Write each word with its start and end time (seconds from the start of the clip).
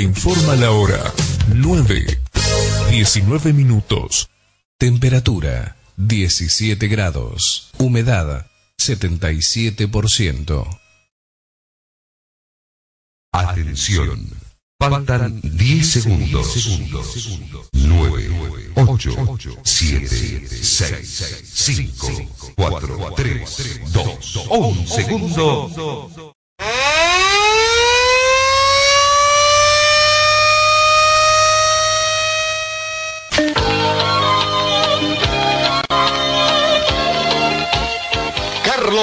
te 0.00 0.04
informa 0.04 0.56
la 0.56 0.70
hora 0.70 1.12
9, 1.54 2.22
19 2.90 3.52
minutos. 3.52 4.30
Temperatura 4.78 5.76
17 5.98 6.88
grados. 6.88 7.70
Humedad 7.76 8.46
77%. 8.78 10.80
Atención. 13.32 14.26
Faltan 14.78 15.38
10 15.42 15.86
segundos. 15.86 16.80
9, 17.74 18.30
8, 18.76 19.38
7, 19.62 20.48
6, 20.62 21.42
5, 21.44 22.08
4, 22.56 23.12
3, 23.14 23.80
2, 23.92 24.36
1 24.48 24.86
segundo. 24.86 26.34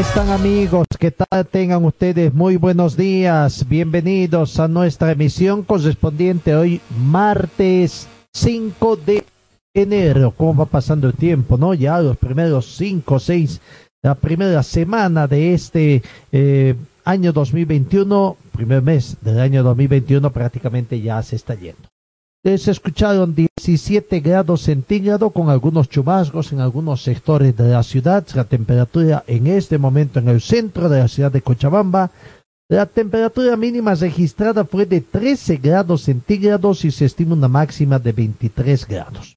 están 0.00 0.28
amigos? 0.28 0.86
¿Qué 0.96 1.10
tal 1.10 1.44
tengan 1.46 1.84
ustedes? 1.84 2.32
Muy 2.32 2.56
buenos 2.56 2.96
días. 2.96 3.66
Bienvenidos 3.68 4.60
a 4.60 4.68
nuestra 4.68 5.10
emisión 5.10 5.64
correspondiente 5.64 6.54
hoy 6.54 6.80
martes 7.04 8.06
5 8.32 8.96
de 8.96 9.24
enero. 9.74 10.30
¿Cómo 10.36 10.54
va 10.54 10.66
pasando 10.66 11.08
el 11.08 11.14
tiempo? 11.14 11.58
¿No? 11.58 11.74
Ya 11.74 12.00
los 12.00 12.16
primeros 12.16 12.76
5, 12.76 13.18
6, 13.18 13.60
la 14.02 14.14
primera 14.14 14.62
semana 14.62 15.26
de 15.26 15.54
este 15.54 16.02
eh, 16.30 16.76
año 17.04 17.32
2021, 17.32 18.36
primer 18.52 18.82
mes 18.82 19.16
del 19.20 19.40
año 19.40 19.64
2021 19.64 20.30
prácticamente 20.30 21.00
ya 21.00 21.20
se 21.24 21.34
está 21.34 21.56
yendo. 21.56 21.88
Se 22.44 22.70
escucharon 22.70 23.34
17 23.34 24.20
grados 24.20 24.62
centígrados 24.62 25.32
con 25.32 25.50
algunos 25.50 25.88
chubascos 25.88 26.52
en 26.52 26.60
algunos 26.60 27.02
sectores 27.02 27.56
de 27.56 27.68
la 27.68 27.82
ciudad. 27.82 28.24
La 28.34 28.44
temperatura 28.44 29.24
en 29.26 29.48
este 29.48 29.76
momento 29.76 30.20
en 30.20 30.28
el 30.28 30.40
centro 30.40 30.88
de 30.88 31.00
la 31.00 31.08
ciudad 31.08 31.32
de 31.32 31.42
Cochabamba, 31.42 32.10
la 32.70 32.86
temperatura 32.86 33.56
mínima 33.56 33.94
registrada 33.94 34.64
fue 34.64 34.86
de 34.86 35.00
13 35.00 35.56
grados 35.56 36.02
centígrados 36.02 36.84
y 36.84 36.90
se 36.90 37.06
estima 37.06 37.34
una 37.34 37.48
máxima 37.48 37.98
de 37.98 38.12
23 38.12 38.86
grados. 38.86 39.36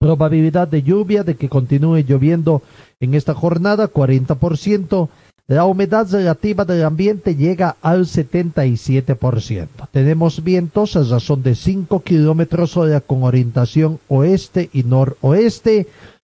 Probabilidad 0.00 0.66
de 0.66 0.82
lluvia 0.82 1.24
de 1.24 1.36
que 1.36 1.48
continúe 1.48 1.98
lloviendo 1.98 2.62
en 3.00 3.14
esta 3.14 3.34
jornada 3.34 3.92
40%. 3.92 5.08
La 5.50 5.64
humedad 5.64 6.06
relativa 6.10 6.66
del 6.66 6.84
ambiente 6.84 7.34
llega 7.34 7.76
al 7.80 8.04
77%. 8.04 9.68
Tenemos 9.90 10.44
vientos 10.44 10.94
a 10.94 11.02
razón 11.04 11.42
de 11.42 11.54
5 11.54 12.02
kilómetros 12.02 12.76
hora 12.76 13.00
con 13.00 13.22
orientación 13.22 13.98
oeste 14.08 14.68
y 14.74 14.82
noroeste. 14.82 15.86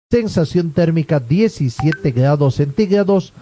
Sensación 0.10 0.72
térmica 0.72 1.20
17 1.20 2.10
grados 2.10 2.56
centígrados. 2.56 3.34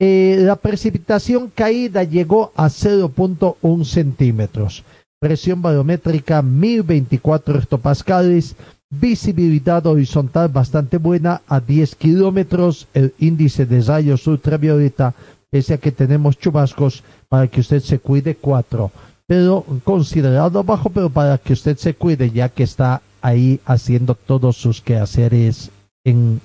Eh, 0.00 0.38
la 0.40 0.56
precipitación 0.56 1.52
caída 1.54 2.02
llegó 2.02 2.50
a 2.56 2.66
0.1 2.66 3.84
centímetros. 3.84 4.82
Presión 5.20 5.62
barométrica 5.62 6.42
1024 6.42 7.60
hectopascales 7.60 8.56
visibilidad 8.92 9.86
horizontal 9.86 10.48
bastante 10.48 10.98
buena 10.98 11.40
a 11.48 11.60
10 11.60 11.94
kilómetros, 11.96 12.88
el 12.92 13.14
índice 13.18 13.64
de 13.64 13.80
rayos 13.80 14.26
ultravioleta, 14.26 15.14
pese 15.50 15.74
a 15.74 15.78
que 15.78 15.92
tenemos 15.92 16.38
chubascos, 16.38 17.02
para 17.28 17.48
que 17.48 17.60
usted 17.60 17.80
se 17.80 17.98
cuide 17.98 18.36
4, 18.36 18.92
pero 19.26 19.64
considerado 19.82 20.62
bajo, 20.62 20.90
pero 20.90 21.08
para 21.08 21.38
que 21.38 21.54
usted 21.54 21.78
se 21.78 21.94
cuide, 21.94 22.30
ya 22.30 22.50
que 22.50 22.64
está 22.64 23.00
ahí 23.22 23.60
haciendo 23.64 24.14
todos 24.14 24.56
sus 24.58 24.82
quehaceres 24.82 25.70
en 26.04 26.40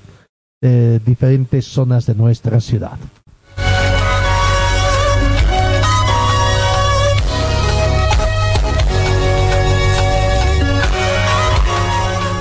eh, 0.61 0.99
diferentes 1.05 1.65
zonas 1.65 2.05
de 2.05 2.15
nuestra 2.15 2.61
ciudad. 2.61 2.97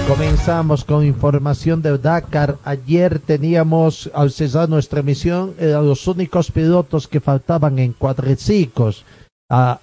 Comenzamos 0.06 0.84
con 0.84 1.04
información 1.04 1.82
de 1.82 1.98
Dakar. 1.98 2.58
Ayer 2.62 3.18
teníamos, 3.18 4.08
al 4.14 4.30
cesar 4.30 4.68
nuestra 4.68 5.00
emisión, 5.00 5.54
eran 5.58 5.84
los 5.84 6.06
únicos 6.06 6.52
pilotos 6.52 7.08
que 7.08 7.18
faltaban 7.18 7.80
en 7.80 7.92
cuadriciclos. 7.92 9.04
A, 9.50 9.80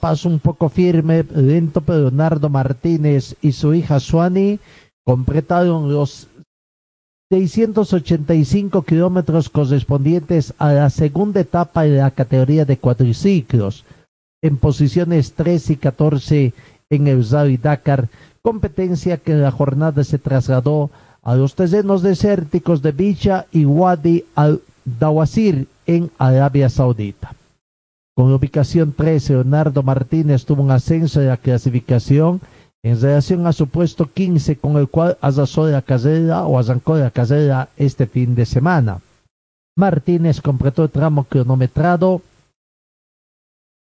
paso 0.00 0.30
un 0.30 0.38
poco 0.38 0.70
firme, 0.70 1.24
lento, 1.24 1.82
pero 1.82 1.98
Leonardo 1.98 2.48
Martínez 2.48 3.36
y 3.42 3.52
su 3.52 3.74
hija 3.74 4.00
Suani 4.00 4.60
completaron 5.04 5.92
los 5.92 6.28
685 7.30 8.82
kilómetros 8.82 9.50
correspondientes 9.50 10.54
a 10.56 10.72
la 10.72 10.88
segunda 10.88 11.40
etapa 11.40 11.82
de 11.82 11.98
la 11.98 12.10
categoría 12.12 12.64
de 12.64 12.78
cuadriciclos, 12.78 13.84
en 14.42 14.56
posiciones 14.56 15.34
3 15.34 15.70
y 15.70 15.76
14 15.76 16.54
en 16.88 17.08
el 17.08 17.28
Rally 17.28 17.58
Dakar 17.58 18.08
competencia 18.46 19.16
que 19.16 19.32
en 19.32 19.42
la 19.42 19.50
jornada 19.50 20.04
se 20.04 20.18
trasladó 20.18 20.88
a 21.24 21.34
los 21.34 21.56
terrenos 21.56 22.00
desérticos 22.00 22.80
de 22.80 22.92
Bicha 22.92 23.46
y 23.50 23.64
Wadi 23.64 24.24
al-Dawasir 24.36 25.66
en 25.84 26.12
Arabia 26.16 26.68
Saudita. 26.68 27.34
Con 28.14 28.30
la 28.30 28.36
ubicación 28.36 28.92
13, 28.92 29.32
Leonardo 29.32 29.82
Martínez 29.82 30.44
tuvo 30.44 30.62
un 30.62 30.70
ascenso 30.70 31.18
de 31.18 31.26
la 31.26 31.38
clasificación 31.38 32.40
en 32.84 33.00
relación 33.00 33.48
a 33.48 33.52
su 33.52 33.66
puesto 33.66 34.08
15 34.12 34.58
con 34.58 34.76
el 34.76 34.86
cual 34.86 35.18
arrasó 35.20 35.66
la 35.66 35.82
carrera 35.82 36.46
o 36.46 36.56
arrancó 36.56 36.96
la 36.96 37.10
carrera 37.10 37.70
este 37.76 38.06
fin 38.06 38.36
de 38.36 38.46
semana. 38.46 39.00
Martínez 39.76 40.40
completó 40.40 40.84
el 40.84 40.90
tramo 40.90 41.24
cronometrado 41.24 42.22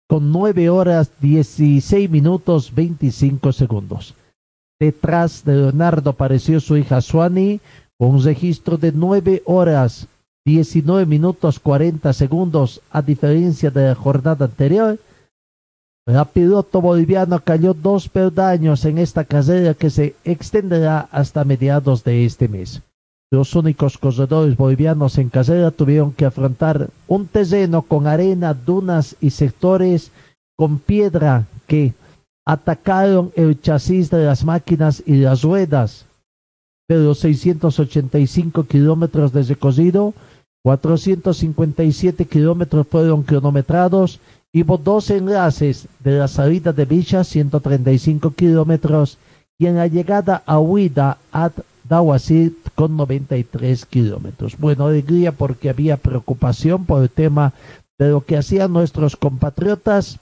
con 0.07 0.31
9 0.31 0.69
horas 0.69 1.11
16 1.19 2.09
minutos 2.09 2.73
25 2.73 3.51
segundos. 3.51 4.15
Detrás 4.83 5.45
de 5.45 5.55
Leonardo 5.55 6.09
apareció 6.09 6.59
su 6.59 6.75
hija 6.75 6.99
Suani 6.99 7.61
con 7.97 8.15
un 8.15 8.21
registro 8.21 8.77
de 8.77 8.91
9 8.91 9.41
horas 9.45 10.09
19 10.45 11.05
minutos 11.05 11.57
40 11.57 12.11
segundos 12.11 12.81
a 12.91 13.01
diferencia 13.01 13.71
de 13.71 13.87
la 13.87 13.95
jornada 13.95 14.43
anterior. 14.43 14.99
La 16.05 16.25
piloto 16.25 16.81
boliviano 16.81 17.39
cayó 17.39 17.73
dos 17.73 18.09
peldaños 18.09 18.83
en 18.83 18.97
esta 18.97 19.23
carrera 19.23 19.73
que 19.73 19.89
se 19.89 20.15
extenderá 20.25 21.07
hasta 21.11 21.45
mediados 21.45 22.03
de 22.03 22.25
este 22.25 22.49
mes. 22.49 22.81
Los 23.31 23.55
únicos 23.55 23.97
corredores 23.97 24.57
bolivianos 24.57 25.17
en 25.17 25.29
carrera 25.29 25.71
tuvieron 25.71 26.11
que 26.11 26.25
afrontar 26.25 26.89
un 27.07 27.27
terreno 27.27 27.83
con 27.83 28.05
arena, 28.05 28.53
dunas 28.53 29.15
y 29.21 29.29
sectores 29.29 30.11
con 30.57 30.77
piedra 30.77 31.45
que 31.67 31.93
atacaron 32.45 33.31
el 33.35 33.59
chasis 33.61 34.09
de 34.09 34.25
las 34.25 34.43
máquinas 34.43 35.03
y 35.05 35.15
las 35.17 35.43
ruedas. 35.43 36.05
De 36.87 36.97
los 36.97 37.19
685 37.19 38.63
kilómetros 38.65 39.31
de 39.31 39.43
recorrido, 39.43 40.13
457 40.63 42.25
kilómetros 42.25 42.87
fueron 42.87 43.23
cronometrados 43.23 44.19
y 44.51 44.63
hubo 44.63 44.77
dos 44.77 45.09
enlaces 45.09 45.87
de 45.99 46.19
la 46.19 46.27
salida 46.27 46.71
de 46.73 46.85
Bicha, 46.85 47.23
135 47.23 48.31
kilómetros, 48.31 49.17
y 49.57 49.65
en 49.65 49.75
la 49.75 49.87
llegada 49.87 50.43
a 50.45 50.59
Huida, 50.59 51.17
ad 51.31 51.53
Dawasir, 51.87 52.55
con 52.75 52.95
93 52.95 53.85
kilómetros. 53.85 54.57
Bueno, 54.57 54.85
alegría 54.85 55.31
porque 55.31 55.69
había 55.69 55.97
preocupación 55.97 56.85
por 56.85 57.03
el 57.03 57.09
tema 57.09 57.53
de 57.99 58.09
lo 58.09 58.21
que 58.21 58.37
hacían 58.37 58.71
nuestros 58.71 59.15
compatriotas 59.15 60.19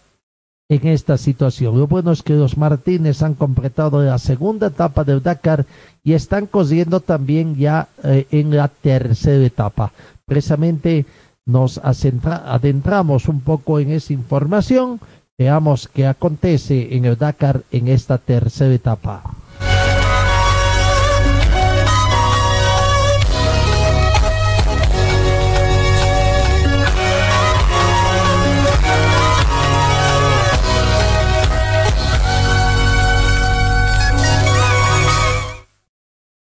en 0.71 0.87
esta 0.87 1.17
situación. 1.17 1.77
Lo 1.77 1.85
bueno 1.85 2.13
es 2.13 2.23
que 2.23 2.33
los 2.33 2.55
Martínez 2.55 3.21
han 3.23 3.33
completado 3.33 4.01
la 4.01 4.17
segunda 4.17 4.67
etapa 4.67 5.03
del 5.03 5.21
Dakar 5.21 5.65
y 6.01 6.13
están 6.13 6.47
corriendo 6.47 7.01
también 7.01 7.57
ya 7.57 7.89
eh, 8.05 8.25
en 8.31 8.55
la 8.55 8.69
tercera 8.69 9.43
etapa. 9.45 9.91
Precisamente 10.25 11.05
nos 11.45 11.77
adentramos 11.83 13.27
un 13.27 13.41
poco 13.41 13.81
en 13.81 13.91
esa 13.91 14.13
información. 14.13 15.01
Veamos 15.37 15.89
qué 15.89 16.07
acontece 16.07 16.95
en 16.95 17.03
el 17.03 17.17
Dakar 17.17 17.63
en 17.71 17.89
esta 17.89 18.17
tercera 18.17 18.73
etapa. 18.73 19.23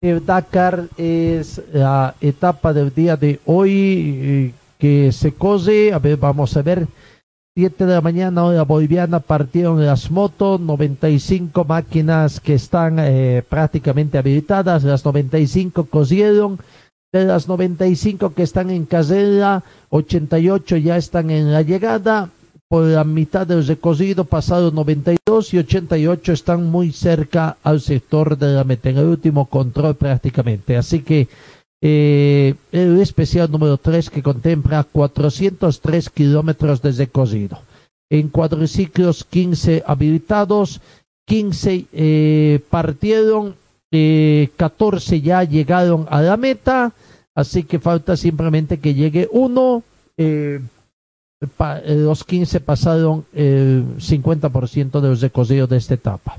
Dakar 0.01 0.87
es 0.95 1.61
la 1.73 2.15
etapa 2.21 2.71
del 2.71 2.93
día 2.93 3.17
de 3.17 3.41
hoy 3.45 3.73
eh, 3.73 4.53
que 4.77 5.11
se 5.11 5.33
cose. 5.33 5.91
A 5.91 5.99
ver, 5.99 6.15
vamos 6.15 6.55
a 6.55 6.61
ver. 6.61 6.87
7 7.57 7.85
de 7.85 7.93
la 7.95 7.99
mañana, 7.99 8.45
hora 8.45 8.63
boliviana, 8.63 9.19
partieron 9.19 9.85
las 9.85 10.09
motos, 10.09 10.61
95 10.61 11.65
máquinas 11.65 12.39
que 12.39 12.53
están 12.53 12.95
eh, 12.99 13.43
prácticamente 13.49 14.17
habilitadas, 14.17 14.85
las 14.85 15.03
95 15.03 15.83
cosieron. 15.85 16.59
De 17.11 17.25
las 17.25 17.49
95 17.49 18.33
que 18.33 18.43
están 18.43 18.69
en 18.69 18.85
carrera, 18.85 19.63
88 19.89 20.77
ya 20.77 20.95
están 20.95 21.29
en 21.29 21.51
la 21.51 21.63
llegada, 21.63 22.29
por 22.69 22.85
la 22.85 23.03
mitad 23.03 23.47
del 23.47 23.65
recocido 23.65 24.25
pasado 24.25 24.69
92 24.69 25.55
y 25.55 25.57
88 25.57 26.33
están 26.33 26.69
muy 26.69 26.91
cerca 26.91 27.57
al 27.63 27.81
sector 27.81 28.37
de 28.37 28.53
la 28.53 28.63
meta, 28.63 28.89
en 28.89 28.99
el 28.99 29.05
último 29.05 29.47
control 29.47 29.95
prácticamente. 29.95 30.77
Así 30.77 31.01
que 31.01 31.27
eh, 31.81 32.53
el 32.71 33.01
especial 33.01 33.49
número 33.49 33.77
3 33.77 34.11
que 34.11 34.21
contempla 34.21 34.83
403 34.83 36.11
kilómetros 36.11 36.83
de 36.83 36.91
recorrido. 36.91 37.59
En 38.07 38.29
cuadriciclos 38.29 39.23
15 39.23 39.83
habilitados, 39.87 40.79
15 41.25 41.85
eh, 41.91 42.59
partieron, 42.69 43.55
eh, 43.91 44.49
14 44.57 45.21
ya 45.21 45.43
llegaron 45.43 46.05
a 46.11 46.21
la 46.21 46.37
meta, 46.37 46.91
así 47.33 47.63
que 47.63 47.79
falta 47.79 48.15
simplemente 48.15 48.77
que 48.77 48.93
llegue 48.93 49.27
uno. 49.31 49.81
Eh, 50.17 50.59
eh, 50.59 50.61
los 51.85 52.23
15 52.23 52.59
pasaron 52.59 53.25
el 53.33 53.97
50% 53.97 54.99
de 54.99 55.09
los 55.09 55.21
recorridos 55.21 55.69
de 55.69 55.77
esta 55.77 55.93
etapa. 55.93 56.37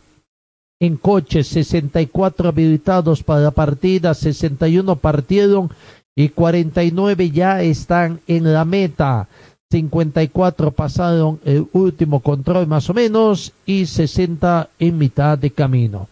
En 0.79 0.97
coches, 0.97 1.47
64 1.49 2.49
habilitados 2.49 3.23
para 3.23 3.41
la 3.41 3.51
partida, 3.51 4.15
61 4.15 4.97
partieron 4.97 5.71
y 6.17 6.31
49 6.31 7.31
ya 7.31 7.63
están 7.63 8.21
en 8.27 8.53
la 8.53 8.65
meta. 8.65 9.29
54 9.71 10.73
pasaron 10.73 11.39
el 11.45 11.67
último 11.73 12.21
control 12.21 12.67
más 12.67 12.91
o 12.91 12.95
menos 12.95 13.53
y 13.67 13.87
60 13.87 14.69
en 14.79 14.99
mitad 14.99 15.39
de 15.39 15.51
camino. 15.51 16.09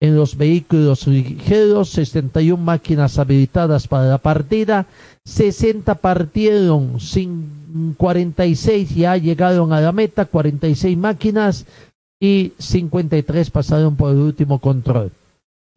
En 0.00 0.16
los 0.16 0.36
vehículos 0.36 1.06
ligeros, 1.06 1.90
61 1.90 2.62
máquinas 2.62 3.18
habilitadas 3.18 3.88
para 3.88 4.04
la 4.04 4.18
partida, 4.18 4.86
60 5.24 5.94
partieron, 5.96 7.00
sin 7.00 7.59
46 7.96 8.94
ya 8.94 9.16
llegaron 9.16 9.72
a 9.72 9.80
la 9.80 9.92
meta, 9.92 10.24
46 10.24 10.96
máquinas 10.96 11.66
y 12.20 12.52
53 12.58 13.50
pasaron 13.50 13.96
por 13.96 14.12
el 14.12 14.18
último 14.18 14.58
control. 14.58 15.12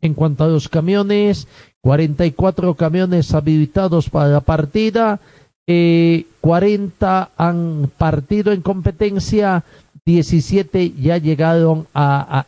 En 0.01 0.13
cuanto 0.13 0.44
a 0.44 0.48
los 0.48 0.68
camiones, 0.68 1.48
44 1.81 2.75
camiones 2.75 3.34
habilitados 3.34 4.10
para 4.10 4.28
la 4.28 4.42
partida, 4.42 5.22
eh, 5.66 6.25
40 6.42 7.31
han 7.38 7.90
partido 7.98 8.51
en 8.51 8.62
competencia, 8.62 9.63
17 10.06 10.92
ya 11.00 11.18
llegaron 11.18 11.88
a, 11.94 12.46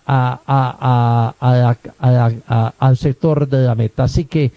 al 2.78 2.98
sector 2.98 3.48
de 3.48 3.66
la 3.66 3.76
meta. 3.76 4.04
Así 4.04 4.26
que 4.26 4.52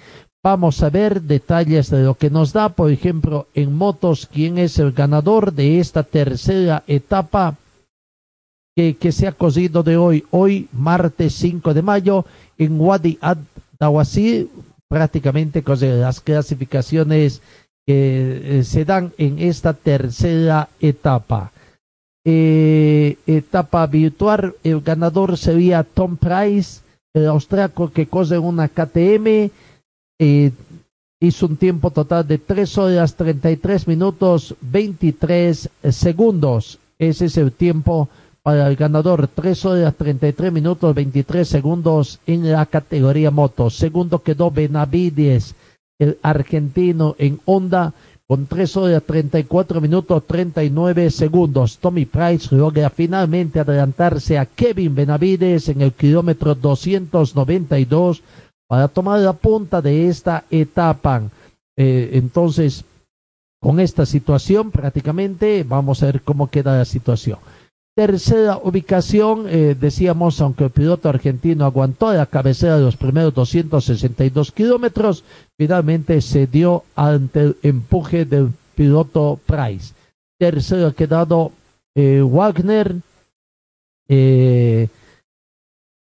Vamos 0.50 0.82
a 0.82 0.88
ver 0.88 1.20
detalles 1.20 1.90
de 1.90 2.04
lo 2.04 2.14
que 2.14 2.30
nos 2.30 2.54
da, 2.54 2.70
por 2.70 2.90
ejemplo, 2.90 3.48
en 3.52 3.74
motos, 3.74 4.26
quién 4.32 4.56
es 4.56 4.78
el 4.78 4.92
ganador 4.92 5.52
de 5.52 5.78
esta 5.78 6.04
tercera 6.04 6.84
etapa 6.86 7.58
que, 8.74 8.96
que 8.96 9.12
se 9.12 9.26
ha 9.26 9.32
cosido 9.32 9.82
de 9.82 9.98
hoy, 9.98 10.24
hoy 10.30 10.66
martes 10.72 11.34
5 11.34 11.74
de 11.74 11.82
mayo, 11.82 12.24
en 12.56 12.80
Wadi 12.80 13.18
Ad 13.20 13.36
Dawasi, 13.78 14.48
prácticamente 14.88 15.62
las 15.82 16.22
clasificaciones 16.22 17.42
que 17.86 18.60
eh, 18.60 18.64
se 18.64 18.86
dan 18.86 19.12
en 19.18 19.40
esta 19.40 19.74
tercera 19.74 20.70
etapa. 20.80 21.52
Eh, 22.24 23.18
etapa 23.26 23.86
virtual, 23.86 24.54
el 24.64 24.80
ganador 24.80 25.36
sería 25.36 25.84
Tom 25.84 26.16
Price, 26.16 26.80
el 27.12 27.26
austriaco 27.26 27.92
que 27.92 28.06
cose 28.06 28.38
una 28.38 28.68
KTM, 28.68 29.50
eh, 30.18 30.52
hizo 31.20 31.46
un 31.46 31.56
tiempo 31.56 31.90
total 31.90 32.26
de 32.26 32.38
3 32.38 32.78
horas 32.78 33.14
33 33.14 33.88
minutos 33.88 34.54
23 34.60 35.70
segundos. 35.90 36.78
Ese 36.98 37.26
es 37.26 37.36
el 37.36 37.52
tiempo 37.52 38.08
para 38.42 38.68
el 38.68 38.76
ganador. 38.76 39.28
3 39.28 39.64
horas 39.66 39.94
33 39.96 40.52
minutos 40.52 40.94
23 40.94 41.46
segundos 41.46 42.20
en 42.26 42.50
la 42.50 42.66
categoría 42.66 43.30
moto. 43.30 43.70
Segundo 43.70 44.22
quedó 44.22 44.50
Benavides, 44.50 45.54
el 45.98 46.18
argentino 46.22 47.14
en 47.18 47.40
Honda 47.44 47.92
con 48.28 48.46
3 48.46 48.76
horas 48.76 49.02
34 49.04 49.80
minutos 49.80 50.22
39 50.26 51.10
segundos. 51.10 51.78
Tommy 51.78 52.04
Price 52.04 52.54
logra 52.54 52.90
finalmente 52.90 53.58
adelantarse 53.58 54.38
a 54.38 54.44
Kevin 54.44 54.94
Benavides 54.94 55.70
en 55.70 55.80
el 55.80 55.92
kilómetro 55.92 56.54
292 56.54 58.22
para 58.68 58.86
tomar 58.86 59.18
la 59.18 59.32
punta 59.32 59.82
de 59.82 60.08
esta 60.08 60.44
etapa. 60.50 61.22
Eh, 61.76 62.10
entonces, 62.12 62.84
con 63.60 63.80
esta 63.80 64.06
situación 64.06 64.70
prácticamente 64.70 65.64
vamos 65.66 66.02
a 66.02 66.06
ver 66.06 66.22
cómo 66.22 66.48
queda 66.48 66.76
la 66.76 66.84
situación. 66.84 67.38
Tercera 67.96 68.60
ubicación, 68.62 69.46
eh, 69.48 69.74
decíamos, 69.78 70.40
aunque 70.40 70.64
el 70.64 70.70
piloto 70.70 71.08
argentino 71.08 71.64
aguantó 71.64 72.12
la 72.12 72.26
cabecera 72.26 72.76
de 72.76 72.84
los 72.84 72.96
primeros 72.96 73.34
262 73.34 74.52
kilómetros, 74.52 75.24
finalmente 75.56 76.20
se 76.20 76.46
dio 76.46 76.84
ante 76.94 77.40
el 77.40 77.56
empuje 77.64 78.24
del 78.24 78.52
piloto 78.76 79.40
Price. 79.44 79.94
Tercero 80.38 80.86
ha 80.86 80.92
quedado 80.92 81.50
eh, 81.96 82.20
Wagner, 82.20 82.94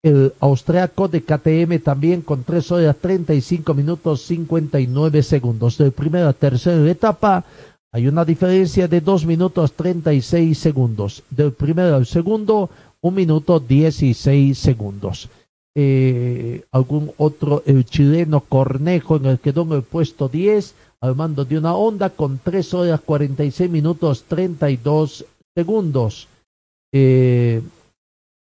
el 0.03 0.34
austriaco 0.39 1.08
de 1.08 1.22
KTM 1.22 1.79
también 1.84 2.22
con 2.22 2.43
3 2.43 2.72
horas 2.72 2.96
35 3.00 3.74
minutos 3.74 4.22
59 4.24 5.22
segundos. 5.24 5.77
De 5.77 5.91
primera 5.91 6.29
a 6.29 6.34
tercera 6.34 6.89
etapa 6.89 7.46
hay 7.91 8.08
una 8.08 8.25
diferencia 8.25 8.88
de 8.88 9.01
2 9.01 9.25
minutos 9.25 9.74
36 9.74 10.58
segundos. 10.58 11.24
Del 11.29 11.51
primero 11.53 11.96
al 11.96 12.05
segundo, 12.05 12.70
1 13.01 13.15
minuto 13.15 13.60
16 13.60 14.58
segundos. 14.58 15.29
Eh, 15.75 16.65
algún 16.72 17.12
otro, 17.17 17.63
el 17.65 17.86
chileno 17.86 18.41
Cornejo 18.41 19.17
en 19.17 19.25
el 19.25 19.39
quedó 19.39 19.62
en 19.62 19.74
el 19.74 19.84
puesto 19.84 20.27
10 20.27 20.74
al 21.00 21.15
mando 21.15 21.46
de 21.46 21.58
una 21.58 21.75
onda 21.75 22.10
con 22.10 22.39
3 22.43 22.74
horas 22.74 23.01
46 23.01 23.70
minutos 23.70 24.25
32 24.27 25.25
segundos. 25.55 26.27
Eh, 26.91 27.62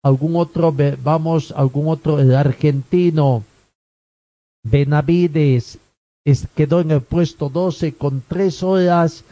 algún 0.03 0.37
otro, 0.37 0.75
vamos, 1.03 1.53
algún 1.53 1.89
otro, 1.89 2.19
el 2.19 2.35
argentino 2.35 3.45
Benavides 4.63 5.79
quedó 6.55 6.81
en 6.81 6.91
el 6.91 7.01
puesto 7.01 7.49
12 7.49 7.95
con 7.95 8.23
3 8.27 8.63
horas 8.63 9.25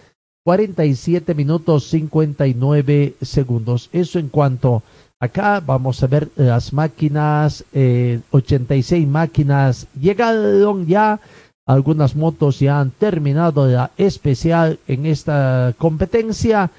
47 0.44 1.34
minutos 1.34 1.84
59 1.88 3.14
segundos. 3.20 3.90
Eso 3.92 4.18
en 4.18 4.28
cuanto 4.28 4.82
acá 5.20 5.60
vamos 5.60 6.02
a 6.02 6.06
ver 6.06 6.30
las 6.36 6.72
máquinas, 6.72 7.64
eh, 7.72 8.20
86 8.30 9.06
máquinas 9.06 9.86
llegaron 10.00 10.86
ya. 10.86 11.20
Algunas 11.66 12.16
motos 12.16 12.60
ya 12.60 12.80
han 12.80 12.90
terminado 12.92 13.66
la 13.66 13.90
especial 13.98 14.78
en 14.88 15.04
esta 15.04 15.74
competencia 15.76 16.70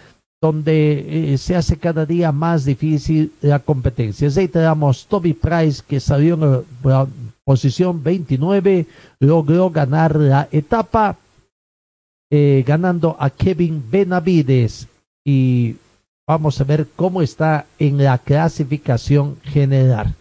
donde 0.41 1.33
eh, 1.33 1.37
se 1.37 1.55
hace 1.55 1.77
cada 1.77 2.05
día 2.05 2.31
más 2.31 2.63
difícil 2.63 3.33
la 3.41 3.59
competencia. 3.59 4.29
Ahí 4.35 4.47
tenemos 4.47 5.05
Toby 5.07 5.33
Price 5.33 5.83
que 5.85 5.99
salió 5.99 6.35
en 6.35 6.65
la 6.83 7.07
posición 7.43 8.01
29, 8.01 8.85
logró 9.19 9.69
ganar 9.69 10.15
la 10.15 10.47
etapa, 10.51 11.17
eh, 12.31 12.63
ganando 12.65 13.17
a 13.19 13.29
Kevin 13.29 13.83
Benavides. 13.89 14.87
Y 15.25 15.75
vamos 16.25 16.61
a 16.61 16.63
ver 16.63 16.87
cómo 16.95 17.21
está 17.21 17.65
en 17.77 17.97
la 17.97 18.17
clasificación 18.17 19.37
general. 19.43 20.15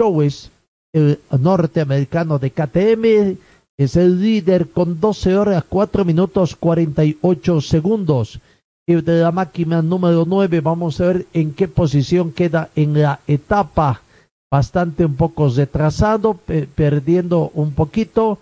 Chowes, 0.00 0.50
el 0.92 1.18
norteamericano 1.40 2.38
de 2.38 2.50
KTM, 2.50 3.36
es 3.78 3.96
el 3.96 4.20
líder 4.20 4.68
con 4.68 5.00
12 5.00 5.36
horas 5.36 5.64
4 5.68 6.04
minutos 6.04 6.54
48 6.54 7.60
segundos. 7.62 8.38
Y 8.86 8.94
de 8.96 9.20
la 9.20 9.30
máquina 9.30 9.80
número 9.80 10.24
9 10.26 10.60
vamos 10.60 11.00
a 11.00 11.06
ver 11.06 11.26
en 11.32 11.54
qué 11.54 11.68
posición 11.68 12.32
queda 12.32 12.70
en 12.74 13.00
la 13.00 13.20
etapa. 13.28 14.02
Bastante 14.50 15.04
un 15.04 15.14
poco 15.14 15.48
retrasado, 15.48 16.38
perdiendo 16.74 17.52
un 17.54 17.72
poquito, 17.72 18.38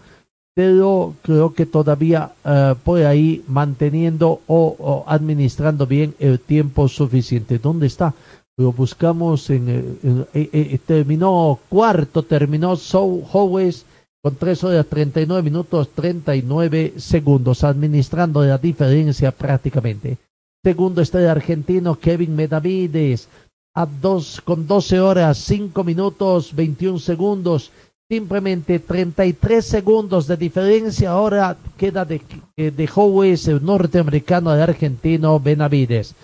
pero 0.54 1.14
creo 1.22 1.54
que 1.54 1.66
todavía 1.66 2.32
uh, 2.44 2.74
por 2.74 3.02
ahí 3.04 3.44
manteniendo 3.46 4.40
o, 4.46 5.04
administrando 5.06 5.86
bien 5.86 6.14
el 6.18 6.40
tiempo 6.40 6.88
suficiente. 6.88 7.58
¿Dónde 7.58 7.86
está? 7.86 8.14
Lo 8.56 8.72
buscamos 8.72 9.50
en, 9.50 9.68
en, 9.68 9.98
en 10.02 10.26
eh, 10.34 10.50
eh, 10.52 10.78
terminó 10.84 11.58
cuarto, 11.68 12.22
terminó 12.22 12.76
So 12.76 13.04
Howes 13.32 13.84
con 14.22 14.36
3 14.36 14.64
horas 14.64 14.86
39 14.86 15.42
minutos 15.42 15.90
39 15.94 16.94
segundos, 16.96 17.62
administrando 17.62 18.44
la 18.44 18.58
diferencia 18.58 19.32
prácticamente. 19.32 20.18
Segundo 20.62 21.00
está 21.00 21.20
el 21.20 21.28
argentino 21.28 21.98
Kevin 21.98 22.36
Medavides 22.36 23.28
a 23.74 23.86
dos, 23.86 24.42
con 24.42 24.66
12 24.66 25.00
horas 25.00 25.38
5 25.38 25.84
minutos 25.84 26.54
21 26.54 26.98
segundos. 26.98 27.70
Simplemente 28.10 28.78
33 28.78 29.64
segundos 29.64 30.26
de 30.26 30.36
diferencia. 30.36 31.12
Ahora 31.12 31.56
queda 31.78 32.04
de, 32.04 32.20
de 32.56 32.90
Howes, 32.94 33.48
el 33.48 33.64
norteamericano 33.64 34.50
del 34.50 34.62
argentino 34.62 35.38
Benavides. 35.40 36.14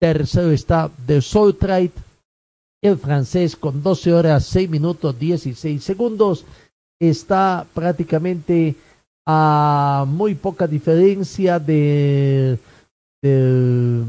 Tercero 0.00 0.50
está 0.50 0.90
de 1.06 1.22
Soltrite, 1.22 1.98
el 2.82 2.98
francés 2.98 3.56
con 3.56 3.82
12 3.82 4.12
horas 4.12 4.44
6 4.46 4.68
minutos 4.68 5.18
16 5.18 5.82
segundos 5.82 6.44
está 7.00 7.66
prácticamente 7.74 8.76
a 9.26 10.04
muy 10.06 10.34
poca 10.34 10.66
diferencia 10.66 11.58
de, 11.58 12.58
de 13.22 14.04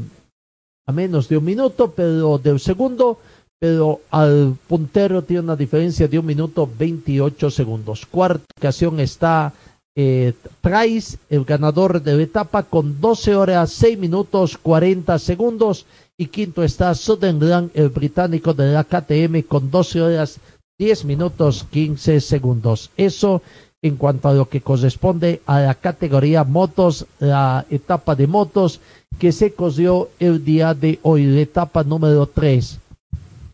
a 0.86 0.92
menos 0.92 1.28
de 1.28 1.36
un 1.36 1.44
minuto, 1.44 1.92
pero 1.92 2.38
del 2.38 2.58
segundo, 2.58 3.18
pero 3.60 4.00
al 4.10 4.56
puntero 4.66 5.22
tiene 5.22 5.42
una 5.42 5.54
diferencia 5.54 6.08
de 6.08 6.18
un 6.18 6.26
minuto 6.26 6.68
28 6.78 7.50
segundos. 7.50 8.06
Cuarta 8.06 8.44
ocasión 8.58 8.98
está 8.98 9.52
eh, 9.94 10.32
Price, 10.60 11.18
el 11.28 11.44
ganador 11.44 12.02
de 12.02 12.16
la 12.16 12.22
etapa, 12.22 12.64
con 12.64 13.00
12 13.00 13.36
horas 13.36 13.70
6 13.70 13.98
minutos 13.98 14.58
40 14.58 15.18
segundos. 15.18 15.86
Y 16.16 16.26
quinto 16.26 16.62
está 16.62 16.94
Sutherland, 16.94 17.70
el 17.74 17.88
británico 17.88 18.52
de 18.52 18.72
la 18.72 18.84
KTM, 18.84 19.42
con 19.46 19.70
12 19.70 20.02
horas 20.02 20.40
10 20.78 21.04
minutos 21.04 21.66
15 21.70 22.20
segundos. 22.20 22.90
Eso 22.96 23.42
en 23.82 23.96
cuanto 23.96 24.28
a 24.28 24.34
lo 24.34 24.48
que 24.48 24.60
corresponde 24.60 25.40
a 25.46 25.60
la 25.60 25.74
categoría 25.74 26.44
motos, 26.44 27.06
la 27.18 27.64
etapa 27.70 28.14
de 28.14 28.26
motos 28.26 28.80
que 29.18 29.32
se 29.32 29.52
cosió 29.52 30.10
el 30.18 30.44
día 30.44 30.74
de 30.74 30.98
hoy, 31.02 31.24
la 31.24 31.40
etapa 31.40 31.82
número 31.84 32.26
3. 32.26 32.78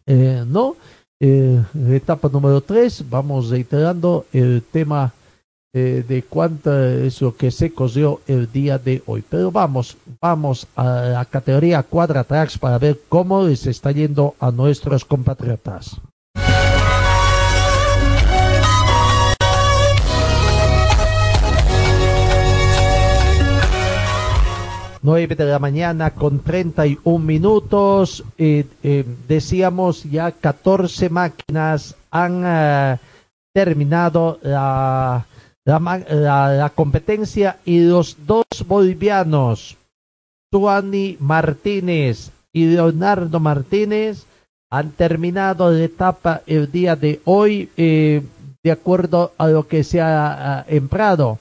Eh, 0.07 0.45
¿No? 0.47 0.77
Eh, 1.19 1.63
la 1.75 1.97
etapa 1.97 2.29
número 2.29 2.61
3, 2.61 3.09
vamos 3.09 3.49
reiterando 3.49 4.27
el 4.33 4.63
tema 4.71 5.13
eh, 5.73 6.05
de 6.07 6.23
cuánto 6.23 6.85
es 6.85 7.21
lo 7.21 7.37
que 7.37 7.51
se 7.51 7.73
cosió 7.73 8.21
el 8.27 8.51
día 8.51 8.79
de 8.79 9.03
hoy. 9.07 9.23
Pero 9.29 9.51
vamos, 9.51 9.97
vamos 10.21 10.67
a 10.75 10.85
la 10.85 11.25
categoría 11.25 11.83
Quadratrax 11.83 12.59
para 12.59 12.79
ver 12.79 13.01
cómo 13.09 13.45
les 13.45 13.67
está 13.67 13.93
yendo 13.93 14.35
a 14.41 14.51
nuestros 14.51 15.05
compatriotas. 15.05 16.01
Nueve 25.07 25.37
de 25.37 25.45
la 25.45 25.61
mañana 25.61 26.11
con 26.11 26.41
treinta 26.41 26.85
y 26.85 26.99
un 27.05 27.25
minutos. 27.25 28.25
Eh, 28.37 28.65
eh, 28.83 29.05
decíamos 29.29 30.03
ya 30.03 30.33
14 30.33 31.11
máquinas 31.11 31.95
han 32.11 32.45
uh, 32.45 32.99
terminado 33.55 34.41
la, 34.43 35.25
la, 35.65 35.79
la, 36.11 36.49
la, 36.49 36.71
competencia 36.71 37.59
y 37.65 37.87
los 37.87 38.17
dos 38.27 38.47
bolivianos, 38.67 39.77
Tuani 40.51 41.17
Martínez 41.21 42.33
y 42.53 42.67
Leonardo 42.67 43.39
Martínez, 43.39 44.27
han 44.73 44.91
terminado 44.91 45.71
la 45.71 45.85
etapa 45.85 46.43
el 46.49 46.73
día 46.73 46.97
de 46.97 47.21
hoy 47.27 47.71
eh, 47.77 48.23
de 48.61 48.73
acuerdo 48.73 49.31
a 49.39 49.47
lo 49.47 49.69
que 49.69 49.85
se 49.85 50.01
ha 50.01 50.65
emprado. 50.67 51.39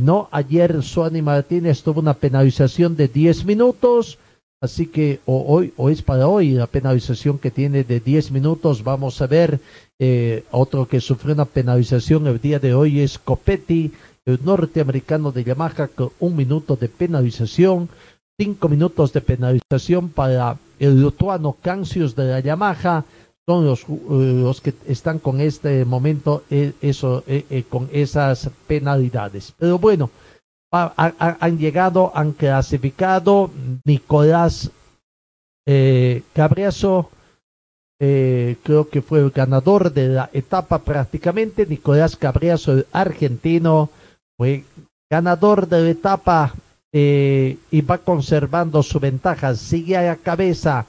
No, 0.00 0.28
ayer 0.30 0.82
Suani 0.82 1.22
Martínez 1.22 1.82
tuvo 1.82 2.00
una 2.00 2.14
penalización 2.14 2.96
de 2.96 3.08
10 3.08 3.46
minutos, 3.46 4.18
así 4.60 4.86
que 4.86 5.20
o 5.24 5.44
hoy 5.46 5.72
o 5.76 5.88
es 5.88 6.02
para 6.02 6.28
hoy 6.28 6.50
la 6.50 6.66
penalización 6.66 7.38
que 7.38 7.50
tiene 7.50 7.82
de 7.82 8.00
10 8.00 8.30
minutos. 8.30 8.84
Vamos 8.84 9.22
a 9.22 9.26
ver 9.26 9.58
eh, 9.98 10.44
otro 10.50 10.86
que 10.86 11.00
sufrió 11.00 11.34
una 11.34 11.46
penalización 11.46 12.26
el 12.26 12.40
día 12.40 12.58
de 12.58 12.74
hoy 12.74 13.00
es 13.00 13.18
Copetti, 13.18 13.92
el 14.26 14.38
norteamericano 14.44 15.32
de 15.32 15.44
Yamaha 15.44 15.88
con 15.88 16.10
un 16.20 16.36
minuto 16.36 16.76
de 16.76 16.88
penalización, 16.88 17.88
cinco 18.38 18.68
minutos 18.68 19.14
de 19.14 19.22
penalización 19.22 20.10
para 20.10 20.58
el 20.78 21.02
lituano 21.02 21.56
Cancius 21.62 22.14
de 22.14 22.24
la 22.24 22.40
Yamaha, 22.40 23.04
son 23.48 23.64
los, 23.64 23.84
uh, 23.88 24.42
los 24.42 24.60
que 24.60 24.74
están 24.86 25.20
con 25.20 25.40
este 25.40 25.84
momento, 25.84 26.42
eh, 26.50 26.72
eso, 26.80 27.22
eh, 27.28 27.46
eh, 27.48 27.64
con 27.68 27.88
esas 27.92 28.50
penalidades. 28.66 29.54
Pero 29.56 29.78
bueno, 29.78 30.10
ha, 30.72 30.92
ha, 30.96 31.36
han 31.38 31.56
llegado, 31.56 32.10
han 32.14 32.32
clasificado 32.32 33.50
Nicolás 33.84 34.70
eh, 35.64 36.22
Cabriazo, 36.32 37.10
creo 37.98 38.90
que 38.90 39.00
fue 39.00 39.20
el 39.20 39.30
ganador 39.30 39.90
de 39.90 40.08
la 40.08 40.28
etapa 40.34 40.80
prácticamente, 40.80 41.64
Nicolás 41.64 42.14
Cabriazo, 42.14 42.84
argentino, 42.92 43.88
fue 44.36 44.64
ganador 45.08 45.66
de 45.66 45.80
la 45.82 45.90
etapa 45.90 46.54
y 46.92 47.80
va 47.80 47.96
conservando 47.98 48.82
su 48.82 49.00
ventaja, 49.00 49.54
sigue 49.54 49.96
a 49.96 50.02
la 50.02 50.16
cabeza 50.16 50.84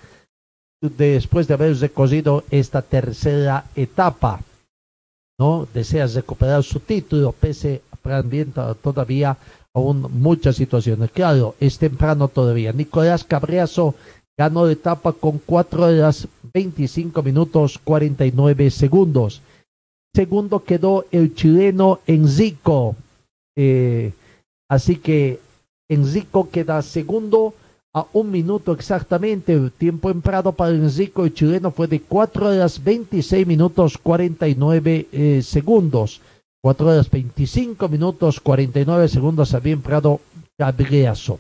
después 0.82 1.48
de 1.48 1.54
haber 1.54 1.76
recorrido 1.78 2.44
esta 2.52 2.82
tercera 2.82 3.66
etapa, 3.76 4.42
¿no? 5.40 5.68
Desea 5.74 6.08
recuperar 6.08 6.64
su 6.64 6.80
título, 6.80 7.32
pese 7.32 7.82
también 8.02 8.54
todavía 8.82 9.38
aún 9.74 10.08
muchas 10.22 10.56
situaciones. 10.56 11.12
Claro, 11.12 11.56
es 11.60 11.78
temprano 11.78 12.28
todavía. 12.28 12.74
Nicolás 12.74 13.24
Cabriazo 13.24 13.96
ganó 14.38 14.66
la 14.66 14.72
etapa 14.72 15.14
con 15.14 15.40
cuatro 15.40 15.86
horas 15.86 16.28
25 16.54 17.22
minutos 17.24 17.80
49 17.84 18.72
segundos. 18.72 19.42
Segundo 20.16 20.64
quedó 20.64 21.06
el 21.12 21.36
chileno 21.36 22.00
Enzico. 22.08 22.96
Eh, 23.56 24.14
así 24.70 24.98
que 24.98 25.40
Enzico 25.90 26.50
queda 26.50 26.82
segundo 26.82 27.54
a 27.98 28.06
un 28.14 28.30
minuto 28.30 28.74
exactamente. 28.74 29.54
El 29.54 29.72
tiempo 29.72 30.10
emprado 30.12 30.52
para 30.52 30.72
el 30.72 30.84
Enrico 30.84 31.26
el 31.26 31.34
chileno 31.34 31.72
fue 31.72 31.88
de 31.88 32.02
4 32.02 32.50
horas 32.50 32.84
26 32.84 33.48
minutos 33.48 33.98
49 33.98 35.08
eh, 35.12 35.42
segundos. 35.42 36.22
4 36.62 36.88
horas 36.88 37.10
25 37.10 37.90
minutos 37.90 38.40
49 38.40 39.08
segundos 39.08 39.54
había 39.54 39.74
emprado 39.74 40.20
Gabriazo. 40.60 41.40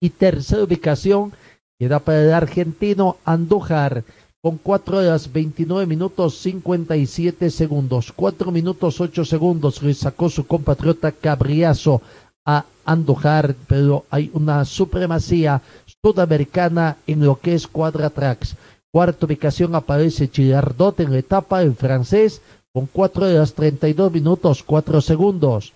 Y 0.00 0.10
tercera 0.10 0.62
ubicación 0.62 1.32
queda 1.78 2.00
para 2.00 2.22
el 2.22 2.32
argentino 2.34 3.16
Andújar 3.24 4.04
con 4.42 4.58
4 4.58 4.98
horas 4.98 5.32
29 5.32 5.86
minutos 5.86 6.38
57 6.38 7.50
segundos. 7.50 8.12
4 8.12 8.50
minutos 8.52 9.00
8 9.00 9.24
segundos 9.24 9.82
le 9.82 9.94
sacó 9.94 10.28
su 10.28 10.46
compatriota 10.46 11.14
Gabriazo 11.22 12.02
a 12.48 12.64
Andújar, 12.86 13.54
pero 13.66 14.06
hay 14.08 14.30
una 14.32 14.64
supremacía 14.64 15.60
sudamericana 16.02 16.96
en 17.06 17.22
lo 17.22 17.38
que 17.38 17.52
es 17.52 17.66
Quadratrax. 17.66 18.56
Cuarta 18.90 19.26
ubicación 19.26 19.74
aparece 19.74 20.30
Chillardot 20.30 20.98
en 21.00 21.12
la 21.12 21.18
etapa 21.18 21.62
en 21.62 21.76
francés 21.76 22.40
con 22.72 22.86
4 22.86 23.26
horas 23.26 23.52
32 23.52 24.10
minutos 24.10 24.62
4 24.62 25.02
segundos. 25.02 25.74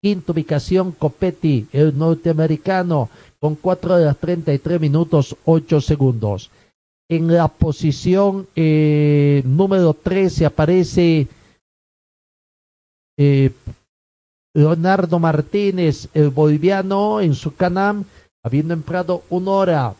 Quinta 0.00 0.30
ubicación 0.30 0.92
Copetti, 0.92 1.66
el 1.72 1.98
norteamericano, 1.98 3.10
con 3.40 3.56
4 3.56 3.94
horas 3.96 4.16
33 4.18 4.80
minutos 4.80 5.36
8 5.44 5.80
segundos. 5.80 6.50
En 7.10 7.26
la 7.26 7.48
posición 7.48 8.46
eh, 8.54 9.42
número 9.44 9.94
13 9.94 10.46
aparece 10.46 11.26
eh, 13.16 13.50
Leonardo 14.58 15.20
Martínez, 15.20 16.08
el 16.14 16.30
boliviano, 16.30 17.20
en 17.20 17.36
su 17.36 17.54
canam, 17.54 18.02
habiendo 18.42 18.74
empleado 18.74 19.22
una 19.30 19.50
hora 19.52 19.94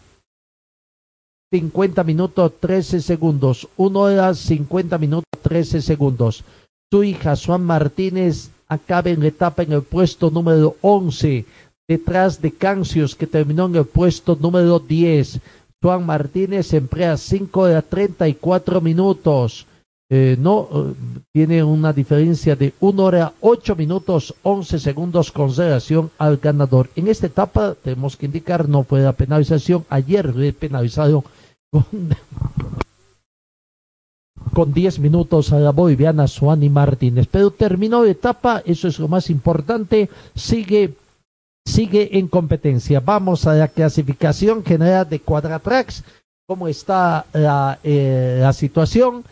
50 1.52 2.02
minutos 2.02 2.52
13 2.58 3.00
segundos, 3.00 3.68
una 3.76 4.00
hora 4.00 4.34
50 4.34 4.98
minutos 4.98 5.30
13 5.42 5.80
segundos. 5.80 6.42
Su 6.90 7.04
hija 7.04 7.36
Juan 7.36 7.62
Martínez 7.62 8.50
acaba 8.66 9.10
en 9.10 9.20
la 9.20 9.28
etapa 9.28 9.62
en 9.62 9.74
el 9.74 9.82
puesto 9.82 10.28
número 10.28 10.74
11, 10.80 11.44
detrás 11.86 12.42
de 12.42 12.50
Cancios 12.50 13.14
que 13.14 13.28
terminó 13.28 13.66
en 13.66 13.76
el 13.76 13.84
puesto 13.84 14.36
número 14.40 14.80
10. 14.80 15.38
Juan 15.80 16.04
Martínez 16.04 16.72
emplea 16.72 17.16
5 17.16 17.66
de 17.66 17.80
34 17.80 18.80
minutos. 18.80 19.67
Eh, 20.10 20.36
no 20.38 20.68
eh, 20.72 20.94
tiene 21.32 21.62
una 21.62 21.92
diferencia 21.92 22.56
de 22.56 22.72
1 22.80 23.02
hora 23.02 23.32
8 23.40 23.76
minutos 23.76 24.34
11 24.42 24.78
segundos 24.78 25.30
con 25.30 25.54
relación 25.54 26.10
al 26.16 26.38
ganador. 26.38 26.88
En 26.96 27.08
esta 27.08 27.26
etapa 27.26 27.74
tenemos 27.74 28.16
que 28.16 28.26
indicar 28.26 28.68
no 28.68 28.84
fue 28.84 29.00
la 29.00 29.12
penalización. 29.12 29.84
Ayer 29.90 30.32
fue 30.32 30.52
penalizado 30.52 31.24
con, 31.70 31.84
con 34.54 34.72
10 34.72 34.98
minutos 35.00 35.52
a 35.52 35.60
la 35.60 35.72
boliviana 35.72 36.26
Suani 36.26 36.70
Martínez. 36.70 37.28
Pero 37.30 37.50
terminó 37.50 38.02
la 38.02 38.10
etapa, 38.10 38.62
eso 38.64 38.88
es 38.88 38.98
lo 38.98 39.08
más 39.08 39.28
importante. 39.28 40.08
Sigue 40.34 40.94
sigue 41.68 42.18
en 42.18 42.28
competencia. 42.28 43.00
Vamos 43.00 43.46
a 43.46 43.54
la 43.54 43.68
clasificación 43.68 44.64
general 44.64 45.08
de 45.08 45.20
Quadratrax. 45.20 46.02
¿Cómo 46.46 46.66
está 46.66 47.26
la, 47.34 47.78
eh, 47.84 48.38
la 48.40 48.54
situación? 48.54 49.22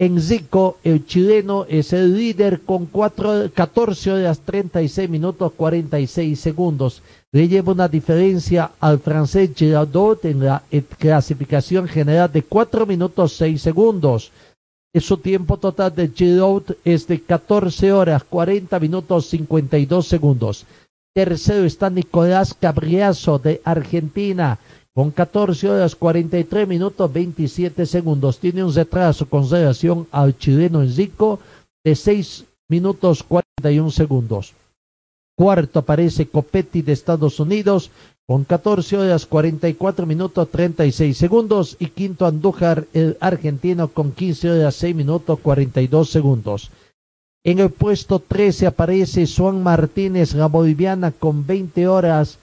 En 0.00 0.18
Zico, 0.18 0.78
el 0.82 1.04
chileno 1.04 1.66
es 1.68 1.92
el 1.92 2.16
líder 2.16 2.62
con 2.62 2.86
cuatro, 2.86 3.50
14 3.52 4.12
horas 4.12 4.40
36 4.40 5.10
minutos 5.10 5.52
46 5.54 6.40
segundos. 6.40 7.02
Le 7.32 7.48
lleva 7.48 7.72
una 7.72 7.86
diferencia 7.86 8.70
al 8.80 8.98
francés 9.00 9.50
Girardot 9.54 10.24
en 10.24 10.42
la 10.46 10.62
eh, 10.70 10.82
clasificación 10.98 11.86
general 11.86 12.32
de 12.32 12.42
4 12.42 12.86
minutos 12.86 13.34
6 13.34 13.60
segundos. 13.60 14.32
Su 14.98 15.18
tiempo 15.18 15.58
total 15.58 15.94
de 15.94 16.08
Girardot 16.08 16.78
es 16.82 17.06
de 17.06 17.20
14 17.20 17.92
horas 17.92 18.24
40 18.24 18.80
minutos 18.80 19.26
52 19.26 20.06
segundos. 20.06 20.64
Tercero 21.12 21.66
está 21.66 21.90
Nicolás 21.90 22.54
Cabriazo 22.54 23.38
de 23.38 23.60
Argentina 23.64 24.58
con 25.00 25.12
14 25.12 25.70
horas 25.70 25.96
43 25.96 26.68
minutos 26.68 27.10
27 27.10 27.86
segundos. 27.86 28.38
Tiene 28.38 28.62
un 28.62 28.74
retraso 28.74 29.24
con 29.24 29.48
relación 29.48 30.06
al 30.10 30.36
chileno 30.36 30.82
Enzico 30.82 31.40
de 31.82 31.96
6 31.96 32.44
minutos 32.68 33.22
41 33.22 33.90
segundos. 33.92 34.52
Cuarto 35.34 35.78
aparece 35.78 36.28
Copetti 36.28 36.82
de 36.82 36.92
Estados 36.92 37.40
Unidos 37.40 37.90
con 38.26 38.44
14 38.44 38.98
horas 38.98 39.24
44 39.24 40.04
minutos 40.04 40.50
36 40.50 41.16
segundos. 41.16 41.76
Y 41.78 41.86
quinto 41.86 42.26
Andújar, 42.26 42.84
el 42.92 43.16
argentino, 43.20 43.88
con 43.88 44.12
15 44.12 44.50
horas 44.50 44.74
6 44.74 44.94
minutos 44.94 45.38
42 45.40 46.10
segundos. 46.10 46.70
En 47.42 47.58
el 47.58 47.70
puesto 47.70 48.18
13 48.18 48.66
aparece 48.66 49.26
Juan 49.26 49.62
Martínez, 49.62 50.34
la 50.34 50.44
boliviana, 50.44 51.10
con 51.10 51.46
20 51.46 51.88
horas 51.88 52.38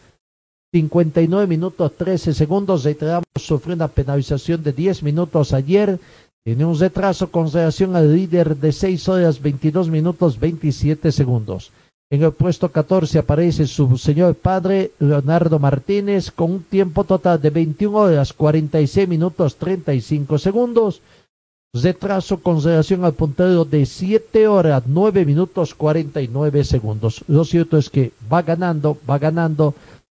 59 0.74 1.48
minutos 1.48 1.92
13 1.98 2.34
segundos. 2.34 2.84
Reiteramos, 2.84 3.26
sufrió 3.36 3.76
una 3.76 3.88
penalización 3.88 4.64
de 4.64 4.74
10 4.74 5.04
minutos 5.04 5.54
ayer. 5.54 6.00
Tiene 6.44 6.66
un 6.66 6.80
retraso 6.80 7.30
con 7.30 7.52
relación 7.52 7.96
al 7.96 8.14
líder 8.14 8.56
de 8.56 8.72
6 8.72 9.10
horas 9.10 9.42
22 9.42 9.90
minutos 9.90 10.40
27 10.40 11.12
segundos. 11.12 11.72
En 12.10 12.24
el 12.24 12.32
puesto 12.32 12.72
14 12.72 13.20
aparece 13.20 13.68
su 13.68 13.98
señor 13.98 14.36
padre, 14.36 14.92
Leonardo 15.00 15.60
Martínez, 15.60 16.32
con 16.32 16.52
un 16.52 16.64
tiempo 16.64 17.04
total 17.04 17.42
de 17.42 17.50
21 17.50 17.98
horas 17.98 18.32
46 18.32 19.10
minutos 19.10 19.58
35 19.58 20.38
segundos 20.38 21.02
retraso 21.74 22.38
con 22.38 22.62
relación 22.62 23.04
al 23.06 23.14
puntero 23.14 23.66
de 23.66 23.86
7 23.86 24.48
horas 24.48 24.84
9 24.86 25.26
minutos 25.26 25.76
49 25.76 26.64
segundos. 26.64 27.24
Lo 27.28 27.46
cierto 27.46 27.78
es 27.78 27.90
que 27.90 28.12
va 28.32 28.42
ganando, 28.42 28.98
va 29.10 29.18
ganando, 29.18 29.74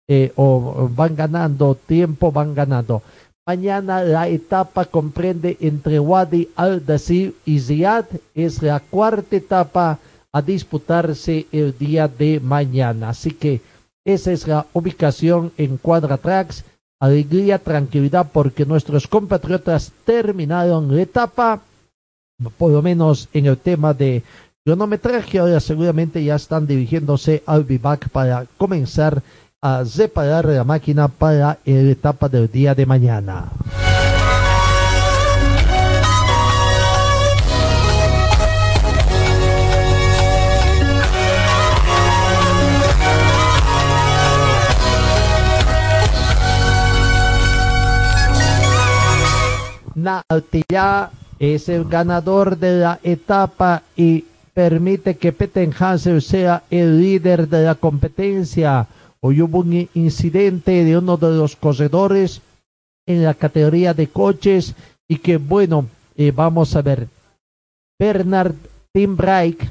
eh, 0.08 0.32
o 0.36 0.88
van 0.90 1.14
ganando 1.14 1.74
tiempo, 1.74 2.32
van 2.32 2.54
ganando. 2.54 3.02
Mañana 3.46 4.02
la 4.02 4.28
etapa 4.28 4.84
comprende 4.84 5.56
entre 5.60 6.00
Wadi 6.00 6.48
al-Dasir 6.56 7.34
y 7.44 7.60
Ziad. 7.60 8.06
Es 8.34 8.62
la 8.62 8.80
cuarta 8.80 9.36
etapa 9.36 9.98
a 10.32 10.42
disputarse 10.42 11.46
el 11.52 11.76
día 11.78 12.08
de 12.08 12.40
mañana. 12.40 13.10
Así 13.10 13.30
que 13.30 13.60
esa 14.04 14.32
es 14.32 14.46
la 14.46 14.66
ubicación 14.72 15.52
en 15.56 15.78
Tracks 15.78 16.64
alegría, 17.00 17.58
tranquilidad, 17.58 18.28
porque 18.32 18.66
nuestros 18.66 19.06
compatriotas 19.06 19.92
terminaron 20.04 20.94
la 20.94 21.02
etapa, 21.02 21.60
por 22.56 22.72
lo 22.72 22.82
menos 22.82 23.28
en 23.32 23.46
el 23.46 23.56
tema 23.56 23.94
de 23.94 24.22
cronometraje, 24.64 25.38
ahora 25.38 25.60
seguramente 25.60 26.22
ya 26.22 26.34
están 26.34 26.66
dirigiéndose 26.66 27.42
al 27.46 27.64
vivac 27.64 28.08
para 28.08 28.46
comenzar 28.56 29.22
a 29.60 29.84
separar 29.84 30.44
la 30.46 30.62
máquina 30.62 31.08
para 31.08 31.58
la 31.64 31.90
etapa 31.90 32.28
del 32.28 32.50
día 32.50 32.74
de 32.74 32.86
mañana. 32.86 33.50
Altilla 50.28 51.10
es 51.38 51.68
el 51.68 51.84
ganador 51.84 52.56
de 52.56 52.80
la 52.80 52.98
etapa 53.02 53.82
y 53.96 54.24
permite 54.54 55.16
que 55.16 55.32
Pettenhauser 55.32 56.22
sea 56.22 56.62
el 56.70 57.00
líder 57.00 57.48
de 57.48 57.64
la 57.64 57.74
competencia. 57.74 58.86
Hoy 59.20 59.42
hubo 59.42 59.58
un 59.58 59.88
incidente 59.94 60.84
de 60.84 60.96
uno 60.96 61.16
de 61.16 61.36
los 61.36 61.56
corredores 61.56 62.40
en 63.06 63.24
la 63.24 63.34
categoría 63.34 63.94
de 63.94 64.08
coches 64.08 64.74
y 65.08 65.16
que 65.18 65.38
bueno, 65.38 65.86
eh, 66.16 66.30
vamos 66.30 66.76
a 66.76 66.82
ver. 66.82 67.08
Bernard 67.98 68.54
Timbrake 68.92 69.70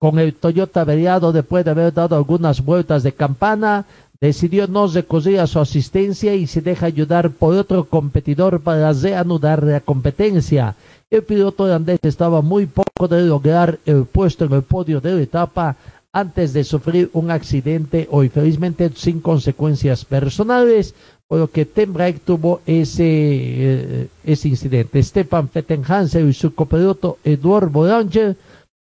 con 0.00 0.18
el 0.18 0.34
Toyota 0.34 0.80
averiado 0.80 1.32
después 1.32 1.64
de 1.64 1.70
haber 1.70 1.92
dado 1.92 2.16
algunas 2.16 2.64
vueltas 2.64 3.02
de 3.02 3.12
campana 3.12 3.86
decidió 4.20 4.66
no 4.66 4.86
recurrir 4.86 5.40
a 5.40 5.46
su 5.46 5.60
asistencia 5.60 6.34
y 6.34 6.46
se 6.46 6.60
deja 6.62 6.86
ayudar 6.86 7.30
por 7.30 7.54
otro 7.54 7.84
competidor 7.84 8.60
para 8.60 8.92
reanudar 8.92 9.62
la 9.62 9.80
competencia. 9.80 10.74
El 11.10 11.22
piloto 11.22 11.64
holandés 11.64 12.00
estaba 12.02 12.40
muy 12.40 12.66
poco 12.66 13.06
de 13.06 13.22
lograr 13.22 13.78
el 13.84 14.04
puesto 14.04 14.46
en 14.46 14.52
el 14.54 14.62
podio 14.62 15.00
de 15.00 15.14
la 15.14 15.22
etapa 15.22 15.76
antes 16.14 16.52
de 16.52 16.62
sufrir 16.62 17.10
un 17.12 17.32
accidente 17.32 18.06
o 18.08 18.22
infelizmente 18.22 18.88
sin 18.94 19.20
consecuencias 19.20 20.04
personales, 20.04 20.94
por 21.26 21.40
lo 21.40 21.50
que 21.50 21.66
Tembrake 21.66 22.20
tuvo 22.24 22.60
ese, 22.66 23.04
eh, 23.04 24.08
ese 24.22 24.48
incidente. 24.48 25.02
Stefan 25.02 25.48
Fettenhansen 25.48 26.30
y 26.30 26.32
su 26.32 26.54
copiloto 26.54 27.18
Eduard 27.24 27.68
Boulanger 27.68 28.36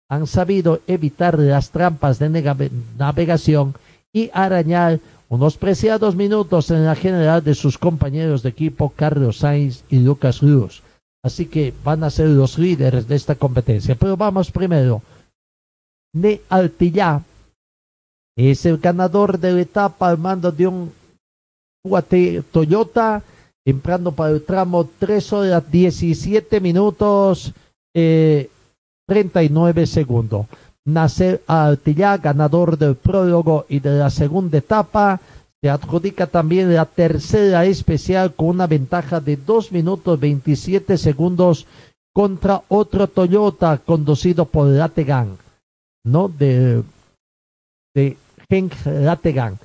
han 0.09 0.25
sabido 0.25 0.81
evitar 0.87 1.37
las 1.37 1.69
trampas 1.69 2.17
de 2.17 2.29
navegación 2.97 3.75
y 4.11 4.31
arañar 4.33 4.99
unos 5.29 5.55
preciados 5.57 6.15
minutos 6.15 6.71
en 6.71 6.83
la 6.83 6.95
general 6.95 7.43
de 7.43 7.53
sus 7.53 7.77
compañeros 7.77 8.41
de 8.41 8.49
equipo 8.49 8.91
Carlos 8.95 9.37
Sainz 9.37 9.83
y 9.87 9.99
Lucas 9.99 10.39
Cruz. 10.39 10.81
Así 11.21 11.45
que 11.45 11.75
van 11.83 12.03
a 12.03 12.09
ser 12.09 12.29
los 12.29 12.57
líderes 12.57 13.07
de 13.07 13.15
esta 13.15 13.35
competencia. 13.35 13.93
Pero 13.93 14.17
vamos 14.17 14.49
primero. 14.49 15.03
Ne 16.13 16.41
Altillá 16.49 17.23
es 18.35 18.65
el 18.65 18.77
ganador 18.77 19.37
de 19.37 19.51
la 19.51 19.61
etapa 19.61 20.09
al 20.09 20.17
mando 20.17 20.51
de 20.51 20.67
un 20.67 20.91
Toyota, 22.51 23.21
entrando 23.65 24.11
para 24.11 24.31
el 24.31 24.43
tramo 24.43 24.89
3 24.99 25.33
horas 25.33 25.71
17 25.71 26.59
minutos 26.59 27.53
eh, 27.93 28.49
39 29.07 29.85
segundos. 29.87 30.45
Nasser 30.85 31.41
Altillá, 31.47 32.17
ganador 32.17 32.77
del 32.77 32.95
prólogo 32.95 33.65
y 33.69 33.79
de 33.79 33.91
la 33.91 34.09
segunda 34.09 34.57
etapa. 34.57 35.19
Se 35.61 35.69
adjudica 35.69 36.27
también 36.27 36.73
la 36.73 36.85
tercera 36.85 37.65
especial 37.65 38.33
con 38.33 38.47
una 38.47 38.67
ventaja 38.67 39.19
de 39.19 39.35
2 39.35 39.71
minutos 39.71 40.19
27 40.19 40.97
segundos 40.97 41.65
contra 42.13 42.61
otro 42.69 43.07
Toyota 43.07 43.77
conducido 43.77 44.45
por 44.45 44.67
Lategan, 44.67 45.37
¿no? 46.03 46.27
De, 46.27 46.83
de 47.95 48.17
Henk 48.49 48.73
Lategan. 48.85 49.57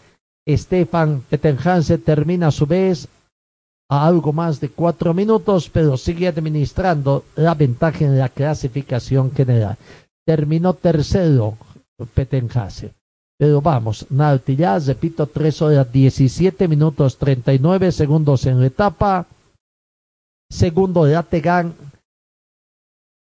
Stefan 0.47 1.23
Pettenhansen 1.29 2.03
termina 2.03 2.49
a 2.49 2.53
su 2.53 2.67
vez 2.67 3.09
a 3.89 4.07
algo 4.07 4.33
más 4.33 4.61
de 4.61 4.69
cuatro 4.69 5.15
minutos, 5.15 5.71
pero 5.71 5.97
sigue 5.97 6.29
administrando 6.29 7.25
la 7.37 7.55
ventaja 7.55 8.05
en 8.05 8.19
la 8.19 8.29
clasificación 8.29 9.33
general 9.33 9.79
terminó 10.25 10.75
tercero 10.75 11.57
Pettenhase. 12.15 12.93
Pero 13.39 13.61
vamos, 13.61 14.07
ya 14.57 14.79
repito, 14.79 15.27
3 15.27 15.63
horas 15.63 15.93
17 15.93 16.69
minutos 16.69 17.19
39 17.19 17.93
segundos 17.93 18.47
en 18.47 18.61
la 18.61 18.67
etapa. 18.67 19.27
Segundo, 20.51 21.05
Lategan 21.07 21.75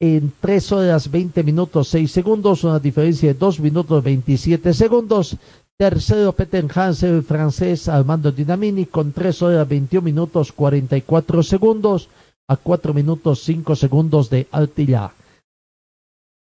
en 0.01 0.33
3 0.41 0.73
horas 0.73 1.11
20 1.11 1.43
minutos 1.43 1.89
6 1.89 2.11
segundos, 2.11 2.65
una 2.65 2.79
diferencia 2.79 3.33
de 3.33 3.39
2 3.39 3.61
minutos 3.61 4.03
27 4.03 4.75
segundos. 4.75 5.37
Tercero, 5.77 6.33
Peter 6.33 6.65
Hansel, 6.73 7.23
francés, 7.23 7.89
Armando 7.89 8.31
Dinamini, 8.31 8.87
con 8.87 9.13
3 9.13 9.43
horas 9.43 9.69
21 9.69 10.05
minutos 10.05 10.53
44 10.53 11.43
segundos, 11.43 12.09
a 12.47 12.57
4 12.57 12.95
minutos 12.95 13.43
5 13.43 13.75
segundos 13.75 14.31
de 14.31 14.47
Altilla. 14.53 15.13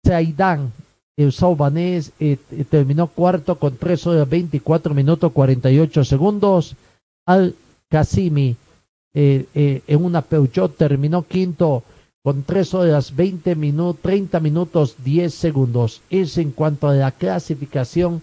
Zaidan, 0.06 0.72
el 1.16 1.32
saubanés, 1.32 2.12
eh, 2.20 2.36
terminó 2.68 3.06
cuarto 3.08 3.58
con 3.58 3.76
3 3.76 4.06
horas 4.06 4.28
24 4.28 4.94
minutos 4.94 5.32
48 5.32 6.04
segundos. 6.04 6.76
Al 7.26 7.54
Kasimi, 7.88 8.56
eh, 9.14 9.46
eh, 9.54 9.82
en 9.86 10.04
una 10.04 10.22
Peugeot, 10.22 10.76
terminó 10.76 11.22
quinto 11.22 11.82
con 12.24 12.42
3 12.42 12.72
horas 12.72 13.14
20 13.14 13.54
minutos, 13.54 14.00
30 14.00 14.40
minutos 14.40 14.96
10 15.04 15.32
segundos. 15.32 16.00
Es 16.08 16.38
en 16.38 16.52
cuanto 16.52 16.88
a 16.88 16.94
la 16.94 17.10
clasificación 17.10 18.22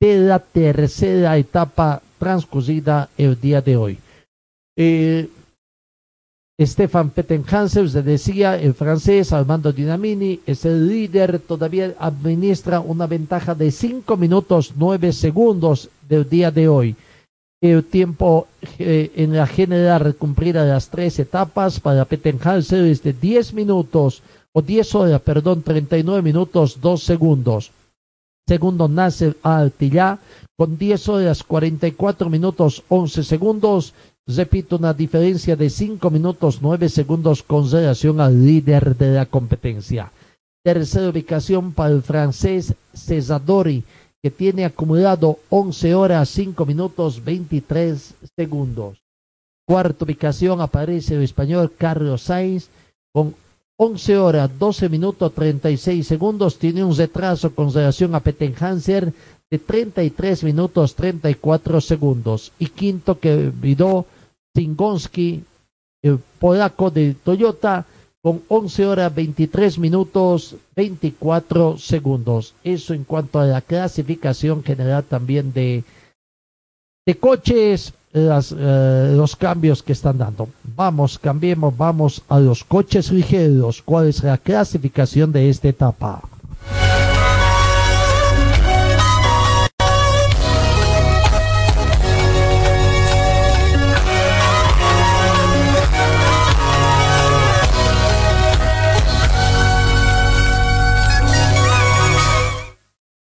de 0.00 0.18
la 0.18 0.38
tercera 0.38 1.36
etapa 1.36 2.00
transcurrida 2.20 3.08
el 3.18 3.40
día 3.40 3.60
de 3.60 3.76
hoy. 3.76 3.98
Eh, 4.76 5.28
Stefan 6.60 7.10
Pettenhansen, 7.10 7.88
se 7.88 8.02
decía, 8.02 8.56
el 8.56 8.74
francés 8.74 9.32
Armando 9.32 9.72
Dinamini 9.72 10.40
es 10.46 10.64
el 10.64 10.86
líder, 10.86 11.40
todavía 11.40 11.94
administra 11.98 12.78
una 12.78 13.08
ventaja 13.08 13.56
de 13.56 13.72
5 13.72 14.16
minutos 14.16 14.74
9 14.76 15.12
segundos 15.12 15.88
del 16.08 16.28
día 16.28 16.52
de 16.52 16.68
hoy. 16.68 16.94
El 17.60 17.84
tiempo 17.84 18.48
eh, 18.78 19.12
en 19.16 19.36
la 19.36 19.46
general 19.46 20.14
cumplida 20.16 20.64
las 20.64 20.88
tres 20.88 21.18
etapas 21.18 21.80
para 21.80 22.06
Pettenhansen 22.06 22.86
es 22.86 23.02
de 23.02 23.12
10 23.12 23.52
minutos, 23.52 24.22
o 24.52 24.62
10 24.62 24.94
horas, 24.94 25.20
perdón, 25.20 25.62
39 25.62 26.22
minutos 26.22 26.80
2 26.80 27.02
segundos. 27.02 27.70
Segundo, 28.48 28.88
Nasser 28.88 29.36
Altillá 29.42 30.18
con 30.56 30.76
10 30.76 31.08
horas 31.08 31.44
44 31.44 32.30
minutos 32.30 32.82
11 32.88 33.22
segundos 33.22 33.94
repito, 34.36 34.76
una 34.76 34.94
diferencia 34.94 35.56
de 35.56 35.70
5 35.70 36.10
minutos 36.10 36.58
9 36.60 36.88
segundos 36.88 37.42
con 37.42 37.70
relación 37.70 38.20
al 38.20 38.44
líder 38.44 38.96
de 38.96 39.14
la 39.14 39.26
competencia. 39.26 40.12
Tercera 40.62 41.08
ubicación 41.08 41.72
para 41.72 41.94
el 41.94 42.02
francés 42.02 42.74
Cesadori, 42.94 43.82
que 44.22 44.30
tiene 44.30 44.64
acumulado 44.64 45.38
11 45.48 45.94
horas 45.94 46.28
5 46.30 46.66
minutos 46.66 47.24
23 47.24 48.14
segundos. 48.36 48.98
Cuarta 49.66 50.04
ubicación 50.04 50.60
aparece 50.60 51.14
el 51.14 51.22
español 51.22 51.72
Carlos 51.76 52.22
Sainz 52.22 52.68
con 53.12 53.34
11 53.76 54.18
horas 54.18 54.50
12 54.58 54.88
minutos 54.90 55.32
36 55.32 56.06
segundos. 56.06 56.58
Tiene 56.58 56.84
un 56.84 56.94
retraso 56.94 57.54
con 57.54 57.72
relación 57.72 58.14
a 58.14 58.20
Pettenhanser 58.20 59.12
de 59.50 59.58
33 59.58 60.44
minutos 60.44 60.94
34 60.94 61.80
segundos. 61.80 62.52
Y 62.58 62.66
quinto 62.66 63.18
que 63.18 63.50
vidó 63.54 64.04
Zingonski, 64.54 65.44
el 66.02 66.18
polaco 66.38 66.90
de 66.90 67.14
Toyota, 67.14 67.86
con 68.22 68.42
11 68.48 68.86
horas 68.86 69.14
23 69.14 69.78
minutos 69.78 70.56
24 70.76 71.78
segundos. 71.78 72.54
Eso 72.62 72.92
en 72.92 73.04
cuanto 73.04 73.40
a 73.40 73.46
la 73.46 73.60
clasificación 73.60 74.62
general 74.62 75.04
también 75.04 75.52
de, 75.52 75.84
de 77.06 77.14
coches, 77.16 77.94
las, 78.12 78.54
eh, 78.56 79.12
los 79.16 79.36
cambios 79.36 79.82
que 79.82 79.92
están 79.92 80.18
dando. 80.18 80.48
Vamos, 80.76 81.18
cambiemos, 81.18 81.76
vamos 81.76 82.22
a 82.28 82.38
los 82.40 82.64
coches 82.64 83.10
ligeros. 83.10 83.82
¿Cuál 83.82 84.08
es 84.08 84.22
la 84.22 84.36
clasificación 84.36 85.32
de 85.32 85.48
esta 85.48 85.68
etapa? 85.68 86.22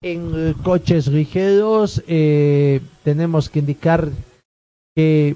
En 0.04 0.52
coches 0.62 1.06
ligeros 1.06 2.02
eh, 2.06 2.82
tenemos 3.04 3.48
que 3.48 3.60
indicar 3.60 4.10
que 4.94 5.34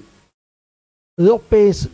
López 1.17 1.89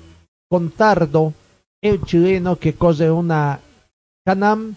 Contardo, 0.51 1.33
el 1.81 2.03
chileno 2.03 2.57
que 2.57 2.75
cose 2.75 3.13
una 3.13 3.61
Canam, 4.27 4.75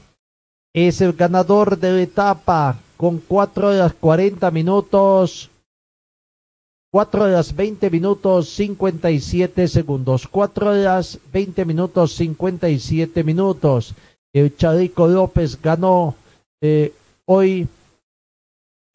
es 0.76 1.02
el 1.02 1.14
ganador 1.14 1.80
de 1.80 1.92
la 1.92 2.02
etapa 2.04 2.80
con 2.98 3.18
4 3.18 3.70
horas 3.70 3.94
40 4.00 4.52
minutos, 4.52 5.50
4 6.92 7.24
horas 7.24 7.56
20 7.56 7.90
minutos 7.90 8.50
57 8.50 9.68
segundos, 9.68 10.28
4 10.28 10.70
horas 10.70 11.18
20 11.34 11.66
minutos 11.66 12.14
57 12.14 13.24
minutos. 13.24 13.96
El 14.34 14.56
Charico 14.56 15.08
López 15.08 15.60
ganó 15.60 16.16
eh, 16.62 16.94
hoy 17.26 17.68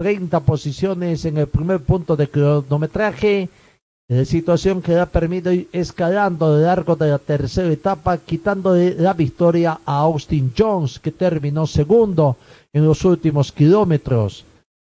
30 0.02 0.40
posiciones 0.40 1.24
en 1.26 1.38
el 1.38 1.46
primer 1.46 1.78
punto 1.78 2.16
de 2.16 2.28
cronometraje. 2.28 3.48
Situación 4.24 4.82
que 4.82 4.98
ha 4.98 5.06
permitido 5.06 5.52
ir 5.52 5.68
escalando 5.72 6.46
a 6.46 6.48
lo 6.48 6.58
largo 6.58 6.96
de 6.96 7.10
la 7.10 7.20
tercera 7.20 7.70
etapa, 7.70 8.18
quitándole 8.18 8.96
la 8.96 9.12
victoria 9.12 9.78
a 9.86 10.00
Austin 10.00 10.52
Jones, 10.58 10.98
que 10.98 11.12
terminó 11.12 11.68
segundo 11.68 12.36
en 12.72 12.84
los 12.84 13.04
últimos 13.04 13.52
kilómetros. 13.52 14.44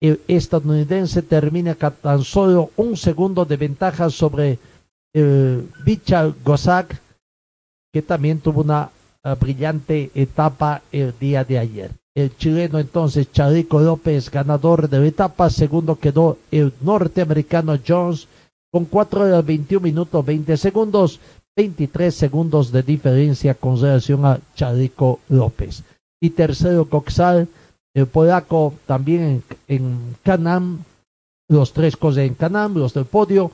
El 0.00 0.22
estadounidense 0.26 1.20
termina 1.20 1.74
tan 1.74 2.24
solo 2.24 2.70
un 2.76 2.96
segundo 2.96 3.44
de 3.44 3.58
ventaja 3.58 4.08
sobre 4.08 4.58
el 5.12 5.68
Bichar 5.84 6.32
Gozak, 6.42 6.98
que 7.92 8.00
también 8.00 8.40
tuvo 8.40 8.62
una 8.62 8.90
eh, 9.22 9.36
brillante 9.38 10.10
etapa 10.14 10.80
el 10.90 11.12
día 11.20 11.44
de 11.44 11.58
ayer 11.58 12.03
el 12.14 12.36
chileno 12.36 12.78
entonces 12.78 13.30
Charico 13.32 13.80
López, 13.80 14.30
ganador 14.30 14.88
de 14.88 15.00
la 15.00 15.06
etapa. 15.06 15.50
Segundo 15.50 15.96
quedó 15.96 16.38
el 16.50 16.72
norteamericano 16.80 17.78
Jones 17.86 18.28
con 18.70 18.84
4 18.84 19.22
horas 19.22 19.44
21 19.44 19.82
minutos 19.82 20.24
20 20.24 20.56
segundos, 20.56 21.20
23 21.56 22.14
segundos 22.14 22.70
de 22.72 22.82
diferencia 22.82 23.54
con 23.54 23.80
relación 23.80 24.24
a 24.24 24.38
Charico 24.54 25.20
López. 25.28 25.82
Y 26.20 26.30
tercero 26.30 26.88
Coxal, 26.88 27.48
el 27.94 28.06
polaco 28.06 28.74
también 28.86 29.42
en, 29.68 30.16
Canam, 30.22 30.84
los 31.48 31.72
tres 31.72 31.96
cosas 31.96 32.24
en 32.24 32.34
Canam, 32.34 32.74
los 32.74 32.94
del 32.94 33.04
podio. 33.04 33.50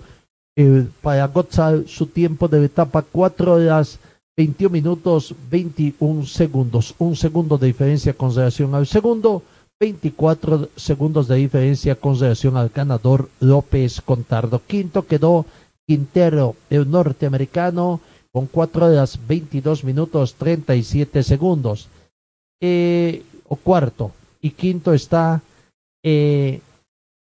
Para 1.00 1.26
Gotzal 1.28 1.88
su 1.88 2.06
tiempo 2.06 2.46
de 2.46 2.58
la 2.58 2.66
etapa 2.66 3.00
4 3.00 3.54
horas 3.54 3.98
21 4.36 4.72
minutos 4.72 5.34
21 5.50 6.26
segundos. 6.26 6.94
Un 6.98 7.16
segundo 7.16 7.58
de 7.58 7.68
diferencia 7.68 8.12
con 8.14 8.34
relación 8.34 8.74
al 8.74 8.86
segundo. 8.86 9.42
24 9.78 10.68
segundos 10.76 11.26
de 11.28 11.36
diferencia 11.36 11.94
con 11.94 12.18
relación 12.18 12.56
al 12.56 12.68
ganador 12.68 13.28
López 13.40 14.00
Contardo. 14.02 14.60
Quinto 14.66 15.06
quedó 15.06 15.46
Quintero, 15.86 16.54
el 16.68 16.88
norteamericano, 16.90 18.00
con 18.30 18.46
4 18.46 18.86
horas 18.86 19.18
22 19.26 19.82
minutos 19.84 20.34
37 20.34 21.22
segundos. 21.22 21.88
Eh, 22.60 23.22
o 23.50 23.56
cuarto. 23.56 24.12
Y 24.40 24.50
quinto 24.50 24.94
está 24.94 25.42
eh, 26.02 26.60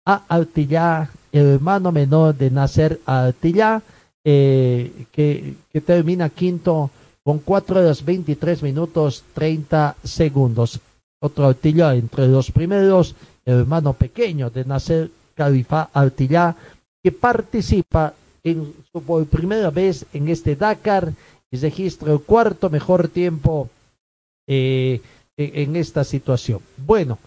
a 0.04 0.22
Altillá, 0.28 1.10
el 1.32 1.46
hermano 1.46 1.92
menor 1.92 2.34
de 2.34 2.50
Nacer 2.50 3.00
Altillá, 3.06 3.82
eh, 4.28 5.06
que, 5.12 5.54
termina 5.86 6.28
quinto 6.30 6.90
con 7.22 7.38
4 7.38 7.78
horas 7.78 8.04
23 8.04 8.60
minutos 8.64 9.22
30 9.34 9.94
segundos. 10.02 10.80
Otro 11.20 11.46
Altilla 11.46 11.94
entre 11.94 12.26
los 12.26 12.50
primeros, 12.50 13.14
el 13.44 13.60
hermano 13.60 13.92
pequeño 13.92 14.50
de 14.50 14.64
Nasser 14.64 15.10
Khalifa 15.36 15.90
Altilla, 15.92 16.56
que 17.04 17.12
participa 17.12 18.14
en, 18.42 18.74
por 19.06 19.24
primera 19.26 19.70
vez 19.70 20.04
en 20.12 20.28
este 20.28 20.56
Dakar 20.56 21.12
y 21.48 21.56
registra 21.58 22.12
el 22.12 22.18
cuarto 22.18 22.68
mejor 22.68 23.06
tiempo 23.06 23.70
eh, 24.48 25.00
en, 25.36 25.76
esta 25.76 26.02
situación. 26.02 26.58
Bueno, 26.78 27.18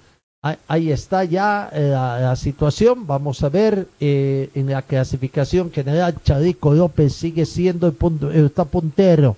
ahí 0.41 0.91
está 0.91 1.23
ya 1.23 1.69
eh, 1.73 1.89
la, 1.89 2.35
situación. 2.35 3.05
Vamos 3.05 3.43
a 3.43 3.49
ver 3.49 3.87
eh, 3.99 4.49
en 4.53 4.69
la 4.69 4.81
clasificación 4.81 5.71
general. 5.71 6.15
Charico 6.23 6.73
López 6.73 7.13
sigue 7.13 7.45
siendo 7.45 7.87
el, 7.87 7.93
punto, 7.93 8.31
el 8.31 8.45
está 8.45 8.65
puntero 8.65 9.35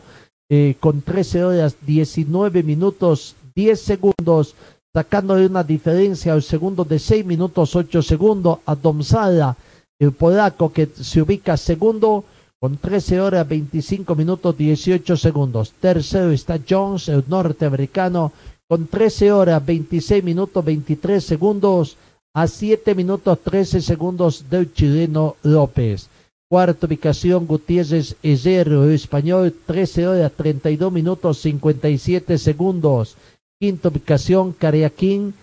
eh, 0.50 0.76
con 0.80 1.02
13 1.02 1.44
horas 1.44 1.76
19 1.82 2.64
minutos 2.64 3.36
10 3.56 3.80
segundos, 3.80 4.56
sacándole 4.94 5.46
una 5.46 5.64
diferencia 5.64 6.34
al 6.34 6.44
segundo 6.44 6.84
de 6.84 7.00
6 7.00 7.26
minutos 7.26 7.76
8 7.76 8.02
segundos 8.02 8.60
a 8.66 8.76
Domzala, 8.76 9.58
el 10.00 10.12
polaco 10.12 10.72
que 10.72 10.88
se 10.88 11.22
ubica 11.22 11.58
segundo 11.58 12.24
con 12.60 12.78
13 12.78 13.20
horas 13.22 13.48
25 13.48 14.14
minutos 14.16 14.58
18 14.58 15.18
segundos. 15.18 15.74
Tercero 15.80 16.32
está 16.32 16.60
Jones, 16.70 17.10
el 17.10 17.24
norteamericano, 17.28 18.32
con 18.72 18.88
13 18.88 19.34
horas 19.34 19.66
26 19.66 20.24
minutos 20.24 20.64
23 20.64 21.22
segundos 21.22 21.98
a 22.34 22.48
7 22.48 22.96
minutos 22.96 23.38
13 23.44 23.82
segundos 23.82 24.50
del 24.50 24.74
chileno 24.74 25.36
López. 25.44 26.08
Cuarta 26.50 26.88
ubicación, 26.88 27.46
Gutiérrez 27.48 28.16
Ezerro, 28.24 28.90
español, 28.90 29.54
13 29.66 30.08
horas 30.08 30.32
32 30.38 30.90
minutos 30.90 31.40
57 31.40 32.38
segundos. 32.38 33.18
Quinta 33.60 33.90
ubicación, 33.90 34.54
Cariaquín, 34.54 35.34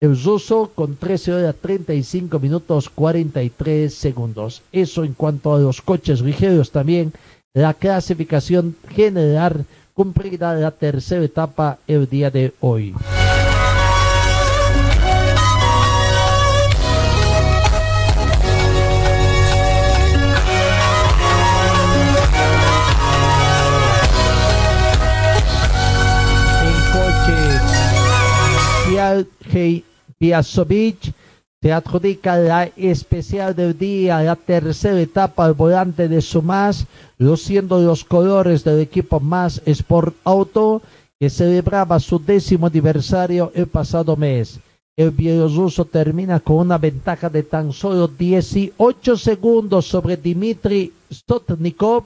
el 0.00 0.20
ruso, 0.20 0.72
con 0.74 0.96
13 0.96 1.34
horas 1.34 1.54
35 1.62 2.40
minutos 2.40 2.90
43 2.90 3.94
segundos. 3.94 4.60
Eso 4.72 5.04
en 5.04 5.14
cuanto 5.14 5.54
a 5.54 5.60
los 5.60 5.82
coches 5.82 6.20
ligeros 6.20 6.72
también. 6.72 7.12
La 7.54 7.74
clasificación 7.74 8.74
general 8.88 9.66
cumplirá 10.02 10.52
la 10.54 10.72
tercera 10.72 11.24
etapa 11.24 11.78
el 11.86 12.08
día 12.08 12.28
de 12.28 12.52
hoy. 12.58 12.92
Hey 29.52 29.84
Piazovic 30.18 31.12
se 31.62 31.72
adjudica 31.72 32.36
la 32.38 32.64
especial 32.76 33.54
del 33.54 33.78
día, 33.78 34.20
la 34.20 34.34
tercera 34.34 35.00
etapa 35.00 35.44
al 35.44 35.54
volante 35.54 36.08
de 36.08 36.20
Sumas, 36.20 36.86
luciendo 37.18 37.80
los 37.80 38.02
colores 38.04 38.64
del 38.64 38.80
equipo 38.80 39.20
Más 39.20 39.62
Sport 39.64 40.16
Auto, 40.24 40.82
que 41.20 41.30
celebraba 41.30 42.00
su 42.00 42.18
décimo 42.18 42.66
aniversario 42.66 43.52
el 43.54 43.68
pasado 43.68 44.16
mes. 44.16 44.58
El 44.96 45.12
bielorruso 45.12 45.84
termina 45.84 46.40
con 46.40 46.56
una 46.56 46.78
ventaja 46.78 47.30
de 47.30 47.44
tan 47.44 47.72
solo 47.72 48.08
18 48.08 49.16
segundos 49.16 49.86
sobre 49.86 50.16
Dmitry 50.16 50.92
Stotnikov, 51.12 52.02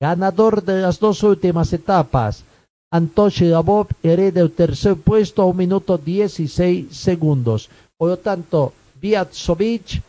ganador 0.00 0.64
de 0.64 0.82
las 0.82 0.98
dos 0.98 1.22
últimas 1.22 1.72
etapas. 1.72 2.42
Antosh 2.90 3.42
Labov 3.42 3.86
hereda 4.02 4.40
el 4.40 4.50
tercer 4.50 4.96
puesto 4.96 5.42
a 5.42 5.46
un 5.46 5.58
minuto 5.58 5.96
16 5.96 6.88
segundos. 6.90 7.70
Por 7.96 8.10
lo 8.10 8.16
tanto, 8.16 8.72
Viatsovic 9.00 10.02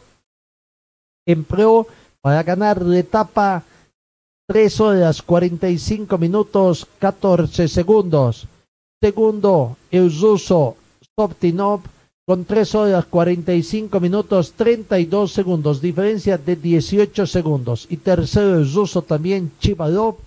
empleó 1.26 1.88
para 2.22 2.44
ganar 2.44 2.82
la 2.82 3.00
etapa 3.00 3.64
3 4.48 4.80
horas 4.80 5.22
45 5.22 6.18
minutos 6.18 6.88
14 7.00 7.68
segundos. 7.68 8.48
Segundo, 9.02 9.78
el 9.92 10.12
ruso 10.20 10.76
Stoptinov 11.04 11.82
con 12.26 12.46
3 12.46 12.76
horas 12.76 13.06
45 13.06 14.00
minutos 14.00 14.54
32 14.54 15.32
segundos, 15.32 15.82
diferencia 15.82 16.38
de 16.38 16.56
18 16.56 17.28
segundos. 17.28 17.88
Y 17.90 17.98
tercero, 17.98 18.58
el 18.58 18.74
ruso 18.74 19.02
también 19.02 19.52
Chivalov 19.60 20.18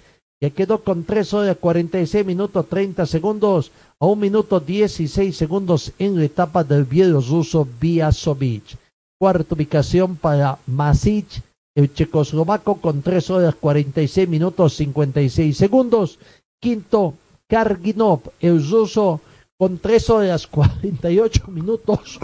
que 0.41 0.53
quedó 0.53 0.83
con 0.83 1.05
3 1.05 1.35
horas 1.35 1.57
46 1.61 2.25
minutos 2.25 2.67
30 2.67 3.05
segundos 3.05 3.71
a 4.01 4.07
1 4.07 4.17
minuto 4.17 4.59
16 4.61 5.37
segundos 5.37 5.93
en 5.99 6.17
la 6.17 6.25
etapa 6.25 6.65
del 6.65 6.85
bielorruso 6.85 7.69
Viasovic. 7.81 8.79
Cuarta 9.19 9.55
ubicación 9.55 10.17
para 10.17 10.59
Masic, 10.67 11.43
el 11.75 11.93
checoslovaco 11.93 12.81
con 12.81 13.03
3 13.03 13.31
horas 13.31 13.55
46 13.57 14.27
minutos 14.27 14.75
56 14.77 15.55
segundos. 15.55 16.19
Quinto, 16.59 17.15
Karginov, 17.47 18.23
el 18.41 18.67
ruso 18.67 19.21
con 19.59 19.79
3 19.79 20.11
horas 20.11 20.47
48 20.47 21.49
minutos 21.49 22.19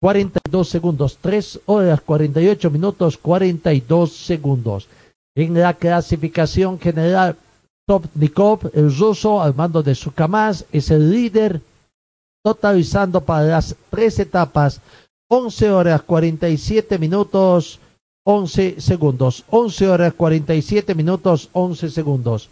42 0.00 0.68
segundos. 0.68 1.18
3 1.20 1.60
horas 1.66 2.00
48 2.00 2.70
minutos 2.70 3.18
42 3.18 4.12
segundos. 4.12 4.86
En 5.34 5.54
la 5.54 5.74
clasificación 5.74 6.78
general, 6.78 7.36
Topnikov, 7.86 8.70
el 8.72 8.96
ruso, 8.96 9.42
al 9.42 9.54
mando 9.54 9.82
de 9.82 9.94
su 9.94 10.12
es 10.72 10.90
el 10.90 11.10
líder, 11.10 11.60
totalizando 12.42 13.20
para 13.20 13.44
las 13.44 13.76
tres 13.90 14.18
etapas 14.18 14.80
11 15.28 15.70
horas 15.70 16.02
47 16.02 16.98
minutos 16.98 17.78
11 18.24 18.80
segundos. 18.80 19.44
11 19.50 19.88
horas 19.88 20.14
47 20.14 20.94
minutos 20.94 21.50
11 21.52 21.90
segundos. 21.90 22.48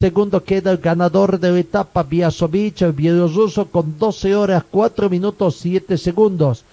Segundo 0.00 0.44
queda 0.44 0.70
el 0.70 0.78
ganador 0.78 1.40
de 1.40 1.50
la 1.50 1.58
etapa, 1.58 2.04
Viasovic, 2.04 2.82
el 2.82 2.92
bielorruso, 2.92 3.66
con 3.66 3.98
12 3.98 4.36
horas 4.36 4.64
4 4.70 5.10
minutos 5.10 5.56
7 5.56 5.98
segundos. 5.98 6.64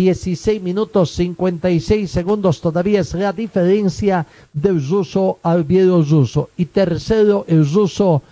16 0.00 0.62
minutos 0.62 1.10
56 1.10 2.10
segundos 2.10 2.62
todavía 2.62 3.00
es 3.00 3.12
la 3.12 3.34
diferencia 3.34 4.26
del 4.50 4.80
ruso 4.88 5.38
al 5.42 5.64
bielorruso. 5.64 6.48
Y 6.56 6.64
tercero, 6.64 7.44
el 7.46 7.70
ruso 7.70 8.22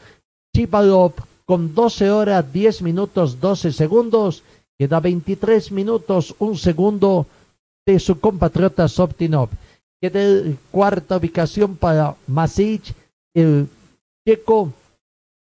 Chivalov 0.57 1.13
con 1.45 1.75
12 1.75 2.11
horas 2.11 2.51
10 2.51 2.81
minutos 2.83 3.39
12 3.39 3.73
segundos. 3.73 4.43
Queda 4.79 4.99
23 5.01 5.71
minutos 5.73 6.35
1 6.39 6.57
segundo 6.57 7.27
de 7.85 8.01
su 8.01 8.19
compatriota 8.19 8.89
Soptinov. 8.89 9.51
Queda 10.01 10.23
cuarta 10.71 11.19
ubicación 11.19 11.77
para 11.77 12.17
Masic, 12.27 12.95
el 13.35 13.69
checo 14.27 14.73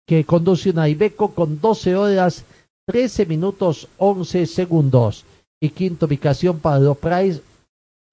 que 0.07 0.24
conduce 0.24 0.70
una 0.70 0.88
Ibeco 0.88 1.35
con 1.35 1.61
12 1.61 1.94
horas 1.94 2.44
13 2.87 3.26
minutos 3.26 3.88
11 3.98 4.46
segundos 4.46 5.26
y 5.61 5.71
quinta 5.71 6.07
ubicación 6.07 6.59
para 6.59 6.79
los 6.79 6.99
Price, 6.99 7.42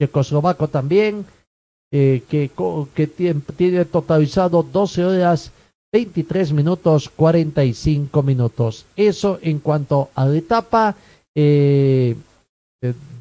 checoslovaco 0.02 0.68
también, 0.68 1.26
eh, 1.92 2.24
que, 2.30 2.50
que 2.94 3.08
tiene, 3.08 3.86
totalizado 3.86 4.64
12 4.64 5.06
horas 5.06 5.52
23 5.92 6.54
minutos 6.54 7.10
45 7.10 8.24
minutos. 8.24 8.86
Eso 8.96 9.38
en 9.42 9.60
cuanto 9.60 10.10
a 10.16 10.26
la 10.26 10.36
etapa 10.36 10.96
eh, 11.36 12.16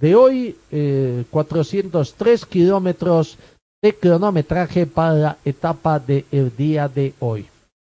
de 0.01 0.15
hoy, 0.15 0.57
eh, 0.71 1.25
403 1.31 2.47
kilómetros 2.47 3.39
de 3.83 3.95
cronometraje 3.95 4.87
para 4.87 5.15
la 5.15 5.39
etapa 5.45 5.99
del 5.99 6.25
el 6.33 6.57
día 6.57 6.89
de 6.89 7.15
hoy. 7.21 7.47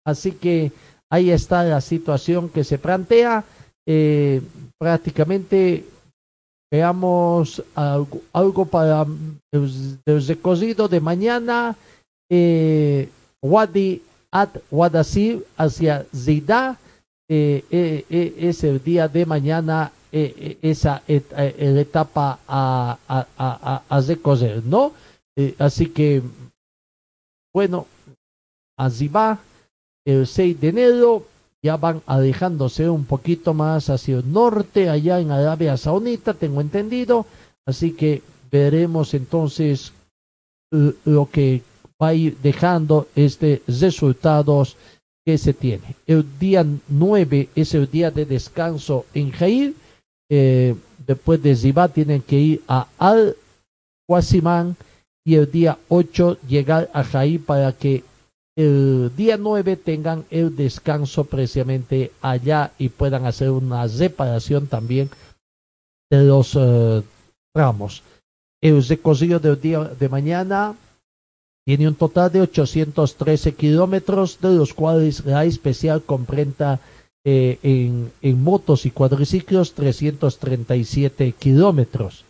Así 0.06 0.34
que 0.34 0.72
ahí 1.10 1.32
está 1.32 1.64
la 1.64 1.82
situación 1.82 2.50
que 2.50 2.64
se 2.64 2.78
plantea. 2.78 3.44
Eh, 3.88 4.42
prácticamente 4.78 5.86
Veamos 6.72 7.64
algo, 7.76 8.22
algo 8.34 8.66
para 8.66 9.06
el, 9.52 10.00
el, 10.06 10.28
recorrido 10.28 10.88
de 10.88 11.00
mañana. 11.00 11.76
Eh, 12.30 13.10
Wadi 13.42 14.02
at 14.32 14.50
Wadasir 14.72 15.46
hacia 15.58 16.06
Zidá. 16.14 16.78
Eh, 17.28 17.66
eh, 17.72 18.06
eh, 18.10 18.36
es 18.38 18.64
el 18.64 18.84
día 18.84 19.08
de 19.08 19.26
mañana 19.26 19.92
eh, 20.12 20.60
esa 20.62 21.02
et, 21.08 21.26
etapa 21.34 22.38
a, 22.48 23.00
a, 23.08 23.28
a, 23.36 23.82
a 23.90 24.02
recorrer, 24.02 24.64
¿no? 24.64 24.94
así 25.58 25.88
que, 25.88 26.22
bueno, 27.52 27.88
así 28.78 29.08
va 29.08 29.40
el 30.06 30.28
6 30.28 30.62
de 30.62 30.70
enero 30.70 31.26
ya 31.66 31.78
van 31.78 32.04
alejándose 32.06 32.88
un 32.92 33.06
poquito 33.06 33.56
más 33.56 33.90
hacia 33.90 34.18
el 34.18 34.32
norte, 34.32 34.88
allá 34.88 35.20
en 35.20 35.32
Arabia 35.32 35.78
Saudita, 35.78 36.36
tengo 36.36 36.62
entendido. 36.62 37.26
Así 37.66 37.94
que 37.94 38.22
veremos 38.52 39.16
entonces 39.16 39.92
lo 40.72 41.28
que 41.32 41.64
va 42.00 42.10
a 42.10 42.14
ir 42.14 42.38
dejando 42.38 43.08
este 43.16 43.64
resultados 43.66 44.78
que 45.26 45.40
se 45.40 45.56
tiene. 45.56 45.96
El 46.06 46.38
día 46.38 46.64
9 46.88 47.50
es 47.56 47.74
el 47.74 47.90
día 47.90 48.12
de 48.12 48.28
descanso 48.28 49.06
en 49.16 49.32
Jair. 49.32 49.74
Eh, 50.30 50.76
después 51.08 51.42
de 51.42 51.56
Ziba 51.56 51.88
tienen 51.88 52.22
que 52.22 52.40
ir 52.40 52.62
a 52.68 52.86
Al 53.00 53.36
Quasimán 54.08 54.76
y 55.26 55.34
el 55.34 55.52
día 55.52 55.80
8 55.90 56.38
llegar 56.48 56.92
a 56.94 57.04
Jair 57.04 57.44
para 57.44 57.72
que 57.72 58.04
el 58.56 59.12
día 59.16 59.38
9 59.38 59.76
tengan 59.76 60.26
el 60.30 60.56
descanso 60.56 61.26
precisamente 61.26 62.12
allá 62.22 62.72
y 62.78 62.90
puedan 62.90 63.26
hacer 63.26 63.50
una 63.50 63.86
reparación 63.88 64.68
también 64.68 65.10
de 66.10 66.24
los 66.24 66.56
uh, 66.56 67.04
tramos. 67.54 68.02
El 68.62 68.86
recorrido 68.86 69.40
del 69.40 69.60
día 69.60 69.80
de 69.84 70.10
mañana 70.10 70.76
tiene 71.66 71.88
un 71.88 71.96
total 71.96 72.32
de 72.32 72.42
813 72.42 73.56
kilómetros, 73.56 74.40
de 74.40 74.56
los 74.56 74.74
cuales 74.74 75.26
la 75.26 75.44
especial 75.46 76.04
comprenda 76.04 76.80
eh, 77.26 77.60
en, 77.64 78.12
en 78.22 78.44
motos 78.44 78.86
y 78.86 78.92
cuadriciclos 78.92 79.74
337 79.74 81.34
kilómetros. 81.34 82.24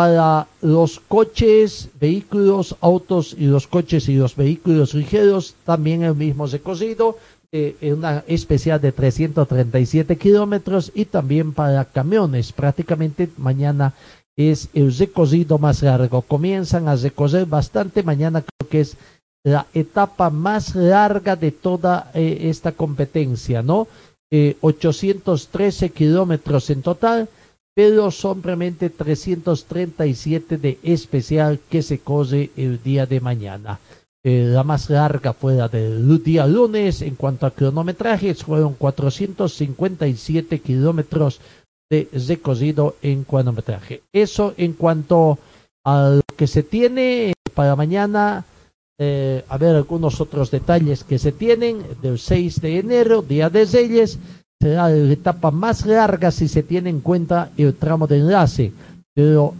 Para 0.00 0.46
los 0.62 0.98
coches, 0.98 1.90
vehículos, 2.00 2.74
autos 2.80 3.36
y 3.38 3.44
los 3.44 3.66
coches 3.66 4.08
y 4.08 4.14
los 4.14 4.34
vehículos 4.34 4.94
ligeros, 4.94 5.54
también 5.66 6.02
el 6.02 6.14
mismo 6.14 6.46
recorrido, 6.46 7.18
eh, 7.52 7.76
una 7.94 8.24
especial 8.26 8.80
de 8.80 8.92
337 8.92 10.16
kilómetros 10.16 10.90
y 10.94 11.04
también 11.04 11.52
para 11.52 11.84
camiones. 11.84 12.50
Prácticamente 12.50 13.28
mañana 13.36 13.92
es 14.38 14.70
el 14.72 14.96
recorrido 14.96 15.58
más 15.58 15.82
largo. 15.82 16.22
Comienzan 16.22 16.88
a 16.88 16.96
recorrer 16.96 17.44
bastante. 17.44 18.02
Mañana 18.02 18.40
creo 18.40 18.70
que 18.70 18.80
es 18.80 18.96
la 19.44 19.66
etapa 19.74 20.30
más 20.30 20.74
larga 20.74 21.36
de 21.36 21.50
toda 21.50 22.10
eh, 22.14 22.48
esta 22.48 22.72
competencia, 22.72 23.62
¿no? 23.62 23.86
Eh, 24.30 24.56
813 24.62 25.90
kilómetros 25.90 26.70
en 26.70 26.80
total 26.80 27.28
pero 27.74 28.10
son 28.10 28.42
realmente 28.42 28.90
337 28.90 30.58
de 30.58 30.78
especial 30.82 31.60
que 31.68 31.82
se 31.82 32.00
corre 32.00 32.50
el 32.56 32.82
día 32.82 33.06
de 33.06 33.20
mañana. 33.20 33.78
Eh, 34.22 34.44
la 34.46 34.64
más 34.64 34.90
larga 34.90 35.32
fue 35.32 35.54
la 35.54 35.68
del 35.68 36.22
día 36.22 36.46
lunes. 36.46 37.00
En 37.02 37.14
cuanto 37.14 37.46
a 37.46 37.52
cronometrajes, 37.52 38.44
fueron 38.44 38.74
457 38.74 40.58
kilómetros 40.60 41.40
de 41.90 42.08
recorrido 42.28 42.96
en 43.02 43.24
cronometraje. 43.24 44.02
Eso 44.12 44.54
en 44.56 44.74
cuanto 44.74 45.38
a 45.84 46.10
lo 46.16 46.36
que 46.36 46.46
se 46.46 46.62
tiene 46.62 47.32
para 47.54 47.76
mañana. 47.76 48.44
Eh, 49.02 49.42
a 49.48 49.56
ver 49.56 49.76
algunos 49.76 50.20
otros 50.20 50.50
detalles 50.50 51.04
que 51.04 51.18
se 51.18 51.32
tienen 51.32 51.82
del 52.02 52.18
6 52.18 52.60
de 52.60 52.80
enero, 52.80 53.22
Día 53.22 53.48
de 53.48 53.64
Reyes 53.64 54.18
será 54.60 54.90
la 54.90 55.12
etapa 55.12 55.50
más 55.50 55.86
larga 55.86 56.30
si 56.30 56.46
se 56.46 56.62
tiene 56.62 56.90
en 56.90 57.00
cuenta 57.00 57.50
el 57.56 57.74
tramo 57.74 58.06
de 58.06 58.18
enlace, 58.18 58.72
pero 59.14 59.54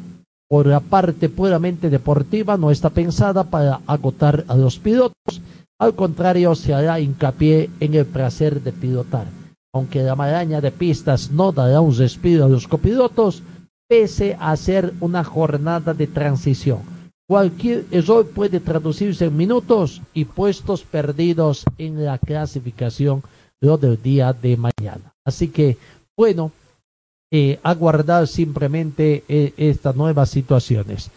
por 0.49 0.67
la 0.67 0.81
parte 0.81 1.29
puramente 1.29 1.89
deportiva 1.89 2.57
no 2.57 2.71
está 2.71 2.91
pensada 2.91 3.45
para 3.45 3.81
agotar 3.87 4.45
a 4.49 4.57
los 4.57 4.79
pilotos, 4.79 5.41
al 5.79 5.95
contrario 5.95 6.55
se 6.55 6.75
hará 6.75 7.01
hincapié 7.01 7.71
en 7.81 7.95
el 7.95 8.05
placer 8.05 8.61
de 8.61 8.73
pilotar. 8.73 9.27
Aunque 9.73 10.03
la 10.03 10.17
maraña 10.17 10.61
de 10.61 10.73
pistas 10.73 11.31
no 11.31 11.53
dará 11.53 11.81
un 11.81 11.97
respiro 11.97 12.45
a 12.45 12.49
los 12.49 12.67
copilotos, 12.67 13.43
pese 13.89 14.37
a 14.39 14.55
ser 14.57 14.93
una 15.01 15.25
jornada 15.25 15.95
de 15.95 16.09
transición. 16.09 16.81
Cualquier 17.29 17.87
error 17.93 18.27
puede 18.27 18.59
traducirse 18.59 19.27
en 19.27 19.37
minutos 19.37 20.03
y 20.13 20.25
puestos 20.25 20.83
perdidos 20.83 21.65
en 21.79 22.05
la 22.05 22.19
clasificación 22.19 23.23
del 23.61 24.03
día 24.03 24.33
de 24.33 24.57
mañana. 24.57 25.13
Así 25.25 25.49
que, 25.49 25.77
bueno, 26.17 26.51
eh, 27.31 27.59
aguardar 27.63 28.27
simplemente 28.27 29.23
eh, 29.29 29.53
estas 29.59 29.95
nuevas 29.95 30.31
situaciones. 30.31 31.11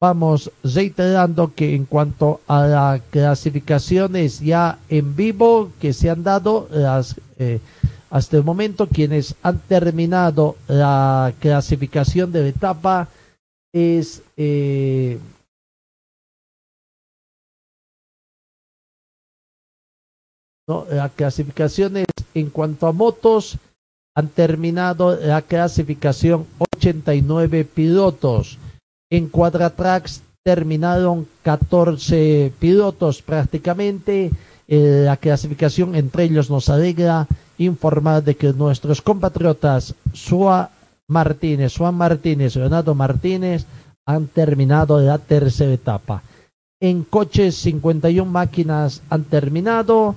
Vamos 0.00 0.50
reiterando 0.64 1.52
que 1.54 1.74
en 1.74 1.84
cuanto 1.84 2.40
a 2.48 2.66
las 2.66 3.02
clasificaciones 3.10 4.40
ya 4.40 4.78
en 4.88 5.14
vivo 5.14 5.70
que 5.78 5.92
se 5.92 6.08
han 6.08 6.24
dado, 6.24 6.68
las, 6.70 7.16
eh, 7.38 7.60
hasta 8.08 8.38
el 8.38 8.44
momento 8.44 8.88
quienes 8.88 9.34
han 9.42 9.58
terminado 9.58 10.56
la 10.68 11.34
clasificación 11.38 12.32
de 12.32 12.42
la 12.42 12.48
etapa 12.48 13.08
es 13.74 14.22
eh, 20.70 20.96
Las 20.96 21.12
clasificaciones 21.12 22.06
en 22.34 22.50
cuanto 22.50 22.86
a 22.86 22.92
motos 22.92 23.58
han 24.14 24.28
terminado 24.28 25.16
la 25.16 25.42
clasificación 25.42 26.46
89 26.58 27.64
pilotos. 27.64 28.58
En 29.10 29.28
Quadratrax 29.28 30.22
terminaron 30.42 31.26
14 31.42 32.52
pilotos 32.58 33.22
prácticamente. 33.22 34.30
Eh, 34.68 35.02
la 35.04 35.16
clasificación 35.16 35.94
entre 35.94 36.24
ellos 36.24 36.48
nos 36.50 36.68
alegra 36.68 37.26
informar 37.58 38.22
de 38.22 38.36
que 38.36 38.52
nuestros 38.52 39.02
compatriotas 39.02 39.94
Sua 40.12 40.70
Martínez, 41.08 41.76
Juan 41.76 41.96
Martínez, 41.96 42.56
Leonardo 42.56 42.94
Martínez 42.94 43.66
han 44.06 44.28
terminado 44.28 45.00
la 45.00 45.18
tercera 45.18 45.72
etapa. 45.72 46.22
En 46.80 47.04
coches 47.04 47.56
51 47.56 48.30
máquinas 48.30 49.02
han 49.10 49.24
terminado. 49.24 50.14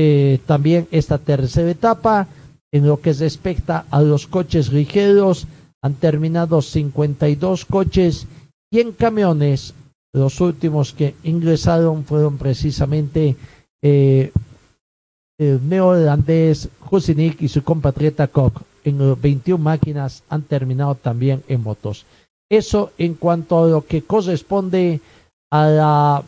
Eh, 0.00 0.38
también 0.46 0.86
esta 0.92 1.18
tercera 1.18 1.68
etapa. 1.68 2.28
En 2.70 2.86
lo 2.86 3.00
que 3.00 3.12
respecta 3.12 3.84
a 3.90 4.00
los 4.00 4.28
coches 4.28 4.72
ligeros, 4.72 5.48
han 5.82 5.94
terminado 5.94 6.62
52 6.62 7.64
coches 7.64 8.28
y 8.70 8.78
en 8.78 8.92
camiones, 8.92 9.74
los 10.12 10.40
últimos 10.40 10.92
que 10.92 11.16
ingresaron 11.24 12.04
fueron 12.04 12.38
precisamente 12.38 13.34
eh, 13.82 14.30
el 15.36 15.68
neozelandés 15.68 16.68
Husinik 16.88 17.42
y 17.42 17.48
su 17.48 17.64
compatriota 17.64 18.28
Koch. 18.28 18.62
En 18.84 19.20
21 19.20 19.58
máquinas 19.58 20.22
han 20.28 20.42
terminado 20.42 20.94
también 20.94 21.42
en 21.48 21.60
motos. 21.64 22.06
Eso 22.48 22.92
en 22.98 23.14
cuanto 23.14 23.64
a 23.64 23.66
lo 23.66 23.84
que 23.84 24.02
corresponde 24.02 25.00
a 25.50 25.66
la 25.66 26.22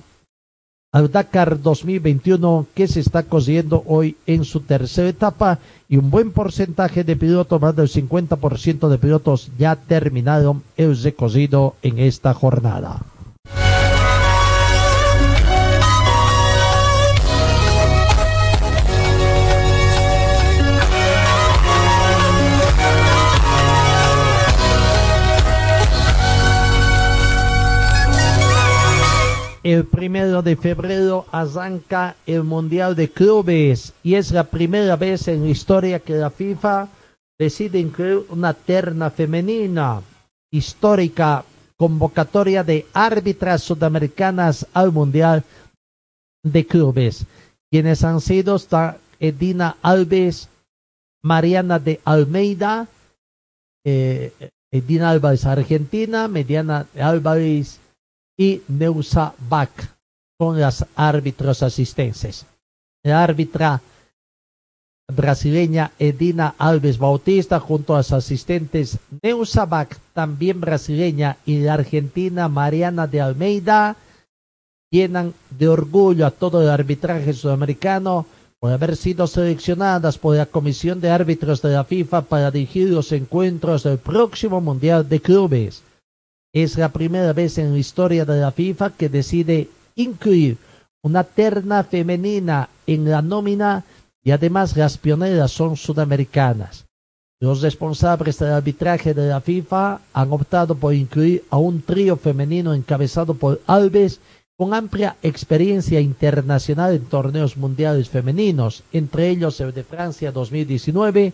Dakar 0.92 1.62
2021 1.62 2.66
que 2.74 2.88
se 2.88 2.98
está 2.98 3.22
cosiendo 3.22 3.84
hoy 3.86 4.16
en 4.26 4.44
su 4.44 4.58
tercera 4.58 5.08
etapa 5.08 5.60
y 5.88 5.98
un 5.98 6.10
buen 6.10 6.32
porcentaje 6.32 7.04
de 7.04 7.14
pilotos, 7.14 7.60
más 7.60 7.76
del 7.76 7.88
50% 7.88 8.88
de 8.88 8.98
pilotos 8.98 9.52
ya 9.56 9.76
terminaron 9.76 10.64
el 10.76 11.00
recorrido 11.00 11.76
en 11.82 12.00
esta 12.00 12.34
jornada. 12.34 13.02
El 29.62 29.84
primero 29.84 30.40
de 30.40 30.56
febrero 30.56 31.26
arranca 31.30 32.16
el 32.24 32.44
Mundial 32.44 32.96
de 32.96 33.10
Clubes 33.10 33.92
y 34.02 34.14
es 34.14 34.32
la 34.32 34.44
primera 34.44 34.96
vez 34.96 35.28
en 35.28 35.42
la 35.42 35.50
historia 35.50 36.00
que 36.00 36.14
la 36.14 36.30
FIFA 36.30 36.88
decide 37.38 37.78
incluir 37.78 38.24
una 38.30 38.54
terna 38.54 39.10
femenina 39.10 40.00
histórica 40.50 41.44
convocatoria 41.76 42.64
de 42.64 42.86
árbitras 42.94 43.62
sudamericanas 43.62 44.66
al 44.72 44.92
Mundial 44.92 45.44
de 46.42 46.66
Clubes, 46.66 47.26
quienes 47.70 48.02
han 48.02 48.22
sido 48.22 48.56
Edina 49.18 49.76
Alves, 49.82 50.48
Mariana 51.22 51.78
de 51.78 52.00
Almeida, 52.04 52.88
eh, 53.84 54.32
Edina 54.70 55.10
Alves 55.10 55.44
Argentina, 55.44 56.28
Mediana 56.28 56.86
Álvarez 56.98 57.79
y 58.40 58.62
Neusa 58.68 59.34
Bach 59.50 59.68
con 60.38 60.58
las 60.58 60.86
árbitros 60.96 61.62
asistentes. 61.62 62.46
La 63.04 63.22
árbitra 63.22 63.82
brasileña 65.14 65.92
Edina 65.98 66.54
Alves 66.56 66.96
Bautista 66.96 67.60
junto 67.60 67.92
a 67.92 67.98
las 67.98 68.14
asistentes 68.14 68.98
Neusa 69.22 69.66
Bach, 69.66 69.90
también 70.14 70.58
brasileña, 70.58 71.36
y 71.44 71.58
la 71.58 71.74
argentina 71.74 72.48
Mariana 72.48 73.06
de 73.06 73.20
Almeida 73.20 73.96
llenan 74.90 75.34
de 75.50 75.68
orgullo 75.68 76.24
a 76.24 76.30
todo 76.30 76.62
el 76.62 76.70
arbitraje 76.70 77.34
sudamericano 77.34 78.24
por 78.58 78.72
haber 78.72 78.96
sido 78.96 79.26
seleccionadas 79.26 80.16
por 80.16 80.34
la 80.34 80.46
Comisión 80.46 81.02
de 81.02 81.10
Árbitros 81.10 81.60
de 81.60 81.72
la 81.72 81.84
FIFA 81.84 82.22
para 82.22 82.50
dirigir 82.50 82.88
los 82.88 83.12
encuentros 83.12 83.82
del 83.82 83.98
próximo 83.98 84.62
Mundial 84.62 85.06
de 85.06 85.20
Clubes. 85.20 85.82
Es 86.52 86.76
la 86.76 86.88
primera 86.88 87.32
vez 87.32 87.58
en 87.58 87.72
la 87.72 87.78
historia 87.78 88.24
de 88.24 88.40
la 88.40 88.50
FIFA 88.50 88.90
que 88.90 89.08
decide 89.08 89.68
incluir 89.94 90.58
una 91.02 91.22
terna 91.22 91.84
femenina 91.84 92.68
en 92.86 93.08
la 93.08 93.22
nómina 93.22 93.84
y 94.24 94.32
además 94.32 94.76
las 94.76 94.98
pioneras 94.98 95.52
son 95.52 95.76
sudamericanas. 95.76 96.86
Los 97.40 97.62
responsables 97.62 98.38
del 98.38 98.52
arbitraje 98.52 99.14
de 99.14 99.28
la 99.28 99.40
FIFA 99.40 100.00
han 100.12 100.32
optado 100.32 100.74
por 100.74 100.92
incluir 100.92 101.44
a 101.50 101.56
un 101.56 101.82
trío 101.82 102.16
femenino 102.16 102.74
encabezado 102.74 103.34
por 103.34 103.60
Alves 103.66 104.20
con 104.58 104.74
amplia 104.74 105.16
experiencia 105.22 106.00
internacional 106.00 106.94
en 106.94 107.06
torneos 107.06 107.56
mundiales 107.56 108.10
femeninos, 108.10 108.82
entre 108.92 109.30
ellos 109.30 109.58
el 109.60 109.72
de 109.72 109.84
Francia 109.84 110.32
2019, 110.32 111.32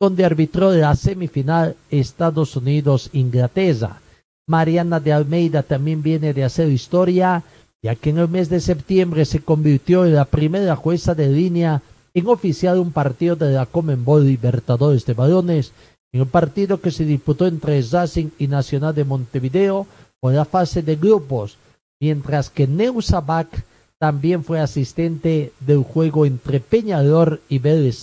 donde 0.00 0.24
arbitró 0.24 0.72
la 0.72 0.96
semifinal 0.96 1.76
Estados 1.88 2.56
Unidos-Inglaterra. 2.56 4.00
Mariana 4.46 5.00
de 5.00 5.12
Almeida 5.12 5.62
también 5.62 6.02
viene 6.02 6.34
de 6.34 6.44
hacer 6.44 6.68
historia, 6.70 7.42
ya 7.82 7.94
que 7.94 8.10
en 8.10 8.18
el 8.18 8.28
mes 8.28 8.48
de 8.48 8.60
septiembre 8.60 9.24
se 9.24 9.40
convirtió 9.40 10.04
en 10.04 10.14
la 10.14 10.24
primera 10.24 10.76
jueza 10.76 11.14
de 11.14 11.28
línea 11.28 11.82
en 12.14 12.26
oficiar 12.28 12.78
un 12.78 12.92
partido 12.92 13.36
de 13.36 13.52
la 13.52 13.66
Comenbol 13.66 14.26
Libertadores 14.26 15.04
de 15.06 15.14
Balones 15.14 15.72
en 16.12 16.20
el 16.20 16.26
partido 16.26 16.80
que 16.80 16.90
se 16.90 17.04
disputó 17.04 17.46
entre 17.46 17.82
Racing 17.82 18.28
y 18.38 18.46
Nacional 18.46 18.94
de 18.94 19.04
Montevideo 19.04 19.86
por 20.20 20.32
la 20.32 20.44
fase 20.44 20.82
de 20.82 20.94
grupos, 20.94 21.58
mientras 22.00 22.50
que 22.50 22.68
Neusabac 22.68 23.64
también 23.98 24.44
fue 24.44 24.60
asistente 24.60 25.52
del 25.60 25.82
juego 25.82 26.24
entre 26.24 26.60
Peñador 26.60 27.40
y 27.48 27.58
Vélez 27.58 28.02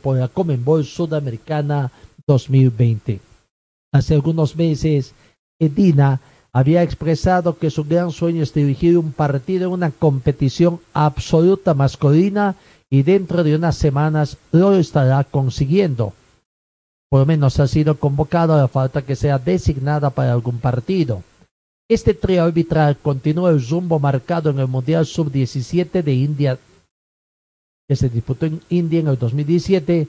por 0.00 0.18
la 0.18 0.28
Comenbol 0.28 0.84
Sudamericana 0.84 1.90
2020. 2.26 3.20
Hace 3.92 4.14
algunos 4.14 4.54
meses, 4.54 5.14
Edina 5.58 6.20
había 6.52 6.82
expresado 6.82 7.58
que 7.58 7.70
su 7.70 7.84
gran 7.84 8.10
sueño 8.10 8.42
es 8.42 8.54
dirigir 8.54 8.98
un 8.98 9.12
partido 9.12 9.66
en 9.66 9.72
una 9.72 9.90
competición 9.90 10.80
absoluta 10.92 11.74
masculina 11.74 12.56
y 12.90 13.02
dentro 13.02 13.44
de 13.44 13.54
unas 13.54 13.76
semanas 13.76 14.38
lo 14.50 14.74
estará 14.74 15.22
consiguiendo. 15.24 16.14
Por 17.10 17.20
lo 17.20 17.26
menos 17.26 17.58
ha 17.60 17.66
sido 17.66 17.98
convocado 17.98 18.54
a 18.54 18.58
la 18.58 18.68
falta 18.68 19.02
que 19.02 19.16
sea 19.16 19.38
designada 19.38 20.10
para 20.10 20.32
algún 20.32 20.58
partido. 20.58 21.22
Este 21.88 22.12
trío 22.12 22.44
arbitral 22.44 22.98
continúa 22.98 23.50
el 23.50 23.66
rumbo 23.66 23.98
marcado 23.98 24.50
en 24.50 24.58
el 24.58 24.66
Mundial 24.68 25.06
Sub-17 25.06 26.02
de 26.02 26.12
India, 26.12 26.58
que 27.88 27.96
se 27.96 28.10
disputó 28.10 28.44
en 28.44 28.60
India 28.68 29.00
en 29.00 29.08
el 29.08 29.18
2017, 29.18 30.08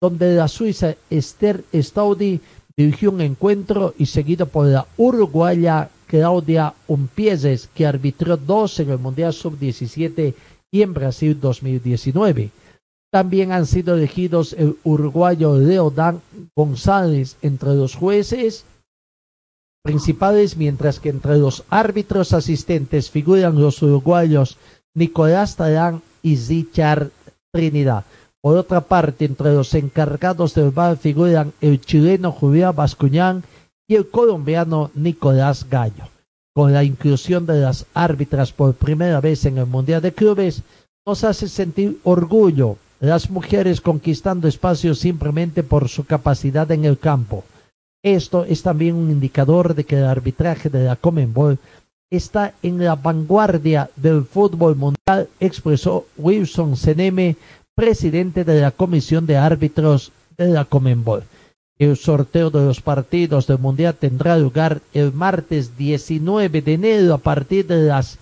donde 0.00 0.34
la 0.34 0.48
suiza 0.48 0.96
Esther 1.08 1.64
Staudi 1.72 2.40
dirigió 2.76 3.10
un 3.10 3.20
encuentro 3.20 3.94
y 3.98 4.06
seguido 4.06 4.46
por 4.46 4.66
la 4.66 4.86
uruguaya 4.96 5.90
Claudia 6.06 6.74
Umpieses, 6.88 7.68
que 7.74 7.86
arbitró 7.86 8.36
dos 8.36 8.80
en 8.80 8.90
el 8.90 8.98
Mundial 8.98 9.32
Sub-17 9.32 10.34
y 10.70 10.82
en 10.82 10.94
Brasil 10.94 11.38
2019. 11.40 12.50
También 13.12 13.52
han 13.52 13.66
sido 13.66 13.94
elegidos 13.94 14.52
el 14.52 14.76
uruguayo 14.84 15.58
Leodán 15.58 16.20
González 16.56 17.36
entre 17.42 17.74
los 17.74 17.94
jueces 17.94 18.64
principales, 19.82 20.56
mientras 20.56 21.00
que 21.00 21.08
entre 21.08 21.38
los 21.38 21.64
árbitros 21.70 22.32
asistentes 22.32 23.10
figuran 23.10 23.60
los 23.60 23.82
uruguayos 23.82 24.58
Nicolás 24.94 25.56
Talán 25.56 26.02
y 26.22 26.36
Richard 26.36 27.10
Trinidad. 27.52 28.04
Por 28.42 28.56
otra 28.56 28.80
parte, 28.80 29.26
entre 29.26 29.52
los 29.52 29.74
encargados 29.74 30.54
del 30.54 30.70
bar 30.70 30.96
figuran 30.96 31.52
el 31.60 31.80
chileno 31.80 32.32
Julián 32.32 32.74
Bascuñán 32.74 33.44
y 33.86 33.96
el 33.96 34.08
colombiano 34.08 34.90
Nicolás 34.94 35.68
Gallo. 35.68 36.04
Con 36.54 36.72
la 36.72 36.82
inclusión 36.82 37.44
de 37.44 37.60
las 37.60 37.86
árbitras 37.92 38.52
por 38.52 38.74
primera 38.74 39.20
vez 39.20 39.44
en 39.44 39.58
el 39.58 39.66
Mundial 39.66 40.00
de 40.00 40.12
Clubes, 40.12 40.62
nos 41.06 41.22
hace 41.22 41.48
sentir 41.48 42.00
orgullo 42.02 42.76
las 42.98 43.30
mujeres 43.30 43.80
conquistando 43.80 44.48
espacios 44.48 44.98
simplemente 44.98 45.62
por 45.62 45.88
su 45.88 46.04
capacidad 46.04 46.70
en 46.70 46.84
el 46.84 46.98
campo. 46.98 47.44
Esto 48.02 48.44
es 48.44 48.62
también 48.62 48.94
un 48.94 49.10
indicador 49.10 49.74
de 49.74 49.84
que 49.84 49.98
el 49.98 50.04
arbitraje 50.04 50.70
de 50.70 50.84
la 50.84 50.96
Comenbol 50.96 51.58
está 52.10 52.54
en 52.62 52.82
la 52.82 52.96
vanguardia 52.96 53.90
del 53.96 54.24
fútbol 54.24 54.76
mundial, 54.76 55.28
expresó 55.38 56.06
Wilson 56.16 56.76
Seneme, 56.76 57.36
presidente 57.80 58.44
de 58.44 58.60
la 58.60 58.72
Comisión 58.72 59.24
de 59.24 59.38
Árbitros 59.38 60.12
de 60.36 60.48
la 60.48 60.66
Comenbol. 60.66 61.24
El 61.78 61.96
sorteo 61.96 62.50
de 62.50 62.62
los 62.62 62.82
partidos 62.82 63.46
del 63.46 63.58
Mundial 63.58 63.94
tendrá 63.94 64.36
lugar 64.36 64.82
el 64.92 65.14
martes 65.14 65.78
19 65.78 66.60
de 66.60 66.74
enero 66.74 67.14
a 67.14 67.18
partir 67.18 67.66
de 67.66 67.84
las 67.84 68.18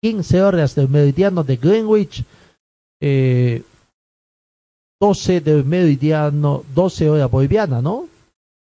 15 0.00 0.42
horas 0.42 0.74
del 0.74 0.88
meridiano 0.88 1.44
de 1.44 1.56
Greenwich, 1.58 2.24
eh, 3.02 3.62
12 5.02 5.42
del 5.42 5.66
meridiano, 5.66 6.64
12 6.74 7.10
horas 7.10 7.30
boliviana, 7.30 7.82
¿no? 7.82 8.08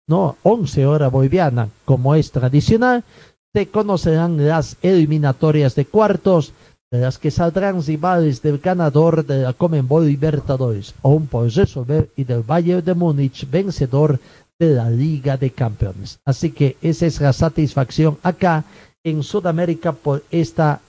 no 0.09 0.39
11 0.45 0.87
horas 0.87 1.13
boliviana, 1.13 1.69
como 1.85 2.15
es 2.15 2.33
tradicional, 2.33 3.05
se 3.53 3.67
conocerán 3.67 4.49
las 4.49 4.79
eliminatorias 4.81 5.75
de 5.75 5.85
cuartos, 5.85 6.55
de 6.91 6.99
las 6.99 7.19
que 7.19 7.31
saldrán 7.31 7.83
rivales 7.83 8.43
del 8.43 8.59
ganador 8.59 9.25
de 9.25 9.43
la 9.43 9.53
Comenbol 9.53 10.07
Libertadores, 10.07 10.95
aún 11.03 11.27
por 11.27 11.49
resolver, 11.49 12.11
y 12.17 12.25
del 12.25 12.43
Bayern 12.43 12.85
de 12.85 12.95
Múnich, 12.95 13.49
vencedor 13.49 14.19
de 14.59 14.75
la 14.75 14.91
Liga 14.91 15.37
de 15.37 15.51
Campeones. 15.51 16.19
Así 16.25 16.51
que 16.51 16.77
esa 16.83 17.07
es 17.07 17.21
la 17.21 17.33
satisfacción 17.33 18.19
acá 18.23 18.65
en 19.05 19.23
Sudamérica 19.23 19.93
por 19.93 20.25
esta 20.31 20.81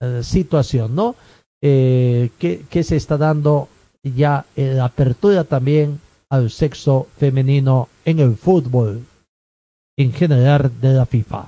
eh, 0.00 0.22
situación, 0.22 0.94
¿no? 0.94 1.14
Eh, 1.62 2.30
que, 2.38 2.64
que, 2.68 2.82
se 2.82 2.96
está 2.96 3.16
dando 3.16 3.68
ya 4.02 4.44
en 4.54 4.76
la 4.76 4.84
apertura 4.84 5.44
también 5.44 5.98
al 6.28 6.50
sexo 6.50 7.06
femenino 7.16 7.88
en 8.04 8.18
el 8.18 8.36
fútbol 8.36 9.02
en 9.96 10.12
general 10.12 10.70
de 10.80 10.92
la 10.92 11.06
FIFA. 11.06 11.46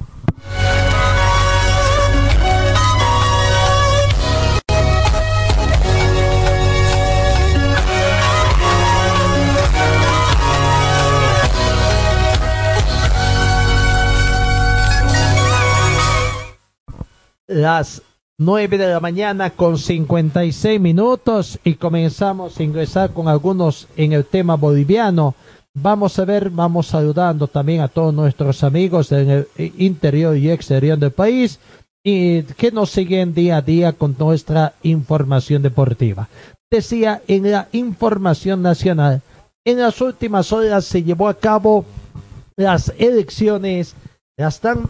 Las 17.67 18.01
9 18.39 18.79
de 18.79 18.87
la 18.87 19.01
mañana 19.01 19.51
con 19.51 19.77
56 19.77 20.81
minutos 20.81 21.59
y 21.65 21.75
comenzamos 21.75 22.57
a 22.57 22.63
ingresar 22.63 23.13
con 23.13 23.27
algunos 23.27 23.89
en 23.97 24.13
el 24.13 24.25
tema 24.25 24.55
boliviano. 24.55 25.35
Vamos 25.75 26.17
a 26.21 26.25
ver, 26.25 26.49
vamos 26.51 26.87
saludando 26.87 27.49
también 27.49 27.81
a 27.81 27.89
todos 27.89 28.15
nuestros 28.15 28.63
amigos 28.63 29.11
en 29.11 29.31
el 29.31 29.49
interior 29.79 30.37
y 30.37 30.49
exterior 30.49 30.97
del 30.97 31.11
país 31.11 31.59
y 32.05 32.43
que 32.43 32.71
nos 32.71 32.91
siguen 32.91 33.35
día 33.35 33.57
a 33.57 33.63
día 33.63 33.95
con 33.95 34.15
nuestra 34.17 34.75
información 34.85 35.61
deportiva. 35.63 36.29
Decía 36.71 37.21
en 37.27 37.51
la 37.51 37.67
información 37.73 38.63
nacional, 38.63 39.23
en 39.65 39.81
las 39.81 40.01
últimas 40.01 40.53
horas 40.53 40.85
se 40.85 41.03
llevó 41.03 41.27
a 41.27 41.35
cabo 41.35 41.85
las 42.57 42.93
elecciones, 42.97 43.97
las 44.39 44.61
tan 44.61 44.89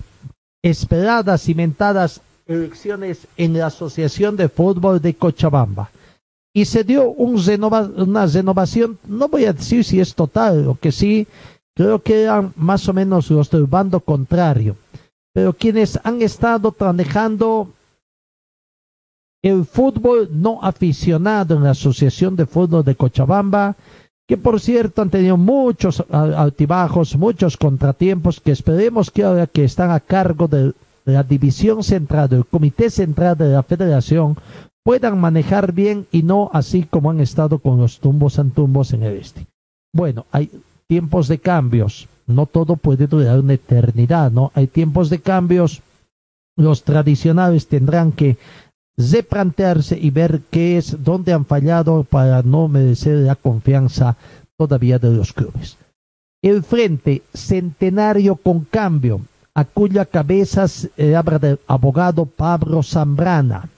esperadas, 0.63 1.43
cimentadas 1.43 2.21
elecciones 2.47 3.27
en 3.37 3.59
la 3.59 3.67
Asociación 3.67 4.37
de 4.37 4.49
Fútbol 4.49 5.01
de 5.01 5.15
Cochabamba. 5.15 5.91
Y 6.55 6.65
se 6.65 6.85
dio 6.85 7.11
un 7.11 7.37
una 7.97 8.27
renovación, 8.27 8.99
no 9.07 9.29
voy 9.29 9.45
a 9.45 9.53
decir 9.53 9.85
si 9.85 10.01
es 10.01 10.15
total 10.15 10.67
o 10.69 10.79
que 10.81 10.91
sí, 10.91 11.27
creo 11.75 12.01
que 12.03 12.23
eran 12.23 12.53
más 12.57 12.89
o 12.89 12.95
menos 12.95 13.31
los 13.31 13.51
del 13.51 13.67
bando 13.67 14.01
contrario. 14.01 14.77
Pero 15.35 15.53
quienes 15.53 16.01
han 16.03 16.23
estado 16.23 16.73
trabajando 16.73 17.69
el 19.43 19.67
fútbol 19.67 20.31
no 20.33 20.61
aficionado 20.63 21.57
en 21.57 21.65
la 21.65 21.71
Asociación 21.71 22.37
de 22.37 22.47
Fútbol 22.47 22.83
de 22.85 22.97
Cochabamba, 22.97 23.77
que 24.27 24.37
por 24.37 24.59
cierto 24.59 25.03
han 25.03 25.11
tenido 25.11 25.37
muchos 25.37 26.03
altibajos, 26.11 27.17
muchos 27.17 27.57
contratiempos, 27.57 28.41
que 28.41 28.51
esperemos 28.51 29.11
que 29.11 29.25
ahora 29.25 29.47
que 29.47 29.65
están 29.65 29.91
a 29.91 30.01
cargo 30.01 30.49
del 30.49 30.75
la 31.07 31.23
división 31.23 31.83
central, 31.83 32.29
del 32.29 32.45
comité 32.45 32.91
central 32.91 33.39
de 33.39 33.49
la 33.49 33.63
federación, 33.63 34.37
puedan 34.85 35.19
manejar 35.19 35.73
bien 35.73 36.07
y 36.13 36.23
no 36.23 36.51
así 36.53 36.83
como 36.83 37.11
han 37.11 37.21
estado 37.21 37.59
con 37.59 37.79
los 37.79 37.99
tumbos 37.99 38.41
tumbos 38.55 38.93
en 38.93 39.03
el 39.05 39.17
este. 39.17 39.47
Bueno, 39.93 40.27
hay 40.31 40.51
tiempos 40.87 41.29
de 41.29 41.39
cambios, 41.39 42.09
no 42.27 42.47
todo 42.47 42.77
puede 42.77 43.07
durar 43.07 43.41
una 43.41 43.55
eternidad, 43.55 44.31
¿no? 44.31 44.53
Hay 44.55 44.67
tiempos 44.67 45.09
de 45.11 45.21
cambios, 45.21 45.83
los 46.57 46.83
tradicionales 46.83 47.69
tendrán 47.69 48.13
que 48.13 48.37
replantearse 48.97 49.99
y 49.99 50.11
ver 50.11 50.41
qué 50.51 50.79
es, 50.79 51.03
dónde 51.05 51.33
han 51.33 51.47
fallado 51.47 52.05
para 52.05 52.43
no 52.43 52.69
merecer 52.69 53.19
la 53.19 53.37
confianza 53.37 54.17
todavía 54.57 54.99
de 54.99 55.11
los 55.11 55.33
clubes. 55.33 55.77
El 56.43 56.63
Frente 56.63 57.23
Centenario 57.35 58.37
con 58.37 58.61
Cambio 58.65 59.21
a 59.57 59.65
cuya 59.65 60.05
cabeza 60.05 60.69
se 60.69 60.91
abogado 61.67 62.27
Pablo 62.27 62.83
Zambrana, 62.83 63.71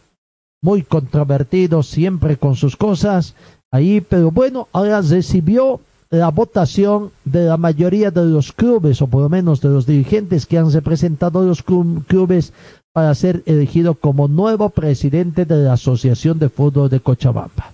muy 0.60 0.82
controvertido 0.82 1.84
siempre 1.84 2.36
con 2.36 2.56
sus 2.56 2.76
cosas 2.76 3.36
ahí, 3.70 4.00
pero 4.00 4.32
bueno, 4.32 4.66
ahora 4.72 5.00
recibió 5.02 5.80
la 6.10 6.30
votación 6.32 7.12
de 7.24 7.44
la 7.44 7.56
mayoría 7.56 8.10
de 8.10 8.24
los 8.24 8.50
clubes, 8.50 9.00
o 9.02 9.06
por 9.06 9.22
lo 9.22 9.28
menos 9.28 9.60
de 9.60 9.68
los 9.68 9.86
dirigentes 9.86 10.46
que 10.46 10.58
han 10.58 10.72
representado 10.72 11.44
los 11.44 11.62
clubes 11.62 12.52
para 12.92 13.14
ser 13.14 13.44
elegido 13.46 13.94
como 13.94 14.26
nuevo 14.26 14.70
presidente 14.70 15.44
de 15.44 15.62
la 15.62 15.74
Asociación 15.74 16.40
de 16.40 16.48
Fútbol 16.48 16.90
de 16.90 16.98
Cochabamba. 16.98 17.70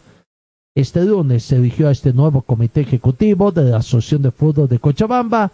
Este 0.77 1.07
lunes 1.07 1.45
se 1.45 1.57
eligió 1.57 1.89
a 1.89 1.93
este 1.93 2.13
nuevo 2.13 2.43
comité 2.43 2.83
ejecutivo 2.83 3.51
de 3.51 3.71
la 3.71 3.79
Asociación 3.79 4.21
de 4.21 4.31
Fútbol 4.31 4.69
de 4.69 4.79
Cochabamba, 4.79 5.53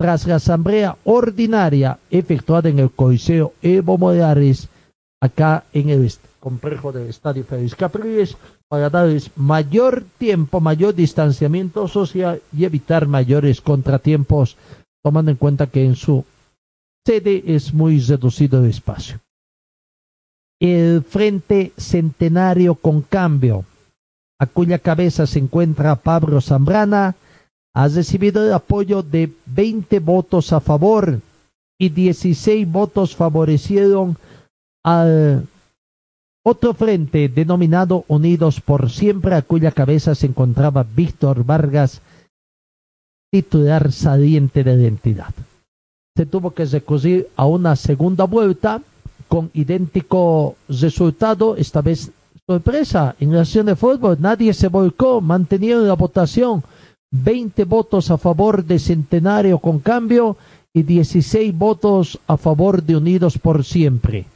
tras 0.00 0.26
la 0.26 0.36
asamblea 0.36 0.96
ordinaria 1.04 1.98
efectuada 2.10 2.70
en 2.70 2.78
el 2.78 2.90
Coliseo 2.90 3.52
Evo 3.60 3.98
Morales, 3.98 4.70
acá 5.20 5.64
en 5.74 5.90
el 5.90 6.10
complejo 6.38 6.90
del 6.90 7.08
Estadio 7.08 7.44
Félix 7.44 7.74
Capriles 7.74 8.34
para 8.66 8.88
darles 8.88 9.30
mayor 9.36 10.02
tiempo, 10.16 10.58
mayor 10.58 10.94
distanciamiento 10.94 11.86
social 11.86 12.40
y 12.50 12.64
evitar 12.64 13.06
mayores 13.08 13.60
contratiempos, 13.60 14.56
tomando 15.04 15.32
en 15.32 15.36
cuenta 15.36 15.66
que 15.66 15.84
en 15.84 15.96
su 15.96 16.24
sede 17.06 17.42
es 17.44 17.74
muy 17.74 18.00
reducido 18.00 18.64
el 18.64 18.70
espacio. 18.70 19.20
El 20.58 21.02
Frente 21.02 21.72
Centenario 21.76 22.74
con 22.74 23.02
Cambio, 23.02 23.66
a 24.38 24.46
cuya 24.46 24.78
cabeza 24.78 25.26
se 25.26 25.40
encuentra 25.40 25.96
Pablo 25.96 26.40
Zambrana, 26.40 27.16
ha 27.74 27.88
recibido 27.88 28.44
el 28.44 28.52
apoyo 28.52 29.02
de 29.02 29.32
20 29.46 30.00
votos 30.00 30.52
a 30.52 30.60
favor 30.60 31.20
y 31.78 31.88
16 31.88 32.70
votos 32.70 33.16
favorecieron 33.16 34.16
al 34.84 35.46
otro 36.42 36.74
frente 36.74 37.28
denominado 37.28 38.04
Unidos 38.08 38.60
por 38.60 38.90
Siempre, 38.90 39.34
a 39.34 39.42
cuya 39.42 39.72
cabeza 39.72 40.14
se 40.14 40.26
encontraba 40.26 40.84
Víctor 40.84 41.44
Vargas, 41.44 42.00
titular 43.30 43.92
saliente 43.92 44.64
de 44.64 44.76
la 44.76 44.88
entidad. 44.88 45.34
Se 46.16 46.26
tuvo 46.26 46.50
que 46.50 46.64
recurrir 46.64 47.28
a 47.36 47.46
una 47.46 47.76
segunda 47.76 48.24
vuelta 48.24 48.82
con 49.28 49.50
idéntico 49.54 50.56
resultado, 50.68 51.56
esta 51.56 51.82
vez 51.82 52.10
sorpresa 52.46 53.14
en 53.20 53.32
la 53.32 53.42
acción 53.42 53.66
de 53.66 53.76
fútbol, 53.76 54.16
nadie 54.18 54.52
se 54.52 54.66
volcó, 54.68 55.20
mantenieron 55.20 55.86
la 55.86 55.94
votación, 55.94 56.64
20 57.12 57.64
votos 57.64 58.10
a 58.10 58.18
favor 58.18 58.64
de 58.64 58.78
Centenario 58.78 59.58
con 59.58 59.80
cambio 59.80 60.36
y 60.72 60.82
16 60.82 61.56
votos 61.56 62.20
a 62.26 62.36
favor 62.36 62.82
de 62.82 62.96
Unidos 62.96 63.38
por 63.38 63.64
Siempre 63.64 64.26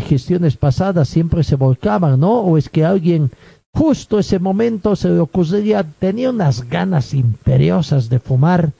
gestiones 0.00 0.56
pasadas 0.56 1.08
siempre 1.08 1.42
se 1.44 1.56
volcaban, 1.56 2.20
¿no? 2.20 2.40
O 2.40 2.58
es 2.58 2.68
que 2.68 2.84
alguien 2.84 3.30
justo 3.72 4.18
ese 4.18 4.38
momento 4.38 4.96
se 4.96 5.08
le 5.08 5.18
ocurría, 5.18 5.84
tenía 5.98 6.30
unas 6.30 6.68
ganas 6.68 7.14
imperiosas 7.14 8.08
de 8.08 8.18
fumar, 8.18 8.72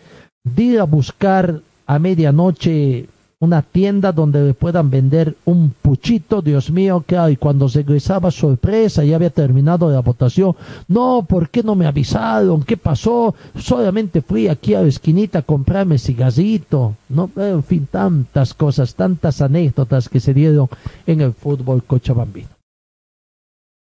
de 0.45 0.63
ir 0.63 0.81
a 0.81 0.85
buscar 0.85 1.61
a 1.87 1.99
medianoche 1.99 3.07
una 3.47 3.63
tienda 3.63 4.13
donde 4.13 4.43
le 4.43 4.55
puedan 4.55 4.91
vender 4.91 5.37
un 5.45 5.71
puchito, 5.71 6.43
Dios 6.43 6.71
mío, 6.71 7.05
que 7.07 7.17
hay 7.17 7.37
cuando 7.37 7.69
se 7.69 7.79
regresaba 7.79 8.31
sorpresa, 8.31 9.05
ya 9.05 9.17
había 9.17 9.31
terminado 9.31 9.89
la 9.89 10.01
votación. 10.01 10.55
No, 10.89 11.25
¿por 11.27 11.49
qué 11.49 11.63
no 11.63 11.75
me 11.75 11.87
avisaron? 11.87 12.63
¿Qué 12.63 12.77
pasó? 12.77 13.35
Solamente 13.59 14.21
fui 14.21 14.49
aquí 14.49 14.75
a 14.75 14.83
la 14.83 14.89
esquinita 14.89 15.39
a 15.39 15.43
comprarme 15.43 15.99
cigarrito. 15.99 16.97
No, 17.09 17.31
en 17.37 17.63
fin, 17.63 17.89
tantas 17.91 18.53
cosas, 18.53 18.95
tantas 18.95 19.41
anécdotas 19.41 20.09
que 20.09 20.21
se 20.21 20.35
dieron 20.35 20.69
en 21.07 21.21
el 21.21 21.33
fútbol 21.33 21.85
cochabambino. 21.85 22.49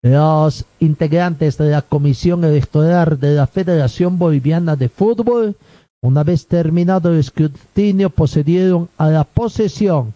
Los 0.03 0.65
integrantes 0.79 1.59
de 1.59 1.69
la 1.69 1.83
Comisión 1.83 2.43
Electoral 2.43 3.19
de 3.19 3.35
la 3.35 3.45
Federación 3.45 4.17
Boliviana 4.17 4.75
de 4.75 4.89
Fútbol 4.89 5.55
una 6.03 6.23
vez 6.23 6.47
terminado 6.47 7.11
el 7.11 7.19
escrutinio, 7.19 8.09
procedieron 8.09 8.89
a 8.97 9.09
la 9.09 9.23
posesión 9.23 10.13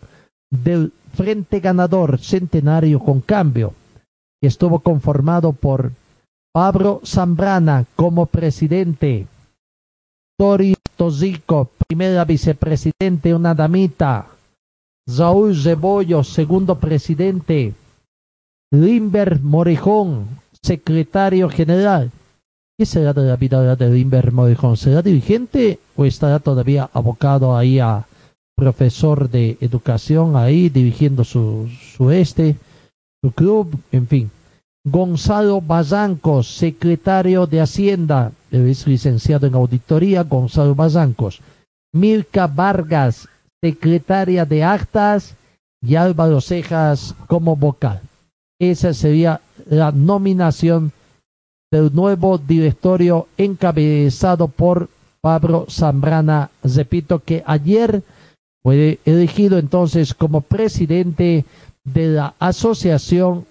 del 0.49 0.91
Frente 1.13 1.59
Ganador 1.59 2.19
Centenario 2.19 2.99
con 2.99 3.21
Cambio, 3.21 3.73
que 4.41 4.47
estuvo 4.47 4.79
conformado 4.79 5.53
por 5.53 5.91
Pablo 6.53 7.01
Zambrana 7.05 7.86
como 7.95 8.25
presidente, 8.25 9.27
Tori 10.38 10.75
Tozico, 10.95 11.69
primera 11.88 12.25
vicepresidente, 12.25 13.33
una 13.33 13.53
damita, 13.53 14.27
Raúl 15.07 15.55
Rebollo, 15.63 16.23
segundo 16.23 16.79
presidente, 16.79 17.73
Limber 18.71 19.39
Morejón, 19.39 20.27
secretario 20.61 21.49
general, 21.49 22.11
¿Qué 22.78 22.86
será 22.86 23.13
de 23.13 23.23
la 23.23 23.38
vida 23.38 23.76
de 23.78 23.89
Limber 23.89 24.34
Morejón? 24.34 24.76
¿Será 24.76 25.01
dirigente 25.01 25.80
o 25.95 26.03
estará 26.03 26.39
todavía 26.39 26.89
abocado 26.91 27.55
ahí 27.55 27.80
a 27.80 28.05
profesor 28.53 29.30
de 29.30 29.57
educación 29.61 30.36
ahí 30.36 30.67
dirigiendo 30.67 31.23
su, 31.23 31.69
su 31.95 32.11
este, 32.11 32.57
su 33.23 33.32
club, 33.32 33.80
en 33.93 34.07
fin? 34.07 34.32
Gonzalo 34.84 35.61
Bazancos, 35.61 36.47
secretario 36.57 37.47
de 37.47 37.61
Hacienda, 37.61 38.34
es 38.51 38.86
licenciado 38.86 39.47
en 39.47 39.55
auditoría, 39.55 40.23
Gonzalo 40.23 40.76
Bazancos. 40.76 41.39
Mirka 41.93 42.45
Vargas, 42.45 43.30
secretaria 43.63 44.45
de 44.45 44.63
actas, 44.65 45.36
y 45.82 45.95
Álvaro 45.95 46.41
Cejas 46.41 47.15
como 47.28 47.55
vocal. 47.55 48.01
Esa 48.59 48.93
sería 48.93 49.39
la 49.69 49.91
nominación 49.91 50.91
del 51.76 51.93
nuevo 51.93 52.38
directorio 52.38 53.28
encabezado 53.38 54.47
por 54.47 54.88
Pablo 55.19 55.65
Zambrana. 55.69 56.49
Repito 56.63 57.19
que 57.19 57.43
ayer 57.45 58.01
fue 58.63 58.99
elegido 59.03 59.57
entonces 59.57 60.13
como 60.13 60.39
presidente 60.39 61.43
de 61.84 62.07
la 62.07 62.34
Asociación 62.39 63.45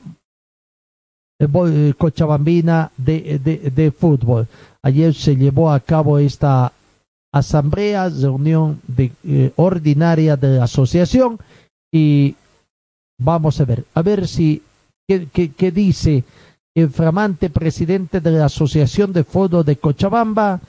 Cochabambina 1.99 2.91
de, 2.97 3.39
de, 3.39 3.91
Fútbol. 3.91 4.49
Ayer 4.83 5.12
se 5.12 5.37
llevó 5.37 5.70
a 5.70 5.81
cabo 5.81 6.18
esta 6.18 6.72
asamblea, 7.31 8.09
reunión 8.09 8.81
de, 8.87 9.12
eh, 9.25 9.53
ordinaria 9.57 10.37
de 10.37 10.57
la 10.59 10.64
asociación 10.64 11.39
y 11.93 12.37
vamos 13.18 13.61
a 13.61 13.64
ver, 13.66 13.85
a 13.93 14.01
ver 14.01 14.27
si, 14.27 14.62
qué, 15.07 15.29
qué 15.55 15.70
dice 15.70 16.25
el 16.75 16.91
flamante 16.91 17.51
presidente 17.51 18.20
de 18.20 18.33
la 18.33 18.47
Asociación 18.47 19.12
de 19.12 19.25
Fútbol 19.25 19.64
de 19.64 19.77
Cochabamba, 19.77 20.61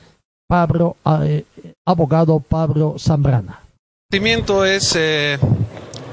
Pablo, 0.47 0.97
eh, 1.24 1.43
abogado 1.86 2.39
Pablo 2.39 2.95
Zambrana. 2.99 3.62
El 4.12 4.18
sentimiento 4.18 4.64
es, 4.66 4.95
eh, 4.95 5.39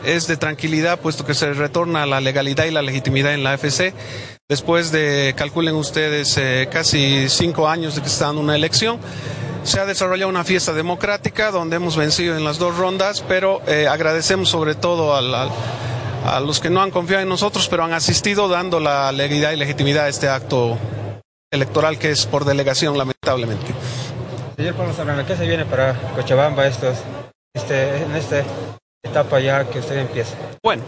es 0.05 0.27
de 0.27 0.39
tranquilidad, 0.39 0.99
puesto 1.01 1.27
que 1.27 1.35
se 1.35 1.53
retorna 1.53 2.07
la 2.07 2.23
legalidad 2.23 2.65
y 2.65 2.71
la 2.71 2.81
legitimidad 2.81 3.35
en 3.35 3.45
la 3.45 3.53
AFC. 3.53 3.93
Después 4.49 4.93
de, 4.93 5.35
calculen 5.37 5.75
ustedes, 5.75 6.39
eh, 6.39 6.69
casi 6.73 7.29
cinco 7.29 7.69
años 7.69 7.95
de 7.95 8.01
que 8.01 8.09
está 8.09 8.27
dando 8.27 8.41
una 8.41 8.57
elección, 8.57 8.99
se 9.63 9.79
ha 9.79 9.85
desarrollado 9.85 10.31
una 10.31 10.45
fiesta 10.45 10.73
democrática 10.73 11.51
donde 11.51 11.77
hemos 11.77 11.97
vencido 11.97 12.37
en 12.37 12.45
las 12.45 12.59
dos 12.59 12.77
rondas, 12.77 13.23
pero 13.29 13.63
agradecemos 13.89 14.49
sobre 14.49 14.75
todo 14.75 15.15
al 15.15 15.51
a 16.25 16.41
los 16.41 16.61
que 16.61 16.71
no 16.71 16.83
han 16.83 16.91
confiado 16.91 17.23
en 17.23 17.29
nosotros, 17.29 17.69
pero 17.69 17.85
han 17.85 17.93
asistido 17.93 18.49
dando 18.49 18.81
la 18.81 19.13
legalidad 19.13 19.53
y 19.53 19.57
legitimidad 19.57 20.05
a 20.07 20.09
este 20.09 20.29
acto 20.29 20.79
electoral 21.51 21.99
que 21.99 22.11
es 22.11 22.27
por 22.27 22.45
delegación, 22.45 22.97
lamentablemente. 22.97 23.73
Señor 24.57 24.75
Pablo 24.75 24.93
Zambrana, 24.93 25.27
¿qué 25.27 25.37
se 25.37 25.47
viene 25.47 25.65
para 25.65 25.95
Cochabamba 26.15 26.67
estos, 26.67 26.99
este, 27.55 28.03
en 28.03 28.15
esta 28.15 28.45
etapa 29.05 29.41
ya 29.41 29.69
que 29.69 29.81
usted 29.81 29.99
empieza? 29.99 30.37
Bueno, 30.63 30.83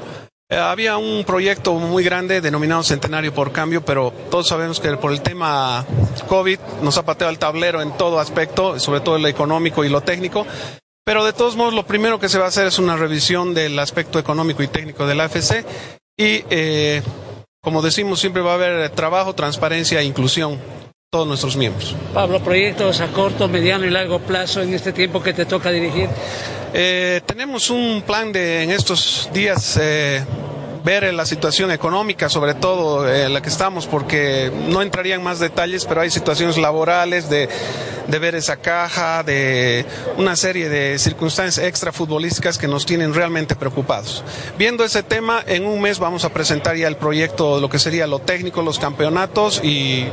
eh, 0.51 0.57
había 0.57 0.99
un 0.99 1.25
proyecto 1.25 1.75
muy 1.75 2.05
grande 2.05 2.41
denominado 2.41 2.83
Centenario 2.83 3.35
por 3.35 3.51
Cambio, 3.51 3.85
pero 3.85 4.13
todos 4.31 4.47
sabemos 4.47 4.79
que 4.79 4.97
por 4.97 5.11
el 5.11 5.23
tema 5.23 5.85
COVID 6.29 6.59
nos 6.83 6.97
ha 6.99 7.05
pateado 7.05 7.31
el 7.31 7.39
tablero 7.39 7.83
en 7.83 7.97
todo 7.97 8.21
aspecto, 8.21 8.79
sobre 8.79 9.01
todo 9.01 9.19
lo 9.19 9.27
económico 9.27 9.85
y 9.85 9.89
lo 9.89 10.03
técnico. 10.03 10.47
Pero 11.05 11.25
de 11.25 11.35
todos 11.35 11.55
modos, 11.55 11.75
lo 11.75 11.87
primero 11.87 12.19
que 12.19 12.31
se 12.31 12.39
va 12.39 12.47
a 12.47 12.49
hacer 12.49 12.67
es 12.67 12.79
una 12.79 12.97
revisión 12.97 13.53
del 13.53 13.79
aspecto 13.79 14.19
económico 14.19 14.63
y 14.63 14.69
técnico 14.69 15.07
de 15.07 15.15
la 15.15 15.25
AFC 15.25 15.65
y, 16.17 16.45
eh, 16.49 17.03
como 17.63 17.83
decimos, 17.83 18.21
siempre 18.21 18.41
va 18.41 18.53
a 18.53 18.55
haber 18.55 18.89
trabajo, 18.91 19.35
transparencia 19.35 20.01
e 20.01 20.05
inclusión 20.05 20.59
todos 21.11 21.29
nuestros 21.29 21.57
miembros. 21.57 21.95
Pablo, 22.15 22.41
proyectos 22.41 23.01
a 23.01 23.09
corto, 23.09 23.49
mediano 23.49 23.85
y 23.85 23.91
largo 23.91 24.19
plazo 24.19 24.63
en 24.63 24.73
este 24.73 24.93
tiempo 24.93 25.23
que 25.23 25.35
te 25.35 25.45
toca 25.45 25.71
dirigir. 25.71 26.09
Eh, 26.73 27.21
tenemos 27.27 27.69
un 27.69 28.03
plan 28.07 28.33
de 28.33 28.63
en 28.63 28.71
estos 28.71 29.29
días 29.33 29.79
eh, 29.81 30.25
ver 30.85 31.13
la 31.15 31.27
situación 31.27 31.73
económica, 31.73 32.29
sobre 32.29 32.55
todo 32.55 33.13
en 33.13 33.33
la 33.33 33.43
que 33.43 33.49
estamos, 33.49 33.87
porque 33.87 34.53
no 34.69 34.83
entraría 34.83 35.17
en 35.17 35.23
más 35.23 35.41
detalles, 35.41 35.85
pero 35.87 36.03
hay 36.03 36.11
situaciones 36.11 36.59
laborales 36.59 37.29
de 37.29 37.49
de 38.07 38.19
ver 38.19 38.35
esa 38.35 38.57
caja, 38.57 39.23
de 39.23 39.85
una 40.17 40.37
serie 40.37 40.69
de 40.69 40.99
circunstancias 40.99 41.65
extrafutbolísticas 41.67 42.59
que 42.59 42.69
nos 42.69 42.87
tienen 42.87 43.15
realmente 43.15 43.57
preocupados. 43.57 44.23
Viendo 44.59 44.85
ese 44.85 45.03
tema, 45.03 45.43
en 45.47 45.65
un 45.65 45.81
mes 45.81 45.99
vamos 45.99 46.25
a 46.25 46.31
presentar 46.31 46.77
ya 46.77 46.89
el 46.89 46.97
proyecto, 46.97 47.61
lo 47.61 47.69
que 47.69 47.79
sería 47.79 48.07
lo 48.07 48.19
técnico, 48.19 48.63
los 48.63 48.79
campeonatos 48.79 49.61
y, 49.63 50.07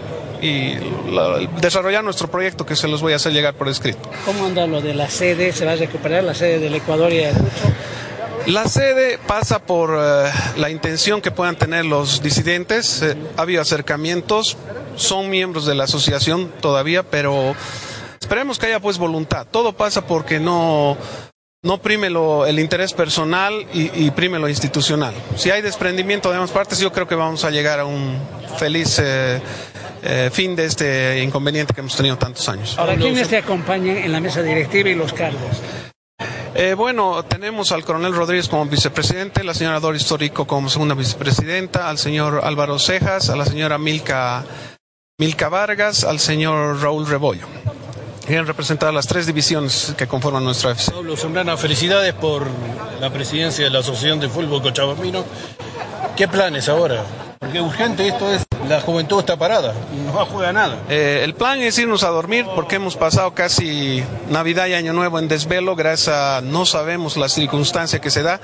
desarrollar 1.62 2.04
nuestro 2.04 2.28
proyecto 2.28 2.66
que 2.66 2.76
se 2.76 2.88
los 2.88 3.00
voy 3.00 3.14
a 3.14 3.18
hacer 3.18 3.32
llegar 3.32 3.54
por 3.54 3.68
escrito. 3.70 4.10
¿Cómo 4.26 4.48
anda 4.48 4.66
lo 4.66 4.82
de 4.82 4.96
la 4.96 5.08
sede? 5.08 5.52
¿Se 5.52 5.66
va 5.66 5.74
a 5.74 5.76
recuperar 5.76 6.24
la 6.24 6.34
sede 6.34 6.58
del 6.58 6.74
Ecuador 6.74 7.14
y 7.14 7.18
de 7.18 7.32
la 8.48 8.68
sede 8.68 9.20
pasa 9.28 9.60
por 9.60 9.98
eh, 9.98 10.32
la 10.58 10.70
intención 10.70 11.22
que 11.22 11.32
puedan 11.32 11.56
tener 11.56 11.86
los 11.86 12.22
disidentes. 12.22 13.02
Eh, 13.02 13.16
ha 13.38 13.42
habido 13.44 13.62
acercamientos, 13.62 14.58
son 14.96 15.30
miembros 15.30 15.66
de 15.66 15.76
la 15.76 15.84
asociación 15.86 16.52
todavía, 16.62 17.04
pero 17.04 17.56
esperemos 18.20 18.58
que 18.58 18.68
haya 18.68 18.80
pues 18.80 18.98
voluntad. 18.98 19.48
Todo 19.50 19.74
pasa 19.74 20.06
porque 20.06 20.40
no 20.40 20.98
no 21.64 21.80
prime 21.80 22.10
lo, 22.10 22.48
el 22.48 22.60
interés 22.60 22.94
personal 22.94 23.68
y, 23.72 24.10
prime 24.12 24.40
lo 24.40 24.50
institucional. 24.50 25.14
Si 25.36 25.52
hay 25.52 25.62
desprendimiento 25.62 26.30
de 26.32 26.38
ambas 26.38 26.50
partes, 26.50 26.80
yo 26.80 26.92
creo 26.92 27.08
que 27.08 27.14
vamos 27.14 27.46
a 27.46 27.52
llegar 27.52 27.80
a 27.80 27.86
un 27.86 28.18
feliz 28.58 29.00
eh, 29.00 29.40
fin 30.34 30.56
de 30.56 30.66
este 30.66 31.22
inconveniente 31.22 31.76
que 31.76 31.82
hemos 31.82 31.96
tenido 31.96 32.18
tantos 32.18 32.50
años. 32.50 32.76
Ahora, 32.80 32.96
¿quiénes 32.96 33.28
te 33.28 33.38
acompañan 33.38 33.98
en 33.98 34.12
la 34.12 34.20
mesa 34.20 34.42
directiva 34.42 34.90
y 34.90 34.96
los 34.96 35.14
cargos? 35.14 35.62
Eh, 36.54 36.74
bueno, 36.74 37.24
tenemos 37.24 37.72
al 37.72 37.86
coronel 37.86 38.14
Rodríguez 38.14 38.50
como 38.50 38.66
vicepresidente, 38.66 39.44
la 39.44 39.54
señora 39.54 39.80
Doris 39.80 40.06
Torico 40.06 40.46
como 40.46 40.70
segunda 40.70 40.96
vicepresidenta, 40.96 41.90
al 41.90 41.98
señor 41.98 42.42
Álvaro 42.44 42.78
Cejas, 42.78 43.30
a 43.30 43.38
la 43.38 43.46
señora 43.46 43.78
Milka, 43.78 44.44
Milka 45.18 45.48
Vargas, 45.48 46.04
al 46.04 46.20
señor 46.20 46.82
Raúl 46.82 47.08
Rebollo. 47.08 47.48
Quieren 48.26 48.46
representar 48.46 48.94
las 48.94 49.08
tres 49.08 49.26
divisiones 49.26 49.94
que 49.98 50.08
conforman 50.08 50.44
nuestra 50.44 50.72
FC. 50.72 50.92
Pablo 50.92 51.16
Zambrana, 51.16 51.56
felicidades 51.56 52.14
por 52.14 52.48
la 53.00 53.10
presidencia 53.10 53.64
de 53.64 53.72
la 53.72 53.80
Asociación 53.80 54.20
de 54.20 54.30
Fútbol 54.30 54.62
Cochabambino. 54.62 55.24
¿Qué 56.18 56.28
planes 56.28 56.68
ahora? 56.68 57.06
Porque 57.42 57.60
urgente 57.60 58.08
esto 58.08 58.32
es, 58.32 58.46
la 58.70 58.82
juventud 58.82 59.18
está 59.18 59.36
parada, 59.36 59.74
no 60.06 60.12
juega 60.28 60.54
nada. 60.54 60.78
Eh, 60.90 61.22
el 61.24 61.34
plan 61.34 61.60
es 61.60 61.76
irnos 61.80 62.04
a 62.04 62.10
dormir 62.10 62.46
porque 62.54 62.76
hemos 62.76 62.96
pasado 62.96 63.34
casi 63.34 64.04
Navidad 64.30 64.68
y 64.68 64.76
Año 64.76 64.94
Nuevo 64.94 65.18
en 65.18 65.28
desvelo, 65.28 65.76
gracias 65.76 66.16
a 66.16 66.42
no 66.42 66.68
sabemos 66.68 67.18
la 67.18 67.30
circunstancia 67.30 68.00
que 68.00 68.12
se 68.12 68.22
da. 68.22 68.40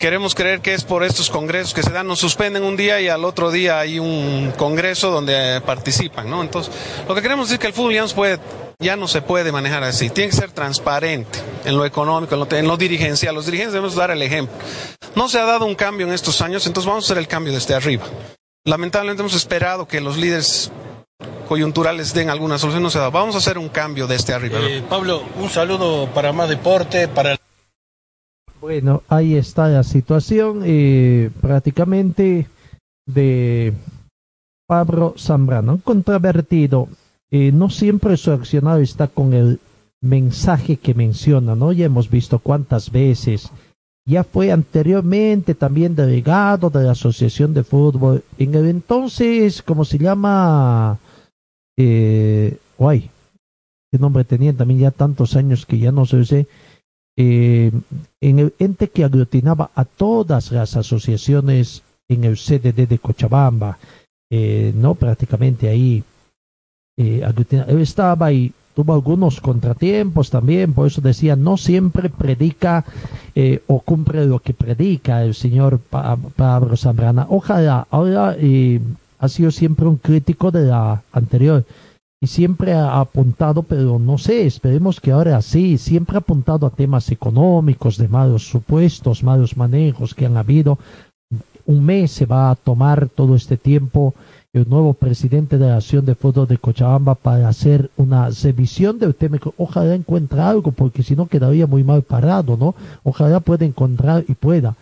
Queremos 0.00 0.34
creer 0.34 0.62
que 0.62 0.74
es 0.74 0.82
por 0.82 1.04
estos 1.04 1.30
congresos 1.30 1.74
que 1.74 1.84
se 1.84 1.92
dan, 1.92 2.08
nos 2.08 2.18
suspenden 2.18 2.64
un 2.64 2.76
día 2.76 3.00
y 3.00 3.06
al 3.06 3.24
otro 3.24 3.52
día 3.52 3.78
hay 3.78 4.00
un 4.00 4.52
congreso 4.56 5.12
donde 5.12 5.62
participan, 5.64 6.28
¿no? 6.28 6.42
Entonces, 6.42 6.74
lo 7.06 7.14
que 7.14 7.22
queremos 7.22 7.52
es 7.52 7.58
que 7.60 7.68
el 7.68 7.72
fútbol 7.72 7.94
ya, 7.94 8.02
nos 8.02 8.14
puede, 8.14 8.40
ya 8.78 8.96
no 8.96 9.08
se 9.08 9.22
puede 9.22 9.52
manejar 9.52 9.82
así, 9.84 10.10
tiene 10.10 10.30
que 10.30 10.36
ser 10.36 10.50
transparente 10.52 11.38
en 11.64 11.76
lo 11.76 11.84
económico, 11.84 12.34
en 12.34 12.40
lo, 12.40 12.56
en 12.56 12.68
lo 12.68 12.76
dirigencial. 12.76 13.34
Los 13.34 13.46
dirigentes 13.46 13.72
debemos 13.72 13.94
dar 13.94 14.10
el 14.10 14.22
ejemplo. 14.22 14.54
No 15.14 15.28
se 15.28 15.38
ha 15.38 15.44
dado 15.44 15.64
un 15.66 15.74
cambio 15.74 16.06
en 16.06 16.12
estos 16.12 16.40
años, 16.40 16.66
entonces 16.66 16.88
vamos 16.88 17.04
a 17.04 17.06
hacer 17.06 17.18
el 17.18 17.28
cambio 17.28 17.52
desde 17.52 17.74
arriba. 17.74 18.04
Lamentablemente 18.64 19.22
hemos 19.22 19.34
esperado 19.34 19.86
que 19.86 20.00
los 20.00 20.16
líderes 20.16 20.70
coyunturales 21.48 22.12
den 22.12 22.30
alguna 22.30 22.58
solución, 22.58 22.82
no 22.82 22.90
se 22.90 22.98
ha 22.98 23.02
dado. 23.02 23.12
Vamos 23.12 23.34
a 23.34 23.38
hacer 23.38 23.58
un 23.58 23.68
cambio 23.68 24.06
desde 24.06 24.34
arriba. 24.34 24.58
¿no? 24.58 24.66
Eh, 24.66 24.82
Pablo, 24.88 25.22
un 25.40 25.48
saludo 25.48 26.08
para 26.12 26.32
más 26.32 26.48
deporte, 26.48 27.08
para 27.08 27.38
Bueno, 28.60 29.02
ahí 29.08 29.36
está 29.36 29.68
la 29.68 29.84
situación 29.84 30.62
eh, 30.64 31.30
prácticamente 31.40 32.48
de 33.06 33.72
Pablo 34.66 35.14
Zambrano, 35.16 35.80
controvertido. 35.82 36.88
Eh, 37.36 37.52
no 37.52 37.68
siempre 37.68 38.16
su 38.16 38.30
accionado 38.30 38.80
está 38.80 39.08
con 39.08 39.34
el 39.34 39.60
mensaje 40.00 40.78
que 40.78 40.94
menciona, 40.94 41.54
¿no? 41.54 41.70
Ya 41.70 41.84
hemos 41.84 42.08
visto 42.08 42.38
cuántas 42.38 42.90
veces. 42.90 43.50
Ya 44.06 44.24
fue 44.24 44.52
anteriormente 44.52 45.54
también 45.54 45.94
delegado 45.94 46.70
de 46.70 46.84
la 46.84 46.92
Asociación 46.92 47.52
de 47.52 47.62
Fútbol. 47.62 48.24
En 48.38 48.54
el 48.54 48.66
entonces, 48.68 49.60
¿cómo 49.60 49.84
se 49.84 49.98
llama? 49.98 50.98
Eh, 51.76 52.56
guay, 52.78 53.10
qué 53.92 53.98
nombre 53.98 54.24
tenía 54.24 54.54
también 54.54 54.80
ya 54.80 54.90
tantos 54.90 55.36
años 55.36 55.66
que 55.66 55.78
ya 55.78 55.92
no 55.92 56.06
sé 56.06 56.46
eh, 57.18 57.70
en 58.22 58.38
el 58.38 58.54
ente 58.58 58.88
que 58.88 59.04
aglutinaba 59.04 59.70
a 59.74 59.84
todas 59.84 60.52
las 60.52 60.74
asociaciones 60.74 61.82
en 62.08 62.24
el 62.24 62.36
CDD 62.38 62.88
de 62.88 62.98
Cochabamba, 62.98 63.78
eh, 64.30 64.72
no 64.74 64.94
prácticamente 64.94 65.68
ahí, 65.68 66.02
eh, 66.96 67.26
estaba 67.80 68.32
y 68.32 68.52
tuvo 68.74 68.94
algunos 68.94 69.40
contratiempos 69.40 70.30
también, 70.30 70.72
por 70.72 70.86
eso 70.86 71.00
decía, 71.00 71.34
no 71.36 71.56
siempre 71.56 72.10
predica 72.10 72.84
eh, 73.34 73.62
o 73.66 73.80
cumple 73.80 74.26
lo 74.26 74.38
que 74.38 74.52
predica 74.54 75.22
el 75.24 75.34
señor 75.34 75.78
Pa- 75.78 76.16
Pablo 76.36 76.76
Zambrana. 76.76 77.26
Ojalá, 77.30 77.86
ahora 77.90 78.36
eh, 78.38 78.80
ha 79.18 79.28
sido 79.28 79.50
siempre 79.50 79.86
un 79.86 79.96
crítico 79.96 80.50
de 80.50 80.66
la 80.66 81.02
anterior 81.12 81.64
y 82.20 82.26
siempre 82.26 82.72
ha 82.72 83.00
apuntado, 83.00 83.62
pero 83.62 83.98
no 83.98 84.18
sé, 84.18 84.46
esperemos 84.46 85.00
que 85.00 85.12
ahora 85.12 85.40
sí, 85.42 85.78
siempre 85.78 86.16
ha 86.16 86.20
apuntado 86.20 86.66
a 86.66 86.70
temas 86.70 87.10
económicos, 87.10 87.96
de 87.98 88.08
malos 88.08 88.46
supuestos, 88.48 89.22
malos 89.22 89.56
manejos 89.56 90.14
que 90.14 90.26
han 90.26 90.36
habido. 90.36 90.78
Un 91.66 91.84
mes 91.84 92.12
se 92.12 92.26
va 92.26 92.50
a 92.50 92.54
tomar 92.54 93.08
todo 93.08 93.36
este 93.36 93.56
tiempo 93.56 94.14
el 94.56 94.68
nuevo 94.68 94.94
presidente 94.94 95.58
de 95.58 95.66
la 95.66 95.76
Asociación 95.76 96.06
de 96.06 96.14
Fútbol 96.14 96.48
de 96.48 96.56
Cochabamba 96.56 97.14
para 97.14 97.48
hacer 97.48 97.90
una 97.96 98.30
revisión 98.30 98.98
del 98.98 99.14
tema. 99.14 99.38
Ojalá 99.58 99.94
encuentre 99.94 100.40
algo, 100.40 100.72
porque 100.72 101.02
si 101.02 101.14
no 101.14 101.26
quedaría 101.26 101.66
muy 101.66 101.84
mal 101.84 102.02
parado, 102.02 102.56
¿no? 102.56 102.74
Ojalá 103.04 103.40
pueda 103.40 103.66
encontrar 103.66 104.24
y 104.26 104.34
pueda. 104.34 104.74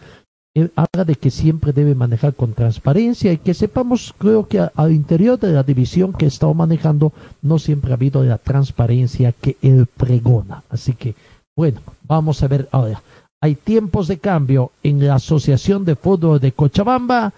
Él 0.54 0.70
habla 0.76 1.04
de 1.04 1.16
que 1.16 1.32
siempre 1.32 1.72
debe 1.72 1.96
manejar 1.96 2.34
con 2.34 2.52
transparencia 2.52 3.32
y 3.32 3.38
que 3.38 3.54
sepamos, 3.54 4.14
creo 4.16 4.46
que 4.46 4.60
al 4.60 4.92
interior 4.92 5.40
de 5.40 5.52
la 5.52 5.64
división 5.64 6.12
que 6.12 6.26
está 6.26 6.52
manejando 6.52 7.12
no 7.42 7.58
siempre 7.58 7.90
ha 7.90 7.94
habido 7.94 8.22
la 8.22 8.38
transparencia 8.38 9.32
que 9.32 9.56
él 9.60 9.86
pregona. 9.86 10.62
Así 10.70 10.92
que, 10.92 11.16
bueno, 11.56 11.80
vamos 12.06 12.40
a 12.44 12.46
ver 12.46 12.68
ahora. 12.70 13.02
Hay 13.42 13.56
tiempos 13.56 14.06
de 14.06 14.18
cambio 14.18 14.70
en 14.84 15.04
la 15.04 15.16
Asociación 15.16 15.84
de 15.84 15.96
Fútbol 15.96 16.38
de 16.38 16.52
Cochabamba. 16.52 17.32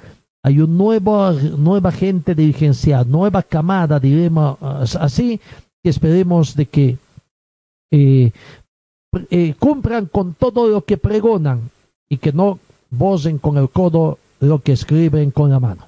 Hay 0.47 0.61
un 0.61 0.78
nuevo, 0.78 1.32
nueva 1.32 1.90
gente 1.90 2.32
dirigencial, 2.32 3.11
nueva 3.11 3.42
camada, 3.42 3.99
diremos 3.99 4.57
así, 4.62 5.40
que 5.82 5.90
esperemos 5.90 6.55
de 6.55 6.66
que 6.66 6.99
eh, 7.90 8.30
eh, 9.28 9.55
cumplan 9.59 10.07
con 10.07 10.34
todo 10.34 10.68
lo 10.68 10.84
que 10.84 10.99
pregonan 10.99 11.68
y 12.09 12.18
que 12.18 12.32
no 12.32 12.61
vocen 12.90 13.38
con 13.38 13.59
el 13.59 13.70
codo 13.70 14.20
lo 14.38 14.61
que 14.61 14.70
escriben 14.70 15.32
con 15.32 15.51
la 15.51 15.59
mano. 15.59 15.86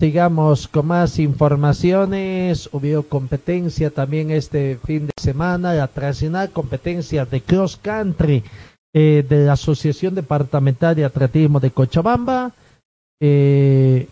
Sigamos 0.00 0.66
con 0.66 0.86
más 0.86 1.18
informaciones. 1.18 2.70
Hubo 2.72 3.02
competencia 3.02 3.90
también 3.90 4.30
este 4.30 4.78
fin 4.82 5.08
de 5.08 5.12
semana, 5.20 5.74
la 5.74 5.88
tradicional 5.88 6.48
competencia 6.48 7.26
de 7.26 7.42
cross 7.42 7.76
country 7.76 8.42
eh, 8.94 9.22
de 9.28 9.44
la 9.44 9.52
Asociación 9.52 10.14
Departamental 10.14 10.96
de 10.96 11.04
Atletismo 11.04 11.60
de 11.60 11.70
Cochabamba. 11.70 12.50
eh, 13.20 14.08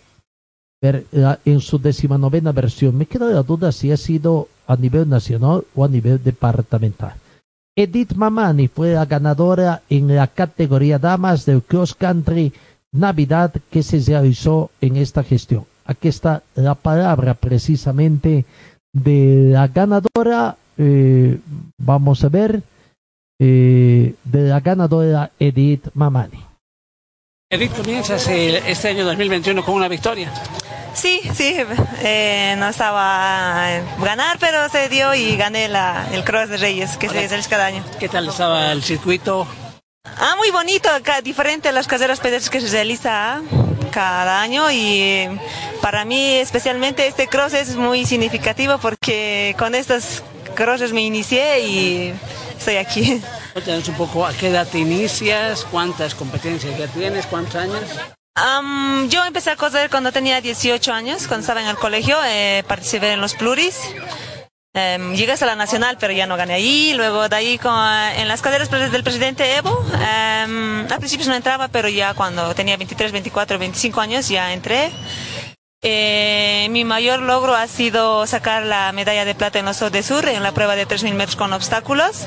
en 0.82 1.60
su 1.60 1.78
decimanovena 1.78 2.52
versión. 2.52 2.94
Me 2.98 3.06
queda 3.06 3.30
la 3.30 3.42
duda 3.42 3.72
si 3.72 3.90
ha 3.90 3.96
sido 3.96 4.48
a 4.66 4.76
nivel 4.76 5.08
nacional 5.08 5.64
o 5.74 5.86
a 5.86 5.88
nivel 5.88 6.22
departamental. 6.22 7.14
Edith 7.74 8.12
Mamani 8.12 8.68
fue 8.68 8.92
la 8.92 9.06
ganadora 9.06 9.80
en 9.88 10.14
la 10.14 10.26
categoría 10.26 10.98
damas 10.98 11.46
del 11.46 11.62
cross 11.62 11.94
country 11.94 12.52
Navidad 12.92 13.54
que 13.70 13.82
se 13.82 14.00
realizó 14.00 14.70
en 14.82 14.98
esta 14.98 15.22
gestión. 15.22 15.64
Aquí 15.88 16.08
está 16.08 16.42
la 16.54 16.74
palabra 16.74 17.34
precisamente 17.34 18.44
de 18.92 19.48
la 19.52 19.66
ganadora. 19.68 20.56
eh, 20.80 21.38
vamos 21.78 22.22
a 22.22 22.28
ver. 22.28 22.62
eh, 23.40 24.14
de 24.24 24.40
la 24.48 24.58
ganadora 24.60 25.30
Edith 25.38 25.88
Mamani. 25.94 26.44
Edith, 27.50 27.72
comienzas 27.76 28.26
el- 28.28 28.56
este 28.56 28.88
año 28.88 29.04
2021 29.04 29.64
con 29.64 29.74
una 29.76 29.86
victoria. 29.88 30.32
Sí, 30.92 31.20
sí, 31.34 31.56
eh, 32.02 32.56
no 32.58 32.68
estaba 32.68 33.76
a 33.76 33.80
ganar, 34.02 34.38
pero 34.40 34.68
se 34.68 34.88
dio 34.88 35.14
y 35.14 35.36
gané 35.36 35.68
la, 35.68 36.08
el 36.12 36.24
Cross 36.24 36.48
de 36.50 36.56
Reyes, 36.56 36.96
que 36.96 37.08
se 37.08 37.26
realiza 37.28 37.48
cada 37.48 37.66
año. 37.66 37.84
¿Qué 38.00 38.08
tal 38.08 38.28
estaba 38.28 38.72
el 38.72 38.82
circuito? 38.82 39.46
Ah, 40.04 40.34
muy 40.36 40.50
bonito, 40.50 40.88
diferente 41.22 41.68
a 41.68 41.72
las 41.72 41.86
carreras 41.86 42.18
pedestres 42.18 42.50
que 42.50 42.60
se 42.60 42.72
realiza 42.72 43.40
cada 43.88 44.40
año 44.40 44.70
y 44.70 45.28
para 45.80 46.04
mí 46.04 46.34
especialmente 46.36 47.06
este 47.06 47.26
cross 47.26 47.54
es 47.54 47.76
muy 47.76 48.04
significativo 48.04 48.78
porque 48.78 49.54
con 49.58 49.74
estos 49.74 50.22
crosses 50.54 50.92
me 50.92 51.02
inicié 51.02 51.60
y 51.60 52.14
estoy 52.58 52.76
aquí. 52.76 53.22
Cuéntanos 53.52 53.88
un 53.88 53.94
poco 53.94 54.26
a 54.26 54.32
qué 54.32 54.48
edad 54.48 54.66
te 54.66 54.78
inicias, 54.78 55.64
cuántas 55.70 56.14
competencias 56.14 56.76
ya 56.78 56.86
tienes, 56.88 57.26
cuántos 57.26 57.56
años. 57.56 57.82
Am, 58.34 59.08
yo 59.08 59.24
empecé 59.24 59.50
a 59.50 59.56
correr 59.56 59.90
cuando 59.90 60.12
tenía 60.12 60.40
18 60.40 60.92
años, 60.92 61.26
cuando 61.26 61.40
estaba 61.40 61.60
en 61.60 61.68
el 61.68 61.76
colegio, 61.76 62.16
eh, 62.24 62.62
participé 62.68 63.12
en 63.12 63.20
los 63.20 63.34
pluris. 63.34 63.80
Em, 64.74 65.14
llegué 65.14 65.32
hasta 65.32 65.46
la 65.46 65.56
nacional, 65.56 65.96
pero 65.98 66.12
ya 66.12 66.26
no 66.26 66.36
gané 66.36 66.54
ahí. 66.54 66.92
Luego 66.94 67.28
de 67.28 67.36
ahí 67.36 67.58
con, 67.58 67.72
en 68.16 68.28
las 68.28 68.42
carreras 68.42 68.70
pres- 68.70 68.90
del 68.90 69.02
presidente 69.02 69.56
Evo, 69.56 69.84
em, 69.94 70.86
al 70.90 70.98
principio 70.98 71.26
no 71.26 71.34
entraba, 71.34 71.68
pero 71.68 71.88
ya 71.88 72.14
cuando 72.14 72.54
tenía 72.54 72.76
23, 72.76 73.10
24, 73.12 73.58
25 73.58 74.00
años 74.00 74.28
ya 74.28 74.52
entré. 74.52 74.90
Eh, 75.82 76.66
mi 76.70 76.84
mayor 76.84 77.20
logro 77.20 77.54
ha 77.54 77.66
sido 77.68 78.26
sacar 78.26 78.64
la 78.64 78.90
medalla 78.92 79.24
de 79.24 79.34
plata 79.34 79.58
en 79.60 79.64
los 79.64 79.78
de 79.92 80.02
Sur 80.02 80.28
en 80.28 80.42
la 80.42 80.52
prueba 80.52 80.74
de 80.76 80.86
3.000 80.86 81.14
metros 81.14 81.36
con 81.36 81.52
obstáculos. 81.52 82.26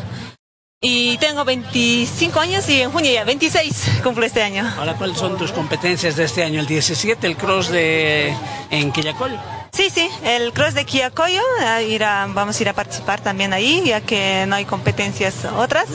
Y 0.83 1.17
tengo 1.17 1.45
25 1.45 2.39
años 2.39 2.67
y 2.67 2.81
en 2.81 2.91
junio 2.91 3.11
ya 3.13 3.23
26 3.23 3.99
cumplo 4.03 4.25
este 4.25 4.41
año. 4.41 4.67
Ahora, 4.79 4.95
¿cuáles 4.95 5.17
son 5.17 5.37
tus 5.37 5.51
competencias 5.51 6.15
de 6.15 6.23
este 6.23 6.43
año? 6.43 6.59
El 6.59 6.65
17, 6.65 7.27
el 7.27 7.37
cross 7.37 7.69
de 7.69 8.33
en 8.71 8.91
Quillacollo. 8.91 9.37
Sí, 9.71 9.89
sí, 9.89 10.09
el 10.23 10.51
cross 10.51 10.73
de 10.73 10.83
Quillacollo, 10.85 11.41
ir 11.87 12.03
a, 12.03 12.27
vamos 12.27 12.59
a 12.59 12.61
ir 12.61 12.67
a 12.67 12.73
participar 12.73 13.21
también 13.21 13.53
ahí, 13.53 13.83
ya 13.85 14.01
que 14.01 14.45
no 14.47 14.55
hay 14.55 14.65
competencias 14.65 15.45
otras. 15.45 15.87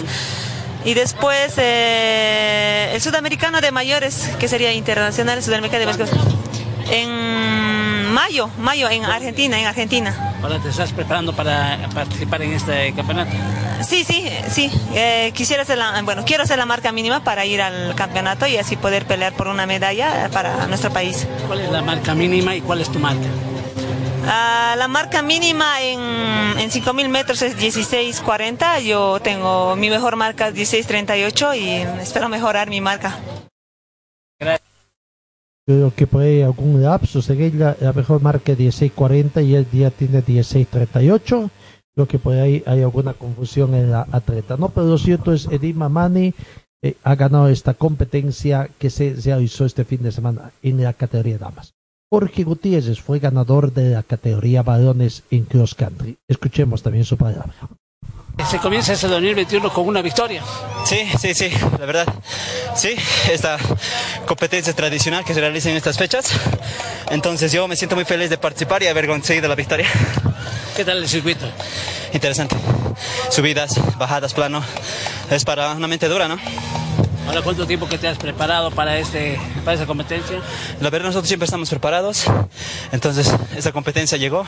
Y 0.85 0.95
después 0.95 1.55
eh, 1.59 2.93
el 2.95 3.03
sudamericano 3.03 3.61
de 3.61 3.73
mayores, 3.73 4.31
que 4.39 4.49
sería 4.49 4.73
internacional, 4.73 5.43
sudamericano 5.43 5.81
de 5.81 5.87
mayores. 5.87 6.11
En 6.91 8.13
mayo, 8.13 8.49
mayo, 8.59 8.89
en 8.89 9.05
Argentina, 9.05 9.61
en 9.61 9.67
Argentina. 9.67 10.39
Ahora 10.43 10.59
te 10.59 10.71
estás 10.71 10.93
preparando 10.93 11.35
para 11.35 11.77
participar 11.93 12.41
en 12.43 12.53
este 12.53 12.95
campeonato. 12.95 13.33
Sí, 13.87 14.05
sí, 14.05 14.27
sí. 14.51 14.71
Eh, 14.95 15.33
quisiera 15.35 15.65
hacer 15.65 15.77
la, 15.77 16.01
bueno, 16.03 16.25
quiero 16.25 16.45
hacer 16.45 16.57
la 16.57 16.67
marca 16.67 16.93
mínima 16.93 17.23
para 17.25 17.45
ir 17.45 17.61
al 17.61 17.95
campeonato 17.95 18.47
y 18.47 18.57
así 18.57 18.77
poder 18.77 19.05
pelear 19.05 19.35
por 19.35 19.49
una 19.49 19.67
medalla 19.67 20.31
para 20.33 20.67
nuestro 20.67 20.91
país. 20.91 21.27
¿Cuál 21.47 21.61
es 21.61 21.71
la 21.71 21.83
marca 21.83 22.15
mínima 22.15 22.55
y 22.55 22.63
cuál 22.63 22.81
es 22.81 22.91
tu 22.91 22.99
marca? 22.99 23.27
Ah, 24.29 24.75
la 24.77 24.89
marca 24.89 25.23
mínima 25.23 25.81
en, 25.83 26.01
en 26.59 26.71
5.000 26.71 27.09
metros 27.09 27.43
es 27.43 27.57
16.40. 27.57 28.83
Yo 28.83 29.21
tengo 29.21 29.77
mi 29.77 29.89
mejor 29.89 30.17
marca 30.17 30.49
es 30.49 30.55
16.38 30.55 31.57
y 31.57 32.03
espero 32.03 32.29
mejorar 32.29 32.69
mi 32.69 32.81
marca. 32.81 33.17
Gracias. 34.41 34.69
Creo 35.65 35.93
que 35.95 36.09
ahí 36.19 36.43
algún 36.43 36.83
lapsus 36.83 37.31
en 37.31 37.43
ella, 37.43 37.77
la 37.81 37.93
mejor 37.93 38.21
marca 38.21 38.53
es 38.53 38.59
16.40 38.59 39.45
y 39.47 39.55
el 39.55 39.71
día 39.71 39.91
tiene 39.91 40.25
16.38. 40.25 41.51
Creo 41.95 42.09
que 42.09 42.19
por 42.19 42.35
ahí 42.35 42.63
hay 42.67 42.83
alguna 42.83 43.15
confusión 43.15 43.75
en 43.75 43.91
la 43.91 44.07
atleta. 44.11 44.57
No, 44.57 44.69
pero 44.69 44.87
lo 44.87 44.99
cierto 44.99 45.33
es 45.33 45.47
Edima 45.47 45.89
Mani 45.89 46.35
eh, 46.83 46.97
ha 47.05 47.15
ganado 47.15 47.49
esta 47.49 47.75
competencia 47.75 48.69
que 48.79 48.91
se 48.91 49.15
realizó 49.15 49.65
este 49.65 49.85
fin 49.85 50.03
de 50.03 50.13
semana 50.13 50.53
en 50.63 50.83
la 50.83 50.93
categoría 50.93 51.39
damas. 51.39 51.76
Jorge 52.09 52.45
Gutiérrez 52.45 53.01
fue 53.01 53.19
ganador 53.19 53.73
de 53.73 53.91
la 53.91 54.03
categoría 54.05 54.63
varones 54.63 55.25
en 55.31 55.45
cross 55.45 55.75
country. 55.75 56.17
Escuchemos 56.29 56.83
también 56.83 57.05
su 57.05 57.17
palabra. 57.17 57.53
Se 58.49 58.59
comienza 58.59 58.93
este 58.93 59.09
2021 59.09 59.73
con 59.73 59.89
una 59.89 60.03
victoria. 60.03 60.43
Sí, 60.85 60.99
sí, 61.19 61.35
sí, 61.35 61.51
la 61.79 61.85
verdad. 61.85 62.07
Sí, 62.77 62.95
esta 63.33 63.59
competencia 64.27 64.73
tradicional 64.73 65.25
que 65.25 65.35
se 65.35 65.41
realiza 65.41 65.71
en 65.71 65.77
estas 65.77 65.99
fechas. 65.99 66.31
Entonces 67.11 67.51
yo 67.51 67.67
me 67.67 67.75
siento 67.75 67.97
muy 67.97 68.05
feliz 68.05 68.31
de 68.31 68.39
participar 68.39 68.83
y 68.85 68.87
haber 68.87 69.09
conseguido 69.09 69.49
la 69.49 69.55
victoria. 69.57 69.89
¿Qué 70.77 70.85
tal 70.85 70.99
el 70.99 71.09
circuito? 71.09 71.47
Interesante. 72.13 72.55
Subidas, 73.31 73.81
bajadas, 73.99 74.33
plano. 74.33 74.63
Es 75.31 75.45
para 75.45 75.73
una 75.73 75.89
mente 75.89 76.07
dura, 76.09 76.29
¿no? 76.29 76.39
Ahora, 77.27 77.43
¿cuánto 77.43 77.67
tiempo 77.67 77.89
que 77.89 77.99
te 77.99 78.07
has 78.09 78.19
preparado 78.19 78.71
para, 78.71 78.99
este, 78.99 79.39
para 79.65 79.75
esa 79.75 79.87
competencia? 79.87 80.41
La 80.81 80.91
verdad, 80.91 81.09
nosotros 81.09 81.29
siempre 81.29 81.45
estamos 81.45 81.69
preparados. 81.69 82.25
Entonces, 82.93 83.33
esta 83.57 83.73
competencia 83.73 84.17
llegó 84.17 84.47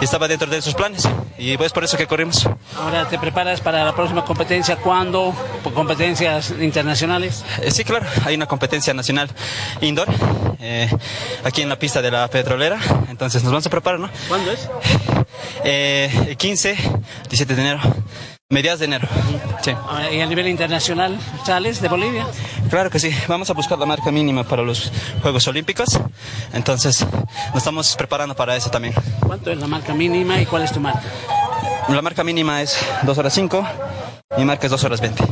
y 0.00 0.04
estaba 0.04 0.28
dentro 0.28 0.46
de 0.46 0.56
nuestros 0.56 0.74
planes. 0.74 1.08
Y 1.38 1.56
pues 1.56 1.72
por 1.72 1.84
eso 1.84 1.96
que 1.96 2.06
corrimos. 2.06 2.46
Ahora, 2.76 3.08
¿te 3.08 3.18
preparas 3.18 3.60
para 3.60 3.84
la 3.84 3.94
próxima 3.94 4.24
competencia? 4.24 4.76
¿Cuándo? 4.76 5.34
¿Por 5.64 5.72
competencias 5.72 6.52
internacionales? 6.60 7.44
Eh, 7.62 7.70
sí, 7.70 7.84
claro. 7.84 8.06
Hay 8.24 8.34
una 8.34 8.46
competencia 8.46 8.92
nacional 8.92 9.30
indoor 9.80 10.08
eh, 10.60 10.90
aquí 11.44 11.62
en 11.62 11.68
la 11.68 11.78
pista 11.78 12.02
de 12.02 12.10
la 12.10 12.28
petrolera. 12.28 12.78
Entonces, 13.08 13.42
nos 13.42 13.52
vamos 13.52 13.66
a 13.66 13.70
preparar, 13.70 14.00
¿no? 14.00 14.10
¿Cuándo 14.28 14.50
es? 14.50 14.68
Eh, 15.64 16.36
15, 16.38 16.76
17 17.28 17.54
de 17.54 17.60
enero. 17.60 17.80
Mediados 18.50 18.80
de 18.80 18.86
enero. 18.86 19.06
Sí. 19.60 19.72
Ah, 19.90 20.10
¿Y 20.10 20.22
a 20.22 20.26
nivel 20.26 20.48
internacional 20.48 21.18
sales 21.44 21.82
de 21.82 21.88
Bolivia? 21.88 22.26
Claro 22.70 22.88
que 22.88 22.98
sí. 22.98 23.14
Vamos 23.28 23.50
a 23.50 23.52
buscar 23.52 23.78
la 23.78 23.84
marca 23.84 24.10
mínima 24.10 24.42
para 24.42 24.62
los 24.62 24.90
Juegos 25.20 25.46
Olímpicos. 25.48 26.00
Entonces, 26.54 27.06
nos 27.48 27.56
estamos 27.56 27.94
preparando 27.96 28.34
para 28.34 28.56
eso 28.56 28.70
también. 28.70 28.94
¿Cuánto 29.20 29.50
es 29.52 29.58
la 29.58 29.66
marca 29.66 29.92
mínima 29.92 30.40
y 30.40 30.46
cuál 30.46 30.62
es 30.62 30.72
tu 30.72 30.80
marca? 30.80 31.02
La 31.90 32.00
marca 32.00 32.24
mínima 32.24 32.62
es 32.62 32.78
2 33.02 33.18
horas 33.18 33.34
5, 33.34 33.66
mi 34.38 34.46
marca 34.46 34.66
es 34.66 34.70
2 34.70 34.82
horas 34.84 35.02
20. 35.02 35.22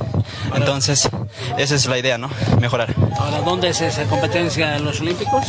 Entonces, 0.54 1.08
esa 1.56 1.74
es 1.74 1.86
la 1.86 1.96
idea, 1.96 2.18
¿no? 2.18 2.28
Mejorar. 2.60 2.94
Ahora, 3.18 3.40
¿dónde 3.40 3.70
es 3.70 3.80
esa 3.80 4.04
competencia 4.04 4.76
en 4.76 4.84
los 4.84 5.00
Olímpicos? 5.00 5.46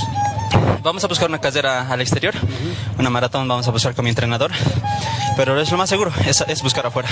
Vamos 0.83 1.03
a 1.03 1.07
buscar 1.07 1.27
una 1.27 1.41
carrera 1.41 1.91
al 1.91 1.99
exterior, 1.99 2.33
una 2.97 3.09
maratón 3.09 3.45
vamos 3.45 3.67
a 3.67 3.71
buscar 3.71 3.93
con 3.93 4.05
mi 4.05 4.09
entrenador, 4.09 4.51
pero 5.37 5.59
es 5.61 5.71
lo 5.71 5.77
más 5.77 5.89
seguro, 5.89 6.11
es, 6.25 6.43
es 6.47 6.63
buscar 6.63 6.85
afuera. 6.87 7.07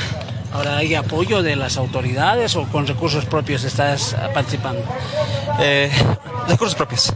Ahora, 0.52 0.78
¿hay 0.78 0.96
apoyo 0.96 1.44
de 1.44 1.56
las 1.56 1.78
autoridades 1.78 2.56
o 2.56 2.64
con 2.64 2.88
recursos 2.88 3.26
propios 3.26 3.64
estás 3.64 4.16
participando? 4.34 4.82
Eh, 5.60 5.92
recursos 6.48 6.76
propios, 6.76 7.14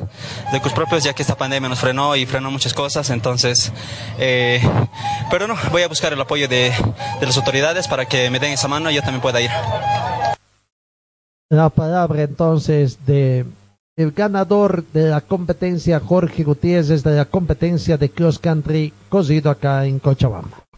recursos 0.51 0.74
propios 0.74 1.03
ya 1.03 1.14
que 1.14 1.24
esta 1.24 1.36
pandemia 1.36 1.68
nos 1.68 1.80
frenó 1.80 2.16
y 2.16 2.26
frenó 2.26 2.51
muchas 2.51 2.74
cosas, 2.74 3.10
entonces, 3.10 3.74
eh, 4.20 4.62
pero 5.32 5.47
no, 5.47 5.55
voy 5.72 5.82
a 5.82 5.88
buscar 5.88 6.14
el 6.14 6.22
apoyo 6.22 6.47
de, 6.47 6.72
de 7.20 7.26
las 7.26 7.38
autoridades 7.38 7.88
para 7.88 8.05
que 8.05 8.30
me 8.30 8.39
den 8.39 8.53
esa 8.53 8.68
mano 8.68 8.91
y 8.91 8.95
yo 8.95 9.01
también 9.01 9.22
pueda 9.22 9.41
ir. 9.41 9.51
La 11.49 11.70
palabra 11.70 12.22
entonces 12.22 13.05
de 13.07 13.45
el 13.95 14.12
ganador 14.12 14.86
de 14.93 15.10
la 15.10 15.20
competencia 15.22 15.99
Jorge 15.99 16.43
Gutiérrez 16.43 17.03
de 17.03 17.16
la 17.16 17.26
competencia 17.26 17.97
de 17.97 18.10
cross 18.10 18.38
country 18.38 18.93
cosido 19.10 19.49
acá 19.49 19.86
en 19.86 19.99
Cochabamba. 19.99 20.69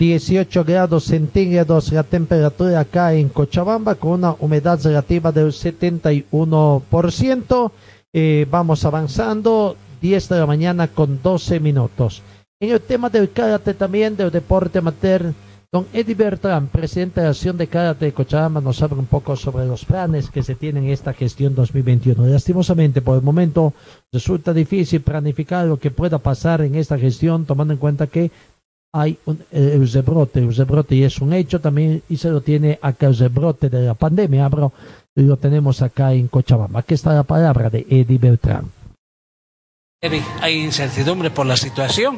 ...18 0.00 0.64
grados 0.64 1.04
centígrados 1.04 1.92
la 1.92 2.02
temperatura 2.02 2.80
acá 2.80 3.12
en 3.12 3.28
Cochabamba... 3.28 3.96
...con 3.96 4.12
una 4.12 4.34
humedad 4.38 4.80
relativa 4.82 5.30
del 5.30 5.48
71%... 5.48 7.70
Eh, 8.12 8.44
vamos 8.50 8.84
avanzando, 8.84 9.76
10 10.00 10.28
de 10.30 10.38
la 10.40 10.46
mañana 10.46 10.88
con 10.88 11.22
12 11.22 11.60
minutos. 11.60 12.22
En 12.58 12.70
el 12.70 12.80
tema 12.80 13.08
del 13.08 13.30
karate 13.30 13.72
también, 13.72 14.16
del 14.16 14.32
deporte 14.32 14.80
amateur, 14.80 15.32
don 15.70 15.86
Eddie 15.92 16.16
Bertrand, 16.16 16.68
presidente 16.68 17.20
de 17.20 17.26
la 17.26 17.30
Acción 17.30 17.56
de 17.56 17.68
Karate 17.68 18.06
de 18.06 18.12
Cochabamba, 18.12 18.60
nos 18.60 18.82
habla 18.82 18.98
un 18.98 19.06
poco 19.06 19.36
sobre 19.36 19.64
los 19.64 19.84
planes 19.84 20.28
que 20.28 20.42
se 20.42 20.56
tienen 20.56 20.84
en 20.84 20.90
esta 20.90 21.12
gestión 21.12 21.54
2021. 21.54 22.26
Lastimosamente, 22.26 23.00
por 23.00 23.16
el 23.16 23.22
momento, 23.22 23.74
resulta 24.12 24.52
difícil 24.52 25.02
planificar 25.02 25.66
lo 25.66 25.78
que 25.78 25.92
pueda 25.92 26.18
pasar 26.18 26.62
en 26.62 26.74
esta 26.74 26.98
gestión, 26.98 27.46
tomando 27.46 27.72
en 27.72 27.78
cuenta 27.78 28.08
que 28.08 28.32
hay 28.92 29.18
un, 29.26 29.40
eh, 29.52 29.72
el 29.74 29.90
rebrote, 29.90 30.40
el 30.40 30.54
rebrote 30.54 30.94
y 30.94 31.04
es 31.04 31.20
un 31.20 31.32
hecho 31.32 31.60
también, 31.60 32.02
y 32.08 32.16
se 32.16 32.30
lo 32.30 32.40
tiene 32.40 32.78
acá 32.82 33.06
el 33.06 33.16
rebrote 33.16 33.68
de 33.68 33.82
la 33.82 33.94
pandemia, 33.94 34.48
pero 34.50 34.72
lo 35.14 35.36
tenemos 35.36 35.82
acá 35.82 36.12
en 36.12 36.28
Cochabamba. 36.28 36.80
Aquí 36.80 36.94
está 36.94 37.14
la 37.14 37.24
palabra 37.24 37.70
de 37.70 37.86
Eddie 37.88 38.18
Beltrán. 38.18 38.70
Eddie, 40.02 40.24
¿hay 40.40 40.54
incertidumbre 40.64 41.30
por 41.30 41.46
la 41.46 41.56
situación? 41.56 42.16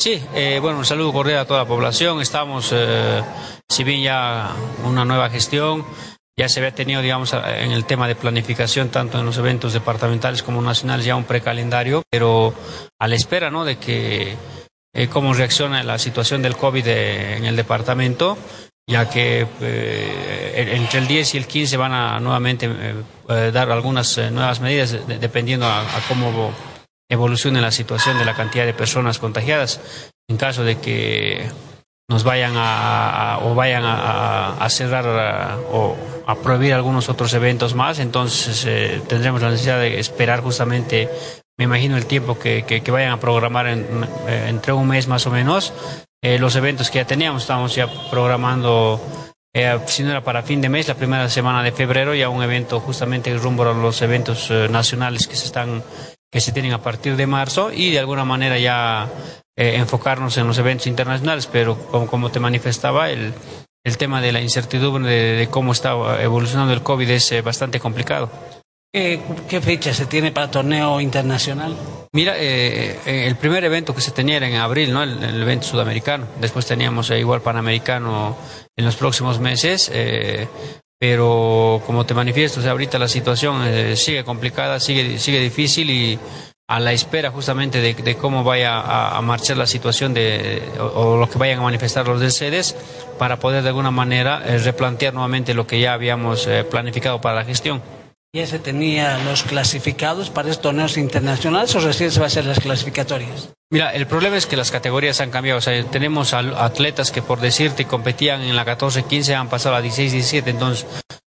Sí, 0.00 0.22
eh, 0.34 0.60
bueno, 0.62 0.78
un 0.78 0.84
saludo 0.84 1.12
cordial 1.12 1.40
a 1.40 1.44
toda 1.44 1.64
la 1.64 1.68
población. 1.68 2.20
Estamos, 2.20 2.70
eh, 2.72 3.20
si 3.68 3.82
bien 3.82 4.02
ya 4.02 4.54
una 4.84 5.04
nueva 5.04 5.28
gestión, 5.28 5.84
ya 6.38 6.48
se 6.48 6.60
había 6.60 6.72
tenido, 6.72 7.02
digamos, 7.02 7.32
en 7.32 7.72
el 7.72 7.84
tema 7.84 8.06
de 8.06 8.14
planificación, 8.14 8.90
tanto 8.90 9.18
en 9.18 9.26
los 9.26 9.36
eventos 9.38 9.72
departamentales 9.72 10.44
como 10.44 10.62
nacionales, 10.62 11.04
ya 11.04 11.16
un 11.16 11.24
precalendario, 11.24 12.04
pero 12.08 12.54
a 13.00 13.08
la 13.08 13.16
espera, 13.16 13.50
¿no?, 13.50 13.64
de 13.64 13.78
que 13.78 14.36
eh, 14.94 15.08
cómo 15.08 15.34
reacciona 15.34 15.82
la 15.82 15.98
situación 15.98 16.42
del 16.42 16.56
COVID 16.56 16.84
de, 16.84 17.36
en 17.36 17.44
el 17.44 17.56
departamento 17.56 18.38
ya 18.88 19.08
que 19.08 19.46
eh, 19.60 20.72
entre 20.74 21.00
el 21.00 21.06
10 21.06 21.34
y 21.34 21.38
el 21.38 21.46
15 21.46 21.76
van 21.76 21.92
a 21.92 22.18
nuevamente 22.20 22.70
eh, 23.28 23.50
dar 23.52 23.70
algunas 23.70 24.16
eh, 24.16 24.30
nuevas 24.30 24.60
medidas 24.60 25.06
de, 25.06 25.18
dependiendo 25.18 25.66
a, 25.66 25.82
a, 25.82 26.00
cómo 26.08 26.52
evolucione 27.10 27.60
la 27.60 27.70
situación 27.70 28.18
de 28.18 28.24
la 28.24 28.34
cantidad 28.34 28.64
de 28.64 28.72
personas 28.72 29.18
contagiadas. 29.18 29.80
En 30.26 30.38
caso 30.38 30.64
de 30.64 30.78
que 30.78 31.50
nos 32.10 32.24
vayan 32.24 32.54
a, 32.56 33.34
a 33.34 33.38
o 33.44 33.54
vayan 33.54 33.84
a, 33.84 34.54
a 34.56 34.70
cerrar 34.70 35.58
o 35.70 35.94
a 36.26 36.34
prohibir 36.36 36.72
algunos 36.72 37.10
otros 37.10 37.34
eventos 37.34 37.74
más, 37.74 37.98
entonces 37.98 38.64
eh, 38.66 39.02
tendremos 39.06 39.42
la 39.42 39.50
necesidad 39.50 39.80
de 39.80 40.00
esperar 40.00 40.40
justamente, 40.40 41.10
me 41.58 41.64
imagino, 41.64 41.96
el 41.96 42.06
tiempo 42.06 42.38
que, 42.38 42.64
que, 42.64 42.90
vayan 42.90 43.12
a 43.12 43.20
programar 43.20 43.66
en, 43.66 43.86
entre 44.46 44.72
un 44.72 44.86
mes 44.86 45.08
más 45.08 45.26
o 45.26 45.30
menos 45.30 45.72
eh, 46.22 46.38
los 46.38 46.54
eventos 46.56 46.90
que 46.90 46.98
ya 46.98 47.04
teníamos. 47.04 47.42
Estábamos 47.42 47.74
ya 47.74 47.88
programando, 48.10 49.00
eh, 49.52 49.78
si 49.86 50.04
no 50.04 50.10
era 50.10 50.22
para 50.22 50.42
fin 50.42 50.60
de 50.60 50.68
mes, 50.68 50.86
la 50.86 50.94
primera 50.94 51.28
semana 51.28 51.62
de 51.62 51.72
febrero, 51.72 52.14
ya 52.14 52.28
un 52.28 52.42
evento 52.42 52.80
justamente 52.80 53.36
rumbo 53.36 53.64
a 53.64 53.74
los 53.74 54.00
eventos 54.02 54.50
eh, 54.50 54.68
nacionales 54.70 55.26
que 55.26 55.36
se 55.36 55.46
están 55.46 55.82
que 56.30 56.40
se 56.40 56.52
tienen 56.52 56.72
a 56.72 56.82
partir 56.82 57.16
de 57.16 57.26
marzo 57.26 57.72
y 57.72 57.90
de 57.90 57.98
alguna 57.98 58.24
manera 58.24 58.58
ya 58.58 59.08
eh, 59.56 59.76
enfocarnos 59.76 60.36
en 60.36 60.46
los 60.46 60.58
eventos 60.58 60.86
internacionales, 60.86 61.48
pero 61.50 61.78
como, 61.90 62.06
como 62.06 62.30
te 62.30 62.38
manifestaba, 62.38 63.10
el, 63.10 63.32
el 63.84 63.96
tema 63.96 64.20
de 64.20 64.32
la 64.32 64.40
incertidumbre 64.40 65.10
de, 65.10 65.32
de 65.36 65.48
cómo 65.48 65.72
está 65.72 66.22
evolucionando 66.22 66.72
el 66.72 66.82
COVID 66.82 67.10
es 67.10 67.32
eh, 67.32 67.42
bastante 67.42 67.80
complicado. 67.80 68.30
¿Qué, 68.90 69.20
¿Qué, 69.48 69.60
fecha 69.60 69.92
se 69.92 70.06
tiene 70.06 70.32
para 70.32 70.50
torneo 70.50 70.98
internacional? 70.98 71.76
Mira, 72.12 72.38
eh, 72.38 72.98
eh, 73.04 73.26
el 73.26 73.36
primer 73.36 73.62
evento 73.64 73.94
que 73.94 74.00
se 74.00 74.12
tenía 74.12 74.38
era 74.38 74.48
en 74.48 74.54
abril, 74.54 74.94
¿no? 74.94 75.02
El, 75.02 75.42
evento 75.42 75.66
sudamericano. 75.66 76.26
Después 76.40 76.64
teníamos 76.64 77.10
eh, 77.10 77.18
igual 77.18 77.42
panamericano 77.42 78.38
en 78.74 78.84
los 78.86 78.96
próximos 78.96 79.40
meses. 79.40 79.90
Eh, 79.92 80.48
pero 80.98 81.82
como 81.86 82.06
te 82.06 82.14
manifiesto, 82.14 82.60
o 82.60 82.68
ahorita 82.68 82.98
la 82.98 83.08
situación 83.08 83.62
sigue 83.94 84.24
complicada, 84.24 84.80
sigue, 84.80 85.20
sigue 85.20 85.38
difícil 85.38 85.90
y 85.90 86.18
a 86.66 86.80
la 86.80 86.92
espera 86.92 87.30
justamente 87.30 87.80
de, 87.80 88.16
cómo 88.16 88.42
vaya 88.42 88.80
a, 89.16 89.20
marchar 89.22 89.58
la 89.58 89.68
situación 89.68 90.12
de, 90.12 90.60
o, 90.80 90.86
o, 90.86 91.16
lo 91.16 91.30
que 91.30 91.38
vayan 91.38 91.60
a 91.60 91.62
manifestar 91.62 92.08
los 92.08 92.20
del 92.20 92.32
CEDES 92.32 92.74
para 93.16 93.38
poder 93.38 93.62
de 93.62 93.68
alguna 93.68 93.92
manera 93.92 94.40
replantear 94.40 95.14
nuevamente 95.14 95.54
lo 95.54 95.68
que 95.68 95.78
ya 95.78 95.92
habíamos 95.92 96.48
planificado 96.68 97.20
para 97.20 97.36
la 97.36 97.44
gestión. 97.44 97.80
¿Ya 98.34 98.46
se 98.46 98.58
tenía 98.58 99.16
los 99.24 99.42
clasificados 99.42 100.28
para 100.28 100.50
estos 100.50 100.62
torneos 100.62 100.98
internacionales 100.98 101.74
o 101.74 101.80
recién 101.80 102.10
se 102.10 102.20
va 102.20 102.26
a 102.26 102.28
hacer 102.28 102.44
las 102.44 102.60
clasificatorias? 102.60 103.54
Mira, 103.70 103.94
el 103.94 104.06
problema 104.06 104.36
es 104.36 104.44
que 104.44 104.56
las 104.56 104.70
categorías 104.70 105.22
han 105.22 105.30
cambiado. 105.30 105.58
O 105.58 105.62
sea, 105.62 105.82
tenemos 105.84 106.34
atletas 106.34 107.10
que, 107.10 107.22
por 107.22 107.40
decirte, 107.40 107.86
competían 107.86 108.42
en 108.42 108.54
la 108.54 108.66
14-15, 108.66 109.34
han 109.34 109.48
pasado 109.48 109.76
a 109.76 109.82
16-17, 109.82 110.42
entonces 110.48 110.86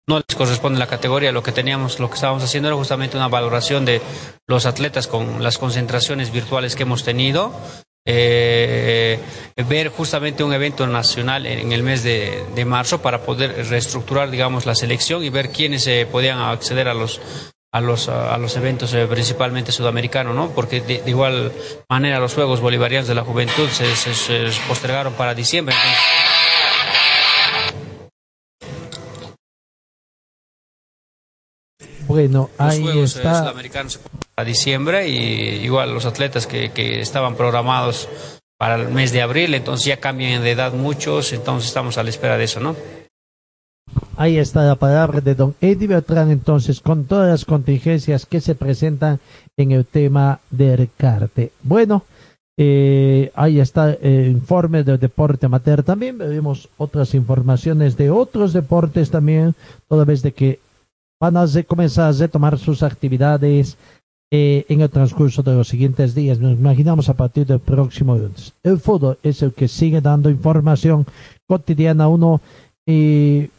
no 0.09 0.18
les 0.18 0.36
corresponde 0.36 0.80
la 0.80 0.88
categoría. 0.88 1.30
Lo 1.30 1.44
que 1.44 1.53
teníamos, 1.53 2.01
lo 2.01 2.09
que 2.09 2.16
estábamos 2.16 2.42
haciendo 2.42 2.68
era 2.68 2.76
justamente 2.76 3.16
una 3.16 3.28
valoración 3.28 3.84
de 3.84 4.03
los 4.49 4.66
atletas 4.66 5.07
con 5.07 5.40
las 5.40 5.59
concentraciones 5.59 6.32
virtuales 6.32 6.74
que 6.74 6.82
hemos 6.82 7.05
tenido. 7.05 7.53
Eh, 8.11 9.20
ver 9.68 9.88
justamente 9.88 10.42
un 10.42 10.54
evento 10.54 10.86
nacional 10.86 11.44
en 11.44 11.72
el 11.72 11.82
mes 11.82 12.02
de, 12.02 12.42
de, 12.54 12.64
marzo 12.64 13.02
para 13.02 13.20
poder 13.20 13.66
reestructurar, 13.68 14.30
digamos, 14.30 14.64
la 14.64 14.74
selección 14.74 15.22
y 15.22 15.28
ver 15.28 15.50
quiénes 15.50 15.86
eh, 15.86 16.09
podían 16.11 16.38
acceder 16.38 16.88
a 16.88 16.94
los 16.94 17.20
a 17.70 17.82
los, 17.82 18.09
a 18.09 18.38
los 18.38 18.56
eventos 18.56 18.94
eh, 18.94 19.06
principalmente 19.06 19.72
sudamericanos, 19.72 20.34
¿no? 20.34 20.52
Porque 20.52 20.80
de, 20.80 21.02
igual 21.04 21.52
manera 21.86 22.18
los 22.18 22.32
Juegos 22.32 22.62
Bolivarianos 22.62 23.09
de 23.09 23.14
la 23.14 23.24
Juventud 23.24 23.68
se, 23.68 23.94
se, 23.94 24.14
se 24.14 24.61
postergaron 24.66 25.12
para 25.12 25.34
diciembre. 25.34 25.74
Bueno, 32.09 32.50
los 32.59 32.68
ahí 32.68 32.82
Juegos 32.82 33.16
está. 33.16 33.40
Sudamericanos 33.40 34.00
a 34.36 34.44
diciembre 34.44 35.09
y 35.09 35.64
igual 35.64 35.92
los 35.92 36.06
atletas 36.06 36.46
que, 36.46 36.70
que 36.70 37.00
estaban 37.00 37.36
programados 37.36 38.09
para 38.59 38.74
el 38.74 38.88
mes 38.88 39.12
de 39.12 39.22
abril, 39.22 39.54
entonces 39.54 39.86
ya 39.86 40.00
cambian 40.00 40.42
de 40.42 40.50
edad 40.50 40.72
muchos, 40.72 41.32
entonces 41.32 41.68
estamos 41.68 41.96
a 41.98 42.02
la 42.02 42.11
espera 42.11 42.36
de 42.36 42.44
eso, 42.44 42.59
¿no? 42.59 42.74
Ahí 44.16 44.36
está 44.36 44.64
la 44.64 44.74
palabra 44.74 45.20
de 45.20 45.34
don 45.34 45.54
Eddie 45.61 45.86
Bertrán, 45.86 46.30
entonces, 46.30 46.80
con 46.80 47.04
todas 47.04 47.30
las 47.30 47.44
contingencias 47.44 48.26
que 48.26 48.40
se 48.40 48.56
presentan 48.56 49.20
en 49.56 49.70
el 49.70 49.86
tema 49.86 50.40
del 50.50 50.88
CARTE. 50.96 51.52
Bueno, 51.62 52.02
eh, 52.56 53.30
ahí 53.36 53.61
está 53.61 53.92
el 53.92 54.30
informe 54.32 54.82
del 54.82 54.98
deporte 54.98 55.46
amateur. 55.46 55.84
También 55.84 56.18
vemos 56.18 56.68
otras 56.76 57.14
informaciones 57.14 57.96
de 57.96 58.11
otros 58.11 58.52
deportes 58.52 59.11
también, 59.11 59.54
toda 59.88 60.04
vez 60.04 60.22
de 60.22 60.32
que 60.32 60.59
van 61.20 61.36
a 61.36 61.46
comenzar 61.66 62.08
a 62.08 62.12
retomar 62.12 62.58
sus 62.58 62.82
actividades 62.82 63.76
eh, 64.30 64.64
en 64.68 64.80
el 64.80 64.90
transcurso 64.90 65.42
de 65.42 65.54
los 65.54 65.68
siguientes 65.68 66.14
días. 66.14 66.38
Nos 66.38 66.58
imaginamos 66.58 67.08
a 67.08 67.14
partir 67.14 67.46
del 67.46 67.60
próximo 67.60 68.16
lunes. 68.16 68.54
El 68.62 68.78
fútbol 68.78 69.18
es 69.22 69.42
el 69.42 69.52
que 69.52 69.68
sigue 69.68 70.00
dando 70.00 70.30
información 70.30 71.06
cotidiana. 71.46 72.08
Uno 72.08 72.40
eh, 72.86 73.50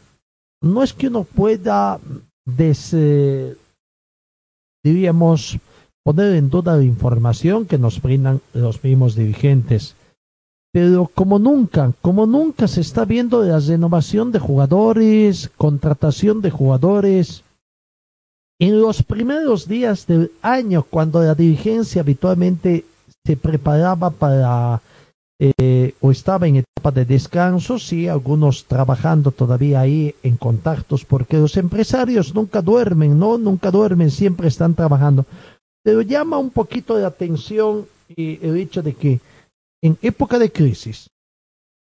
no 0.62 0.82
es 0.82 0.92
que 0.92 1.08
uno 1.08 1.24
pueda 1.24 1.98
des, 2.44 2.94
eh, 2.94 3.56
poner 6.02 6.34
en 6.34 6.50
duda 6.50 6.76
la 6.76 6.84
información 6.84 7.66
que 7.66 7.78
nos 7.78 8.00
brindan 8.00 8.40
los 8.54 8.82
mismos 8.82 9.14
dirigentes 9.14 9.96
pero 10.72 11.10
como 11.12 11.38
nunca, 11.38 11.92
como 12.00 12.26
nunca 12.26 12.68
se 12.68 12.80
está 12.80 13.04
viendo 13.04 13.42
la 13.42 13.58
renovación 13.58 14.30
de 14.30 14.38
jugadores, 14.38 15.50
contratación 15.56 16.40
de 16.42 16.50
jugadores. 16.50 17.42
En 18.60 18.78
los 18.78 19.02
primeros 19.02 19.66
días 19.66 20.06
del 20.06 20.32
año, 20.42 20.82
cuando 20.82 21.22
la 21.22 21.34
dirigencia 21.34 22.02
habitualmente 22.02 22.84
se 23.24 23.34
preparaba 23.38 24.10
para 24.10 24.82
eh, 25.40 25.94
o 26.00 26.10
estaba 26.10 26.46
en 26.46 26.56
etapa 26.56 26.90
de 26.90 27.06
descanso, 27.06 27.78
sí, 27.78 28.06
algunos 28.06 28.66
trabajando 28.66 29.30
todavía 29.30 29.80
ahí 29.80 30.14
en 30.22 30.36
contactos, 30.36 31.06
porque 31.06 31.38
los 31.38 31.56
empresarios 31.56 32.34
nunca 32.34 32.60
duermen, 32.60 33.18
¿no? 33.18 33.38
Nunca 33.38 33.70
duermen, 33.70 34.10
siempre 34.10 34.48
están 34.48 34.74
trabajando. 34.74 35.24
Pero 35.82 36.02
llama 36.02 36.36
un 36.36 36.50
poquito 36.50 36.96
de 36.96 37.06
atención 37.06 37.86
eh, 38.14 38.40
el 38.42 38.58
hecho 38.58 38.82
de 38.82 38.92
que 38.92 39.20
en 39.82 39.96
época 40.02 40.38
de 40.38 40.52
crisis 40.52 41.08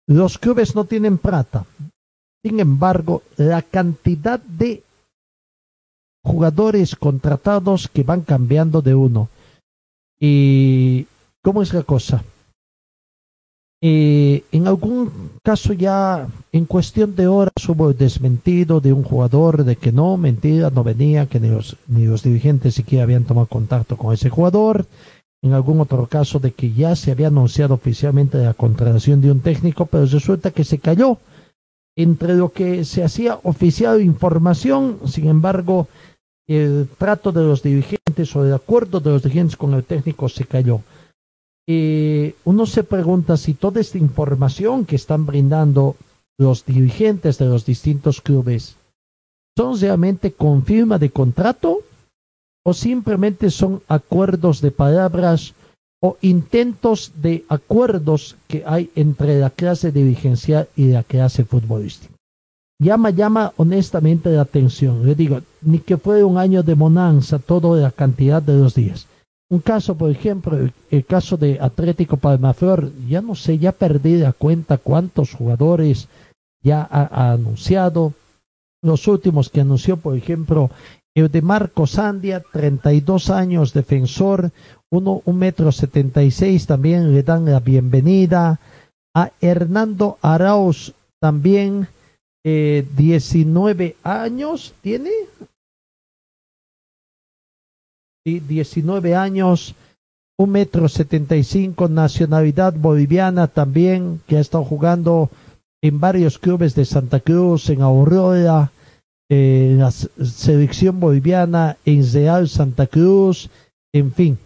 los 0.07 0.37
clubes 0.37 0.73
no 0.73 0.85
tienen 0.85 1.17
plata. 1.17 1.65
Sin 2.45 2.61
embargo, 2.61 3.23
la 3.35 3.61
cantidad 3.61 4.39
de 4.39 4.83
jugadores 6.23 6.95
contratados 6.95 7.87
que 7.87 8.03
van 8.03 8.21
cambiando 8.21 8.81
de 8.81 8.95
uno. 8.95 9.29
¿Y 10.19 11.07
cómo 11.41 11.61
es 11.61 11.73
la 11.73 11.83
cosa? 11.83 12.23
Eh, 13.83 14.43
en 14.51 14.67
algún 14.67 15.11
caso 15.41 15.73
ya 15.73 16.27
en 16.51 16.65
cuestión 16.65 17.15
de 17.15 17.25
horas 17.25 17.67
hubo 17.67 17.91
desmentido 17.93 18.79
de 18.79 18.93
un 18.93 19.01
jugador 19.01 19.63
de 19.63 19.75
que 19.75 19.91
no, 19.91 20.17
mentira, 20.17 20.69
no 20.69 20.83
venía, 20.83 21.25
que 21.25 21.39
ni 21.39 21.49
los, 21.49 21.77
ni 21.87 22.05
los 22.05 22.21
dirigentes 22.21 22.75
siquiera 22.75 23.05
habían 23.05 23.23
tomado 23.23 23.47
contacto 23.47 23.97
con 23.97 24.13
ese 24.13 24.29
jugador. 24.29 24.85
En 25.43 25.53
algún 25.53 25.81
otro 25.81 26.05
caso 26.05 26.37
de 26.37 26.51
que 26.51 26.71
ya 26.71 26.95
se 26.95 27.09
había 27.09 27.27
anunciado 27.27 27.73
oficialmente 27.73 28.37
la 28.37 28.53
contratación 28.53 29.21
de 29.21 29.31
un 29.31 29.39
técnico, 29.39 29.87
pero 29.87 30.05
resulta 30.05 30.51
que 30.51 30.63
se 30.63 30.77
cayó 30.77 31.17
entre 31.95 32.35
lo 32.35 32.49
que 32.49 32.85
se 32.85 33.03
hacía 33.03 33.39
oficial 33.41 34.01
información, 34.01 34.99
sin 35.07 35.27
embargo, 35.27 35.87
el 36.55 36.89
trato 36.97 37.31
de 37.31 37.43
los 37.43 37.61
dirigentes 37.63 38.35
o 38.35 38.45
el 38.45 38.53
acuerdo 38.53 38.99
de 38.99 39.11
los 39.11 39.23
dirigentes 39.23 39.55
con 39.55 39.73
el 39.73 39.83
técnico 39.83 40.29
se 40.29 40.45
cayó. 40.45 40.81
Eh, 41.67 42.35
uno 42.43 42.65
se 42.65 42.83
pregunta 42.83 43.37
si 43.37 43.53
toda 43.53 43.79
esta 43.79 43.97
información 43.97 44.85
que 44.85 44.95
están 44.95 45.25
brindando 45.25 45.95
los 46.39 46.65
dirigentes 46.65 47.37
de 47.37 47.45
los 47.45 47.65
distintos 47.65 48.19
clubes 48.19 48.75
son 49.57 49.79
realmente 49.79 50.31
con 50.31 50.63
firma 50.65 50.97
de 50.97 51.11
contrato 51.11 51.79
o 52.65 52.73
simplemente 52.73 53.51
son 53.51 53.81
acuerdos 53.87 54.61
de 54.61 54.71
palabras 54.71 55.53
o 56.01 56.17
intentos 56.21 57.11
de 57.21 57.45
acuerdos 57.47 58.35
que 58.47 58.63
hay 58.65 58.89
entre 58.95 59.39
la 59.39 59.51
clase 59.51 59.91
dirigencial 59.91 60.67
y 60.75 60.87
la 60.87 61.03
clase 61.03 61.45
futbolística. 61.45 62.13
Llama, 62.81 63.11
llama 63.11 63.53
honestamente 63.57 64.31
la 64.31 64.41
atención. 64.41 65.05
Le 65.05 65.13
digo, 65.13 65.39
ni 65.61 65.77
que 65.77 65.97
fuera 65.97 66.25
un 66.25 66.39
año 66.39 66.63
de 66.63 66.73
bonanza, 66.73 67.37
toda 67.37 67.79
la 67.79 67.91
cantidad 67.91 68.41
de 68.41 68.57
los 68.57 68.73
días. 68.73 69.05
Un 69.51 69.59
caso, 69.59 69.95
por 69.95 70.09
ejemplo, 70.09 70.57
el, 70.57 70.73
el, 70.89 71.05
caso 71.05 71.37
de 71.37 71.59
Atlético 71.61 72.17
Palmaflor, 72.17 72.91
ya 73.07 73.21
no 73.21 73.35
sé, 73.35 73.59
ya 73.59 73.71
perdí 73.71 74.17
la 74.17 74.33
cuenta 74.33 74.79
cuántos 74.79 75.35
jugadores 75.35 76.07
ya 76.63 76.81
ha, 76.81 77.03
ha, 77.03 77.33
anunciado. 77.33 78.13
Los 78.81 79.07
últimos 79.07 79.49
que 79.49 79.61
anunció, 79.61 79.97
por 79.97 80.17
ejemplo, 80.17 80.71
el 81.13 81.29
de 81.29 81.43
Marco 81.43 81.85
Sandia, 81.85 82.41
32 82.51 83.29
años, 83.29 83.73
defensor, 83.73 84.49
uno, 84.89 85.21
un 85.25 85.37
metro 85.37 85.71
setenta 85.71 86.23
y 86.23 86.31
seis, 86.31 86.65
también 86.65 87.13
le 87.13 87.21
dan 87.21 87.45
la 87.45 87.59
bienvenida. 87.59 88.59
A 89.13 89.29
Hernando 89.39 90.17
Arauz, 90.23 90.93
también 91.19 91.87
eh, 92.43 92.85
19 92.95 93.95
años, 94.03 94.73
¿tiene? 94.81 95.11
Sí, 98.25 98.39
19 98.39 99.15
años, 99.15 99.75
un 100.37 100.51
metro 100.51 100.87
setenta 100.89 101.35
y 101.35 101.43
cinco, 101.43 101.87
nacionalidad 101.87 102.73
boliviana 102.73 103.47
también, 103.47 104.21
que 104.27 104.37
ha 104.37 104.39
estado 104.39 104.63
jugando 104.63 105.29
en 105.83 105.99
varios 105.99 106.37
clubes 106.37 106.75
de 106.75 106.85
Santa 106.85 107.19
Cruz, 107.19 107.69
en 107.69 107.81
Aurora, 107.81 108.71
en 109.29 109.79
la 109.79 109.91
selección 109.91 110.99
boliviana, 110.99 111.77
en 111.85 112.11
Real 112.11 112.49
Santa 112.49 112.85
Cruz, 112.85 113.49
en 113.93 114.11
fin, 114.13 114.37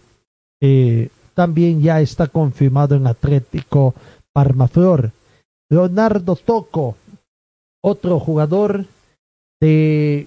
eh, 0.60 1.08
también 1.34 1.82
ya 1.82 2.00
está 2.00 2.28
confirmado 2.28 2.94
en 2.94 3.06
Atlético 3.06 3.94
Parmaflor. 4.32 5.12
Leonardo 5.68 6.36
Toco, 6.36 6.96
otro 7.86 8.18
jugador 8.18 8.84
de 9.60 10.26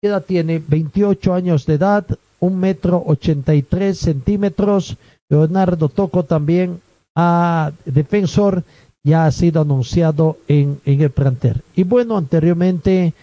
¿qué 0.00 0.08
edad 0.08 0.24
tiene? 0.24 0.60
28 0.66 1.32
años 1.32 1.64
de 1.64 1.74
edad, 1.74 2.04
un 2.40 2.58
metro 2.58 3.00
ochenta 3.06 3.54
y 3.54 3.62
tres 3.62 3.98
centímetros. 3.98 4.96
Leonardo 5.30 5.88
Toco 5.88 6.24
también 6.24 6.80
a 7.14 7.70
defensor 7.84 8.64
ya 9.04 9.26
ha 9.26 9.30
sido 9.30 9.60
anunciado 9.60 10.38
en, 10.48 10.80
en 10.84 11.00
el 11.00 11.10
planter. 11.10 11.62
Y 11.76 11.84
bueno, 11.84 12.16
anteriormente 12.16 13.14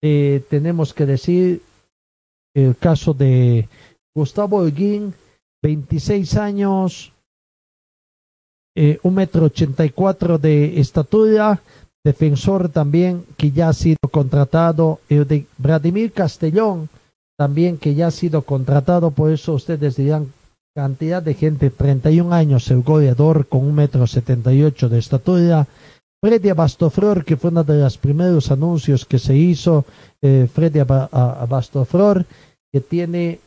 eh, 0.00 0.44
tenemos 0.48 0.94
que 0.94 1.06
decir 1.06 1.62
el 2.54 2.76
caso 2.76 3.14
de 3.14 3.68
Gustavo 4.14 4.58
Holguín, 4.58 5.12
26 5.62 6.36
años, 6.36 7.12
eh, 8.76 9.00
un 9.02 9.14
metro 9.16 9.46
ochenta 9.46 9.82
de 9.82 10.78
estatura, 10.80 11.60
defensor 12.08 12.70
también 12.70 13.24
que 13.36 13.50
ya 13.50 13.68
ha 13.68 13.74
sido 13.74 13.98
contratado, 14.10 14.98
el 15.10 15.28
de 15.28 15.44
Vladimir 15.58 16.10
Castellón 16.12 16.88
también 17.36 17.76
que 17.76 17.94
ya 17.94 18.06
ha 18.06 18.10
sido 18.10 18.42
contratado, 18.42 19.10
por 19.10 19.30
eso 19.30 19.52
ustedes 19.52 19.96
dirán 19.96 20.32
cantidad 20.74 21.22
de 21.22 21.34
gente, 21.34 21.68
31 21.68 22.32
años, 22.32 22.70
el 22.70 22.82
goleador 22.82 23.46
con 23.46 23.60
un 23.66 23.74
metro 23.74 24.06
setenta 24.06 24.54
y 24.54 24.62
ocho 24.62 24.88
de 24.88 24.98
estatura, 24.98 25.66
Freddy 26.22 26.48
Abastoflor, 26.48 27.26
que 27.26 27.36
fue 27.36 27.50
uno 27.50 27.62
de 27.62 27.78
los 27.82 27.98
primeros 27.98 28.50
anuncios 28.50 29.04
que 29.04 29.18
se 29.18 29.36
hizo, 29.36 29.84
eh, 30.22 30.48
Freddy 30.52 30.80
Abastoflor, 30.80 32.24
que 32.72 32.80
tiene 32.80 33.38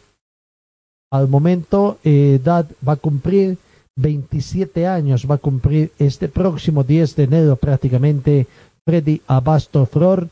al 1.12 1.28
momento 1.28 1.98
eh, 2.04 2.40
edad, 2.42 2.66
va 2.88 2.94
a 2.94 2.98
cumplir 3.08 3.58
27 3.96 4.88
años, 4.88 5.28
va 5.30 5.36
a 5.36 5.40
cumplir 5.40 5.92
este 6.00 6.28
próximo 6.28 6.84
10 6.84 7.16
de 7.16 7.24
enero 7.24 7.56
prácticamente 7.56 8.48
Freddy 8.86 9.22
Abastoflor. 9.28 10.30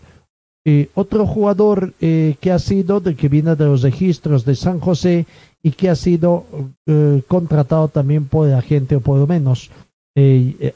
Eh, 0.65 0.89
otro 0.93 1.25
jugador 1.25 1.93
eh, 2.01 2.35
que 2.41 2.51
ha 2.51 2.59
sido, 2.59 2.99
de, 2.99 3.15
que 3.15 3.29
viene 3.29 3.55
de 3.55 3.65
los 3.65 3.81
registros 3.81 4.45
de 4.45 4.55
San 4.55 4.79
José 4.79 5.25
y 5.63 5.71
que 5.71 5.89
ha 5.89 5.95
sido 5.95 6.45
eh, 6.85 7.21
contratado 7.27 7.87
también 7.87 8.25
por 8.25 8.47
el 8.47 8.55
agente 8.55 8.95
o 8.95 9.01
por 9.01 9.17
lo 9.19 9.27
menos 9.27 9.69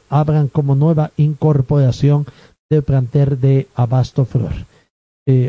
abran 0.07 0.47
como 0.47 0.73
nueva 0.73 1.11
incorporación 1.17 2.25
del 2.69 2.81
planter 2.81 3.37
de 3.37 3.67
Abasto 3.75 4.23
Flor 4.23 4.53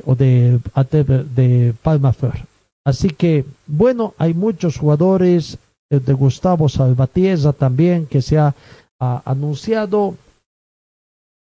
o 0.05 0.15
de, 0.17 0.59
de 1.37 1.75
Palma 1.81 2.13
Flor. 2.13 2.35
Así 2.85 3.11
que, 3.11 3.45
bueno, 3.69 4.15
hay 4.19 4.35
muchos 4.35 4.79
jugadores 4.79 5.59
de 5.91 6.13
Gustavo 6.13 6.69
Salvatiesa 6.69 7.53
también 7.53 8.07
que 8.07 8.23
se 8.23 8.39
ha, 8.39 8.55
anunciado. 8.99 10.17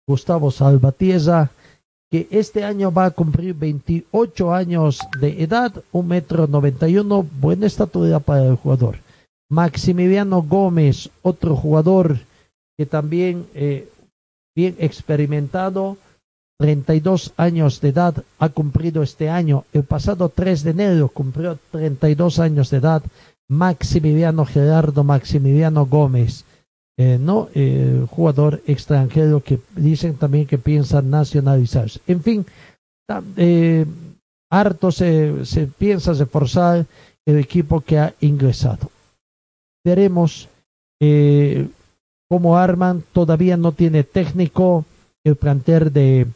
Gustavo 0.06 0.50
Salvatiesa, 0.50 1.50
que 2.10 2.28
este 2.30 2.64
año 2.64 2.92
va 2.92 3.06
a 3.06 3.10
cumplir 3.10 3.54
28 3.54 4.54
años 4.54 5.00
de 5.20 5.42
edad, 5.42 5.72
un 5.92 6.08
metro 6.08 6.46
noventa 6.46 6.88
y 6.88 6.98
uno, 6.98 7.26
buena 7.40 7.66
estatura 7.66 8.18
para 8.18 8.44
el 8.46 8.56
jugador. 8.56 8.98
Maximiliano 9.50 10.42
Gómez, 10.42 11.10
otro 11.22 11.56
jugador 11.56 12.18
que 12.76 12.86
también 12.86 13.46
eh, 13.54 13.88
bien 14.54 14.76
experimentado, 14.78 15.96
32 16.58 17.32
años 17.36 17.80
de 17.80 17.90
edad, 17.90 18.24
ha 18.38 18.48
cumplido 18.48 19.02
este 19.02 19.30
año. 19.30 19.64
El 19.72 19.84
pasado 19.84 20.28
3 20.28 20.64
de 20.64 20.70
enero 20.70 21.08
cumplió 21.08 21.58
32 21.70 22.40
años 22.40 22.70
de 22.70 22.78
edad. 22.78 23.02
Maximiliano 23.48 24.44
Gerardo 24.44 25.04
Maximiliano 25.04 25.86
Gómez, 25.86 26.44
eh, 26.98 27.16
no 27.18 27.48
eh, 27.54 28.04
jugador 28.10 28.60
extranjero 28.66 29.40
que 29.40 29.60
dicen 29.76 30.16
también 30.16 30.46
que 30.46 30.58
piensa 30.58 31.00
nacionalizarse. 31.00 32.00
En 32.06 32.22
fin, 32.22 32.46
eh, 33.36 33.86
harto 34.50 34.92
se, 34.92 35.46
se 35.46 35.66
piensa 35.66 36.12
reforzar 36.12 36.86
el 37.24 37.38
equipo 37.38 37.80
que 37.80 37.98
ha 37.98 38.14
ingresado. 38.20 38.90
Veremos 39.84 40.48
cómo 42.28 42.58
arman. 42.58 43.04
Todavía 43.12 43.56
no 43.56 43.72
tiene 43.72 44.02
técnico 44.02 44.84
el 45.22 45.36
planter 45.36 45.92
de 45.92 46.26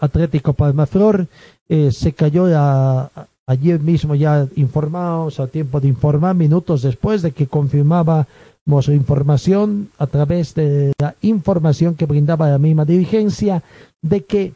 Atlético 0.00 0.52
Palmaflor. 0.52 1.26
Se 1.90 2.12
cayó 2.12 2.46
a, 2.54 3.10
ayer 3.46 3.80
mismo 3.80 4.14
ya 4.14 4.48
informados, 4.56 5.40
a 5.40 5.46
tiempo 5.46 5.80
de 5.80 5.88
informar, 5.88 6.34
minutos 6.34 6.82
después 6.82 7.22
de 7.22 7.32
que 7.32 7.46
confirmábamos 7.46 8.88
información 8.88 9.90
a 9.98 10.06
través 10.06 10.54
de 10.54 10.92
la 10.98 11.14
información 11.22 11.94
que 11.94 12.06
brindaba 12.06 12.50
la 12.50 12.58
misma 12.58 12.84
dirigencia 12.84 13.62
de 14.02 14.24
que 14.24 14.52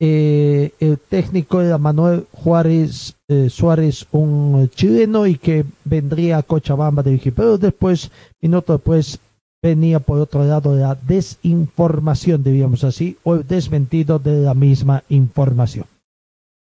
eh, 0.00 0.70
el 0.78 0.98
técnico 0.98 1.60
era 1.60 1.76
Manuel 1.76 2.26
Juárez 2.32 3.16
eh, 3.30 3.50
Suárez, 3.50 4.06
un 4.12 4.70
chileno, 4.74 5.26
y 5.26 5.36
que 5.36 5.64
vendría 5.84 6.38
a 6.38 6.42
Cochabamba 6.42 7.00
a 7.00 7.04
dirigir. 7.04 7.34
Pero 7.34 7.58
después, 7.58 8.10
minutos 8.40 8.78
después, 8.78 9.18
venía 9.62 10.00
por 10.00 10.20
otro 10.20 10.44
lado 10.44 10.74
la 10.74 10.94
desinformación, 10.94 12.42
diríamos 12.42 12.84
así, 12.84 13.18
o 13.24 13.34
el 13.34 13.46
desmentido 13.46 14.18
de 14.18 14.40
la 14.42 14.54
misma 14.54 15.02
información. 15.08 15.86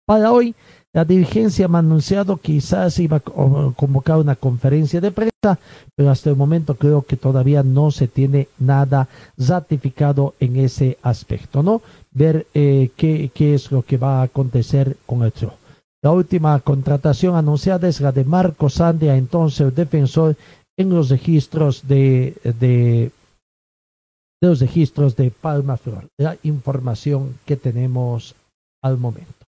Para 0.07 0.33
hoy, 0.33 0.55
la 0.95 1.05
dirigencia 1.05 1.67
me 1.67 1.79
ha 1.79 1.81
anunciado 1.81 2.37
quizás 2.37 3.01
iba 3.01 3.17
a 3.17 3.21
convocar 3.21 4.19
una 4.19 4.37
conferencia 4.37 5.01
de 5.01 5.11
prensa, 5.11 5.59
pero 5.97 6.09
hasta 6.09 6.31
el 6.31 6.37
momento 6.37 6.77
creo 6.77 7.03
que 7.03 7.17
todavía 7.17 7.65
no 7.65 7.91
se 7.91 8.07
tiene 8.07 8.47
nada 8.61 9.09
ratificado 9.37 10.35
en 10.39 10.55
ese 10.55 10.97
aspecto, 11.03 11.65
¿no? 11.65 11.83
Ver 12.13 12.47
eh, 12.55 12.91
qué, 12.97 13.33
es 13.37 13.73
lo 13.73 13.83
que 13.83 13.97
va 13.97 14.21
a 14.21 14.23
acontecer 14.23 14.97
con 15.05 15.25
esto. 15.25 15.55
La 16.01 16.13
última 16.13 16.61
contratación 16.61 17.35
anunciada 17.35 17.89
es 17.89 18.01
la 18.01 18.13
de 18.13 18.25
Marco 18.25 18.71
Sandia, 18.71 19.17
entonces 19.17 19.75
defensor 19.75 20.37
en 20.77 20.91
los 20.91 21.11
registros 21.11 21.89
de, 21.89 22.37
de 22.61 23.11
los 24.41 24.61
registros 24.61 25.17
de 25.17 25.33
Palma 25.33 25.77
Flor, 25.77 26.07
la 26.19 26.37
información 26.45 27.37
que 27.45 27.57
tenemos 27.57 28.37
al 28.81 28.97
momento. 28.97 29.44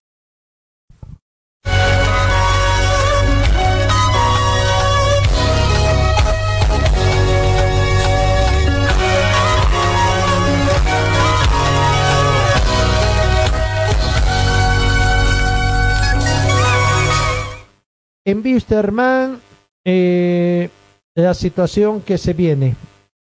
En 18.27 18.45
Wisterman, 18.45 19.41
eh, 19.85 20.69
la 21.15 21.33
situación 21.33 22.01
que 22.01 22.19
se 22.19 22.33
viene, 22.33 22.75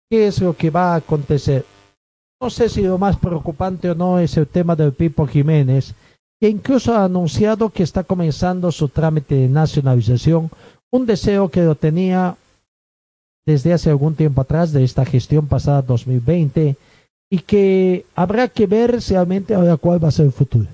qué 0.07 0.27
es 0.27 0.39
lo 0.39 0.55
que 0.55 0.69
va 0.69 0.93
a 0.93 0.97
acontecer. 0.97 1.65
No 2.39 2.51
sé 2.51 2.69
si 2.69 2.83
lo 2.83 2.99
más 2.99 3.17
preocupante 3.17 3.89
o 3.89 3.95
no 3.95 4.19
es 4.19 4.37
el 4.37 4.45
tema 4.45 4.75
del 4.75 4.93
Pipo 4.93 5.25
Jiménez, 5.25 5.95
que 6.39 6.49
incluso 6.49 6.93
ha 6.93 7.03
anunciado 7.03 7.71
que 7.71 7.81
está 7.81 8.03
comenzando 8.03 8.71
su 8.71 8.89
trámite 8.89 9.33
de 9.33 9.49
nacionalización, 9.49 10.51
un 10.91 11.07
deseo 11.07 11.49
que 11.49 11.63
lo 11.63 11.73
tenía 11.73 12.37
desde 13.43 13.73
hace 13.73 13.89
algún 13.89 14.13
tiempo 14.13 14.41
atrás 14.41 14.71
de 14.71 14.83
esta 14.83 15.03
gestión 15.03 15.47
pasada 15.47 15.81
2020 15.81 16.75
y 17.27 17.39
que 17.39 18.05
habrá 18.13 18.47
que 18.49 18.67
ver 18.67 19.01
realmente 19.09 19.55
ahora 19.55 19.77
cuál 19.77 20.03
va 20.03 20.09
a 20.09 20.11
ser 20.11 20.27
el 20.27 20.31
futuro. 20.31 20.67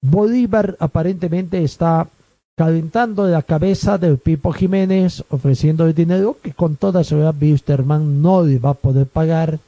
Bolívar 0.00 0.78
aparentemente 0.80 1.62
está 1.62 2.08
calentando 2.56 3.26
la 3.26 3.42
cabeza 3.42 3.98
del 3.98 4.18
Pipo 4.18 4.52
Jiménez, 4.52 5.24
ofreciendo 5.28 5.86
el 5.86 5.94
dinero 5.94 6.38
que 6.40 6.52
con 6.52 6.76
toda 6.76 7.02
seguridad 7.02 7.34
Wisterman 7.40 8.22
no 8.22 8.42
le 8.42 8.58
va 8.58 8.70
a 8.70 8.74
poder 8.74 9.06
pagar. 9.06 9.58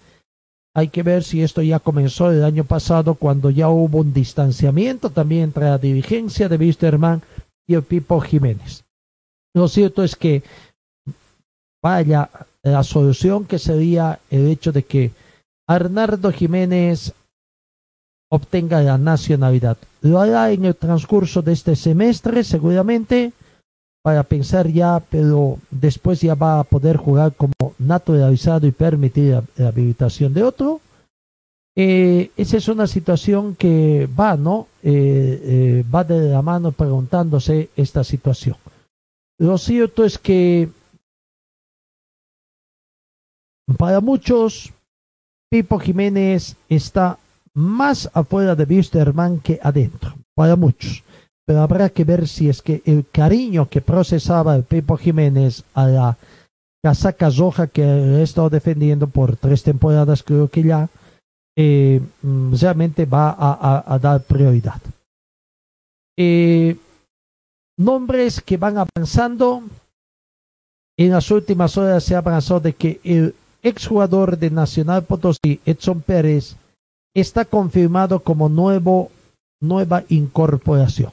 Hay 0.74 0.89
que 0.89 1.03
ver 1.03 1.24
si 1.24 1.43
esto 1.43 1.62
ya 1.62 1.80
comenzó 1.80 2.30
el 2.30 2.45
año 2.45 2.64
pasado, 2.64 3.14
cuando 3.14 3.51
ya 3.51 3.68
hubo 3.68 3.99
un 3.99 4.12
distanciamiento 4.12 5.11
también 5.11 5.45
entre 5.45 5.64
la 5.64 5.78
dirigencia 5.78 6.49
de 6.49 6.57
Wisterman 6.57 7.22
y 7.66 7.74
el 7.74 7.82
Pipo 7.82 8.20
Jiménez. 8.20 8.84
Lo 9.55 9.68
cierto 9.68 10.05
es 10.05 10.14
que 10.14 10.43
vaya 11.82 12.30
la 12.62 12.84
solución 12.84 13.47
que 13.47 13.59
sería 13.59 14.20
el 14.30 14.49
hecho 14.49 14.70
de 14.70 14.82
que 14.82 15.12
Arnardo 15.66 16.30
Jiménez 16.30 17.12
obtenga 18.37 18.82
la 18.82 18.99
nacionalidad. 18.99 19.76
Lo 20.03 20.20
hará 20.20 20.53
en 20.53 20.64
el 20.64 20.76
transcurso 20.76 21.43
de 21.43 21.53
este 21.53 21.74
semestre, 21.74 22.45
seguramente, 22.45 23.32
para 24.03 24.22
pensar 24.22 24.68
ya, 24.68 25.03
pero 25.11 25.59
después 25.70 26.20
ya 26.20 26.34
va 26.34 26.61
a 26.61 26.64
poder 26.64 26.97
jugar 26.97 27.34
como 27.34 27.74
naturalizado 27.78 28.66
y 28.66 28.72
permitir 28.72 29.32
la, 29.32 29.43
la 29.57 29.68
habilitación 29.68 30.32
de 30.32 30.45
otro. 30.45 30.80
Eh, 31.78 32.30
esa 32.39 32.57
es 32.57 32.68
una 32.68 32.87
situación 32.87 33.55
que 33.55 34.09
va, 34.18 34.34
¿no? 34.37 34.66
Eh, 34.82 35.41
eh, 35.43 35.84
va 35.95 36.05
de 36.05 36.30
la 36.30 36.41
mano 36.41 36.72
preguntándose 36.72 37.68
esta 37.76 38.03
situación. 38.03 38.57
Lo 39.39 39.59
cierto 39.59 40.03
es 40.03 40.16
que 40.16 40.70
para 43.76 44.01
muchos, 44.01 44.72
Pipo 45.51 45.78
Jiménez 45.78 46.57
está 46.70 47.18
más 47.57 48.11
afuera 48.12 48.54
de 48.54 48.64
Wisterman 48.64 49.40
que 49.40 49.59
adentro, 49.62 50.14
para 50.34 50.57
muchos. 50.57 51.02
pero 51.46 51.62
habrá 51.62 51.88
que 51.88 52.04
ver 52.04 52.28
si 52.28 52.48
es 52.48 52.61
que 52.61 52.82
el 52.84 53.07
cariño 53.11 53.68
que 53.68 53.80
procesaba 53.80 54.57
el 54.57 54.64
Pipo 54.64 54.96
Jiménez 54.96 55.62
a 55.74 55.86
la 55.86 56.16
casaca 56.82 57.30
roja 57.30 57.66
que 57.68 57.82
he 57.82 58.22
estado 58.22 58.50
defendiendo 58.50 59.07
por 59.07 59.36
tres 59.36 59.62
temporadas, 59.62 60.22
creo 60.22 60.48
que 60.48 60.62
ya 60.64 60.88
eh, 61.57 62.02
mm, 62.22 62.54
realmente 62.61 63.07
va 63.07 63.34
a, 63.38 63.98
dar 63.98 64.22
prioridad. 64.22 64.80
Eh, 66.18 66.76
nombres 67.78 68.40
que 68.40 68.57
van 68.57 68.76
avanzando. 68.78 69.62
En 70.98 71.11
las 71.11 71.30
últimas 71.30 71.76
horas 71.76 72.04
se 72.04 72.16
avanzó 72.16 72.59
de 72.59 72.72
que 72.72 73.00
el 73.04 73.34
exjugador 73.62 74.38
de 74.38 74.50
Nacional 74.50 75.04
Potosí, 75.04 75.61
Edson 75.66 76.00
Pérez, 76.00 76.57
está 77.20 77.46
confirmado 77.46 78.20
como 78.20 78.50
nuevo, 78.50 79.10
nueva 79.60 80.04
incorporación. 80.10 81.12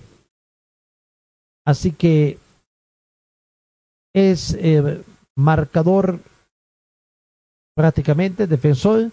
Así 1.65 1.93
que 1.93 2.37
es 4.13 4.53
eh, 4.59 5.01
marcador 5.35 6.19
prácticamente 7.73 8.47
defensor. 8.47 9.11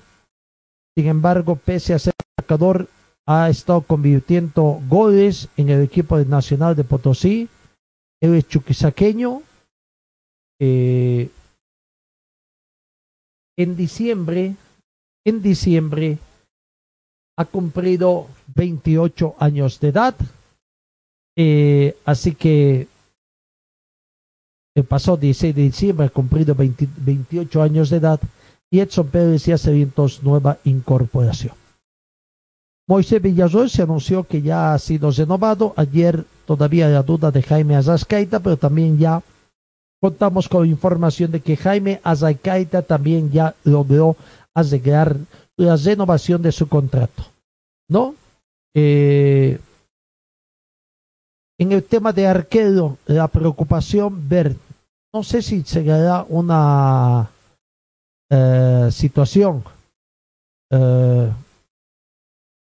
Sin 0.96 1.06
embargo, 1.06 1.54
pese 1.54 1.94
a 1.94 2.00
ser 2.00 2.12
marcador, 2.36 2.88
ha 3.24 3.48
estado 3.48 3.82
convirtiendo 3.82 4.80
goles 4.88 5.48
en 5.56 5.68
el 5.70 5.82
equipo 5.82 6.18
nacional 6.18 6.74
de 6.74 6.82
Potosí. 6.82 7.48
Él 8.20 8.34
es 8.34 8.48
chuquisaqueño. 8.48 9.42
Eh, 10.60 11.30
en 13.56 13.76
diciembre, 13.76 14.56
en 15.24 15.40
diciembre, 15.40 16.18
ha 17.40 17.46
cumplido 17.46 18.26
28 18.54 19.36
años 19.38 19.80
de 19.80 19.88
edad. 19.88 20.14
Eh, 21.34 21.96
así 22.04 22.34
que 22.34 22.86
el 24.74 24.84
pasado 24.84 25.16
16 25.16 25.54
de 25.54 25.62
diciembre 25.62 26.06
ha 26.06 26.10
cumplido 26.10 26.54
28 26.54 27.62
años 27.62 27.88
de 27.88 27.96
edad 27.96 28.20
y 28.70 28.80
Edson 28.80 29.08
Pérez 29.08 29.46
ya 29.46 29.56
se 29.56 29.72
entonces 29.80 30.22
nueva 30.22 30.58
incorporación. 30.64 31.54
Moisés 32.86 33.22
Villarroel 33.22 33.70
se 33.70 33.82
anunció 33.82 34.24
que 34.24 34.42
ya 34.42 34.74
ha 34.74 34.78
sido 34.78 35.10
renovado. 35.10 35.72
Ayer 35.76 36.26
todavía 36.44 36.88
la 36.88 37.02
duda 37.02 37.30
de 37.30 37.42
Jaime 37.42 37.74
Azascaita, 37.74 38.40
pero 38.40 38.58
también 38.58 38.98
ya 38.98 39.22
contamos 39.98 40.46
con 40.46 40.66
información 40.66 41.30
de 41.30 41.40
que 41.40 41.56
Jaime 41.56 42.02
Azascaita 42.04 42.82
también 42.82 43.30
ya 43.30 43.54
logró 43.64 44.16
asegurar 44.52 45.16
la 45.56 45.76
renovación 45.76 46.42
de 46.42 46.52
su 46.52 46.68
contrato. 46.68 47.29
¿No? 47.90 48.14
Eh, 48.74 49.58
en 51.58 51.72
el 51.72 51.82
tema 51.82 52.12
de 52.12 52.26
arquero, 52.26 52.96
la 53.06 53.28
preocupación 53.28 54.28
ver, 54.28 54.56
no 55.12 55.24
sé 55.24 55.42
si 55.42 55.62
se 55.62 55.82
dará 55.82 56.24
una 56.28 57.30
eh, 58.30 58.88
situación. 58.92 59.64
Eh, 60.70 61.32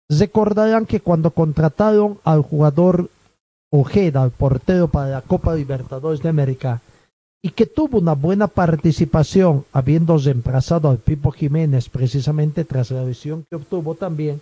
recordarán 0.09 0.87
que 0.87 0.99
cuando 0.99 1.31
contrataron 1.31 2.19
al 2.23 2.41
jugador 2.41 3.09
Ojeda, 3.71 4.23
al 4.23 4.31
portero 4.31 4.87
para 4.87 5.09
la 5.09 5.21
Copa 5.21 5.55
Libertadores 5.55 6.21
de 6.21 6.29
América, 6.29 6.81
y 7.41 7.51
que 7.51 7.67
tuvo 7.67 7.99
una 7.99 8.13
buena 8.13 8.47
participación, 8.47 9.65
habiendo 9.73 10.17
reemplazado 10.17 10.89
al 10.89 10.97
Pipo 10.97 11.31
Jiménez 11.31 11.87
precisamente 11.89 12.65
tras 12.65 12.89
la 12.89 13.03
visión 13.03 13.45
que 13.49 13.57
obtuvo 13.57 13.95
también 13.95 14.41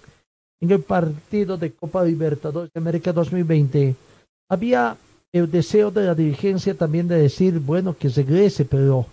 en 0.61 0.71
el 0.71 0.81
partido 0.81 1.57
de 1.57 1.73
Copa 1.73 2.03
Libertadores 2.03 2.71
de 2.71 2.79
América 2.79 3.11
2020 3.11 3.95
había 4.49 4.95
el 5.33 5.49
deseo 5.49 5.91
de 5.91 6.05
la 6.05 6.15
dirigencia 6.15 6.75
también 6.75 7.07
de 7.07 7.17
decir, 7.17 7.59
bueno, 7.59 7.97
que 7.97 8.09
regrese, 8.09 8.65
pero 8.65 9.07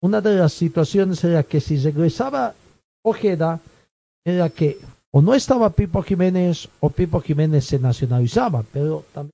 una 0.00 0.20
de 0.20 0.36
las 0.36 0.52
situaciones 0.52 1.22
era 1.24 1.42
que 1.42 1.60
si 1.60 1.78
regresaba 1.78 2.54
Ojeda, 3.04 3.60
era 4.24 4.48
que 4.50 4.78
o 5.10 5.20
no 5.20 5.34
estaba 5.34 5.70
Pipo 5.70 6.02
Jiménez 6.02 6.68
o 6.80 6.88
Pipo 6.88 7.20
Jiménez 7.20 7.66
se 7.66 7.78
nacionalizaba, 7.78 8.64
pero 8.72 9.04
también 9.12 9.32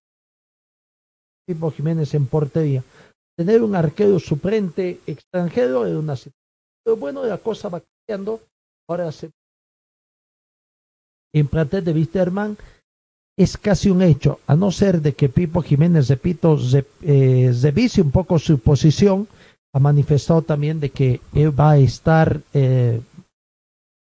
Pipo 1.46 1.70
Jiménez 1.70 2.14
en 2.14 2.26
portería. 2.26 2.82
Tener 3.36 3.62
un 3.62 3.76
arquero 3.76 4.18
suplente 4.18 5.00
extranjero 5.06 5.86
era 5.86 5.98
una 5.98 6.16
situación. 6.16 6.34
Pero 6.84 6.96
bueno, 6.96 7.24
la 7.24 7.38
cosa 7.38 7.68
va 7.68 7.80
cambiando. 7.80 8.40
Ahora 8.88 9.12
se 9.12 9.30
en 11.32 11.46
plantel 11.48 11.84
de 11.84 11.92
Wisterman 11.92 12.56
es 13.38 13.56
casi 13.56 13.88
un 13.88 14.02
hecho, 14.02 14.40
a 14.48 14.56
no 14.56 14.72
ser 14.72 15.00
de 15.00 15.12
que 15.12 15.28
Pipo 15.28 15.62
Jiménez, 15.62 16.08
repito, 16.08 16.58
eh, 17.02 17.54
revise 17.62 18.02
un 18.02 18.10
poco 18.10 18.40
su 18.40 18.58
posición, 18.58 19.28
ha 19.72 19.78
manifestado 19.78 20.42
también 20.42 20.80
de 20.80 20.90
que 20.90 21.20
él 21.32 21.58
va 21.58 21.72
a 21.72 21.78
estar 21.78 22.40
eh, 22.52 23.00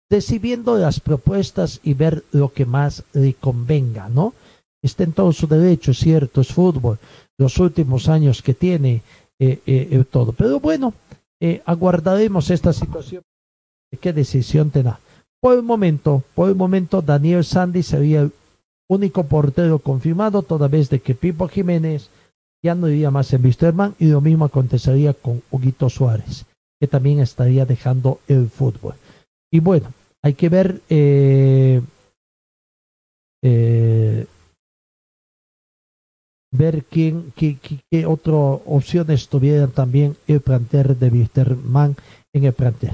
decidiendo 0.09 0.75
las 0.77 0.99
propuestas 0.99 1.79
y 1.83 1.93
ver 1.93 2.23
lo 2.31 2.51
que 2.51 2.65
más 2.65 3.03
le 3.13 3.35
convenga, 3.35 4.09
¿no? 4.09 4.33
Está 4.81 5.03
en 5.03 5.13
todo 5.13 5.31
su 5.31 5.45
derecho, 5.45 5.91
es 5.91 5.99
cierto, 5.99 6.41
es 6.41 6.47
fútbol, 6.47 6.97
los 7.37 7.59
últimos 7.59 8.09
años 8.09 8.41
que 8.41 8.55
tiene 8.55 9.03
eh, 9.37 9.61
eh 9.67 10.03
todo. 10.09 10.31
Pero 10.31 10.59
bueno, 10.59 10.95
aguardaremos 11.65 12.49
esta 12.49 12.73
situación, 12.73 13.21
qué 14.01 14.13
decisión 14.13 14.71
tendrá. 14.71 14.99
Por 15.41 15.55
el 15.55 15.63
momento, 15.63 16.23
por 16.33 16.49
el 16.49 16.55
momento, 16.55 17.01
Daniel 17.01 17.43
Sandy 17.43 17.83
sería 17.83 18.29
único 18.89 19.23
portero 19.25 19.79
confirmado, 19.79 20.41
toda 20.41 20.67
vez 20.67 20.89
de 20.89 20.99
que 20.99 21.13
Pipo 21.13 21.47
Jiménez 21.47 22.09
ya 22.63 22.73
no 22.73 22.89
iría 22.89 23.11
más 23.11 23.31
en 23.33 23.43
Wisterman 23.43 23.95
y 23.99 24.07
lo 24.07 24.21
mismo 24.21 24.45
acontecería 24.45 25.13
con 25.13 25.43
Huguito 25.51 25.89
Suárez, 25.89 26.45
que 26.79 26.87
también 26.87 27.19
estaría 27.19 27.65
dejando 27.65 28.19
el 28.27 28.49
fútbol. 28.49 28.95
Y 29.51 29.59
bueno, 29.59 29.93
hay 30.23 30.33
que 30.33 30.49
ver 30.49 30.81
eh, 30.89 31.81
eh, 33.43 34.25
ver 36.51 36.83
quién, 36.85 37.31
qué, 37.35 37.57
qué, 37.57 38.05
otras 38.05 38.61
opciones 38.65 39.27
tuvieran 39.27 39.71
también 39.71 40.17
el 40.27 40.41
plantel 40.41 40.97
de 40.97 41.09
Wisterman 41.09 41.95
en 42.33 42.43
el 42.43 42.53
plantel. 42.53 42.93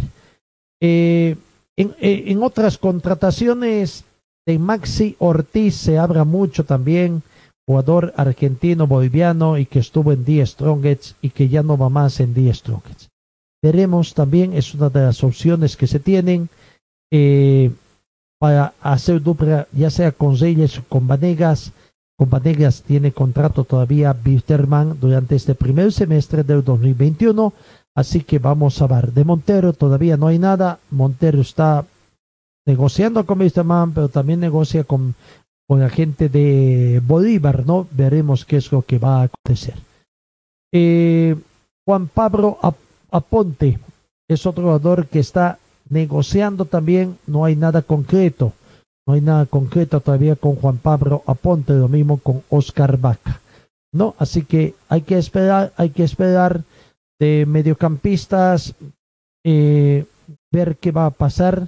Eh, 0.82 1.38
en, 1.78 1.96
en 2.00 2.44
otras 2.44 2.78
contrataciones 2.78 4.06
de 4.46 4.60
Maxi 4.60 5.16
Ortiz 5.20 5.76
se 5.76 5.98
habla 5.98 6.26
mucho 6.26 6.66
también, 6.66 7.24
jugador 7.66 8.14
argentino 8.18 8.88
boliviano 8.88 9.58
y 9.58 9.66
que 9.66 9.80
estuvo 9.80 10.12
en 10.12 10.26
Die 10.26 10.46
Strongets 10.46 11.16
y 11.22 11.30
que 11.30 11.48
ya 11.50 11.64
no 11.64 11.78
va 11.78 11.90
más 11.90 12.20
en 12.20 12.34
Die 12.34 12.54
Strongets. 12.54 13.10
Veremos 13.62 14.14
también, 14.14 14.54
es 14.54 14.74
una 14.74 14.90
de 14.90 15.02
las 15.04 15.24
opciones 15.24 15.78
que 15.78 15.88
se 15.88 16.00
tienen 16.00 16.50
eh, 17.12 17.72
para 18.38 18.74
hacer 18.82 19.22
dupla, 19.22 19.68
ya 19.72 19.90
sea 19.90 20.12
con 20.12 20.38
Reyes 20.38 20.80
o 20.80 20.84
con 20.90 21.08
Vanegas. 21.08 21.72
Con 22.18 22.30
Vanegas 22.30 22.84
tiene 22.84 23.14
contrato 23.14 23.64
todavía 23.64 24.12
Bisterman 24.12 25.00
durante 25.00 25.36
este 25.36 25.56
primer 25.56 25.94
semestre 25.94 26.44
del 26.44 26.64
2021, 26.64 27.54
así 27.96 28.22
que 28.22 28.40
vamos 28.40 28.82
a 28.82 28.88
ver. 28.88 29.14
De 29.14 29.24
Montero 29.24 29.74
todavía 29.74 30.18
no 30.18 30.28
hay 30.28 30.40
nada, 30.40 30.80
Montero 30.92 31.42
está 31.42 31.86
negociando 32.66 33.26
con 33.26 33.40
Man, 33.66 33.94
pero 33.94 34.10
también 34.10 34.40
negocia 34.40 34.84
con, 34.84 35.16
con 35.68 35.80
la 35.80 35.90
gente 35.90 36.30
de 36.30 37.02
Bolívar, 37.06 37.66
¿no? 37.66 37.88
Veremos 37.92 38.46
qué 38.46 38.58
es 38.58 38.72
lo 38.72 38.82
que 38.84 39.00
va 39.00 39.22
a 39.22 39.24
acontecer. 39.24 39.76
Eh, 40.72 41.36
Juan 41.86 42.08
Pablo 42.08 42.58
Aponte 43.12 43.80
es 44.30 44.46
otro 44.46 44.64
jugador 44.64 45.08
que 45.08 45.20
está 45.20 45.60
negociando 45.90 46.66
también, 46.66 47.18
no 47.28 47.46
hay 47.46 47.56
nada 47.56 47.82
concreto, 47.82 48.54
no 49.06 49.14
hay 49.14 49.22
nada 49.22 49.46
concreto 49.46 50.00
todavía 50.00 50.36
con 50.36 50.56
Juan 50.56 50.78
Pablo 50.78 51.24
Aponte, 51.28 51.74
lo 51.74 51.90
mismo 51.90 52.18
con 52.18 52.42
Oscar 52.50 52.98
Vaca, 52.98 53.42
¿no? 53.92 54.16
Así 54.18 54.44
que 54.44 54.74
hay 54.88 55.02
que 55.02 55.18
esperar, 55.18 55.74
hay 55.76 55.90
que 55.90 56.04
esperar 56.04 56.64
de 57.20 57.46
mediocampistas, 57.48 58.74
eh, 59.46 60.06
ver 60.52 60.78
qué 60.78 60.92
va 60.92 61.08
a 61.08 61.12
pasar 61.12 61.68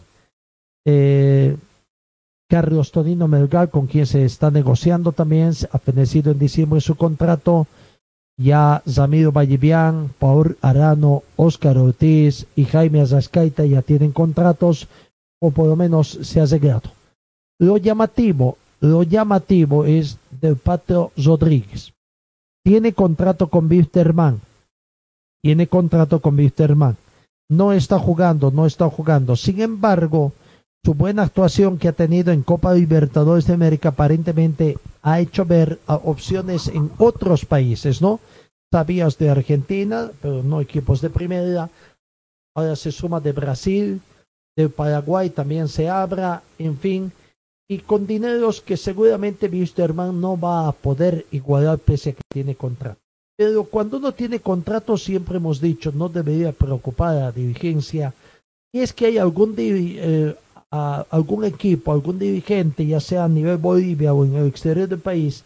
eh, 0.86 1.58
Carlos 2.48 2.92
Tonino 2.92 3.28
Melgar, 3.28 3.70
con 3.70 3.88
quien 3.88 4.06
se 4.06 4.24
está 4.24 4.52
negociando 4.52 5.12
también, 5.12 5.52
ha 5.72 5.80
fenecido 5.80 6.32
en 6.32 6.40
diciembre 6.40 6.80
su 6.80 6.96
contrato. 6.96 7.68
Ya 8.38 8.84
Zamiro 8.88 9.32
Vallivian, 9.32 10.12
Paul 10.20 10.58
Arano, 10.62 11.24
Oscar 11.38 11.78
Ortiz 11.78 12.46
y 12.56 12.66
Jaime 12.66 13.02
Azascaita 13.02 13.66
ya 13.66 13.82
tienen 13.82 14.12
contratos, 14.12 14.88
o 15.42 15.52
por 15.52 15.68
lo 15.68 15.76
menos 15.78 16.20
se 16.22 16.42
ha 16.42 16.46
llegado. 16.46 16.92
Lo 17.60 17.78
llamativo, 17.78 18.58
lo 18.82 19.04
llamativo 19.04 19.86
es 19.86 20.18
del 20.42 20.58
Patro 20.58 21.12
Rodríguez. 21.16 21.94
Tiene 22.64 22.94
contrato 22.94 23.48
con 23.48 23.72
Wisterman. 23.72 24.42
Tiene 25.46 25.68
contrato 25.68 26.22
con 26.22 26.40
Wisterman. 26.40 26.98
No 27.52 27.72
está 27.72 28.00
jugando, 28.00 28.50
no 28.50 28.66
está 28.66 28.90
jugando. 28.90 29.36
Sin 29.36 29.62
embargo, 29.62 30.34
su 30.84 30.96
buena 30.96 31.22
actuación 31.22 31.78
que 31.78 31.88
ha 31.88 31.92
tenido 31.92 32.32
en 32.32 32.42
Copa 32.42 32.74
Libertadores 32.74 33.46
de 33.46 33.54
América 33.54 33.90
aparentemente 33.90 34.80
ha 35.04 35.20
hecho 35.20 35.46
ver 35.46 35.78
opciones 35.86 36.68
en 36.68 36.90
otros 36.98 37.46
países, 37.46 38.02
¿no? 38.02 38.20
Sabías 38.74 39.20
de 39.20 39.30
Argentina, 39.30 40.10
pero 40.20 40.42
no 40.42 40.62
equipos 40.62 41.00
de 41.00 41.12
primera. 41.12 41.70
Ahora 42.56 42.76
se 42.76 42.92
suma 42.92 43.20
de 43.20 43.32
Brasil, 43.32 44.02
de 44.58 44.68
Paraguay 44.68 45.30
también 45.30 45.68
se 45.68 45.88
abra, 45.88 46.42
en 46.58 46.76
fin, 46.80 47.12
y 47.70 47.78
con 47.78 48.08
dineros 48.08 48.62
que 48.62 48.78
seguramente 48.78 49.48
Wisterman 49.48 50.20
no 50.20 50.40
va 50.40 50.68
a 50.68 50.72
poder 50.72 51.28
igualar 51.30 51.78
pese 51.78 52.10
a 52.10 52.14
que 52.14 52.22
tiene 52.34 52.56
contrato. 52.56 53.05
Pero 53.38 53.66
cuando 53.66 53.98
uno 53.98 54.14
tiene 54.14 54.40
contrato, 54.40 54.98
siempre 54.98 55.38
hemos 55.38 55.60
dicho, 55.60 55.92
no 55.94 56.08
debería 56.10 56.52
preocupar 56.52 57.10
a 57.10 57.20
la 57.20 57.32
dirigencia. 57.32 58.14
Y 58.74 58.80
es 58.80 58.94
que 58.94 59.08
hay 59.08 59.18
algún, 59.18 59.56
eh, 59.58 60.36
algún 60.72 61.44
equipo, 61.44 61.92
algún 61.92 62.18
dirigente, 62.18 62.86
ya 62.86 63.00
sea 63.00 63.26
a 63.26 63.30
nivel 63.30 63.58
Bolivia 63.58 64.14
o 64.14 64.24
en 64.26 64.36
el 64.36 64.48
exterior 64.48 64.88
del 64.88 65.00
país, 65.00 65.44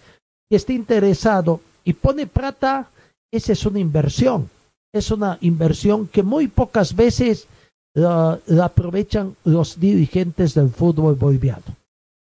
que 0.49 0.57
esté 0.57 0.73
interesado 0.73 1.61
y 1.83 1.93
pone 1.93 2.27
plata, 2.27 2.89
esa 3.31 3.53
es 3.53 3.65
una 3.65 3.79
inversión. 3.79 4.49
Es 4.93 5.11
una 5.11 5.37
inversión 5.41 6.07
que 6.07 6.23
muy 6.23 6.47
pocas 6.47 6.95
veces 6.95 7.47
la 7.93 8.39
aprovechan 8.63 9.35
los 9.43 9.79
dirigentes 9.79 10.53
del 10.53 10.69
fútbol 10.69 11.15
boliviano 11.15 11.79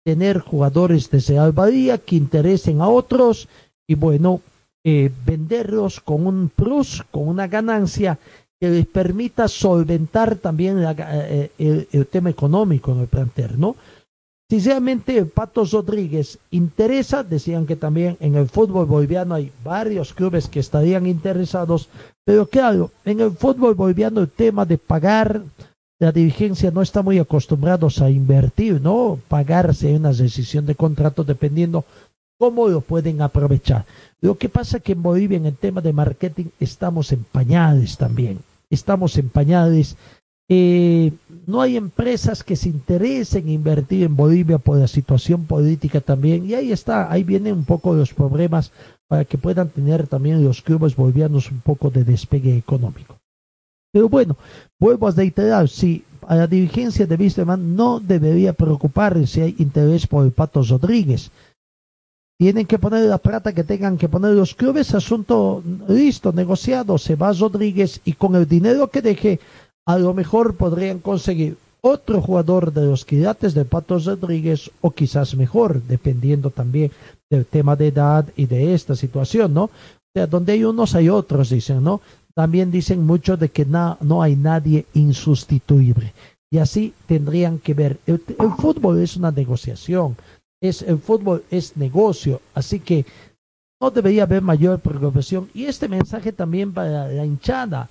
tener 0.03 0.39
jugadores 0.39 1.09
de 1.09 1.19
Real 1.19 1.51
Bahía 1.51 1.97
que 1.97 2.15
interesen 2.15 2.81
a 2.81 2.87
otros 2.87 3.47
y 3.87 3.95
bueno, 3.95 4.41
eh, 4.83 5.11
venderlos 5.25 5.99
con 5.99 6.25
un 6.25 6.49
plus, 6.49 7.03
con 7.11 7.27
una 7.27 7.47
ganancia 7.47 8.17
que 8.59 8.69
les 8.69 8.85
permita 8.85 9.47
solventar 9.47 10.35
también 10.35 10.83
eh, 10.83 11.51
eh, 11.57 11.87
el, 11.91 12.07
tema 12.07 12.29
económico 12.29 12.91
en 12.91 12.99
el 12.99 13.07
plantel, 13.07 13.59
¿no? 13.59 13.75
Sinceramente, 14.49 15.25
Patos 15.25 15.71
Rodríguez 15.71 16.37
interesa, 16.51 17.23
decían 17.23 17.65
que 17.65 17.75
también 17.75 18.17
en 18.19 18.35
el 18.35 18.49
fútbol 18.49 18.85
boliviano 18.85 19.35
hay 19.35 19.51
varios 19.63 20.13
clubes 20.13 20.47
que 20.47 20.59
estarían 20.59 21.07
interesados, 21.07 21.87
pero 22.25 22.45
claro, 22.45 22.91
en 23.05 23.21
el 23.21 23.31
fútbol 23.31 23.75
boliviano 23.75 24.19
el 24.19 24.29
tema 24.29 24.65
de 24.65 24.77
pagar 24.77 25.41
la 26.01 26.11
dirigencia 26.11 26.71
no 26.71 26.81
está 26.81 27.03
muy 27.03 27.19
acostumbrados 27.19 28.01
a 28.01 28.09
invertir, 28.09 28.81
¿no? 28.81 29.19
Pagarse 29.27 29.95
una 29.95 30.11
decisión 30.11 30.65
de 30.65 30.73
contrato 30.73 31.23
dependiendo 31.23 31.85
cómo 32.39 32.67
lo 32.67 32.81
pueden 32.81 33.21
aprovechar. 33.21 33.85
Lo 34.21 34.37
que 34.37 34.49
pasa 34.49 34.77
es 34.77 34.83
que 34.83 34.91
en 34.91 35.01
Bolivia 35.01 35.37
en 35.37 35.47
el 35.47 35.55
tema 35.55 35.81
de 35.81 35.93
marketing 35.93 36.45
estamos 36.59 37.11
en 37.11 37.23
pañales 37.23 37.97
también. 37.97 38.39
Estamos 38.69 39.17
en 39.17 39.29
pañales. 39.29 39.97
Eh, 40.47 41.11
no 41.47 41.61
hay 41.61 41.75
empresas 41.75 42.43
que 42.43 42.55
se 42.55 42.69
interesen 42.69 43.43
en 43.43 43.53
invertir 43.53 44.03
en 44.03 44.15
Bolivia 44.15 44.59
por 44.59 44.77
la 44.77 44.87
situación 44.87 45.45
política 45.45 46.01
también. 46.01 46.45
Y 46.45 46.53
ahí 46.53 46.71
está, 46.71 47.11
ahí 47.11 47.23
vienen 47.23 47.53
un 47.53 47.65
poco 47.65 47.95
los 47.95 48.13
problemas 48.13 48.71
para 49.07 49.25
que 49.25 49.37
puedan 49.37 49.69
tener 49.69 50.07
también 50.07 50.43
los 50.43 50.61
clubes 50.61 50.95
bolivianos 50.95 51.49
un 51.49 51.61
poco 51.61 51.89
de 51.89 52.03
despegue 52.03 52.55
económico. 52.55 53.17
Pero 53.91 54.07
bueno, 54.07 54.37
vuelvo 54.79 55.07
a 55.07 55.11
reiterar, 55.11 55.67
si 55.67 56.05
a 56.27 56.35
la 56.35 56.47
dirigencia 56.47 57.05
de 57.05 57.15
Wisterman 57.15 57.75
no 57.75 57.99
debería 57.99 58.53
preocuparse 58.53 59.27
si 59.27 59.41
hay 59.41 59.55
interés 59.57 60.07
por 60.07 60.23
el 60.23 60.31
Pato 60.31 60.61
Rodríguez. 60.63 61.31
Tienen 62.41 62.65
que 62.65 62.79
poner 62.79 63.05
la 63.05 63.19
plata 63.19 63.53
que 63.53 63.63
tengan 63.63 63.99
que 63.99 64.09
poner 64.09 64.31
los 64.33 64.55
clubes, 64.55 64.95
asunto 64.95 65.61
listo, 65.87 66.33
negociado, 66.33 66.97
se 66.97 67.15
va 67.15 67.33
Rodríguez 67.33 68.01
y 68.03 68.13
con 68.13 68.35
el 68.35 68.47
dinero 68.47 68.87
que 68.87 69.03
deje, 69.03 69.39
a 69.85 69.99
lo 69.99 70.15
mejor 70.15 70.55
podrían 70.55 70.97
conseguir 70.97 71.57
otro 71.81 72.19
jugador 72.19 72.73
de 72.73 72.87
los 72.87 73.05
quilates 73.05 73.53
de 73.53 73.63
Pato 73.63 73.99
Rodríguez 73.99 74.71
o 74.81 74.89
quizás 74.89 75.35
mejor, 75.35 75.83
dependiendo 75.83 76.49
también 76.49 76.89
del 77.29 77.45
tema 77.45 77.75
de 77.75 77.89
edad 77.89 78.25
y 78.35 78.47
de 78.47 78.73
esta 78.73 78.95
situación, 78.95 79.53
¿no? 79.53 79.65
O 79.65 80.11
sea, 80.11 80.25
donde 80.25 80.53
hay 80.53 80.63
unos 80.63 80.95
hay 80.95 81.09
otros, 81.09 81.51
dicen, 81.51 81.83
¿no? 81.83 82.01
También 82.33 82.71
dicen 82.71 83.05
mucho 83.05 83.37
de 83.37 83.49
que 83.49 83.65
no 83.65 84.23
hay 84.23 84.35
nadie 84.35 84.87
insustituible. 84.95 86.11
Y 86.53 86.57
así 86.57 86.93
tendrían 87.05 87.59
que 87.59 87.73
ver. 87.73 87.99
El, 88.05 88.19
fútbol 88.57 88.99
es 88.99 89.15
una 89.15 89.31
negociación. 89.31 90.17
Es, 90.61 90.81
el 90.81 90.99
fútbol 90.99 91.43
es 91.49 91.75
negocio. 91.75 92.41
Así 92.53 92.79
que 92.79 93.05
no 93.81 93.91
debería 93.91 94.23
haber 94.23 94.41
mayor 94.41 94.79
preocupación. 94.79 95.49
Y 95.53 95.65
este 95.65 95.87
mensaje 95.89 96.31
también 96.31 96.71
para 96.71 97.07
la 97.07 97.25
hinchada. 97.25 97.89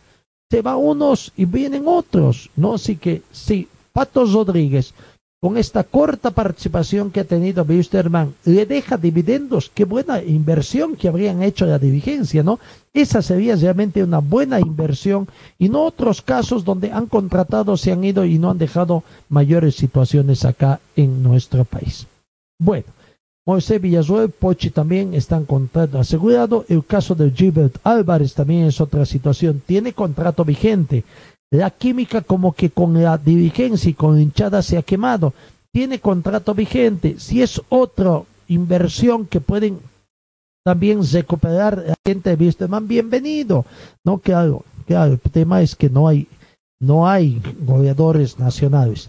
Se 0.50 0.62
va 0.62 0.76
unos 0.76 1.32
y 1.36 1.44
vienen 1.44 1.84
otros. 1.86 2.50
¿no? 2.56 2.74
Así 2.74 2.96
que 2.96 3.22
sí, 3.32 3.68
Patos 3.92 4.32
Rodríguez 4.32 4.94
con 5.40 5.56
esta 5.56 5.84
corta 5.84 6.30
participación 6.30 7.10
que 7.10 7.20
ha 7.20 7.24
tenido 7.24 7.64
Wisterman, 7.64 8.34
le 8.44 8.66
deja 8.66 8.98
dividendos. 8.98 9.70
Qué 9.72 9.86
buena 9.86 10.22
inversión 10.22 10.96
que 10.96 11.08
habrían 11.08 11.42
hecho 11.42 11.64
la 11.64 11.78
dirigencia, 11.78 12.42
¿no? 12.42 12.60
Esa 12.92 13.22
sería 13.22 13.56
realmente 13.56 14.04
una 14.04 14.18
buena 14.18 14.60
inversión 14.60 15.28
y 15.58 15.70
no 15.70 15.84
otros 15.84 16.20
casos 16.20 16.62
donde 16.62 16.92
han 16.92 17.06
contratado, 17.06 17.78
se 17.78 17.90
han 17.90 18.04
ido 18.04 18.26
y 18.26 18.38
no 18.38 18.50
han 18.50 18.58
dejado 18.58 19.02
mayores 19.30 19.76
situaciones 19.76 20.44
acá 20.44 20.78
en 20.94 21.22
nuestro 21.22 21.64
país. 21.64 22.06
Bueno, 22.60 22.84
Moisés 23.46 23.80
Villasuel, 23.80 24.28
Pochi 24.28 24.68
también 24.68 25.14
están 25.14 25.46
contrato 25.46 25.98
asegurado. 25.98 26.66
El 26.68 26.84
caso 26.84 27.14
de 27.14 27.30
Gilbert 27.30 27.78
Álvarez 27.82 28.34
también 28.34 28.66
es 28.66 28.82
otra 28.82 29.06
situación. 29.06 29.62
Tiene 29.64 29.94
contrato 29.94 30.44
vigente 30.44 31.04
la 31.50 31.70
química 31.70 32.20
como 32.20 32.52
que 32.52 32.70
con 32.70 33.02
la 33.02 33.16
dirigencia 33.16 33.90
y 33.90 33.94
con 33.94 34.20
hinchada 34.20 34.60
se 34.62 34.76
ha 34.76 34.82
quemado. 34.82 35.32
Tiene 35.72 36.00
contrato 36.00 36.54
vigente. 36.54 37.18
Si 37.18 37.40
es 37.40 37.60
otra 37.70 38.22
inversión 38.46 39.26
que 39.26 39.40
pueden 39.40 39.80
también 40.62 41.00
recuperar 41.10 41.78
la 41.78 41.94
gente 42.06 42.36
de 42.36 42.68
más 42.68 42.86
bienvenido. 42.86 43.64
No, 44.04 44.18
claro, 44.18 44.64
claro, 44.86 45.14
el 45.14 45.20
tema 45.20 45.62
es 45.62 45.74
que 45.74 45.88
no 45.88 46.06
hay, 46.06 46.28
no 46.78 47.08
hay 47.08 47.40
goleadores 47.60 48.38
nacionales. 48.38 49.08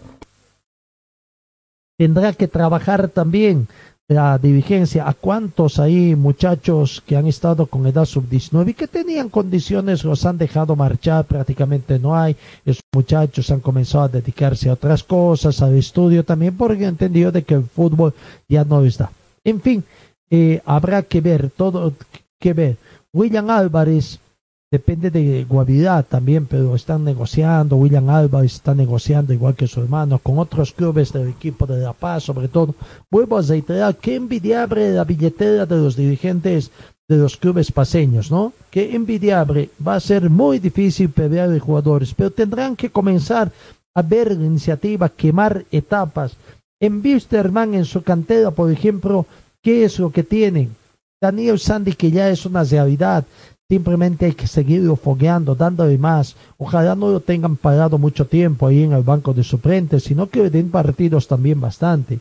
Tendrá 1.98 2.32
que 2.32 2.48
trabajar 2.48 3.08
también 3.08 3.68
la 4.08 4.38
dirigencia, 4.38 5.08
a 5.08 5.14
cuántos 5.14 5.78
ahí 5.78 6.14
muchachos 6.14 7.02
que 7.06 7.16
han 7.16 7.26
estado 7.26 7.66
con 7.66 7.86
edad 7.86 8.04
sub-19 8.04 8.70
y 8.70 8.74
que 8.74 8.88
tenían 8.88 9.28
condiciones 9.28 10.04
los 10.04 10.26
han 10.26 10.38
dejado 10.38 10.76
marchar, 10.76 11.24
prácticamente 11.24 11.98
no 11.98 12.16
hay. 12.16 12.36
Esos 12.64 12.82
muchachos 12.92 13.50
han 13.50 13.60
comenzado 13.60 14.04
a 14.04 14.08
dedicarse 14.08 14.68
a 14.68 14.74
otras 14.74 15.02
cosas, 15.02 15.62
al 15.62 15.76
estudio 15.76 16.24
también, 16.24 16.56
porque 16.56 16.84
han 16.84 16.90
entendido 16.90 17.32
de 17.32 17.42
que 17.42 17.54
el 17.54 17.64
fútbol 17.64 18.12
ya 18.48 18.64
no 18.64 18.84
está. 18.84 19.10
En 19.44 19.60
fin, 19.60 19.84
eh, 20.30 20.60
habrá 20.64 21.02
que 21.02 21.20
ver, 21.20 21.50
todo 21.50 21.92
que 22.38 22.52
ver. 22.52 22.76
William 23.12 23.50
Álvarez 23.50 24.18
depende 24.72 25.10
de 25.10 25.44
Guavirá 25.44 26.02
también, 26.02 26.46
pero 26.46 26.74
están 26.74 27.04
negociando, 27.04 27.76
William 27.76 28.08
Alba 28.08 28.42
está 28.42 28.74
negociando 28.74 29.34
igual 29.34 29.54
que 29.54 29.66
su 29.66 29.80
hermano 29.80 30.18
con 30.18 30.38
otros 30.38 30.72
clubes 30.72 31.12
del 31.12 31.28
equipo 31.28 31.66
de 31.66 31.82
La 31.82 31.92
Paz, 31.92 32.24
sobre 32.24 32.48
todo. 32.48 32.74
Vuelvo 33.10 33.36
a 33.36 33.42
reiterar, 33.42 33.94
qué 33.96 34.14
envidiable 34.14 34.92
la 34.92 35.04
billetera 35.04 35.66
de 35.66 35.76
los 35.76 35.94
dirigentes 35.94 36.70
de 37.06 37.18
los 37.18 37.36
clubes 37.36 37.70
paseños, 37.70 38.30
¿no? 38.30 38.54
Qué 38.70 38.96
envidiable, 38.96 39.68
va 39.86 39.96
a 39.96 40.00
ser 40.00 40.30
muy 40.30 40.58
difícil 40.58 41.10
pelear 41.10 41.50
de 41.50 41.60
jugadores, 41.60 42.14
pero 42.14 42.30
tendrán 42.30 42.74
que 42.74 42.88
comenzar 42.88 43.52
a 43.94 44.00
ver 44.00 44.34
la 44.34 44.46
iniciativa, 44.46 45.10
quemar 45.10 45.66
etapas. 45.70 46.32
En 46.80 47.02
Wisterman, 47.04 47.74
en 47.74 47.84
su 47.84 48.02
cantera, 48.02 48.50
por 48.50 48.72
ejemplo, 48.72 49.26
¿qué 49.62 49.84
es 49.84 49.98
lo 49.98 50.10
que 50.10 50.22
tienen? 50.22 50.74
Daniel 51.20 51.58
Sandy, 51.58 51.92
que 51.92 52.10
ya 52.10 52.30
es 52.30 52.46
una 52.46 52.64
realidad. 52.64 53.24
Simplemente 53.72 54.26
hay 54.26 54.34
que 54.34 54.46
seguirlo 54.46 54.96
fogueando, 54.96 55.54
dándole 55.54 55.96
más. 55.96 56.36
Ojalá 56.58 56.94
no 56.94 57.10
lo 57.10 57.20
tengan 57.20 57.56
parado 57.56 57.96
mucho 57.96 58.26
tiempo 58.26 58.66
ahí 58.66 58.82
en 58.82 58.92
el 58.92 59.02
banco 59.02 59.32
de 59.32 59.42
suplentes, 59.42 60.04
sino 60.04 60.28
que 60.28 60.50
den 60.50 60.70
partidos 60.70 61.26
también 61.26 61.58
bastante. 61.58 62.20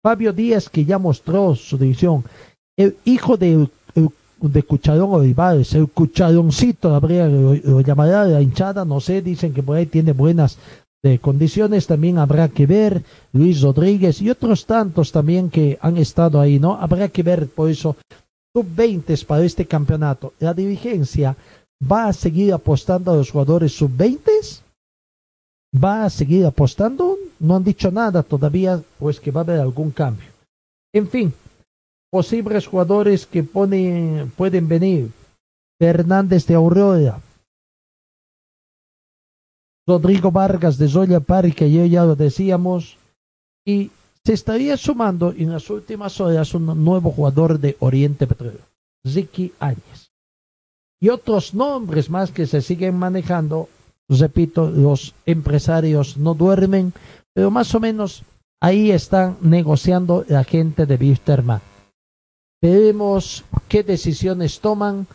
Fabio 0.00 0.32
Díaz, 0.32 0.68
que 0.68 0.84
ya 0.84 1.00
mostró 1.00 1.56
su 1.56 1.76
división. 1.76 2.22
El 2.76 2.94
hijo 3.04 3.36
de, 3.36 3.68
de 4.40 4.62
Cucharón 4.62 5.12
Olivares, 5.12 5.74
el 5.74 5.88
Cucharoncito, 5.88 6.94
habría, 6.94 7.26
lo, 7.26 7.80
llamará 7.80 8.24
la 8.24 8.40
hinchada, 8.40 8.84
no 8.84 9.00
sé, 9.00 9.22
dicen 9.22 9.52
que 9.52 9.64
por 9.64 9.78
ahí 9.78 9.86
tiene 9.86 10.12
buenas 10.12 10.56
eh, 11.02 11.18
condiciones, 11.18 11.88
también 11.88 12.18
habrá 12.18 12.48
que 12.48 12.64
ver. 12.64 13.02
Luis 13.32 13.60
Rodríguez 13.60 14.22
y 14.22 14.30
otros 14.30 14.66
tantos 14.66 15.10
también 15.10 15.50
que 15.50 15.78
han 15.80 15.96
estado 15.96 16.40
ahí, 16.40 16.60
¿no? 16.60 16.74
Habrá 16.74 17.08
que 17.08 17.24
ver, 17.24 17.48
por 17.48 17.70
eso 17.70 17.96
sub-20 18.56 19.26
para 19.26 19.44
este 19.44 19.66
campeonato. 19.66 20.32
La 20.38 20.54
dirigencia 20.54 21.36
va 21.80 22.08
a 22.08 22.12
seguir 22.14 22.54
apostando 22.54 23.12
a 23.12 23.16
los 23.16 23.30
jugadores 23.30 23.72
sub-20? 23.72 24.62
¿Va 25.74 26.04
a 26.04 26.10
seguir 26.10 26.46
apostando? 26.46 27.18
No 27.38 27.56
han 27.56 27.64
dicho 27.64 27.90
nada 27.90 28.22
todavía, 28.22 28.82
pues 28.98 29.20
que 29.20 29.30
va 29.30 29.42
a 29.42 29.44
haber 29.44 29.60
algún 29.60 29.90
cambio. 29.90 30.30
En 30.94 31.06
fin, 31.06 31.34
posibles 32.10 32.66
jugadores 32.66 33.26
que 33.26 33.42
ponen, 33.42 34.32
pueden 34.34 34.66
venir. 34.66 35.10
Fernández 35.78 36.46
de 36.46 36.54
Aurora. 36.54 37.20
Rodrigo 39.86 40.30
Vargas 40.30 40.78
de 40.78 40.88
Zoya 40.88 41.20
Pari, 41.20 41.52
que 41.52 41.70
ya 41.90 42.04
lo 42.06 42.16
decíamos. 42.16 42.96
Y 43.66 43.90
se 44.26 44.32
estaría 44.32 44.76
sumando 44.76 45.30
en 45.30 45.52
las 45.52 45.70
últimas 45.70 46.20
horas 46.20 46.52
un 46.52 46.66
nuevo 46.84 47.12
jugador 47.12 47.60
de 47.60 47.76
Oriente 47.78 48.26
Petróleo, 48.26 48.66
Ricky 49.04 49.52
Áñez. 49.60 50.10
Y 51.00 51.10
otros 51.10 51.54
nombres 51.54 52.10
más 52.10 52.32
que 52.32 52.48
se 52.48 52.60
siguen 52.60 52.96
manejando, 52.96 53.68
repito, 54.08 54.68
los 54.68 55.14
empresarios 55.26 56.16
no 56.16 56.34
duermen, 56.34 56.92
pero 57.32 57.52
más 57.52 57.72
o 57.76 57.78
menos 57.78 58.24
ahí 58.60 58.90
están 58.90 59.36
negociando 59.42 60.24
la 60.26 60.42
gente 60.42 60.86
de 60.86 60.96
Wisterman. 60.96 61.60
Veremos 62.60 63.44
qué 63.68 63.84
decisiones 63.84 64.58
toman. 64.58 65.06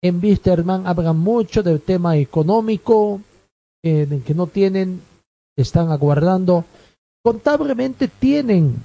En 0.00 0.22
Wisterman 0.22 0.86
hablan 0.86 1.18
mucho 1.18 1.64
del 1.64 1.80
tema 1.80 2.16
económico, 2.16 3.20
eh, 3.82 4.22
que 4.24 4.34
no 4.34 4.46
tienen, 4.46 5.02
están 5.56 5.90
aguardando. 5.90 6.64
Contablemente 7.26 8.06
tienen 8.06 8.76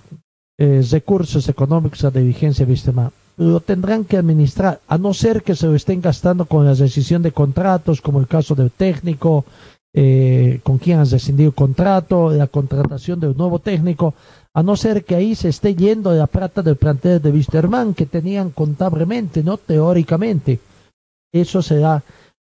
eh, 0.57 0.81
recursos 0.89 1.47
económicos 1.47 2.03
a 2.03 2.09
vigencia 2.09 2.65
Wisterman, 2.65 3.11
lo 3.37 3.59
tendrán 3.59 4.03
que 4.03 4.17
administrar, 4.17 4.81
a 4.87 4.97
no 4.97 5.13
ser 5.13 5.43
que 5.43 5.55
se 5.55 5.67
lo 5.67 5.75
estén 5.75 6.01
gastando 6.01 6.45
con 6.45 6.65
la 6.65 6.73
decisión 6.73 7.21
de 7.21 7.33
contratos, 7.33 8.01
como 8.01 8.19
el 8.19 8.25
caso 8.27 8.55
del 8.55 8.71
técnico, 8.71 9.45
eh, 9.93 10.59
con 10.63 10.79
quien 10.79 10.97
han 10.97 11.07
rescindido 11.07 11.51
contrato, 11.51 12.31
la 12.31 12.47
contratación 12.47 13.19
de 13.19 13.27
un 13.27 13.37
nuevo 13.37 13.59
técnico, 13.59 14.15
a 14.55 14.63
no 14.63 14.75
ser 14.75 15.05
que 15.05 15.13
ahí 15.13 15.35
se 15.35 15.49
esté 15.49 15.75
yendo 15.75 16.11
la 16.11 16.25
plata 16.25 16.63
del 16.63 16.77
plantel 16.77 17.21
de 17.21 17.29
Wisterman 17.29 17.93
que 17.93 18.07
tenían 18.07 18.49
contablemente, 18.49 19.43
no 19.43 19.57
teóricamente. 19.57 20.59
Eso 21.31 21.61
será, 21.61 22.01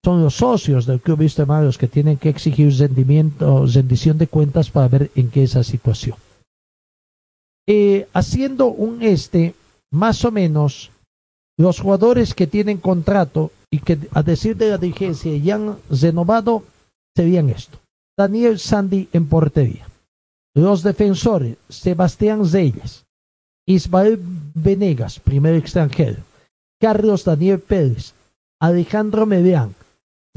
son 0.05 0.21
los 0.21 0.35
socios 0.35 0.85
del 0.85 1.01
club 1.01 1.21
Wisterman 1.21 1.65
los 1.65 1.79
que 1.79 1.87
tienen 1.87 2.17
que 2.17 2.29
exigir 2.29 2.71
rendimiento, 2.77 3.65
rendición 3.65 4.19
de 4.19 4.27
cuentas 4.27 4.69
para 4.69 4.87
ver 4.87 5.11
en 5.15 5.31
qué 5.31 5.41
es 5.41 5.49
esa 5.49 5.63
situación. 5.63 6.15
Eh, 7.67 8.07
haciendo 8.13 8.67
un 8.67 9.01
este, 9.01 9.55
más 9.91 10.23
o 10.23 10.29
menos, 10.29 10.91
los 11.57 11.79
jugadores 11.79 12.35
que 12.35 12.45
tienen 12.45 12.77
contrato 12.77 13.51
y 13.71 13.79
que 13.79 13.97
a 14.11 14.21
decir 14.21 14.55
de 14.57 14.69
la 14.69 14.77
dirigencia 14.77 15.35
ya 15.37 15.55
han 15.55 15.77
renovado, 15.89 16.63
serían 17.15 17.49
esto. 17.49 17.79
Daniel 18.15 18.59
Sandy 18.59 19.09
en 19.11 19.27
portería. 19.27 19.87
Los 20.53 20.83
defensores, 20.83 21.57
Sebastián 21.67 22.45
Zeyes, 22.45 23.05
Ismael 23.67 24.19
Venegas, 24.53 25.19
primer 25.19 25.55
extranjero, 25.55 26.21
Carlos 26.79 27.23
Daniel 27.23 27.59
Pérez, 27.59 28.13
Alejandro 28.61 29.25
Medián, 29.25 29.73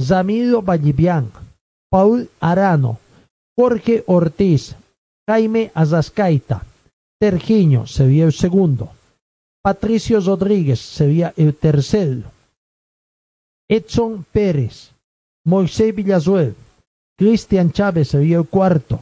Zamiro 0.00 0.62
Vallivian, 0.62 1.32
Paul 1.90 2.28
Arano, 2.40 2.98
Jorge 3.56 4.04
Ortiz, 4.06 4.76
Jaime 5.28 5.72
Azascaita, 5.74 6.64
Tergiño 7.20 7.86
sería 7.86 8.24
el 8.24 8.32
segundo, 8.32 8.92
Patricio 9.62 10.20
Rodríguez 10.20 10.78
sería 10.80 11.34
el 11.36 11.56
tercero, 11.56 12.30
Edson 13.68 14.24
Pérez, 14.30 14.92
Moisés 15.44 15.94
Villazuel, 15.94 16.54
Cristian 17.18 17.72
Chávez 17.72 18.08
sería 18.08 18.38
el 18.38 18.46
cuarto, 18.46 19.00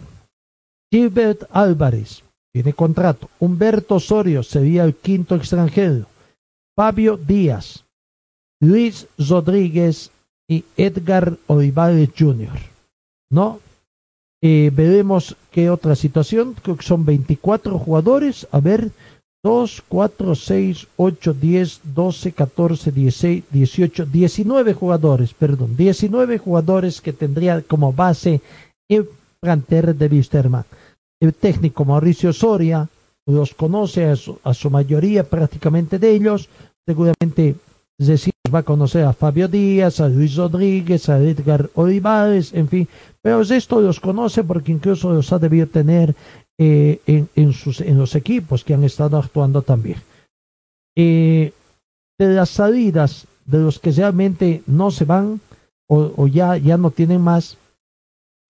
Gilbert 0.90 1.42
Álvarez 1.50 2.22
tiene 2.54 2.72
contrato, 2.72 3.28
Humberto 3.38 3.96
Osorio 3.96 4.42
sería 4.42 4.84
el 4.84 4.94
quinto 4.96 5.34
extranjero, 5.34 6.06
Fabio 6.74 7.18
Díaz, 7.18 7.84
Luis 8.62 9.06
Rodríguez 9.18 10.10
y 10.48 10.64
Edgar 10.76 11.36
Olivares 11.46 12.10
Jr. 12.16 12.58
¿No? 13.30 13.60
Eh, 14.42 14.70
veremos 14.72 15.36
qué 15.50 15.70
otra 15.70 15.94
situación. 15.96 16.54
Creo 16.62 16.76
que 16.76 16.84
son 16.84 17.04
24 17.04 17.78
jugadores. 17.78 18.46
A 18.52 18.60
ver, 18.60 18.90
2, 19.42 19.82
4, 19.88 20.34
6, 20.34 20.86
8, 20.96 21.34
10, 21.34 21.80
12, 21.94 22.32
14, 22.32 22.92
16, 22.92 23.44
18, 23.50 24.06
19 24.06 24.74
jugadores, 24.74 25.34
perdón, 25.34 25.76
19 25.76 26.38
jugadores 26.38 27.00
que 27.00 27.12
tendría 27.12 27.62
como 27.62 27.92
base 27.92 28.40
el 28.88 29.08
plantel 29.40 29.96
de 29.96 30.06
Wisterman. 30.08 30.64
El 31.20 31.32
técnico 31.32 31.84
Mauricio 31.84 32.32
Soria 32.32 32.88
los 33.24 33.54
conoce 33.54 34.06
a 34.06 34.16
su, 34.16 34.38
a 34.42 34.52
su 34.52 34.68
mayoría 34.70 35.22
prácticamente 35.22 35.98
de 35.98 36.10
ellos. 36.10 36.48
Seguramente 36.84 37.54
decir, 37.98 38.34
va 38.54 38.60
a 38.60 38.62
conocer 38.62 39.04
a 39.04 39.12
Fabio 39.12 39.48
Díaz, 39.48 40.00
a 40.00 40.08
Luis 40.08 40.36
Rodríguez, 40.36 41.08
a 41.08 41.18
Edgar 41.18 41.70
Olivares, 41.74 42.52
en 42.52 42.68
fin, 42.68 42.88
pero 43.22 43.40
esto 43.40 43.80
los 43.80 44.00
conoce 44.00 44.44
porque 44.44 44.72
incluso 44.72 45.12
los 45.12 45.32
ha 45.32 45.38
debido 45.38 45.66
tener 45.66 46.14
eh, 46.58 47.00
en, 47.06 47.52
sus, 47.52 47.80
en 47.80 47.98
los 47.98 48.14
equipos 48.14 48.64
que 48.64 48.74
han 48.74 48.84
estado 48.84 49.18
actuando 49.18 49.62
también. 49.62 49.98
Eh, 50.96 51.52
de 52.18 52.26
las 52.34 52.50
salidas 52.50 53.26
de 53.44 53.58
los 53.58 53.78
que 53.78 53.92
realmente 53.92 54.62
no 54.66 54.90
se 54.90 55.04
van 55.04 55.40
o, 55.88 56.12
o 56.16 56.26
ya, 56.26 56.56
ya 56.56 56.76
no 56.76 56.90
tienen 56.90 57.20
más 57.20 57.58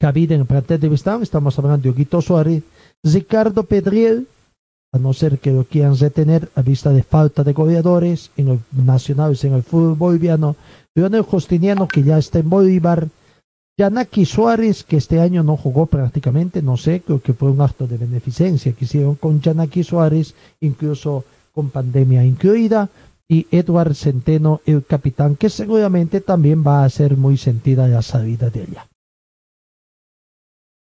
cabida 0.00 0.34
en 0.34 0.42
el 0.42 0.46
plantel 0.46 0.80
de 0.80 0.88
Vistán, 0.88 1.22
estamos 1.22 1.58
hablando 1.58 1.82
de 1.82 1.90
Huguito 1.90 2.20
Suárez, 2.20 2.62
Ricardo 3.02 3.64
Pedriel, 3.64 4.26
a 4.96 4.98
no 4.98 5.12
ser 5.12 5.38
que 5.38 5.52
lo 5.52 5.64
quieran 5.64 5.96
retener 5.96 6.50
a 6.54 6.62
vista 6.62 6.90
de 6.90 7.02
falta 7.02 7.44
de 7.44 7.52
goleadores 7.52 8.30
en 8.36 8.48
el 8.48 8.60
nacionales 8.72 9.44
en 9.44 9.54
el 9.54 9.62
fútbol 9.62 9.94
boliviano, 9.94 10.56
Leonel 10.94 11.22
Justiniano 11.22 11.86
que 11.86 12.02
ya 12.02 12.18
está 12.18 12.38
en 12.38 12.50
Bolívar, 12.50 13.08
Yanaki 13.78 14.24
Suárez 14.24 14.84
que 14.84 14.96
este 14.96 15.20
año 15.20 15.42
no 15.42 15.56
jugó 15.56 15.86
prácticamente, 15.86 16.62
no 16.62 16.76
sé, 16.76 17.02
creo 17.04 17.20
que 17.20 17.34
fue 17.34 17.50
un 17.50 17.60
acto 17.60 17.86
de 17.86 17.98
beneficencia 17.98 18.72
que 18.72 18.86
hicieron 18.86 19.14
con 19.16 19.40
Yanaki 19.40 19.84
Suárez, 19.84 20.34
incluso 20.60 21.24
con 21.52 21.70
pandemia 21.70 22.24
incluida, 22.24 22.88
y 23.28 23.46
Edward 23.50 23.94
Centeno, 23.94 24.60
el 24.66 24.84
capitán, 24.84 25.36
que 25.36 25.50
seguramente 25.50 26.20
también 26.20 26.64
va 26.66 26.84
a 26.84 26.90
ser 26.90 27.16
muy 27.16 27.36
sentida 27.36 27.88
la 27.88 28.02
salida 28.02 28.50
de 28.50 28.62
allá. 28.62 28.88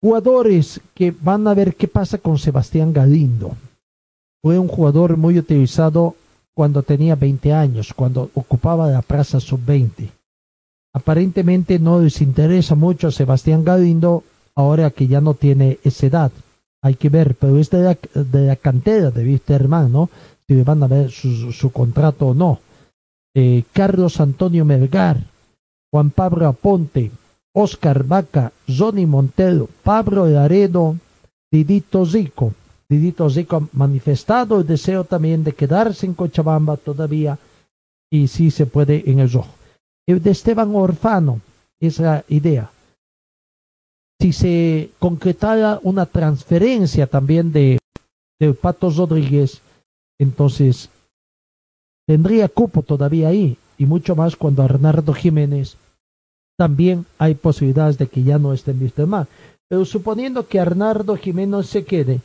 Jugadores 0.01 0.81
que 0.95 1.11
van 1.11 1.47
a 1.47 1.53
ver 1.53 1.75
qué 1.75 1.88
pasa 1.88 2.17
con 2.17 2.39
Sebastián 2.39 2.91
Galindo 2.91 3.55
fue 4.41 4.57
un 4.57 4.68
jugador 4.68 5.18
muy 5.18 5.38
utilizado 5.38 6.15
cuando 6.53 6.84
tenía 6.84 7.15
20 7.15 7.53
años, 7.53 7.93
cuando 7.93 8.30
ocupaba 8.34 8.89
la 8.89 9.01
plaza 9.01 9.39
sub-20. 9.39 10.09
Aparentemente 10.93 11.80
no 11.80 12.01
les 12.01 12.22
interesa 12.22 12.76
mucho 12.76 13.07
a 13.07 13.11
Sebastián 13.11 13.63
Galindo 13.63 14.23
ahora 14.55 14.89
que 14.89 15.07
ya 15.07 15.22
no 15.22 15.34
tiene 15.34 15.80
esa 15.84 16.07
edad. 16.07 16.31
Hay 16.81 16.95
que 16.95 17.09
ver, 17.09 17.35
pero 17.35 17.57
es 17.57 17.69
de 17.69 17.81
la, 17.81 17.97
de 18.13 18.47
la 18.47 18.55
cantera 18.55 19.11
de 19.11 19.23
Wisterman, 19.23 19.91
¿no? 19.91 20.09
Si 20.47 20.55
le 20.55 20.63
van 20.63 20.84
a 20.84 20.88
ver 20.88 21.11
su, 21.11 21.72
contrato 21.72 22.27
o 22.27 22.34
no. 22.34 22.59
Eh, 23.34 23.63
Carlos 23.72 24.19
Antonio 24.19 24.65
Melgar, 24.65 25.18
Juan 25.91 26.09
Pablo 26.09 26.47
Aponte, 26.47 27.11
Oscar 27.53 28.03
Vaca, 28.03 28.51
Johnny 28.68 29.05
Montero, 29.05 29.69
Pablo 29.84 30.26
Laredo, 30.27 30.97
Didito 31.51 32.05
Zico. 32.05 32.53
Didito 32.91 33.30
Zico 33.30 33.55
ha 33.55 33.68
manifestado 33.72 34.59
el 34.59 34.68
deseo 34.68 35.05
también 35.05 35.45
de 35.45 35.53
quedarse 35.53 36.05
en 36.05 36.13
Cochabamba 36.13 36.76
todavía 36.76 37.39
y 38.11 38.27
si 38.27 38.51
se 38.51 38.65
puede 38.65 39.09
en 39.09 39.19
el 39.19 39.31
rojo. 39.31 39.55
El 40.05 40.22
de 40.22 40.31
Esteban 40.31 40.76
Orfano 40.76 41.39
es 41.80 41.99
la 41.99 42.26
idea. 42.27 42.69
Si 44.19 44.34
se 44.34 44.89
concretara 44.99 45.80
una 45.84 46.05
transferencia 46.05 47.07
también 47.07 47.53
de, 47.53 47.80
de 48.41 48.53
Pato 48.53 48.89
Rodríguez, 48.89 49.61
entonces 50.19 50.89
tendría 52.05 52.49
cupo 52.49 52.81
todavía 52.81 53.30
ahí 53.30 53.57
y 53.77 53.85
mucho 53.85 54.18
más 54.18 54.35
cuando 54.35 54.63
Arnardo 54.63 55.13
Jiménez 55.13 55.77
también 56.57 57.05
hay 57.18 57.35
posibilidades 57.35 57.97
de 57.97 58.07
que 58.07 58.22
ya 58.22 58.38
no 58.38 58.51
esté 58.51 58.72
en 58.72 58.81
Wisterman. 58.81 59.27
Pero 59.69 59.85
suponiendo 59.85 60.45
que 60.45 60.59
Arnardo 60.59 61.15
Jiménez 61.15 61.68
se 61.68 61.85
quede, 61.85 62.19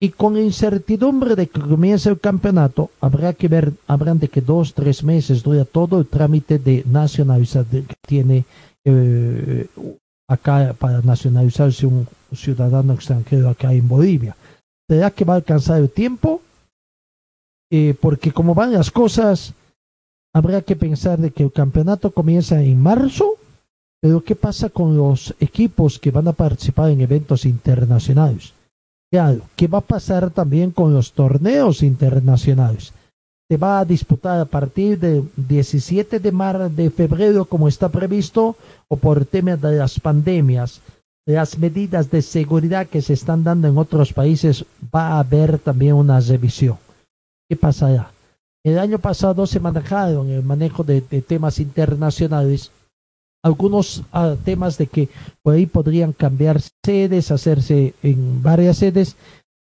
y 0.00 0.10
con 0.10 0.36
incertidumbre 0.36 1.34
de 1.34 1.48
que 1.48 1.60
comience 1.60 2.08
el 2.08 2.20
campeonato, 2.20 2.90
habrá 3.00 3.32
que 3.32 3.48
ver, 3.48 3.72
habrán 3.86 4.18
de 4.18 4.28
que 4.28 4.40
dos, 4.40 4.74
tres 4.74 5.02
meses 5.02 5.42
dura 5.42 5.64
todo 5.64 5.98
el 5.98 6.06
trámite 6.06 6.58
de 6.58 6.84
nacionalización 6.86 7.86
que 7.86 7.96
tiene 8.06 8.44
eh, 8.84 9.66
acá 10.28 10.74
para 10.78 11.00
nacionalizarse 11.02 11.86
un 11.86 12.06
ciudadano 12.32 12.92
extranjero 12.92 13.48
acá 13.48 13.72
en 13.72 13.88
Bolivia. 13.88 14.36
¿Será 14.88 15.10
que 15.10 15.24
va 15.24 15.34
a 15.34 15.36
alcanzar 15.36 15.80
el 15.80 15.90
tiempo? 15.90 16.42
Eh, 17.70 17.94
porque 18.00 18.32
como 18.32 18.54
van 18.54 18.72
las 18.72 18.90
cosas, 18.90 19.52
habrá 20.32 20.62
que 20.62 20.76
pensar 20.76 21.18
de 21.18 21.32
que 21.32 21.42
el 21.42 21.52
campeonato 21.52 22.12
comienza 22.12 22.62
en 22.62 22.80
marzo, 22.80 23.34
pero 24.00 24.22
¿qué 24.22 24.36
pasa 24.36 24.68
con 24.68 24.96
los 24.96 25.34
equipos 25.40 25.98
que 25.98 26.12
van 26.12 26.28
a 26.28 26.32
participar 26.32 26.90
en 26.90 27.00
eventos 27.00 27.44
internacionales? 27.44 28.52
¿Qué 29.10 29.66
va 29.66 29.78
a 29.78 29.82
pasar 29.82 30.30
también 30.30 30.70
con 30.70 30.92
los 30.92 31.12
torneos 31.12 31.82
internacionales? 31.82 32.92
Se 33.50 33.56
va 33.56 33.80
a 33.80 33.84
disputar 33.84 34.40
a 34.40 34.44
partir 34.44 34.98
del 34.98 35.28
17 35.36 36.20
de, 36.20 36.32
mar 36.32 36.70
de 36.70 36.90
febrero 36.90 37.46
como 37.46 37.68
está 37.68 37.88
previsto 37.88 38.56
o 38.88 38.96
por 38.96 39.24
tema 39.24 39.56
de 39.56 39.78
las 39.78 39.98
pandemias 39.98 40.80
las 41.28 41.58
medidas 41.58 42.10
de 42.10 42.22
seguridad 42.22 42.86
que 42.86 43.02
se 43.02 43.12
están 43.12 43.44
dando 43.44 43.68
en 43.68 43.76
otros 43.76 44.14
países, 44.14 44.64
va 44.94 45.08
a 45.08 45.18
haber 45.18 45.58
también 45.58 45.92
una 45.92 46.18
revisión. 46.20 46.78
¿Qué 47.46 47.54
pasará? 47.54 48.10
El 48.64 48.78
año 48.78 48.98
pasado 48.98 49.46
se 49.46 49.60
manejaron 49.60 50.30
el 50.30 50.42
manejo 50.42 50.84
de, 50.84 51.02
temas 51.02 51.60
internacionales, 51.60 52.70
algunos 53.42 54.02
ah, 54.12 54.36
temas 54.44 54.78
de 54.78 54.86
que 54.86 55.08
por 55.42 55.54
ahí 55.54 55.66
podrían 55.66 56.12
cambiar 56.12 56.60
sedes, 56.84 57.30
hacerse 57.30 57.94
en 58.02 58.42
varias 58.42 58.78
sedes. 58.78 59.16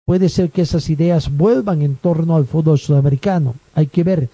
Puede 0.06 0.30
ser 0.30 0.52
que 0.52 0.62
esas 0.62 0.90
ideas 0.90 1.36
vuelvan 1.36 1.82
en 1.82 1.96
torno 1.96 2.36
al 2.36 2.46
fútbol 2.46 2.80
sudamericano. 2.80 3.56
Hay 3.76 3.88
que 3.88 4.04
ver 4.04 4.30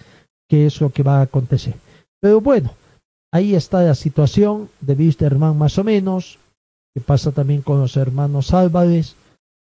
qué 0.48 0.66
es 0.66 0.80
lo 0.80 0.90
que 0.90 1.02
va 1.02 1.18
a 1.18 1.22
acontecer. 1.22 1.74
Pero 2.20 2.40
bueno, 2.40 2.74
ahí 3.32 3.54
está 3.54 3.82
la 3.82 3.94
situación 3.94 4.70
de 4.80 4.94
Wisterman 4.94 5.58
más 5.58 5.76
o 5.78 5.84
menos 5.84 6.38
que 6.94 7.00
pasa 7.00 7.32
también 7.32 7.62
con 7.62 7.80
los 7.80 7.96
hermanos 7.96 8.54
Álvarez, 8.54 9.16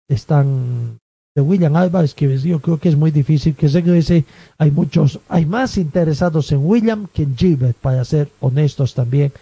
están 0.08 0.98
de 1.36 1.42
William 1.42 1.76
Álvarez, 1.76 2.14
que 2.14 2.38
yo 2.38 2.60
creo 2.60 2.78
que 2.78 2.88
es 2.88 2.96
muy 2.96 3.10
difícil 3.10 3.54
que 3.54 3.68
se 3.68 3.82
regrese. 3.82 4.24
Hay 4.56 4.70
muchos, 4.70 5.20
hay 5.28 5.44
más 5.44 5.76
interesados 5.76 6.50
en 6.50 6.64
William 6.64 7.08
que 7.12 7.24
en 7.24 7.36
Gilbert, 7.36 7.76
para 7.76 8.02
ser 8.06 8.30
honestos 8.40 8.94
también 8.94 9.32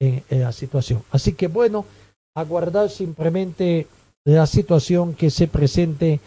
en, 0.00 0.24
la 0.28 0.50
situación. 0.50 1.02
Así 1.12 1.34
que 1.34 1.46
bueno, 1.46 1.86
aguardar 2.34 2.90
simplemente 2.90 3.86
la 4.24 4.46
situación 4.46 5.14
que 5.14 5.30
se 5.30 5.46
presente 5.46 6.18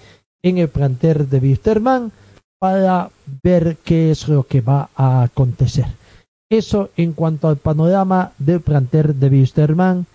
en 0.41 0.59
el 0.59 0.69
planter 0.69 1.27
de 1.27 1.39
Wisterman 1.39 2.13
para 2.57 3.09
ver 3.43 3.75
qué 3.83 4.11
es 4.11 4.29
lo 4.29 4.43
que 4.43 4.61
va 4.61 4.89
a 4.95 5.23
acontecer. 5.23 5.87
Eso 6.49 6.89
en 6.95 7.11
cuanto 7.11 7.49
al 7.49 7.57
panorama 7.57 8.31
del 8.37 8.61
planter 8.61 9.13
de 9.13 9.27
Wisterman. 9.27 10.05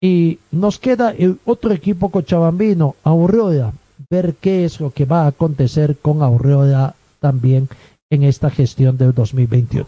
Y 0.00 0.38
nos 0.50 0.78
queda 0.78 1.10
el 1.10 1.38
otro 1.44 1.72
equipo 1.72 2.10
cochabambino, 2.10 2.96
Aurora, 3.02 3.72
ver 4.10 4.34
qué 4.40 4.64
es 4.64 4.80
lo 4.80 4.90
que 4.90 5.04
va 5.04 5.24
a 5.24 5.28
acontecer 5.28 5.96
con 5.96 6.22
Aurora 6.22 6.94
también 7.20 7.68
en 8.10 8.22
esta 8.22 8.50
gestión 8.50 8.96
del 8.96 9.12
2021. 9.14 9.86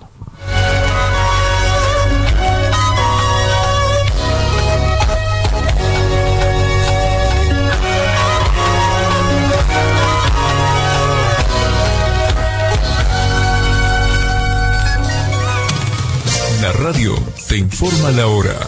La 16.60 16.72
radio 16.72 17.14
te 17.48 17.56
informa 17.56 18.10
la 18.10 18.26
hora 18.26 18.58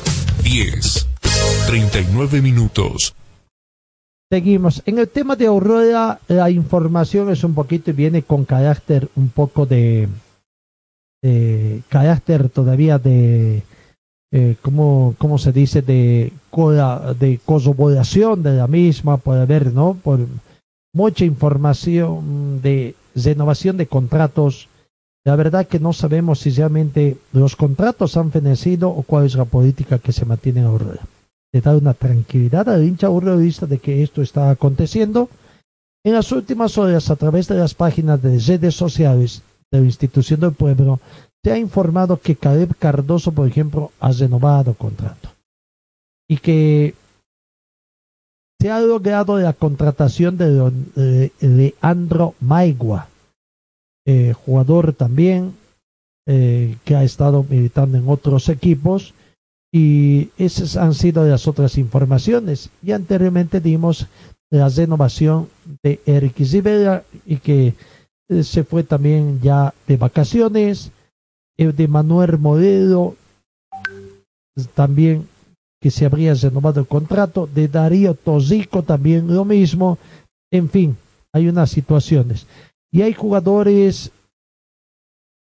10 0.43 1.07
39 1.67 2.41
minutos. 2.41 3.15
Seguimos. 4.33 4.81
En 4.87 5.01
el 5.01 5.09
tema 5.09 5.35
de 5.35 5.47
Aurora, 5.47 6.21
la 6.29 6.51
información 6.51 7.31
es 7.31 7.43
un 7.43 7.53
poquito 7.53 7.91
y 7.91 7.95
viene 7.95 8.23
con 8.23 8.45
carácter 8.45 9.09
un 9.17 9.29
poco 9.29 9.67
de, 9.67 10.09
carácter 11.89 12.49
todavía 12.49 13.01
de, 13.01 13.65
eh, 14.31 14.55
¿cómo, 14.63 15.39
se 15.39 15.51
dice? 15.51 15.83
De, 15.83 16.33
de 17.19 17.41
corroboración 17.45 18.45
de 18.45 18.53
la 18.53 18.69
misma, 18.69 19.17
puede 19.17 19.43
haber, 19.43 19.73
¿no? 19.73 19.95
Por 20.01 20.21
mucha 20.95 21.25
información 21.25 22.63
de 22.63 22.95
renovación 23.17 23.79
de 23.79 23.89
contratos. 23.89 24.69
La 25.25 25.35
verdad 25.35 25.67
que 25.67 25.81
no 25.81 25.93
sabemos 25.93 26.39
si 26.39 26.51
realmente 26.51 27.17
los 27.33 27.57
contratos 27.57 28.17
han 28.17 28.31
fenecido 28.31 28.91
o 28.91 29.03
cuál 29.03 29.27
es 29.27 29.35
la 29.35 29.45
política 29.45 29.99
que 29.99 30.13
se 30.13 30.25
mantiene 30.25 30.61
en 30.61 30.67
Aurora 30.67 31.01
de 31.53 31.61
dar 31.61 31.77
una 31.77 31.95
tranquilidad 31.95 32.69
al 32.69 32.85
hincha 32.85 33.09
vista 33.37 33.67
de 33.67 33.79
que 33.79 34.03
esto 34.03 34.23
está 34.23 34.51
aconteciendo. 34.51 35.29
En 36.05 36.15
las 36.15 36.33
últimas 36.33 36.79
horas, 36.79 37.11
a 37.11 37.17
través 37.17 37.49
de 37.49 37.57
las 37.57 37.75
páginas 37.75 38.23
de 38.23 38.39
redes 38.39 38.75
sociales 38.75 39.43
de 39.71 39.81
la 39.81 39.87
institución 39.87 40.41
del 40.41 40.53
pueblo, 40.53 41.01
se 41.43 41.53
ha 41.53 41.59
informado 41.59 42.21
que 42.21 42.37
Caleb 42.37 42.75
Cardoso, 42.79 43.33
por 43.33 43.49
ejemplo, 43.49 43.93
ha 44.01 44.13
renovado 44.13 44.75
contrato 44.75 45.31
y 46.29 46.37
que 46.37 46.95
se 48.61 48.71
ha 48.71 48.79
logrado 48.81 49.39
la 49.39 49.55
contratación 49.55 50.37
de 50.37 51.31
Leandro 51.41 52.35
Maigua, 52.41 53.09
eh, 54.07 54.35
jugador 54.35 54.93
también 54.93 55.55
eh, 56.27 56.77
que 56.85 56.95
ha 56.95 57.03
estado 57.03 57.45
militando 57.49 57.97
en 57.97 58.07
otros 58.07 58.49
equipos 58.51 59.15
y 59.73 60.31
esas 60.37 60.77
han 60.77 60.95
sido 60.95 61.25
las 61.27 61.47
otras 61.47 61.79
informaciones. 61.79 62.71
Y 62.83 62.93
anteriormente 62.93 63.61
dimos 63.61 64.07
la 64.51 64.69
renovación 64.69 65.49
de 65.83 66.01
Eric 66.07 66.39
Rivera 66.39 67.05
y 67.25 67.37
que 67.37 67.75
eh, 68.29 68.43
se 68.43 68.65
fue 68.65 68.83
también 68.83 69.41
ya 69.41 69.73
de 69.87 69.97
vacaciones. 69.97 70.91
El 71.57 71.77
de 71.77 71.89
Manuel 71.89 72.39
Modelo 72.39 73.17
también 74.75 75.29
que 75.81 75.91
se 75.91 76.05
habría 76.05 76.35
renovado 76.35 76.81
el 76.81 76.87
contrato. 76.87 77.47
De 77.47 77.69
Darío 77.69 78.15
Tosico 78.15 78.83
también 78.83 79.33
lo 79.35 79.45
mismo. 79.45 79.99
En 80.51 80.69
fin, 80.69 80.97
hay 81.33 81.49
unas 81.49 81.71
situaciones. 81.71 82.47
Y 82.93 83.03
hay 83.03 83.15
jugadores 83.15 84.11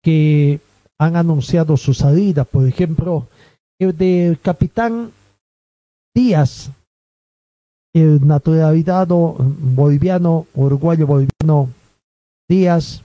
que 0.03 0.59
han 0.97 1.15
anunciado 1.15 1.77
su 1.77 1.93
salida. 1.93 2.43
Por 2.43 2.67
ejemplo, 2.67 3.27
del 3.79 4.39
capitán 4.39 5.11
Díaz, 6.15 6.71
el 7.93 8.25
naturalizado 8.25 9.35
boliviano, 9.37 10.47
uruguayo 10.55 11.05
boliviano 11.05 11.69
Díaz, 12.49 13.03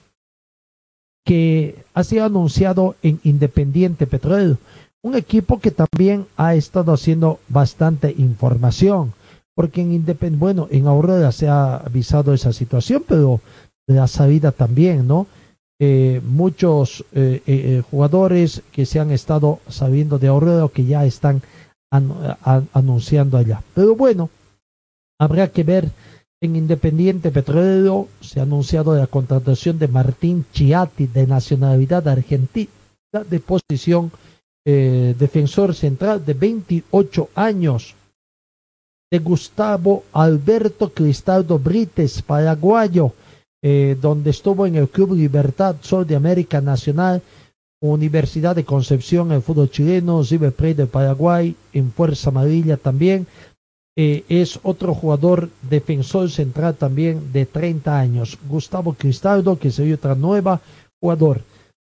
que 1.25 1.85
ha 1.93 2.03
sido 2.03 2.25
anunciado 2.25 2.95
en 3.03 3.19
Independiente 3.23 4.07
Petrolero, 4.07 4.57
un 5.03 5.15
equipo 5.15 5.59
que 5.59 5.69
también 5.69 6.25
ha 6.37 6.55
estado 6.55 6.91
haciendo 6.91 7.39
bastante 7.49 8.13
información, 8.17 9.13
porque 9.53 9.81
en 9.81 9.93
Independiente, 9.93 10.39
bueno, 10.39 10.67
en 10.71 10.87
Aurora 10.87 11.31
se 11.31 11.47
ha 11.47 11.75
avisado 11.75 12.33
esa 12.33 12.51
situación, 12.51 13.03
pero 13.07 13.41
la 13.85 14.07
salida 14.07 14.51
también, 14.51 15.07
¿no? 15.07 15.27
Eh, 15.79 16.21
muchos 16.23 17.03
eh, 17.13 17.41
eh, 17.47 17.81
jugadores 17.89 18.61
que 18.71 18.85
se 18.85 18.99
han 18.99 19.11
estado 19.11 19.59
sabiendo 19.67 20.19
de 20.19 20.27
ahorro 20.27 20.69
que 20.69 20.85
ya 20.85 21.03
están 21.05 21.41
anunciando 22.73 23.37
allá. 23.37 23.61
Pero 23.75 23.95
bueno, 23.95 24.29
habrá 25.19 25.49
que 25.49 25.63
ver 25.63 25.91
en 26.41 26.55
Independiente 26.55 27.31
Petrolero 27.31 28.07
se 28.21 28.39
ha 28.39 28.43
anunciado 28.43 28.95
la 28.95 29.07
contratación 29.07 29.77
de 29.77 29.87
Martín 29.87 30.45
Chiati 30.51 31.07
de 31.07 31.27
nacionalidad 31.27 32.07
argentina 32.07 32.71
de 33.29 33.39
posición 33.39 34.11
defensor 34.65 35.75
central 35.75 36.25
de 36.25 36.33
28 36.33 37.29
años 37.35 37.95
de 39.11 39.19
Gustavo 39.19 40.05
Alberto 40.13 40.91
Cristaldo 40.91 41.59
Brites, 41.59 42.23
paraguayo, 42.23 43.13
eh, 43.65 43.97
donde 43.99 44.31
estuvo 44.31 44.65
en 44.67 44.75
el 44.75 44.89
Club 44.89 45.13
Libertad 45.15 45.77
Sol 45.79 46.05
de 46.05 46.17
América 46.17 46.59
Nacional, 46.59 47.21
Universidad 47.81 48.57
de 48.57 48.65
Concepción, 48.65 49.31
el 49.31 49.41
fútbol 49.41 49.71
chileno, 49.71 50.21
River 50.21 50.51
Plate 50.51 50.73
de 50.75 50.85
Paraguay, 50.85 51.55
en 51.71 51.89
Fuerza 51.93 52.29
Amarilla 52.29 52.75
también. 52.75 53.25
Eh, 53.95 54.25
es 54.27 54.59
otro 54.63 54.93
jugador 54.93 55.49
defensor 55.61 56.29
central 56.29 56.75
también 56.75 57.31
de 57.31 57.45
30 57.45 57.97
años. 57.97 58.37
Gustavo 58.49 58.95
Cristaldo, 58.95 59.57
que 59.57 59.71
sería 59.71 59.95
otra 59.95 60.15
nueva 60.15 60.59
jugador. 60.99 61.41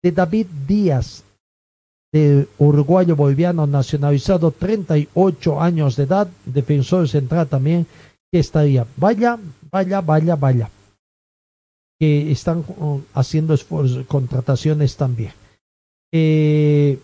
De 0.02 0.12
David 0.12 0.46
Díaz, 0.66 1.24
de 2.12 2.46
uruguayo 2.58 3.16
boliviano 3.16 3.66
nacionalizado, 3.66 4.50
38 4.50 5.62
años 5.62 5.96
de 5.96 6.02
edad, 6.02 6.28
defensor 6.44 7.08
central 7.08 7.46
también, 7.46 7.86
que 8.30 8.40
estaría. 8.40 8.86
Vaya, 8.98 9.38
vaya, 9.70 10.02
vaya, 10.02 10.36
vaya 10.36 10.70
están 12.30 12.64
uh, 12.78 13.00
haciendo 13.14 13.54
esfuerzos, 13.54 14.06
contrataciones 14.06 14.96
también. 14.96 15.32
Eh, 16.12 16.98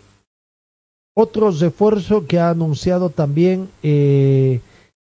otro 1.17 1.51
refuerzo 1.51 2.27
que 2.27 2.39
ha 2.39 2.51
anunciado 2.51 3.11
también 3.11 3.69
eh, 3.83 4.61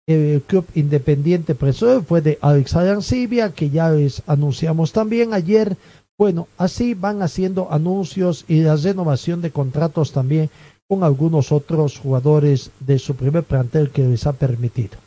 el 0.07 0.43
Club 0.43 0.67
Independiente 0.75 1.55
Preso 1.55 2.03
fue 2.03 2.21
de 2.21 2.39
Alex 2.41 2.75
Arancibia, 2.75 3.53
que 3.53 3.71
ya 3.71 3.91
les 3.91 4.23
anunciamos 4.27 4.93
también 4.93 5.35
ayer. 5.35 5.77
Bueno, 6.19 6.49
así 6.59 6.95
van 6.95 7.23
haciendo 7.23 7.71
anuncios 7.71 8.45
y 8.49 8.63
la 8.63 8.77
renovación 8.77 9.41
de 9.41 9.51
contratos 9.51 10.13
también 10.13 10.51
con 10.89 11.05
algunos 11.05 11.53
otros 11.53 11.99
jugadores 11.99 12.71
de 12.81 12.99
su 12.99 13.15
primer 13.15 13.45
plantel 13.45 13.91
que 13.91 14.03
les 14.03 14.27
ha 14.27 14.33
permitido. 14.33 14.99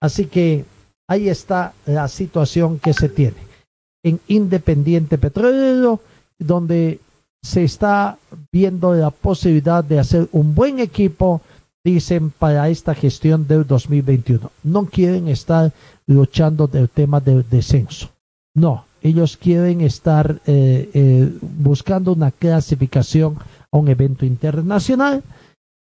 Así 0.00 0.26
que 0.26 0.64
ahí 1.08 1.28
está 1.28 1.72
la 1.86 2.06
situación 2.06 2.78
que 2.78 2.92
se 2.92 3.08
tiene 3.08 3.46
en 4.02 4.20
Independiente 4.28 5.18
Petrolero, 5.18 6.00
donde 6.38 7.00
se 7.42 7.64
está 7.64 8.18
viendo 8.52 8.94
la 8.94 9.10
posibilidad 9.10 9.84
de 9.84 9.98
hacer 9.98 10.28
un 10.32 10.54
buen 10.54 10.80
equipo, 10.80 11.40
dicen 11.84 12.30
para 12.30 12.68
esta 12.68 12.94
gestión 12.94 13.46
del 13.46 13.66
2021. 13.66 14.50
No 14.64 14.86
quieren 14.86 15.28
estar 15.28 15.72
luchando 16.06 16.66
del 16.66 16.88
tema 16.88 17.20
del 17.20 17.44
descenso. 17.48 18.10
No, 18.54 18.84
ellos 19.02 19.36
quieren 19.36 19.80
estar 19.80 20.40
eh, 20.46 20.90
eh, 20.92 21.30
buscando 21.40 22.12
una 22.12 22.32
clasificación 22.32 23.36
a 23.70 23.76
un 23.76 23.88
evento 23.88 24.26
internacional. 24.26 25.22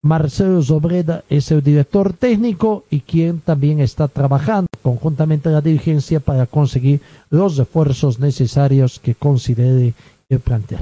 Marcelo 0.06 0.62
Zobreda 0.62 1.24
es 1.28 1.50
el 1.50 1.62
director 1.62 2.12
técnico 2.12 2.84
y 2.90 3.00
quien 3.00 3.40
también 3.40 3.80
está 3.80 4.08
trabajando 4.08 4.68
conjuntamente 4.82 5.50
la 5.50 5.60
dirigencia 5.60 6.20
para 6.20 6.46
conseguir 6.46 7.00
los 7.30 7.58
esfuerzos 7.58 8.18
necesarios 8.18 8.98
que 9.00 9.14
considere 9.14 9.94
el 10.28 10.40
plantel. 10.40 10.80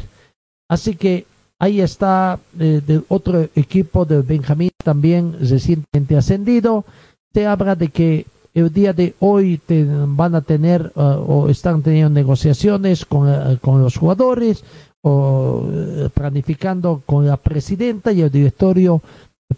Así 0.69 0.95
que 0.95 1.27
ahí 1.59 1.81
está 1.81 2.39
eh, 2.61 3.01
otro 3.09 3.49
equipo 3.55 4.05
del 4.05 4.23
Benjamín 4.23 4.71
también 4.83 5.37
recientemente 5.41 6.17
ascendido. 6.17 6.85
Se 7.33 7.47
habla 7.47 7.75
de 7.75 7.89
que 7.89 8.27
el 8.55 8.73
día 8.73 8.93
de 8.93 9.15
hoy 9.19 9.61
van 10.09 10.35
a 10.37 10.41
tener 10.41 10.93
uh, 10.95 11.01
o 11.01 11.49
están 11.49 11.83
teniendo 11.83 12.11
negociaciones 12.11 13.05
con, 13.05 13.29
uh, 13.29 13.59
con 13.59 13.83
los 13.83 13.97
jugadores 13.97 14.63
o 15.05 15.61
uh, 15.61 16.09
planificando 16.11 17.03
con 17.05 17.27
la 17.27 17.37
presidenta 17.37 18.11
y 18.11 18.23
el 18.23 18.31
directorio 18.31 19.03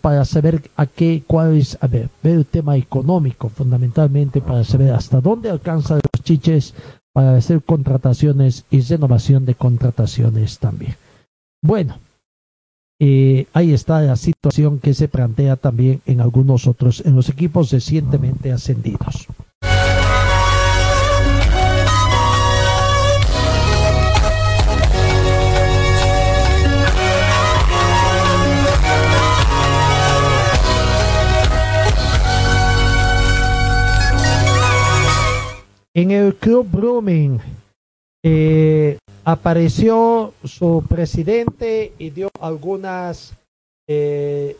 para 0.01 0.25
saber 0.25 0.61
a 0.77 0.87
qué, 0.87 1.23
cuál 1.27 1.57
es, 1.57 1.79
a 1.81 1.87
ver, 1.87 2.11
ver 2.23 2.35
el 2.35 2.47
tema 2.47 2.77
económico 2.77 3.49
fundamentalmente 3.49 4.41
para 4.41 4.65
saber 4.65 4.93
hasta 4.93 5.21
dónde 5.21 5.49
alcanzan 5.49 6.01
los 6.13 6.23
chiches 6.25 6.75
para 7.13 7.37
hacer 7.37 7.63
contrataciones 7.63 8.65
y 8.71 8.81
renovación 8.81 9.47
de 9.47 9.55
contrataciones 9.55 10.59
también. 10.59 10.97
Bueno, 11.63 11.99
eh, 12.99 13.47
ahí 13.53 13.73
está 13.73 14.01
la 14.03 14.17
situación 14.17 14.81
que 14.81 14.95
se 14.95 15.09
plantea 15.09 15.57
también 15.57 16.01
en 16.07 16.21
algunos 16.21 16.67
otros, 16.67 17.05
en 17.07 17.15
los 17.15 17.29
equipos 17.29 17.71
recientemente 17.71 18.53
ascendidos. 18.53 19.29
En 35.97 36.11
el 36.11 36.35
Club 36.35 36.69
Brumming, 36.71 37.41
eh, 38.23 38.99
apareció 39.25 40.35
su 40.45 40.85
presidente 40.87 41.95
y 41.97 42.11
dio 42.11 42.29
algunas 42.39 43.33
eh, 43.89 44.59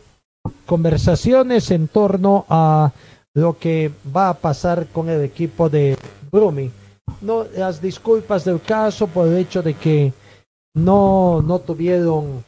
conversaciones 0.65 1.69
en 1.69 1.89
torno 1.89 2.47
a 2.49 2.91
lo 3.35 3.55
que 3.59 3.91
va 4.15 4.29
a 4.29 4.33
pasar 4.33 4.87
con 4.87 5.09
el 5.09 5.21
equipo 5.21 5.69
de 5.69 5.95
Brumi. 6.31 6.71
No, 7.21 7.45
las 7.55 7.83
disculpas 7.83 8.43
del 8.43 8.59
caso 8.59 9.05
por 9.05 9.27
el 9.27 9.37
hecho 9.37 9.61
de 9.61 9.75
que 9.75 10.13
no, 10.75 11.43
no 11.43 11.59
tuvieron 11.59 12.43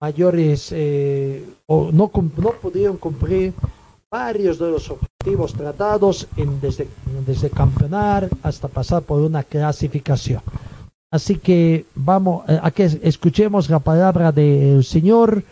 mayores 0.00 0.70
eh, 0.70 1.44
o 1.66 1.90
no, 1.90 2.08
no 2.36 2.50
pudieron 2.52 2.98
cumplir 2.98 3.52
varios 4.08 4.60
de 4.60 4.70
los 4.70 4.88
objetivos 4.88 5.17
tratados 5.56 6.28
en, 6.36 6.60
desde, 6.60 6.88
desde 7.26 7.50
campeonar 7.50 8.28
hasta 8.42 8.68
pasar 8.68 9.02
por 9.02 9.20
una 9.20 9.42
clasificación. 9.42 10.42
Así 11.10 11.38
que 11.38 11.86
vamos 11.94 12.48
eh, 12.48 12.58
a 12.62 12.70
que 12.70 12.84
escuchemos 13.02 13.68
la 13.68 13.78
palabra 13.80 14.30
del 14.30 14.84
señor 14.84 15.42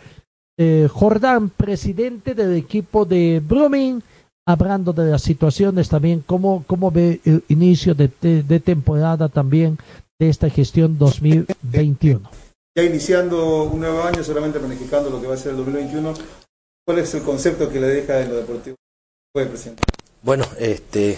eh, 0.57 0.87
Jordán, 0.91 1.49
presidente 1.49 2.33
del 2.33 2.55
equipo 2.55 3.05
de 3.05 3.41
Brumming, 3.45 4.01
hablando 4.45 4.93
de 4.93 5.11
las 5.11 5.21
situaciones 5.21 5.89
también, 5.89 6.23
cómo, 6.25 6.63
cómo 6.65 6.89
ve 6.89 7.19
el 7.25 7.43
inicio 7.49 7.93
de, 7.93 8.09
de, 8.21 8.59
temporada 8.59 9.29
también 9.29 9.77
de 10.19 10.29
esta 10.29 10.49
gestión 10.49 10.97
2021. 10.97 12.29
Ya 12.75 12.83
iniciando 12.83 13.63
un 13.63 13.81
nuevo 13.81 14.03
año, 14.03 14.23
solamente 14.23 14.59
planificando 14.59 15.09
lo 15.09 15.19
que 15.19 15.27
va 15.27 15.33
a 15.33 15.37
ser 15.37 15.51
el 15.51 15.57
2021, 15.57 16.13
¿cuál 16.85 16.99
es 16.99 17.13
el 17.13 17.23
concepto 17.23 17.69
que 17.69 17.81
le 17.81 17.87
deja 17.87 18.21
en 18.21 18.29
lo 18.29 18.35
deportivo? 18.37 18.77
Puede 19.37 19.49
presidente. 19.49 19.83
Bueno, 20.23 20.45
este, 20.57 21.15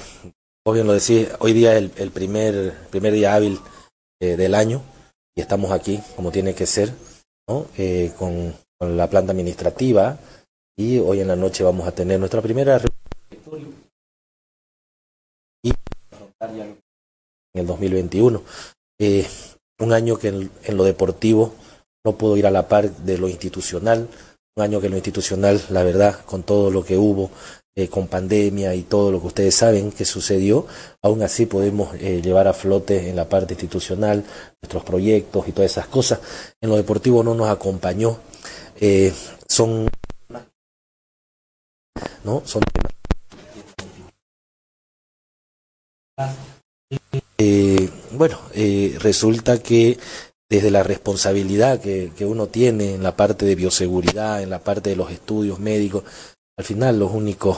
obvio 0.66 0.84
lo 0.84 0.91
decía, 0.91 1.38
hoy 1.40 1.54
día 1.54 1.78
el, 1.78 1.90
el 1.96 2.12
primer, 2.12 2.74
primer 2.90 3.14
día 3.14 3.34
hábil 3.34 3.58
eh, 4.20 4.36
del 4.36 4.56
año 4.56 4.82
y 5.34 5.40
estamos 5.40 5.72
aquí 5.72 6.02
como 6.18 6.30
tiene 6.30 6.54
que 6.54 6.66
ser, 6.66 6.94
¿no? 7.48 7.68
Eh, 7.78 8.12
con, 8.20 8.54
con, 8.78 8.98
la 8.98 9.10
planta 9.10 9.32
administrativa 9.32 10.18
y 10.78 11.00
hoy 11.00 11.22
en 11.22 11.30
la 11.30 11.38
noche 11.38 11.64
vamos 11.64 11.88
a 11.88 11.94
tener 11.94 12.20
nuestra 12.20 12.41
primera 12.41 12.82
y 15.64 15.70
en 15.70 16.76
el 17.54 17.68
2021. 17.68 18.44
Eh, 19.00 19.26
un 19.80 19.94
año 19.94 20.18
que 20.18 20.28
en, 20.28 20.52
en, 20.66 20.76
lo 20.76 20.84
deportivo 20.84 21.54
no 22.04 22.18
puedo 22.18 22.36
ir 22.36 22.46
a 22.46 22.52
la 22.52 22.68
par 22.68 22.91
de 22.91 23.18
lo 23.18 23.30
institucional, 23.30 24.10
un 24.58 24.64
año 24.64 24.82
que 24.82 24.90
lo 24.90 24.98
institucional, 24.98 25.62
la 25.70 25.84
verdad, 25.84 26.26
con 26.26 26.44
todo 26.44 26.70
lo 26.70 26.84
que 26.84 26.98
hubo, 26.98 27.32
eh, 27.76 27.88
con 27.88 28.08
pandemia 28.08 28.76
y 28.76 28.84
todo 28.84 29.12
lo 29.12 29.22
que 29.22 29.28
ustedes 29.28 29.56
saben 29.56 29.91
que 29.91 30.04
sucedió, 30.04 30.66
aún 31.02 31.22
así 31.22 31.46
podemos 31.46 31.96
eh, 31.96 32.22
llevar 32.22 32.48
a 32.48 32.54
flote 32.54 33.10
en 33.10 33.16
la 33.16 33.30
parte 33.30 33.54
institucional 33.54 34.26
nuestros 34.62 34.84
proyectos 34.84 35.48
y 35.48 35.52
todas 35.52 35.72
esas 35.72 35.88
cosas. 35.88 36.20
En 36.62 36.70
lo 36.70 36.76
deportivo 36.76 37.24
no 37.24 37.36
nos 37.36 37.50
acompañó. 37.50 38.18
Eh, 38.82 39.14
son 39.48 39.88
¿no? 42.24 42.41
Son 42.46 42.64
bueno, 48.12 48.40
resulta 49.00 49.64
que 49.64 49.98
desde 50.50 50.72
la 50.72 50.82
responsabilidad 50.84 51.80
que, 51.80 52.12
uno 52.26 52.48
tiene 52.48 52.96
en 52.96 53.04
la 53.04 53.16
parte 53.16 53.46
de 53.46 53.56
bioseguridad, 53.56 54.41
en 54.41 54.50
la 54.50 54.60
parte 54.60 54.90
de 54.90 54.96
los 54.96 55.12
estudios 55.12 55.60
médicos, 55.60 56.04
al 56.60 56.65
final 56.65 56.99
los 56.99 57.14
únicos, 57.14 57.57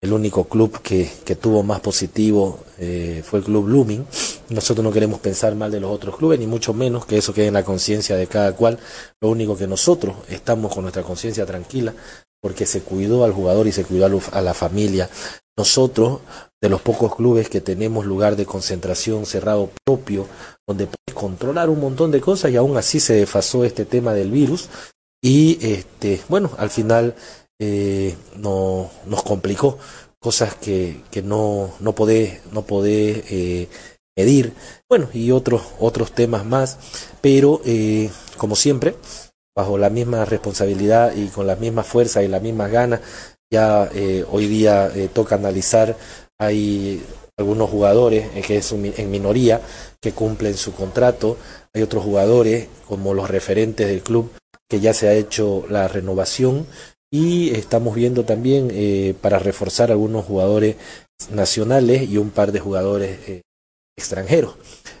el 0.00 0.10
único 0.10 0.44
club 0.44 0.80
que, 0.80 1.12
que 1.22 1.36
tuvo 1.36 1.62
más 1.62 1.80
positivo 1.80 2.60
eh, 2.78 3.22
fue 3.22 3.40
el 3.40 3.44
club 3.44 3.66
Blooming. 3.66 4.06
Nosotros 4.48 4.82
no 4.82 4.90
queremos 4.90 5.20
pensar 5.20 5.54
mal 5.54 5.70
de 5.70 5.80
los 5.80 5.90
otros 5.90 6.16
clubes, 6.16 6.40
ni 6.40 6.46
mucho 6.46 6.72
menos 6.72 7.04
que 7.04 7.18
eso 7.18 7.34
quede 7.34 7.48
en 7.48 7.54
la 7.54 7.62
conciencia 7.62 8.16
de 8.16 8.26
cada 8.28 8.56
cual. 8.56 8.78
Lo 9.20 9.28
único 9.28 9.54
que 9.54 9.66
nosotros 9.66 10.16
estamos 10.30 10.72
con 10.72 10.80
nuestra 10.80 11.02
conciencia 11.02 11.44
tranquila, 11.44 11.92
porque 12.40 12.64
se 12.64 12.80
cuidó 12.80 13.22
al 13.22 13.34
jugador 13.34 13.66
y 13.66 13.72
se 13.72 13.84
cuidó 13.84 14.06
a 14.32 14.40
la 14.40 14.54
familia. 14.54 15.10
Nosotros, 15.58 16.20
de 16.58 16.70
los 16.70 16.80
pocos 16.80 17.14
clubes 17.14 17.50
que 17.50 17.60
tenemos 17.60 18.06
lugar 18.06 18.36
de 18.36 18.46
concentración 18.46 19.26
cerrado 19.26 19.68
propio, 19.84 20.26
donde 20.66 20.86
puedes 20.86 21.14
controlar 21.14 21.68
un 21.68 21.80
montón 21.80 22.10
de 22.10 22.22
cosas 22.22 22.50
y 22.50 22.56
aún 22.56 22.78
así 22.78 22.98
se 22.98 23.12
desfasó 23.12 23.62
este 23.66 23.84
tema 23.84 24.14
del 24.14 24.30
virus. 24.30 24.70
Y 25.22 25.58
este, 25.60 26.22
bueno, 26.28 26.50
al 26.56 26.70
final 26.70 27.14
eh, 27.62 28.16
no, 28.38 28.90
nos 29.06 29.22
complicó 29.22 29.78
cosas 30.18 30.56
que, 30.56 31.02
que 31.12 31.22
no, 31.22 31.70
no 31.78 31.94
podés, 31.94 32.40
no 32.52 32.64
eh, 32.84 33.68
medir, 34.16 34.52
bueno, 34.88 35.08
y 35.12 35.30
otros, 35.30 35.62
otros 35.78 36.12
temas 36.12 36.44
más, 36.44 36.78
pero 37.20 37.60
eh, 37.64 38.10
como 38.36 38.56
siempre, 38.56 38.96
bajo 39.56 39.78
la 39.78 39.90
misma 39.90 40.24
responsabilidad 40.24 41.14
y 41.14 41.28
con 41.28 41.46
la 41.46 41.54
misma 41.54 41.84
fuerza 41.84 42.22
y 42.22 42.28
las 42.28 42.42
mismas 42.42 42.70
ganas, 42.72 43.00
ya 43.50 43.88
eh, 43.94 44.24
hoy 44.28 44.48
día 44.48 44.90
eh, 44.92 45.08
toca 45.12 45.36
analizar, 45.36 45.96
hay 46.38 47.00
algunos 47.36 47.70
jugadores 47.70 48.28
que 48.44 48.56
es 48.56 48.72
en 48.72 49.10
minoría 49.10 49.60
que 50.00 50.12
cumplen 50.12 50.56
su 50.56 50.72
contrato, 50.72 51.36
hay 51.72 51.82
otros 51.82 52.02
jugadores 52.02 52.66
como 52.88 53.14
los 53.14 53.30
referentes 53.30 53.86
del 53.86 54.02
club 54.02 54.32
que 54.68 54.80
ya 54.80 54.94
se 54.94 55.08
ha 55.08 55.14
hecho 55.14 55.64
la 55.68 55.86
renovación 55.86 56.66
y 57.12 57.50
estamos 57.50 57.94
viendo 57.94 58.24
también 58.24 58.70
eh, 58.72 59.14
para 59.20 59.38
reforzar 59.38 59.92
algunos 59.92 60.24
jugadores 60.24 60.76
nacionales 61.30 62.08
y 62.10 62.16
un 62.16 62.30
par 62.30 62.50
de 62.50 62.58
jugadores 62.58 63.28
eh, 63.28 63.42
extranjeros. 63.96 64.56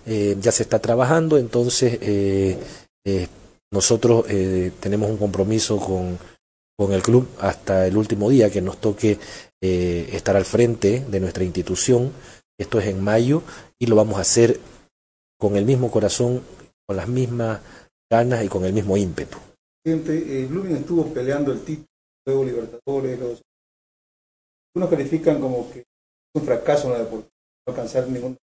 Eh, 0.06 0.36
ya 0.40 0.52
se 0.52 0.62
está 0.62 0.78
trabajando, 0.78 1.38
entonces 1.38 1.98
eh, 2.02 2.58
eh, 3.04 3.28
nosotros 3.72 4.26
tenemos 4.80 5.08
un 5.10 5.16
compromiso 5.16 5.78
con, 5.78 6.18
con, 6.76 6.92
el 6.92 7.02
club 7.02 7.26
hasta 7.40 7.86
el 7.86 7.96
último 7.96 8.28
día 8.28 8.50
que 8.50 8.60
nos 8.60 8.78
toque 8.78 9.18
estar 9.58 10.36
al 10.36 10.44
frente 10.44 11.02
de 11.08 11.20
nuestra 11.20 11.42
institución. 11.42 12.12
Esto 12.58 12.78
es 12.78 12.86
en 12.88 13.02
mayo 13.02 13.42
y 13.78 13.86
lo 13.86 13.96
vamos 13.96 14.18
a 14.18 14.22
hacer 14.22 14.60
con 15.38 15.56
el 15.56 15.64
mismo 15.64 15.90
corazón, 15.90 16.42
con 16.86 16.98
las 16.98 17.08
mismas 17.08 17.60
ganas 18.10 18.44
y 18.44 18.48
con 18.48 18.66
el 18.66 18.74
mismo 18.74 18.98
ímpetu. 18.98 19.38
Eh, 19.84 20.46
Blooming 20.50 20.76
estuvo 20.76 21.12
peleando 21.12 21.50
el 21.50 21.60
título 21.62 21.91
Juego 22.24 22.44
Libertadores, 22.44 23.18
los 23.18 23.42
unos 24.74 24.88
califican 24.88 25.40
como 25.40 25.70
que 25.70 25.80
es 25.80 25.84
un 26.34 26.42
fracaso 26.44 26.86
en 26.86 26.92
la 26.94 26.98
deportiva, 27.00 27.30
no 27.66 27.72
alcanzar 27.72 28.08
ningún 28.08 28.36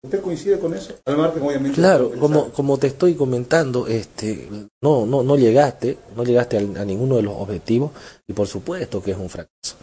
¿Usted 0.00 0.20
coincide 0.20 0.60
con 0.60 0.74
eso? 0.74 0.94
Al 1.06 1.16
margen, 1.16 1.42
obviamente. 1.42 1.74
Claro, 1.74 2.12
como, 2.20 2.50
como 2.52 2.78
te 2.78 2.86
estoy 2.86 3.14
comentando, 3.14 3.88
este, 3.88 4.48
no, 4.80 5.06
no, 5.06 5.24
no 5.24 5.36
llegaste, 5.36 5.98
no 6.14 6.22
llegaste 6.22 6.56
a, 6.56 6.60
a 6.60 6.84
ninguno 6.84 7.16
de 7.16 7.22
los 7.22 7.34
objetivos 7.34 7.90
y 8.28 8.32
por 8.32 8.46
supuesto 8.46 9.02
que 9.02 9.10
es 9.10 9.16
un 9.16 9.28
fracaso. 9.28 9.74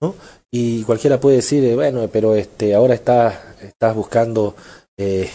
¿no? 0.00 0.14
Y 0.52 0.84
cualquiera 0.84 1.18
puede 1.18 1.36
decir, 1.36 1.64
eh, 1.64 1.74
bueno, 1.74 2.08
pero 2.12 2.36
este, 2.36 2.72
ahora 2.72 2.94
estás, 2.94 3.34
estás 3.62 3.96
buscando 3.96 4.54
eh, 4.96 5.28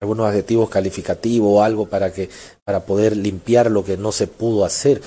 algunos 0.00 0.26
adjetivos 0.26 0.70
calificativos 0.70 1.50
o 1.52 1.62
algo 1.62 1.86
para 1.86 2.10
que, 2.10 2.30
para 2.64 2.86
poder 2.86 3.14
limpiar 3.14 3.70
lo 3.70 3.84
que 3.84 3.98
no 3.98 4.10
se 4.10 4.26
pudo 4.26 4.64
hacer. 4.64 5.02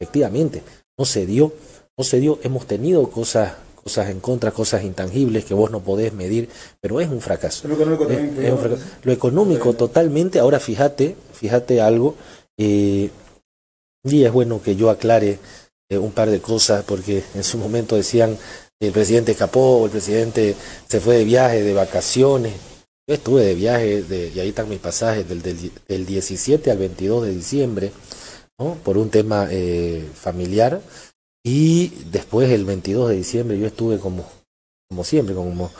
Efectivamente, 0.00 0.62
no 1.00 1.06
se 1.06 1.24
dio, 1.24 1.54
no 1.96 2.04
se 2.04 2.20
dio, 2.20 2.38
hemos 2.42 2.66
tenido 2.66 3.10
cosas 3.10 3.54
cosas 3.82 4.10
en 4.10 4.20
contra, 4.20 4.50
cosas 4.50 4.84
intangibles 4.84 5.46
que 5.46 5.54
vos 5.54 5.70
no 5.70 5.80
podés 5.80 6.12
medir, 6.12 6.50
pero 6.78 7.00
es 7.00 7.08
un 7.08 7.22
fracaso. 7.22 7.66
Lo 7.66 7.74
económico, 7.74 8.06
también, 8.06 8.44
es 8.44 8.52
un 8.52 8.58
fracaso. 8.58 8.82
Lo 9.04 9.12
económico 9.12 9.72
totalmente, 9.72 10.38
ahora 10.38 10.60
fíjate, 10.60 11.16
fíjate 11.32 11.80
algo, 11.80 12.16
eh, 12.58 13.08
y 14.04 14.24
es 14.24 14.30
bueno 14.30 14.60
que 14.62 14.76
yo 14.76 14.90
aclare 14.90 15.38
eh, 15.88 15.96
un 15.96 16.12
par 16.12 16.28
de 16.28 16.40
cosas, 16.40 16.84
porque 16.84 17.24
en 17.34 17.44
su 17.44 17.56
momento 17.56 17.96
decían 17.96 18.36
el 18.78 18.92
presidente 18.92 19.32
escapó, 19.32 19.86
el 19.86 19.90
presidente 19.90 20.54
se 20.86 21.00
fue 21.00 21.16
de 21.16 21.24
viaje, 21.24 21.62
de 21.62 21.72
vacaciones. 21.72 22.52
Yo 23.08 23.14
estuve 23.14 23.42
de 23.46 23.54
viaje, 23.54 24.02
de, 24.02 24.30
y 24.34 24.40
ahí 24.40 24.50
están 24.50 24.68
mis 24.68 24.80
pasajes, 24.80 25.26
del, 25.26 25.40
del, 25.40 25.72
del 25.88 26.04
17 26.04 26.70
al 26.70 26.76
22 26.76 27.24
de 27.24 27.34
diciembre, 27.34 27.92
por 28.84 28.98
un 28.98 29.10
tema 29.10 29.48
eh, 29.50 30.08
familiar. 30.14 30.80
Y 31.44 31.88
después, 32.10 32.50
el 32.50 32.64
22 32.64 33.10
de 33.10 33.16
diciembre, 33.16 33.58
yo 33.58 33.66
estuve 33.66 33.98
como, 33.98 34.26
como 34.88 35.04
siempre, 35.04 35.34
como, 35.34 35.70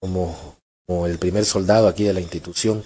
como, 0.00 0.56
como 0.86 1.06
el 1.06 1.18
primer 1.18 1.44
soldado 1.44 1.86
aquí 1.86 2.04
de 2.04 2.12
la 2.12 2.20
institución, 2.20 2.82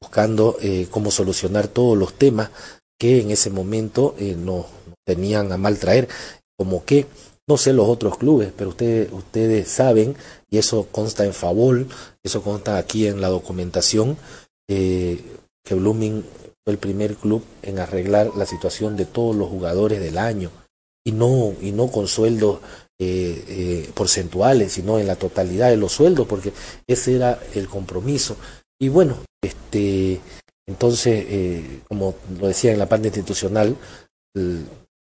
buscando 0.00 0.56
eh, 0.60 0.88
cómo 0.90 1.10
solucionar 1.10 1.68
todos 1.68 1.96
los 1.96 2.14
temas 2.14 2.50
que 2.98 3.20
en 3.20 3.30
ese 3.30 3.50
momento 3.50 4.14
eh, 4.18 4.34
nos 4.36 4.64
nos 4.86 4.96
tenían 5.04 5.52
a 5.52 5.56
mal 5.56 5.78
traer, 5.78 6.08
como 6.58 6.84
que, 6.84 7.06
no 7.48 7.56
sé 7.56 7.72
los 7.72 7.88
otros 7.88 8.18
clubes, 8.18 8.52
pero 8.56 8.70
ustedes, 8.70 9.12
ustedes 9.12 9.68
saben, 9.68 10.16
y 10.50 10.58
eso 10.58 10.88
consta 10.90 11.24
en 11.24 11.34
favor, 11.34 11.86
eso 12.24 12.42
consta 12.42 12.78
aquí 12.78 13.06
en 13.06 13.20
la 13.20 13.28
documentación, 13.28 14.16
eh, 14.68 15.22
que 15.62 15.74
Blooming 15.74 16.24
fue 16.66 16.72
el 16.72 16.78
primer 16.78 17.14
club 17.14 17.44
en 17.62 17.78
arreglar 17.78 18.32
la 18.36 18.44
situación 18.44 18.96
de 18.96 19.04
todos 19.04 19.36
los 19.36 19.48
jugadores 19.48 20.00
del 20.00 20.18
año, 20.18 20.50
y 21.06 21.12
no, 21.12 21.54
y 21.60 21.70
no 21.70 21.92
con 21.92 22.08
sueldos 22.08 22.58
eh, 22.98 23.44
eh, 23.46 23.90
porcentuales, 23.94 24.72
sino 24.72 24.98
en 24.98 25.06
la 25.06 25.14
totalidad 25.14 25.70
de 25.70 25.76
los 25.76 25.92
sueldos, 25.92 26.26
porque 26.26 26.52
ese 26.88 27.14
era 27.14 27.38
el 27.54 27.68
compromiso. 27.68 28.36
Y 28.80 28.88
bueno, 28.88 29.16
este, 29.40 30.20
entonces, 30.66 31.24
eh, 31.28 31.82
como 31.86 32.16
lo 32.40 32.48
decía 32.48 32.72
en 32.72 32.80
la 32.80 32.88
parte 32.88 33.06
institucional, 33.06 33.76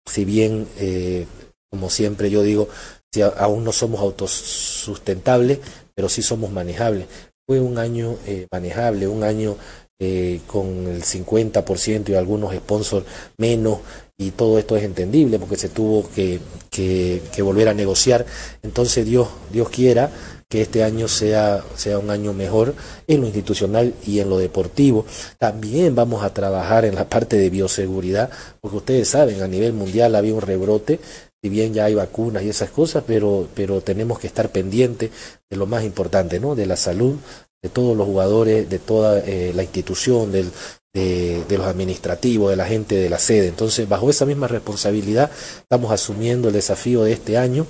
si 0.05 0.25
bien, 0.25 0.67
eh, 0.79 1.25
como 1.71 1.89
siempre 1.89 2.29
yo 2.29 2.43
digo, 2.43 2.67
si 3.13 3.21
aún 3.21 3.63
no 3.63 3.71
somos 3.71 4.01
autosustentables, 4.01 5.59
pero 5.95 6.09
sí 6.09 6.21
somos 6.21 6.51
manejables. 6.51 7.07
Fue 7.47 7.61
un 7.61 7.77
año 7.77 8.17
manejable, 8.51 9.07
un 9.07 9.23
año 9.23 9.55
eh, 9.99 10.41
con 10.47 10.87
el 10.87 11.03
50% 11.03 12.09
y 12.09 12.15
algunos 12.15 12.53
sponsors 12.53 13.05
menos, 13.37 13.79
y 14.17 14.31
todo 14.31 14.59
esto 14.59 14.77
es 14.77 14.83
entendible 14.83 15.39
porque 15.39 15.55
se 15.55 15.69
tuvo 15.69 16.07
que, 16.09 16.39
que, 16.69 17.21
que 17.33 17.41
volver 17.41 17.67
a 17.69 17.73
negociar. 17.73 18.25
Entonces 18.61 19.05
Dios, 19.05 19.27
Dios 19.51 19.69
quiera 19.69 20.11
que 20.53 20.61
este 20.61 20.83
año 20.83 21.07
sea, 21.07 21.63
sea 21.75 21.97
un 21.97 22.11
año 22.11 22.31
mejor 22.31 22.75
en 23.07 23.21
lo 23.21 23.25
institucional 23.25 23.95
y 24.05 24.19
en 24.19 24.29
lo 24.29 24.37
deportivo. 24.37 25.03
También 25.39 25.95
vamos 25.95 26.23
a 26.23 26.31
trabajar 26.31 26.85
en 26.85 26.93
la 26.93 27.09
parte 27.09 27.37
de 27.37 27.49
bioseguridad, 27.49 28.29
porque 28.61 28.77
ustedes 28.77 29.07
saben, 29.07 29.41
a 29.41 29.47
nivel 29.47 29.73
mundial 29.73 30.15
había 30.15 30.35
un 30.35 30.41
rebrote, 30.41 30.99
si 31.41 31.49
bien 31.49 31.73
ya 31.73 31.85
hay 31.85 31.95
vacunas 31.95 32.43
y 32.43 32.49
esas 32.49 32.69
cosas, 32.69 33.03
pero, 33.07 33.47
pero 33.55 33.81
tenemos 33.81 34.19
que 34.19 34.27
estar 34.27 34.49
pendientes 34.49 35.09
de 35.49 35.57
lo 35.57 35.65
más 35.65 35.83
importante, 35.83 36.39
¿no? 36.39 36.53
De 36.53 36.67
la 36.67 36.75
salud 36.75 37.15
de 37.63 37.69
todos 37.69 37.95
los 37.97 38.05
jugadores, 38.05 38.69
de 38.69 38.79
toda 38.79 39.19
eh, 39.19 39.53
la 39.55 39.63
institución, 39.63 40.31
del, 40.31 40.51
de, 40.93 41.43
de 41.47 41.57
los 41.57 41.65
administrativos, 41.65 42.51
de 42.51 42.57
la 42.57 42.65
gente 42.65 42.95
de 42.95 43.09
la 43.09 43.17
sede. 43.17 43.47
Entonces, 43.47 43.87
bajo 43.87 44.09
esa 44.09 44.25
misma 44.25 44.47
responsabilidad, 44.47 45.31
estamos 45.61 45.91
asumiendo 45.91 46.49
el 46.49 46.53
desafío 46.53 47.03
de 47.03 47.13
este 47.13 47.37
año 47.37 47.65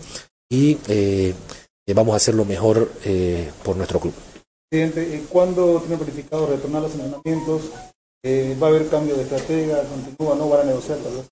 y 0.51 0.77
eh, 0.87 1.33
eh, 1.87 1.93
vamos 1.93 2.13
a 2.13 2.17
hacer 2.17 2.33
lo 2.33 2.43
mejor 2.43 2.91
eh, 3.05 3.49
por 3.63 3.77
nuestro 3.77 3.99
club. 3.99 4.13
Presidente, 4.69 5.15
eh, 5.15 5.23
¿cuándo 5.29 5.79
tiene 5.79 5.97
planificado 5.97 6.47
retornar 6.47 6.81
los 6.81 6.91
entrenamientos? 6.93 7.61
¿Va 8.25 8.67
a 8.67 8.69
haber 8.69 8.87
cambio 8.87 9.15
de 9.15 9.23
estratega? 9.23 9.83
¿Continúa? 9.83 10.35
¿No 10.35 10.49
van 10.49 10.61
a 10.61 10.63
negociar? 10.63 10.97
Tal 10.97 11.13
vez? 11.13 11.25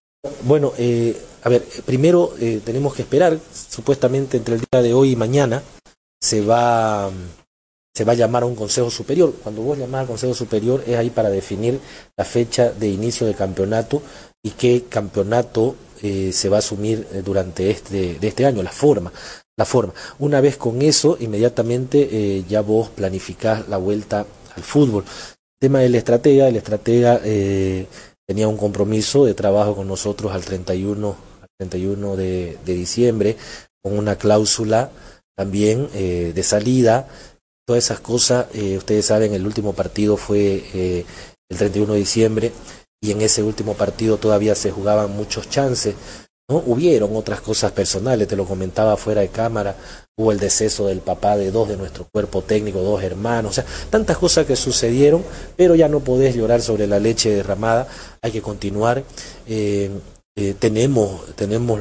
Bueno, 0.43 0.73
eh, 0.77 1.17
a 1.41 1.49
ver, 1.49 1.63
primero 1.85 2.33
eh, 2.39 2.61
tenemos 2.63 2.93
que 2.93 3.01
esperar, 3.01 3.39
supuestamente 3.51 4.37
entre 4.37 4.55
el 4.55 4.61
día 4.61 4.81
de 4.83 4.93
hoy 4.93 5.13
y 5.13 5.15
mañana 5.15 5.63
se 6.19 6.41
va, 6.41 7.09
se 7.93 8.05
va 8.05 8.13
a 8.13 8.15
llamar 8.15 8.43
a 8.43 8.45
un 8.45 8.55
consejo 8.55 8.89
superior. 8.89 9.33
Cuando 9.43 9.61
vos 9.61 9.77
llamás 9.77 10.01
al 10.01 10.07
consejo 10.07 10.33
superior 10.33 10.83
es 10.87 10.97
ahí 10.97 11.09
para 11.09 11.29
definir 11.29 11.79
la 12.17 12.25
fecha 12.25 12.71
de 12.71 12.87
inicio 12.87 13.27
de 13.27 13.33
campeonato 13.33 14.01
y 14.43 14.51
qué 14.51 14.85
campeonato 14.89 15.75
eh, 16.01 16.31
se 16.33 16.49
va 16.49 16.57
a 16.57 16.59
asumir 16.59 17.07
eh, 17.13 17.21
durante 17.23 17.69
este, 17.69 18.15
de 18.15 18.27
este 18.27 18.45
año, 18.45 18.63
la 18.63 18.71
forma. 18.71 19.11
La 19.57 19.65
forma. 19.65 19.93
Una 20.19 20.41
vez 20.41 20.57
con 20.57 20.81
eso, 20.81 21.17
inmediatamente 21.19 22.09
eh, 22.11 22.45
ya 22.47 22.61
vos 22.61 22.89
planificás 22.89 23.67
la 23.67 23.77
vuelta 23.77 24.25
al 24.55 24.63
fútbol. 24.63 25.03
tema 25.59 25.79
del 25.79 25.93
estratega, 25.93 26.47
el 26.47 26.55
estratega 26.55 27.21
eh, 27.23 27.85
tenía 28.25 28.47
un 28.47 28.57
compromiso 28.57 29.25
de 29.25 29.33
trabajo 29.33 29.75
con 29.75 29.87
nosotros 29.87 30.31
al 30.31 30.43
31, 30.43 31.15
al 31.41 31.47
31 31.59 32.15
de, 32.15 32.57
de 32.65 32.73
diciembre, 32.73 33.37
con 33.83 33.97
una 33.97 34.15
cláusula 34.15 34.89
también 35.35 35.89
de 35.91 36.43
salida. 36.43 37.07
Todas 37.71 37.85
esas 37.85 38.01
cosas, 38.01 38.47
eh, 38.53 38.75
ustedes 38.75 39.05
saben, 39.05 39.33
el 39.33 39.45
último 39.45 39.71
partido 39.71 40.17
fue 40.17 40.61
eh, 40.73 41.05
el 41.49 41.57
31 41.57 41.93
de 41.93 41.99
diciembre 41.99 42.51
y 43.01 43.11
en 43.11 43.21
ese 43.21 43.43
último 43.43 43.75
partido 43.75 44.17
todavía 44.17 44.55
se 44.55 44.71
jugaban 44.71 45.15
muchos 45.15 45.49
chances. 45.49 45.95
¿no? 46.49 46.57
Hubieron 46.65 47.15
otras 47.15 47.39
cosas 47.39 47.71
personales, 47.71 48.27
te 48.27 48.35
lo 48.35 48.43
comentaba 48.43 48.97
fuera 48.97 49.21
de 49.21 49.29
cámara, 49.29 49.77
hubo 50.17 50.33
el 50.33 50.39
deceso 50.39 50.87
del 50.87 50.99
papá 50.99 51.37
de 51.37 51.49
dos 51.49 51.69
de 51.69 51.77
nuestro 51.77 52.05
cuerpo 52.11 52.41
técnico, 52.41 52.81
dos 52.81 53.01
hermanos, 53.03 53.51
o 53.51 53.53
sea, 53.53 53.65
tantas 53.89 54.17
cosas 54.17 54.45
que 54.45 54.57
sucedieron, 54.57 55.23
pero 55.55 55.73
ya 55.73 55.87
no 55.87 56.01
podés 56.01 56.35
llorar 56.35 56.61
sobre 56.61 56.87
la 56.87 56.99
leche 56.99 57.29
derramada, 57.29 57.87
hay 58.21 58.33
que 58.33 58.41
continuar. 58.41 59.01
Eh, 59.47 59.89
tenemos 60.59 61.35
tenemos 61.35 61.79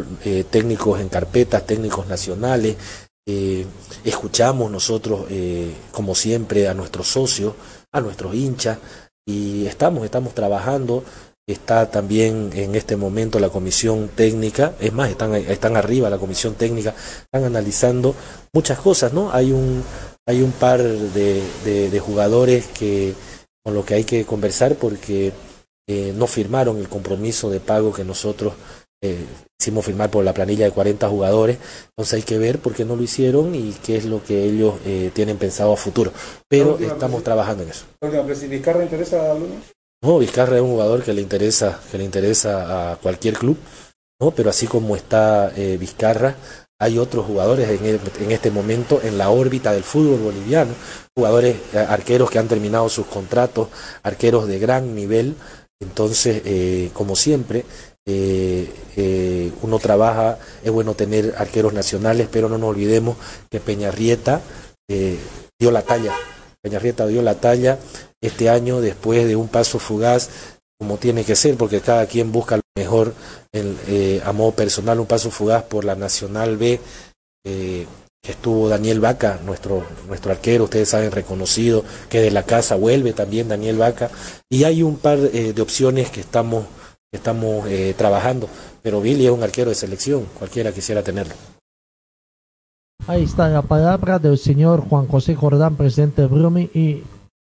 técnicos 0.51 1.01
en 1.01 1.09
carpetas, 1.09 1.67
técnicos 1.67 2.07
nacionales, 2.07 2.77
eh, 3.27 3.67
escuchamos 4.05 4.71
nosotros, 4.71 5.27
eh, 5.31 5.73
como 5.93 6.15
siempre, 6.15 6.69
a 6.69 6.75
nuestros 6.75 7.09
socios, 7.09 7.55
a 7.93 8.01
nuestros 8.01 8.35
hinchas, 8.35 8.79
y 9.27 9.67
estamos, 9.67 10.05
estamos 10.05 10.35
trabajando. 10.35 11.05
Está 11.47 11.91
también 11.91 12.51
en 12.55 12.77
este 12.77 12.97
momento 12.97 13.41
la 13.41 13.49
comisión 13.49 14.09
técnica, 14.15 14.75
es 14.79 14.93
más, 14.93 15.11
están, 15.11 15.35
están 15.35 15.77
arriba 15.77 16.09
la 16.09 16.19
comisión 16.19 16.55
técnica, 16.55 16.95
están 17.25 17.45
analizando 17.45 18.15
muchas 18.53 18.79
cosas, 18.79 19.13
¿no? 19.13 19.33
Hay 19.33 19.51
un, 19.51 19.83
hay 20.27 20.43
un 20.43 20.53
par 20.53 20.81
de, 20.81 21.43
de, 21.65 22.01
jugadores 22.01 22.67
que 22.69 23.15
con 23.65 23.75
lo 23.75 23.85
que 23.85 23.95
hay 23.95 24.05
que 24.05 24.25
conversar 24.25 24.77
porque 24.77 25.33
eh, 25.89 26.13
no 26.17 26.29
firmaron 26.29 26.79
el 26.79 26.89
compromiso 26.89 27.51
de 27.51 27.59
pago 27.59 27.93
que 27.93 28.05
nosotros 28.05 28.55
eh, 29.03 29.25
hicimos 29.59 29.85
firmar 29.85 30.11
por 30.11 30.25
la 30.25 30.35
planilla 30.35 30.65
de 30.65 30.73
40 30.73 31.09
jugadores, 31.09 31.59
entonces 31.91 32.15
hay 32.15 32.23
que 32.23 32.39
ver 32.39 32.59
por 32.59 32.75
qué 32.75 32.85
no 32.85 32.97
lo 32.97 33.03
hicieron 33.03 33.55
y 33.55 33.73
qué 33.85 33.97
es 33.97 34.05
lo 34.05 34.23
que 34.23 34.45
ellos 34.45 34.75
eh, 34.87 35.11
tienen 35.15 35.37
pensado 35.39 35.73
a 35.73 35.77
futuro. 35.77 36.13
Pero 36.49 36.79
estamos 36.79 37.23
trabajando 37.25 37.63
en 37.63 37.71
eso. 37.71 37.85
Pero 38.01 38.35
si 38.35 38.47
Vizcarra 38.47 38.83
interesa 38.83 39.33
a 39.33 39.37
No, 40.03 40.19
Vizcarra 40.19 40.57
es 40.57 40.63
un 40.63 40.71
jugador 40.71 41.03
que 41.03 41.13
le 41.13 41.23
interesa, 41.23 41.81
que 41.91 41.99
le 41.99 42.05
interesa 42.05 42.93
a 42.93 42.97
cualquier 42.97 43.35
club, 43.35 43.57
¿no? 44.21 44.31
Pero 44.33 44.51
así 44.51 44.67
como 44.67 44.97
está 44.97 45.53
eh, 45.57 45.77
Vizcarra, 45.79 46.37
hay 46.79 46.97
otros 46.99 47.27
jugadores 47.27 47.69
en, 47.69 47.85
el- 47.85 48.01
en 48.21 48.33
este 48.33 48.51
momento 48.51 49.01
en 49.03 49.19
la 49.19 49.29
órbita 49.31 49.73
del 49.73 49.83
fútbol 49.85 50.19
boliviano, 50.21 50.73
jugadores 51.15 51.57
eh, 51.75 51.79
arqueros 51.79 52.31
que 52.31 52.39
han 52.39 52.49
terminado 52.49 52.89
sus 52.89 53.07
contratos, 53.07 53.69
arqueros 54.03 54.47
de 54.47 54.59
gran 54.59 54.95
nivel. 54.95 55.35
Entonces, 55.83 56.43
eh, 56.45 56.91
como 56.93 57.17
siempre, 57.17 57.65
eh, 58.07 58.73
eh, 58.97 59.53
uno 59.63 59.79
trabaja, 59.79 60.39
es 60.65 60.71
bueno 60.71 60.95
tener 60.95 61.35
arqueros 61.37 61.73
nacionales, 61.73 62.29
pero 62.31 62.49
no 62.49 62.59
nos 62.59 62.71
olvidemos 62.71 63.17
que 63.51 63.61
Peñarrieta 63.61 64.41
eh, 64.89 65.19
dio 65.59 65.71
la 65.71 65.83
talla. 65.83 66.15
Peñarrieta 66.63 67.07
dio 67.07 67.23
la 67.23 67.37
talla 67.37 67.79
este 68.21 68.49
año 68.49 68.81
después 68.81 69.27
de 69.27 69.37
un 69.37 69.49
paso 69.49 69.79
fugaz 69.79 70.31
como 70.79 70.97
tiene 70.97 71.25
que 71.25 71.37
ser, 71.37 71.57
porque 71.57 71.81
cada 71.83 72.07
quien 72.07 72.33
busca 72.33 72.57
lo 72.57 72.63
mejor 72.75 73.13
en, 73.53 73.77
a 74.25 74.33
modo 74.33 74.53
personal, 74.53 74.99
un 74.99 75.07
paso 75.07 75.31
fugaz 75.31 75.63
por 75.65 75.85
la 75.85 75.95
Nacional 75.95 76.57
B, 76.57 76.81
que 77.43 77.87
estuvo 78.23 78.67
Daniel 78.67 78.99
Vaca, 78.99 79.41
nuestro, 79.45 79.85
nuestro 80.09 80.33
arquero, 80.33 80.65
ustedes 80.65 80.89
saben, 80.89 81.13
reconocido, 81.13 81.85
que 82.09 82.23
de 82.23 82.31
la 82.31 82.45
casa 82.45 82.77
vuelve 82.77 83.13
también 83.13 83.49
Daniel 83.49 83.77
Vaca, 83.77 84.11
y 84.49 84.65
hay 84.65 84.83
un 84.83 84.97
par 84.97 85.19
de 85.19 85.61
opciones 85.61 86.09
que 86.09 86.21
estamos, 86.21 86.65
estamos 87.13 87.67
eh, 87.69 87.95
trabajando, 87.97 88.49
pero 88.83 89.01
Billy 89.01 89.27
es 89.27 89.33
un 89.33 89.43
arquero 89.43 89.71
de 89.71 89.75
selección, 89.75 90.27
cualquiera 90.39 90.73
quisiera 90.73 91.03
tenerlo. 91.03 91.35
Ahí 93.07 93.25
está 93.25 93.49
la 93.49 93.63
palabra 93.63 94.19
del 94.19 94.39
señor 94.39 94.81
Juan 94.89 95.07
José 95.07 95.35
Jordán, 95.35 95.77
presidente 95.77 96.23
de 96.23 96.29
Brumi, 96.29 96.71
y 96.75 97.03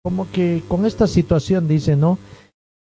como 0.02 0.30
que 0.30 0.62
con 0.68 0.86
esta 0.86 1.06
situación 1.06 1.68
dice, 1.68 1.96
¿no? 1.96 2.18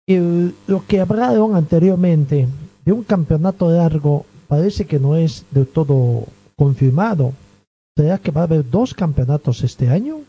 El- 0.07 0.55
lo 0.67 0.85
que 0.87 1.01
hablaron 1.01 1.57
anteriormente 1.57 2.47
de 2.85 2.93
un 2.93 3.03
campeonato 3.05 3.71
largo 3.71 4.27
parece 4.47 4.85
que 4.87 4.99
no 4.99 5.17
es 5.17 5.45
del 5.51 5.67
todo 5.67 6.25
confirmado. 6.57 7.33
¿Será 7.97 8.19
que 8.19 8.31
va 8.31 8.43
a 8.43 8.45
haber 8.45 8.69
dos 8.69 8.93
campeonatos 8.93 9.63
este 9.65 9.89
año? 9.89 10.21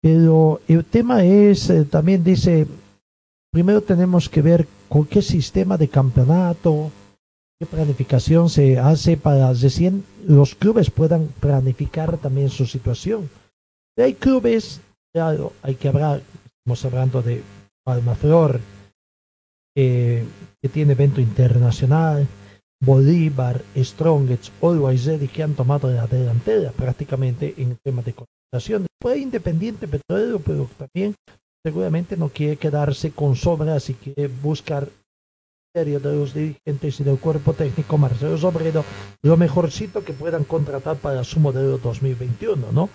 Pero 0.00 0.60
el 0.66 0.84
tema 0.84 1.24
es, 1.24 1.68
eh, 1.70 1.84
también 1.84 2.24
dice, 2.24 2.66
primero 3.52 3.82
tenemos 3.82 4.28
que 4.28 4.42
ver 4.42 4.66
con 4.94 5.06
qué 5.06 5.22
sistema 5.22 5.76
de 5.76 5.88
campeonato, 5.88 6.88
qué 7.58 7.66
planificación 7.66 8.48
se 8.48 8.78
hace 8.78 9.16
para 9.16 9.52
recién 9.52 10.04
los 10.24 10.54
clubes 10.54 10.88
puedan 10.88 11.26
planificar 11.40 12.16
también 12.18 12.48
su 12.48 12.64
situación. 12.64 13.28
Hay 13.98 14.14
clubes, 14.14 14.80
claro, 15.12 15.52
hay 15.62 15.74
que 15.74 15.88
hablar, 15.88 16.22
estamos 16.46 16.84
hablando 16.84 17.22
de 17.22 17.42
Palmaflor, 17.84 18.60
eh, 19.76 20.24
que 20.62 20.68
tiene 20.68 20.92
evento 20.92 21.20
internacional, 21.20 22.28
Bolívar, 22.80 23.64
Strongets, 23.76 24.52
Always 24.62 25.06
Ready, 25.06 25.26
que 25.26 25.42
han 25.42 25.54
tomado 25.54 25.90
la 25.90 26.06
delantera 26.06 26.70
prácticamente 26.70 27.52
en 27.56 27.72
el 27.72 27.78
tema 27.82 28.02
de 28.02 28.14
contratación. 28.14 28.86
Después 28.86 29.20
Independiente 29.20 29.88
Petrolero, 29.88 30.38
pero 30.38 30.68
también 30.78 31.16
seguramente 31.64 32.16
no 32.16 32.28
quiere 32.28 32.56
quedarse 32.56 33.12
con 33.12 33.36
sobras 33.36 33.88
y 33.90 33.94
quiere 33.94 34.28
buscar 34.28 34.88
de 35.74 35.98
los 35.98 36.32
dirigentes 36.32 37.00
y 37.00 37.04
del 37.04 37.18
cuerpo 37.18 37.52
técnico 37.52 37.98
Marcelo 37.98 38.38
Sobredo 38.38 38.84
lo 39.22 39.36
mejorcito 39.36 40.04
que 40.04 40.12
puedan 40.12 40.44
contratar 40.44 40.98
para 40.98 41.24
su 41.24 41.40
modelo 41.40 41.78
2021, 41.78 42.70
¿no? 42.70 42.88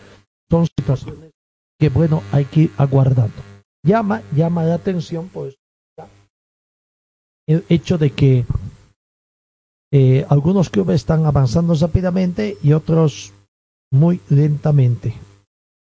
Son 0.49 0.65
situaciones 0.65 1.31
que, 1.77 1.89
bueno, 1.89 2.23
hay 2.31 2.45
que 2.45 2.61
ir 2.61 2.71
aguardando. 2.77 3.35
Llama, 3.83 4.21
llama 4.33 4.63
la 4.63 4.75
atención, 4.75 5.27
pues, 5.27 5.57
el 7.47 7.65
hecho 7.67 7.97
de 7.97 8.11
que 8.11 8.45
eh, 9.91 10.25
algunos 10.29 10.69
clubes 10.69 10.95
están 10.95 11.25
avanzando 11.25 11.73
rápidamente 11.73 12.57
y 12.63 12.71
otros 12.71 13.33
muy 13.91 14.21
lentamente, 14.29 15.15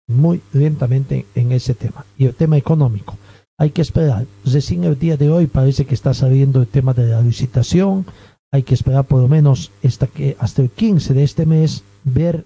muy 0.08 0.42
lentamente 0.52 1.26
en 1.36 1.52
ese 1.52 1.74
tema. 1.74 2.06
Y 2.18 2.26
el 2.26 2.36
tema 2.36 2.58
económico 2.58 3.18
hay 3.58 3.72
que 3.72 3.82
esperar. 3.82 4.26
Recién 4.46 4.84
el 4.84 4.98
día 4.98 5.18
de 5.18 5.30
hoy 5.30 5.48
parece 5.48 5.86
que 5.86 5.94
está 5.94 6.14
saliendo 6.14 6.62
el 6.62 6.68
tema 6.68 6.94
de 6.94 7.08
la 7.08 7.22
licitación. 7.22 8.06
Hay 8.52 8.64
que 8.64 8.74
esperar 8.74 9.06
por 9.06 9.22
lo 9.22 9.28
menos 9.28 9.72
hasta, 9.84 10.08
que, 10.08 10.36
hasta 10.40 10.62
el 10.62 10.70
15 10.70 11.14
de 11.14 11.24
este 11.24 11.46
mes 11.46 11.84
ver 12.04 12.46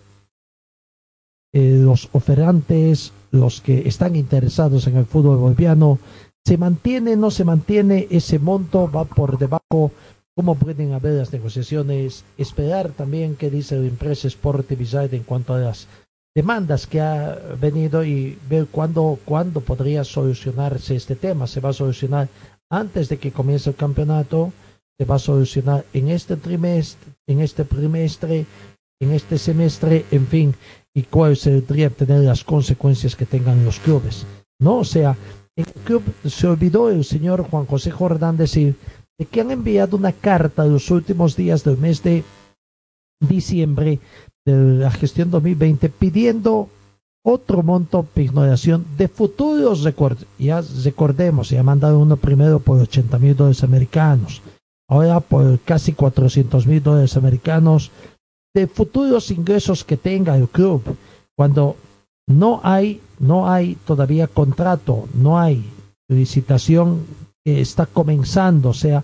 eh, 1.54 1.80
los 1.82 2.10
oferantes, 2.12 3.14
los 3.32 3.62
que 3.62 3.88
están 3.88 4.16
interesados 4.16 4.88
en 4.88 4.98
el 4.98 5.06
fútbol 5.06 5.38
boliviano. 5.38 6.00
¿Se 6.46 6.58
mantiene, 6.58 7.16
no 7.16 7.32
se 7.32 7.44
mantiene 7.44 8.08
ese 8.10 8.40
monto? 8.40 8.90
¿Va 8.90 9.06
por 9.06 9.38
debajo? 9.38 9.92
¿Cómo 10.36 10.56
pueden 10.56 10.94
haber 10.94 11.14
las 11.14 11.34
negociaciones? 11.34 12.24
Esperar 12.38 12.92
también 12.92 13.36
qué 13.36 13.50
dice 13.50 13.76
la 13.76 13.88
empresa 13.88 14.28
Sport 14.28 14.72
en 14.72 15.24
cuanto 15.24 15.56
a 15.56 15.60
las 15.60 15.88
demandas 16.38 16.86
que 16.86 17.02
ha 17.02 17.36
venido 17.60 18.06
y 18.06 18.38
ver 18.48 18.68
cuándo, 18.68 19.18
cuándo 19.26 19.60
podría 19.60 20.04
solucionarse 20.04 20.96
este 20.96 21.16
tema. 21.16 21.48
¿Se 21.48 21.60
va 21.60 21.70
a 21.70 21.74
solucionar 21.74 22.30
antes 22.70 23.10
de 23.10 23.18
que 23.18 23.32
comience 23.32 23.72
el 23.72 23.76
campeonato? 23.76 24.54
¿Se 25.00 25.06
va 25.06 25.16
a 25.16 25.20
solucionar 25.20 25.84
en 25.94 26.10
este 26.10 26.36
trimestre, 26.36 27.12
en 27.26 27.42
este 27.42 27.64
trimestre, 27.64 28.46
en 29.00 29.14
este 29.14 29.40
semestre, 29.40 30.06
en 30.12 30.28
fin? 30.28 30.54
¿Y 30.94 31.02
cuáles 31.14 31.40
serían 31.40 31.94
tener 31.94 32.20
las 32.20 32.44
consecuencias 32.44 33.16
que 33.16 33.26
tengan 33.26 33.66
los 33.66 33.80
clubes? 33.80 34.28
¿No? 34.60 34.78
O 34.78 34.86
sea, 34.86 35.18
en 35.56 35.66
el 35.66 35.82
club 35.86 36.04
se 36.24 36.46
olvidó 36.46 36.92
el 36.92 37.04
señor 37.04 37.50
Juan 37.50 37.66
José 37.66 37.90
Jordán 37.90 38.38
decir 38.38 38.76
de 39.18 39.26
que 39.26 39.42
han 39.42 39.50
enviado 39.50 39.98
una 39.98 40.12
carta 40.12 40.68
los 40.68 40.92
últimos 40.92 41.36
días 41.36 41.64
del 41.64 41.80
mes 41.80 42.04
de 42.04 42.24
diciembre 43.20 44.00
de 44.48 44.78
la 44.78 44.92
gestión 44.92 45.30
2020 45.30 45.90
pidiendo 45.90 46.70
otro 47.22 47.62
monto 47.64 48.08
de 48.16 48.24
ignoración 48.24 48.86
de 48.98 49.10
futuros 49.10 49.84
recortes. 49.84 50.26
Ya 50.40 50.62
recordemos, 50.84 51.50
ya 51.50 51.62
mandaron 51.64 52.02
uno 52.02 52.16
primero 52.16 52.60
por 52.60 52.80
80 52.80 53.20
mil 53.20 53.36
dólares 53.36 53.64
americanos, 53.64 54.42
ahora 54.90 55.20
por 55.20 55.60
casi 55.60 55.92
400 55.92 56.66
mil 56.66 56.82
dólares 56.82 57.18
americanos 57.18 57.92
de 58.56 58.68
futuros 58.68 59.32
ingresos 59.32 59.84
que 59.84 59.98
tenga 59.98 60.38
el 60.38 60.48
club. 60.48 60.82
Cuando 61.36 61.76
no 62.26 62.62
hay, 62.64 63.02
no 63.20 63.50
hay 63.50 63.76
todavía 63.86 64.28
contrato, 64.28 65.10
no 65.14 65.38
hay 65.38 65.70
licitación 66.08 67.06
que 67.44 67.60
está 67.60 67.86
comenzando, 67.86 68.70
o 68.70 68.74
sea, 68.74 69.04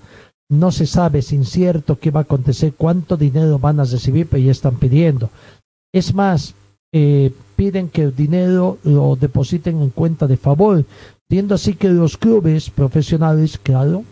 no 0.60 0.72
se 0.72 0.86
sabe, 0.86 1.20
es 1.20 1.34
incierto 1.34 2.00
qué 2.00 2.12
va 2.12 2.22
a 2.22 2.24
acontecer, 2.24 2.74
cuánto 2.76 3.18
dinero 3.18 3.60
van 3.60 3.80
a 3.80 3.86
recibir, 3.86 4.28
pero 4.28 4.44
ya 4.44 4.52
están 4.52 4.76
pidiendo. 4.76 5.30
Es 5.94 6.14
más, 6.14 6.56
eh, 6.94 7.34
piden 7.56 7.90
que 7.90 8.04
el 8.04 8.16
dinero 8.16 8.78
lo 8.84 9.16
depositen 9.16 9.82
en 9.82 9.90
cuenta 9.90 10.28
de 10.28 10.38
favor, 10.38 10.86
siendo 11.30 11.56
así 11.56 11.76
que 11.76 11.90
los 11.90 12.18
clubes 12.18 12.70
profesionales, 12.70 13.58
claro, 13.58 14.04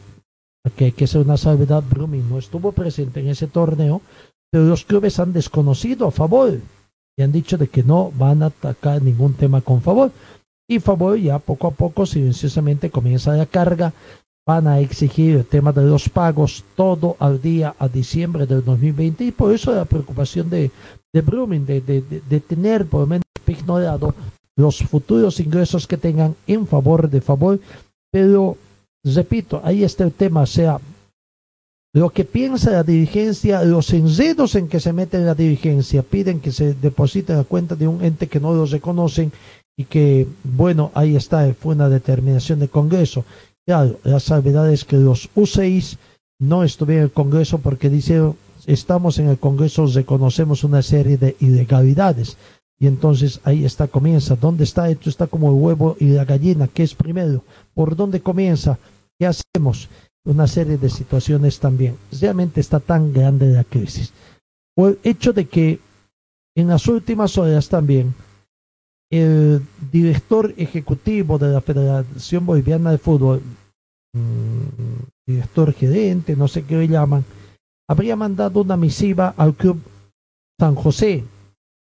que 0.76 0.86
hay 0.86 0.92
que 0.92 1.08
ser 1.08 1.22
una 1.22 1.38
salvedad, 1.38 1.84
Brumming 1.90 2.30
no 2.30 2.38
estuvo 2.38 2.72
presente 2.72 3.20
en 3.20 3.30
ese 3.30 3.48
torneo, 3.48 4.02
pero 4.52 4.66
los 4.66 4.84
clubes 4.84 5.20
han 5.20 5.34
desconocido 5.34 6.08
a 6.08 6.12
favor 6.12 6.60
y 7.18 7.24
han 7.24 7.32
dicho 7.32 7.58
de 7.58 7.68
que 7.68 7.84
no 7.84 8.12
van 8.18 8.44
a 8.44 8.48
atacar 8.48 9.02
ningún 9.02 9.34
tema 9.34 9.62
con 9.62 9.82
favor. 9.82 10.12
Y 10.68 10.80
favor 10.80 11.18
ya 11.18 11.40
poco 11.40 11.68
a 11.68 11.72
poco, 11.72 12.06
silenciosamente 12.06 12.90
comienza 12.90 13.36
la 13.36 13.46
carga 13.46 13.94
van 14.52 14.68
a 14.68 14.82
exigir 14.82 15.38
el 15.38 15.46
tema 15.46 15.72
de 15.72 15.84
los 15.84 16.10
pagos 16.10 16.66
todo 16.76 17.16
al 17.20 17.42
día 17.42 17.74
a 17.80 17.88
diciembre 17.88 18.46
del 18.46 18.62
2020 18.66 19.24
y 19.24 19.32
por 19.32 19.54
eso 19.54 19.74
la 19.74 19.86
preocupación 19.86 20.50
de, 20.50 20.72
de 21.14 21.22
Brumming 21.22 21.66
de, 21.66 21.80
de, 21.80 22.02
de, 22.02 22.40
tener 22.42 22.86
por 22.86 23.02
lo 23.02 23.08
menos 23.08 23.24
ignorado 23.48 24.14
los 24.58 24.80
futuros 24.80 25.40
ingresos 25.40 25.88
que 25.88 25.96
tengan 25.96 26.36
en 26.48 26.68
favor 26.68 27.10
de 27.10 27.22
favor 27.22 27.62
pero 28.12 28.58
repito 29.06 29.62
ahí 29.64 29.86
está 29.86 30.04
el 30.04 30.12
tema 30.12 30.42
o 30.42 30.46
sea 30.58 30.82
lo 31.94 32.10
que 32.10 32.24
piensa 32.24 32.72
la 32.72 32.84
dirigencia, 32.84 33.64
los 33.64 33.92
enredos 33.92 34.56
en 34.56 34.70
que 34.70 34.80
se 34.80 34.94
mete 34.94 35.20
la 35.20 35.36
dirigencia, 35.36 36.04
piden 36.04 36.40
que 36.40 36.54
se 36.54 36.74
deposite 36.74 37.34
la 37.34 37.44
cuenta 37.44 37.76
de 37.76 37.86
un 37.86 38.02
ente 38.02 38.28
que 38.28 38.40
no 38.40 38.54
los 38.54 38.72
reconocen 38.72 39.34
y 39.78 39.84
que, 39.84 40.26
bueno, 40.44 40.92
ahí 40.94 41.18
está, 41.18 41.54
fue 41.54 41.76
una 41.76 41.90
determinación 41.90 42.60
del 42.60 42.70
Congreso. 42.70 43.26
Claro, 43.66 44.00
la 44.04 44.20
salvedad 44.20 44.72
es 44.72 44.86
que 44.86 44.98
los 44.98 45.30
U6 45.36 45.98
no 46.40 46.64
estuvieron 46.64 47.04
en 47.04 47.10
el 47.10 47.14
Congreso 47.14 47.60
porque 47.60 47.90
dijeron, 47.90 48.36
estamos 48.66 49.20
en 49.20 49.28
el 49.28 49.38
Congreso, 49.38 49.86
reconocemos 49.86 50.64
una 50.64 50.82
serie 50.82 51.18
de 51.18 51.36
ilegalidades. 51.40 52.38
Y 52.80 52.88
entonces 52.88 53.40
ahí 53.44 53.64
está, 53.64 53.88
comienza. 53.88 54.36
¿Dónde 54.36 54.64
está? 54.64 54.90
Esto 54.90 55.10
está 55.10 55.28
como 55.28 55.50
el 55.50 55.62
huevo 55.62 55.96
y 56.00 56.08
la 56.08 56.26
gallina. 56.26 56.68
¿Qué 56.68 56.82
es 56.82 56.96
primero? 56.96 57.44
¿Por 57.76 57.96
dónde 57.96 58.22
comienza? 58.22 58.80
¿Qué 59.20 59.28
hacemos? 59.28 59.88
Una 60.26 60.48
serie 60.48 60.78
de 60.78 60.90
situaciones 60.90 61.60
también. 61.60 61.96
Realmente 62.20 62.60
está 62.60 62.80
tan 62.80 63.14
grande 63.14 63.54
la 63.54 63.64
crisis. 63.64 64.12
O 64.76 64.88
el 64.88 65.00
hecho 65.04 65.32
de 65.32 65.48
que 65.48 65.80
en 66.56 66.68
las 66.68 66.88
últimas 66.88 67.38
horas 67.38 67.70
también 67.70 68.16
el 69.12 69.62
director 69.92 70.54
ejecutivo 70.58 71.38
de 71.38 71.50
la 71.50 71.62
Federación 71.62 72.46
Boliviana 72.46 72.92
de 72.92 72.98
Fútbol, 72.98 73.42
mmm, 74.14 75.04
director 75.28 75.74
gerente, 75.74 76.36
no 76.36 76.48
sé 76.48 76.64
qué 76.64 76.78
le 76.78 76.88
llaman, 76.88 77.26
habría 77.90 78.16
mandado 78.16 78.62
una 78.62 78.78
misiva 78.78 79.34
al 79.38 79.54
Club 79.54 79.82
San 80.60 80.76
José 80.76 81.26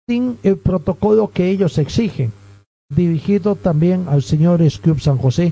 sin 0.08 0.38
el 0.44 0.58
protocolo 0.58 1.30
que 1.30 1.50
ellos 1.50 1.78
exigen, 1.78 2.32
dirigido 2.90 3.56
también 3.56 4.08
al 4.08 4.24
señor 4.24 4.62
Club 4.82 5.02
San 5.02 5.18
José, 5.18 5.52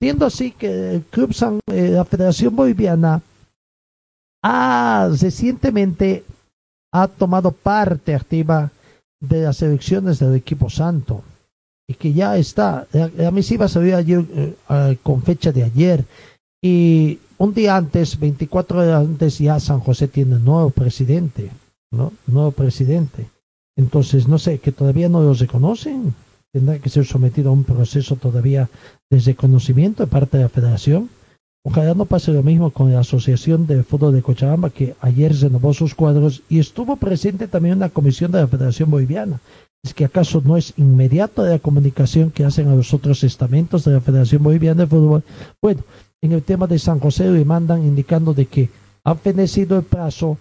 siendo 0.00 0.26
así 0.26 0.52
que 0.52 0.96
el 0.96 1.02
Club 1.04 1.32
San, 1.32 1.58
eh, 1.72 1.88
la 1.88 2.04
Federación 2.04 2.54
Boliviana 2.54 3.22
ha 4.42 5.08
recientemente 5.10 6.22
ha 6.92 7.08
tomado 7.08 7.50
parte 7.50 8.14
activa 8.14 8.70
de 9.20 9.42
las 9.42 9.62
elecciones 9.62 10.18
del 10.18 10.34
equipo 10.34 10.68
santo 10.70 11.22
y 11.88 11.94
que 11.94 12.12
ya 12.12 12.36
está, 12.36 12.86
la, 12.92 13.30
misiva 13.30 13.68
salió 13.68 13.96
ayer 13.96 14.24
eh, 14.34 14.96
con 15.02 15.22
fecha 15.22 15.52
de 15.52 15.64
ayer 15.64 16.04
y 16.62 17.18
un 17.36 17.52
día 17.52 17.76
antes, 17.76 18.18
24 18.18 18.78
horas 18.78 19.06
antes 19.06 19.38
ya 19.38 19.60
San 19.60 19.80
José 19.80 20.08
tiene 20.08 20.38
nuevo 20.38 20.70
presidente, 20.70 21.50
¿no? 21.90 22.12
Nuevo 22.26 22.52
presidente. 22.52 23.26
Entonces, 23.76 24.28
no 24.28 24.38
sé, 24.38 24.58
que 24.60 24.72
todavía 24.72 25.08
no 25.08 25.22
los 25.22 25.40
reconocen. 25.40 26.14
Tendrá 26.52 26.78
que 26.78 26.88
ser 26.88 27.04
sometido 27.04 27.50
a 27.50 27.52
un 27.52 27.64
proceso 27.64 28.16
todavía 28.16 28.70
de 29.10 29.18
reconocimiento 29.18 30.04
de 30.04 30.10
parte 30.10 30.36
de 30.36 30.44
la 30.44 30.48
federación. 30.48 31.10
Ojalá 31.66 31.94
no 31.94 32.04
pase 32.04 32.30
lo 32.30 32.42
mismo 32.42 32.70
con 32.70 32.92
la 32.92 33.00
Asociación 33.00 33.66
de 33.66 33.82
Fútbol 33.82 34.12
de 34.12 34.20
Cochabamba, 34.20 34.68
que 34.68 34.94
ayer 35.00 35.34
renovó 35.34 35.72
sus 35.72 35.94
cuadros 35.94 36.42
y 36.50 36.58
estuvo 36.58 36.96
presente 36.96 37.48
también 37.48 37.78
una 37.78 37.88
comisión 37.88 38.30
de 38.32 38.40
la 38.40 38.46
Federación 38.46 38.90
Boliviana. 38.90 39.40
¿Es 39.82 39.94
que 39.94 40.04
acaso 40.04 40.42
no 40.44 40.58
es 40.58 40.74
inmediata 40.76 41.42
la 41.42 41.58
comunicación 41.58 42.30
que 42.30 42.44
hacen 42.44 42.68
a 42.68 42.74
los 42.74 42.92
otros 42.92 43.24
estamentos 43.24 43.84
de 43.84 43.92
la 43.92 44.02
Federación 44.02 44.42
Boliviana 44.42 44.82
de 44.82 44.88
Fútbol? 44.88 45.22
Bueno, 45.62 45.82
en 46.20 46.32
el 46.32 46.42
tema 46.42 46.66
de 46.66 46.78
San 46.78 47.00
José 47.00 47.30
le 47.30 47.46
mandan 47.46 47.82
indicando 47.82 48.34
de 48.34 48.44
que 48.44 48.68
ha 49.02 49.14
fenecido 49.14 49.78
el 49.78 49.84
plazo 49.84 50.36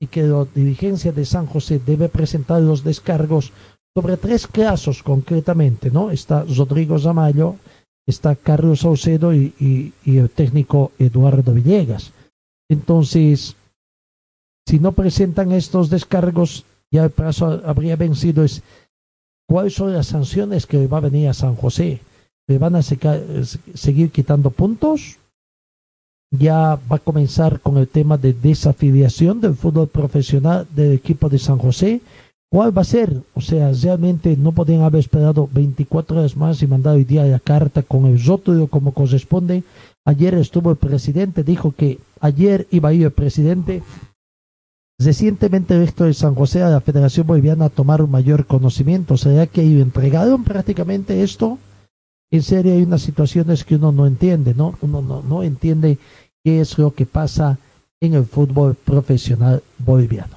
y 0.00 0.06
que 0.06 0.22
la 0.22 0.46
dirigencia 0.54 1.10
de 1.10 1.24
San 1.24 1.46
José 1.46 1.80
debe 1.84 2.08
presentar 2.08 2.62
los 2.62 2.84
descargos 2.84 3.52
sobre 3.96 4.16
tres 4.16 4.46
casos 4.46 5.02
concretamente, 5.02 5.90
¿no? 5.90 6.12
Está 6.12 6.44
Rodrigo 6.44 7.00
Zamayo, 7.00 7.56
está 8.08 8.34
Carlos 8.34 8.80
Saucedo 8.80 9.34
y, 9.34 9.92
el 10.06 10.30
técnico 10.30 10.92
Eduardo 10.98 11.52
Villegas. 11.52 12.12
Entonces, 12.70 13.54
si 14.66 14.78
no 14.80 14.92
presentan 14.92 15.52
estos 15.52 15.90
descargos, 15.90 16.64
ya 16.90 17.04
el 17.04 17.10
plazo 17.10 17.62
habría 17.66 17.96
vencido. 17.96 18.44
Es, 18.44 18.62
¿Cuáles 19.46 19.74
son 19.74 19.92
las 19.92 20.06
sanciones 20.06 20.66
que 20.66 20.86
va 20.86 20.98
a 20.98 21.02
venir 21.02 21.28
a 21.28 21.34
San 21.34 21.54
José? 21.54 22.00
¿Le 22.46 22.56
van 22.56 22.76
a 22.76 22.82
seguir 22.82 24.10
quitando 24.10 24.50
puntos? 24.50 25.18
Ya 26.30 26.78
va 26.90 26.96
a 26.96 26.98
comenzar 26.98 27.60
con 27.60 27.76
el 27.76 27.88
tema 27.88 28.16
de 28.16 28.32
desafiliación 28.32 29.40
del 29.40 29.54
fútbol 29.54 29.88
profesional 29.88 30.66
del 30.74 30.92
equipo 30.92 31.28
de 31.28 31.38
San 31.38 31.58
José 31.58 32.00
¿Cuál 32.50 32.76
va 32.76 32.80
a 32.80 32.84
ser? 32.84 33.22
O 33.34 33.42
sea, 33.42 33.72
realmente 33.72 34.34
no 34.36 34.52
podían 34.52 34.80
haber 34.80 35.00
esperado 35.00 35.48
24 35.52 36.18
horas 36.18 36.36
más 36.36 36.62
y 36.62 36.66
mandado 36.66 36.96
hoy 36.96 37.04
día 37.04 37.24
la 37.26 37.40
carta 37.40 37.82
con 37.82 38.06
el 38.06 38.24
rótulo 38.24 38.68
como 38.68 38.92
corresponde. 38.92 39.64
Ayer 40.06 40.32
estuvo 40.34 40.70
el 40.70 40.76
presidente, 40.76 41.44
dijo 41.44 41.72
que 41.72 41.98
ayer 42.20 42.66
iba 42.70 42.88
a 42.88 42.94
ir 42.94 43.04
el 43.04 43.10
presidente. 43.10 43.82
Recientemente 44.98 45.74
el 45.74 45.94
de 45.94 46.14
San 46.14 46.34
José 46.34 46.62
a 46.62 46.70
la 46.70 46.80
Federación 46.80 47.26
Boliviana 47.26 47.66
a 47.66 47.70
tomar 47.70 48.00
un 48.00 48.10
mayor 48.10 48.46
conocimiento. 48.46 49.18
¿Será 49.18 49.46
que 49.46 49.62
entregaron 49.62 50.42
prácticamente 50.42 51.22
esto? 51.22 51.58
En 52.30 52.42
serio 52.42 52.72
hay 52.72 52.82
unas 52.82 53.02
situaciones 53.02 53.64
que 53.64 53.76
uno 53.76 53.92
no 53.92 54.06
entiende, 54.06 54.54
¿no? 54.54 54.76
Uno 54.80 55.02
no, 55.02 55.22
no 55.22 55.42
entiende 55.42 55.98
qué 56.42 56.60
es 56.60 56.78
lo 56.78 56.94
que 56.94 57.04
pasa 57.04 57.58
en 58.00 58.14
el 58.14 58.24
fútbol 58.24 58.74
profesional 58.74 59.62
boliviano. 59.78 60.36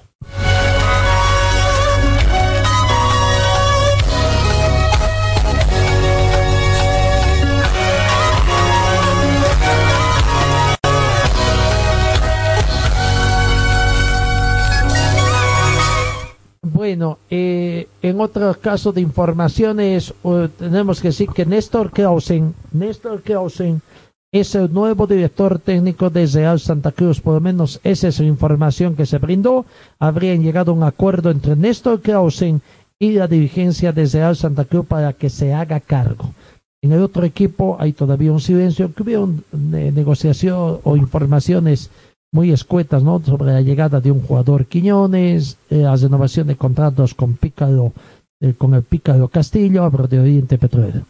Bueno, 16.91 17.19
eh, 17.30 17.88
en 18.01 18.19
otro 18.19 18.53
caso 18.59 18.91
de 18.91 18.99
informaciones, 18.99 20.13
tenemos 20.59 20.99
que 20.99 21.07
decir 21.07 21.30
que 21.30 21.45
Néstor 21.45 21.89
Clausen, 21.89 22.53
Néstor 22.73 23.22
Clausen 23.22 23.81
es 24.30 24.55
el 24.55 24.73
nuevo 24.73 25.07
director 25.07 25.57
técnico 25.57 26.09
de 26.09 26.26
Real 26.26 26.59
Santa 26.59 26.91
Cruz, 26.91 27.22
por 27.22 27.35
lo 27.35 27.39
menos 27.39 27.80
esa 27.85 28.09
es 28.09 28.19
la 28.19 28.26
información 28.26 28.97
que 28.97 29.05
se 29.05 29.19
brindó. 29.19 29.65
Habrían 29.99 30.43
llegado 30.43 30.73
a 30.73 30.76
un 30.76 30.84
acuerdo 30.84 31.31
entre 31.31 31.55
Néstor 31.55 32.01
Clausen 32.01 32.61
y 32.99 33.13
la 33.13 33.30
dirigencia 33.30 33.93
de 33.93 34.05
Real 34.07 34.35
Santa 34.35 34.65
Cruz 34.65 34.85
para 34.85 35.13
que 35.13 35.30
se 35.30 35.53
haga 35.53 35.80
cargo. 35.80 36.34
En 36.81 36.91
el 36.91 37.01
otro 37.03 37.23
equipo 37.23 37.77
hay 37.80 37.93
todavía 37.93 38.34
un 38.34 38.41
silencio, 38.41 38.93
que 38.93 39.03
hubo 39.03 39.30
eh, 39.30 39.91
negociación 39.95 40.80
o 40.84 40.97
informaciones 40.97 41.89
muy 42.32 42.52
escuetas, 42.52 43.03
¿no? 43.03 43.22
Sobre 43.24 43.52
la 43.52 43.62
llegada 43.62 43.99
de 43.99 44.12
un 44.12 44.22
jugador 44.22 44.66
Quiñones, 44.66 45.58
eh, 45.70 45.80
la 45.80 45.95
renovación 45.95 46.48
de 46.48 46.56
contratos 46.56 47.14
con 47.14 47.34
Pícaro, 47.34 47.91
eh, 48.40 48.53
con 48.58 48.74
el 48.74 48.84
Pícaro 48.84 49.28
Castillo, 49.28 49.84
Abro 49.84 50.08
de 50.08 50.20
Oriente 50.20 50.58
Petrolero. 50.58 51.02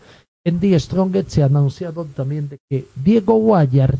En 0.43 0.59
The 0.59 0.79
Strongest 0.79 1.29
se 1.29 1.43
ha 1.43 1.45
anunciado 1.45 2.05
también 2.05 2.49
de 2.49 2.57
que 2.67 2.87
Diego 2.95 3.35
Guayar 3.35 3.95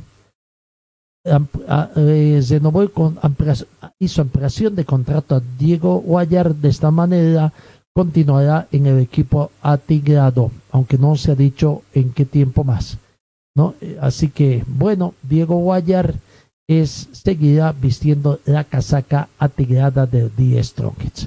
eh, 1.23 2.41
renovó 2.49 2.89
con 2.89 3.19
hizo 3.99 4.21
ampliación 4.23 4.75
de 4.75 4.85
contrato 4.85 5.35
a 5.35 5.41
Diego 5.59 5.99
Guayar 5.99 6.55
de 6.55 6.69
esta 6.69 6.89
manera 6.89 7.53
continuará 7.93 8.67
en 8.71 8.87
el 8.87 8.97
equipo 8.99 9.51
atigrado, 9.61 10.49
aunque 10.71 10.97
no 10.97 11.15
se 11.15 11.33
ha 11.33 11.35
dicho 11.35 11.83
en 11.93 12.11
qué 12.13 12.25
tiempo 12.25 12.63
más. 12.63 12.97
¿no? 13.53 13.75
Así 13.99 14.29
que, 14.29 14.63
bueno, 14.65 15.13
Diego 15.21 15.57
Guayar 15.57 16.15
es 16.71 17.09
seguida 17.11 17.73
vistiendo 17.73 18.39
la 18.45 18.63
casaca 18.63 19.27
atigrada 19.37 20.05
de 20.05 20.29
The 20.29 20.63
Strongest. 20.63 21.25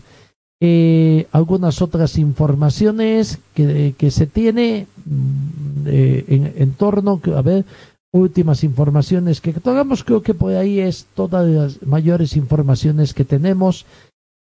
Eh, 0.61 1.27
algunas 1.33 1.83
otras 1.83 2.17
informaciones 2.17 3.39
que, 3.53 3.95
se 4.11 4.27
tiene 4.27 4.87
mm, 5.05 5.87
eh, 5.87 6.53
en, 6.57 6.73
torno, 6.73 7.21
a 7.37 7.43
ver, 7.43 7.67
últimas 8.13 8.65
informaciones 8.65 9.43
que 9.43 9.53
tengamos, 9.53 10.05
creo 10.05 10.23
que 10.23 10.33
por 10.33 10.55
ahí 10.55 10.81
es 10.81 11.07
todas 11.15 11.47
las 11.47 11.83
mayores 11.83 12.37
informaciones 12.37 13.13
que 13.13 13.25
tenemos. 13.25 13.85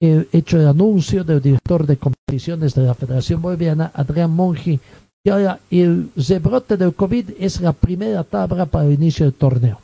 He 0.01 0.27
hecho 0.33 0.59
el 0.59 0.67
anuncio 0.67 1.23
del 1.23 1.41
director 1.41 1.85
de 1.85 1.97
competiciones 1.97 2.73
de 2.73 2.83
la 2.83 2.93
Federación 2.95 3.41
Boliviana, 3.41 3.91
Adrián 3.93 4.31
Mongi, 4.31 4.79
que 5.23 5.31
ahora 5.31 5.59
el 5.69 6.09
rebrote 6.15 6.75
del 6.75 6.93
COVID 6.93 7.31
es 7.39 7.61
la 7.61 7.73
primera 7.73 8.23
tabla 8.23 8.65
para 8.65 8.85
el 8.85 8.93
inicio 8.93 9.25
del 9.25 9.33
torneo. 9.33 9.79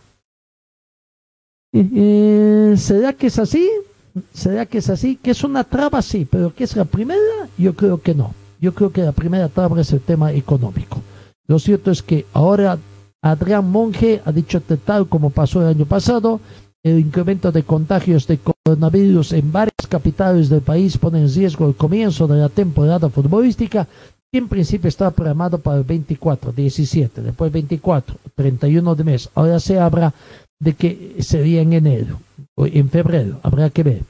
¿Será 2.77 3.11
que 3.13 3.27
es 3.27 3.37
así? 3.37 3.69
¿Será 4.33 4.65
que 4.65 4.77
es 4.77 4.89
así? 4.89 5.17
¿Que 5.17 5.31
es 5.31 5.43
una 5.43 5.65
traba? 5.65 6.01
Sí, 6.01 6.25
pero 6.29 6.53
¿que 6.55 6.63
es 6.63 6.75
la 6.77 6.85
primera? 6.85 7.19
Yo 7.57 7.75
creo 7.75 8.01
que 8.01 8.15
no. 8.15 8.33
Yo 8.61 8.73
creo 8.73 8.91
que 8.91 9.01
la 9.01 9.11
primera 9.11 9.49
traba 9.49 9.81
es 9.81 9.91
el 9.91 9.99
tema 9.99 10.31
económico. 10.31 11.01
Lo 11.47 11.59
cierto 11.59 11.91
es 11.91 12.01
que 12.01 12.25
ahora 12.31 12.77
Adrián 13.21 13.69
Monge 13.69 14.21
ha 14.23 14.31
dicho 14.31 14.65
que 14.65 14.77
tal 14.77 15.07
como 15.07 15.31
pasó 15.31 15.61
el 15.61 15.67
año 15.67 15.85
pasado, 15.85 16.39
el 16.81 16.99
incremento 16.99 17.51
de 17.51 17.63
contagios 17.63 18.25
de 18.27 18.39
coronavirus 18.39 19.33
en 19.33 19.51
varias 19.51 19.87
capitales 19.89 20.47
del 20.47 20.61
país 20.61 20.97
pone 20.97 21.19
en 21.19 21.33
riesgo 21.33 21.67
el 21.67 21.75
comienzo 21.75 22.25
de 22.27 22.37
la 22.37 22.49
temporada 22.49 23.09
futbolística, 23.09 23.85
que 24.31 24.37
en 24.37 24.47
principio 24.47 24.87
estaba 24.87 25.11
programado 25.11 25.57
para 25.57 25.77
el 25.77 25.83
24, 25.83 26.51
17, 26.51 27.21
después 27.21 27.51
24, 27.51 28.15
31 28.35 28.95
de 28.95 29.03
mes. 29.03 29.29
Ahora 29.35 29.59
se 29.59 29.77
abra 29.79 30.13
de 30.59 30.73
que 30.73 31.17
sería 31.19 31.61
en 31.61 31.73
enero 31.73 32.19
o 32.55 32.65
en 32.65 32.89
febrero, 32.89 33.39
habrá 33.43 33.69
que 33.69 33.83
ver. 33.83 34.01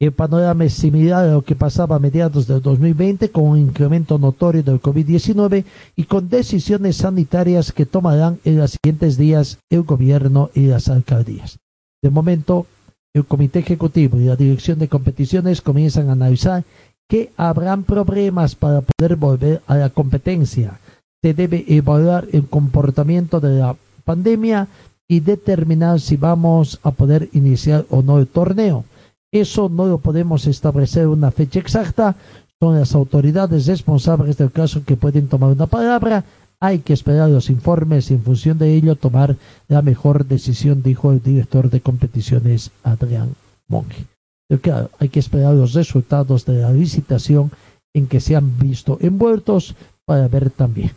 El 0.00 0.12
panorama 0.12 0.64
es 0.64 0.74
similar 0.74 1.24
a 1.24 1.32
lo 1.32 1.42
que 1.42 1.54
pasaba 1.54 1.96
a 1.96 2.00
mediados 2.00 2.46
del 2.46 2.60
2020 2.60 3.30
con 3.30 3.44
un 3.44 3.58
incremento 3.58 4.18
notorio 4.18 4.62
del 4.62 4.82
COVID-19 4.82 5.64
y 5.96 6.04
con 6.04 6.28
decisiones 6.28 6.96
sanitarias 6.96 7.72
que 7.72 7.86
tomarán 7.86 8.38
en 8.44 8.58
los 8.58 8.72
siguientes 8.72 9.16
días 9.16 9.58
el 9.70 9.82
gobierno 9.82 10.50
y 10.52 10.66
las 10.66 10.88
alcaldías. 10.88 11.58
De 12.02 12.10
momento, 12.10 12.66
el 13.14 13.24
Comité 13.24 13.60
Ejecutivo 13.60 14.18
y 14.18 14.24
la 14.24 14.36
Dirección 14.36 14.78
de 14.80 14.88
Competiciones 14.88 15.62
comienzan 15.62 16.08
a 16.08 16.12
analizar 16.12 16.64
que 17.08 17.30
habrán 17.36 17.84
problemas 17.84 18.56
para 18.56 18.80
poder 18.80 19.16
volver 19.16 19.62
a 19.66 19.76
la 19.76 19.90
competencia. 19.90 20.80
Se 21.22 21.32
debe 21.32 21.64
evaluar 21.68 22.26
el 22.32 22.48
comportamiento 22.48 23.40
de 23.40 23.60
la 23.60 23.76
pandemia 24.04 24.68
y 25.08 25.20
determinar 25.20 26.00
si 26.00 26.16
vamos 26.16 26.80
a 26.82 26.90
poder 26.90 27.28
iniciar 27.32 27.84
o 27.90 28.02
no 28.02 28.18
el 28.18 28.26
torneo. 28.26 28.84
Eso 29.32 29.68
no 29.68 29.86
lo 29.86 29.98
podemos 29.98 30.46
establecer 30.46 31.08
una 31.08 31.30
fecha 31.30 31.58
exacta, 31.58 32.16
son 32.60 32.78
las 32.78 32.94
autoridades 32.94 33.66
responsables 33.66 34.38
del 34.38 34.52
caso 34.52 34.84
que 34.84 34.96
pueden 34.96 35.28
tomar 35.28 35.50
una 35.50 35.66
palabra, 35.66 36.24
hay 36.60 36.78
que 36.78 36.92
esperar 36.94 37.28
los 37.28 37.50
informes 37.50 38.10
y 38.10 38.14
en 38.14 38.22
función 38.22 38.58
de 38.58 38.74
ello 38.74 38.96
tomar 38.96 39.36
la 39.68 39.82
mejor 39.82 40.24
decisión, 40.24 40.82
dijo 40.82 41.12
el 41.12 41.22
director 41.22 41.68
de 41.68 41.80
competiciones 41.80 42.70
Adrián 42.82 43.34
Monge. 43.68 44.06
Pero 44.48 44.60
claro, 44.62 44.90
hay 44.98 45.08
que 45.08 45.20
esperar 45.20 45.54
los 45.54 45.74
resultados 45.74 46.46
de 46.46 46.54
la 46.62 46.72
licitación 46.72 47.50
en 47.92 48.06
que 48.06 48.20
se 48.20 48.36
han 48.36 48.58
visto 48.58 48.98
envueltos 49.00 49.74
para 50.06 50.28
ver 50.28 50.50
también. 50.50 50.92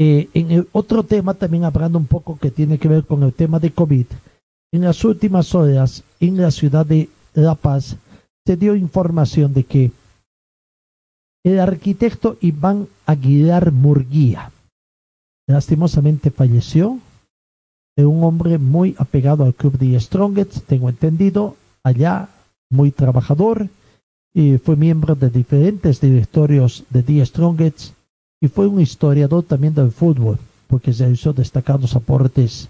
Eh, 0.00 0.28
en 0.32 0.52
el 0.52 0.68
otro 0.70 1.02
tema, 1.02 1.34
también 1.34 1.64
hablando 1.64 1.98
un 1.98 2.06
poco 2.06 2.38
que 2.38 2.52
tiene 2.52 2.78
que 2.78 2.86
ver 2.86 3.04
con 3.04 3.24
el 3.24 3.32
tema 3.32 3.58
de 3.58 3.72
COVID, 3.72 4.06
en 4.72 4.82
las 4.82 5.04
últimas 5.04 5.54
horas 5.54 6.04
en 6.20 6.36
la 6.36 6.50
ciudad 6.52 6.86
de 6.86 7.08
La 7.34 7.54
Paz 7.56 7.96
se 8.46 8.56
dio 8.56 8.76
información 8.76 9.52
de 9.52 9.64
que 9.64 9.90
el 11.44 11.58
arquitecto 11.58 12.36
Iván 12.40 12.86
Aguilar 13.06 13.72
Murguía 13.72 14.52
lastimosamente 15.48 16.30
falleció. 16.30 16.98
de 17.96 18.06
un 18.06 18.22
hombre 18.22 18.58
muy 18.58 18.94
apegado 18.96 19.42
al 19.42 19.54
club 19.54 19.76
de 19.76 19.98
Strongest, 19.98 20.58
tengo 20.68 20.88
entendido, 20.88 21.56
allá, 21.82 22.28
muy 22.70 22.92
trabajador. 22.92 23.68
y 24.32 24.58
fue 24.58 24.76
miembro 24.76 25.16
de 25.16 25.30
diferentes 25.30 26.00
directorios 26.00 26.84
de 26.90 27.02
The 27.02 27.26
Strongest 27.26 27.97
y 28.40 28.48
fue 28.48 28.66
un 28.66 28.80
historiador 28.80 29.44
también 29.44 29.74
del 29.74 29.90
fútbol, 29.90 30.38
porque 30.66 30.92
realizó 30.92 31.32
destacados 31.32 31.96
aportes 31.96 32.68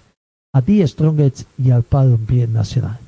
a 0.55 0.63
The 0.63 0.87
Strongest 0.87 1.43
y 1.59 1.71
al 1.71 1.85
balompié 1.89 2.47
nacional. 2.47 2.99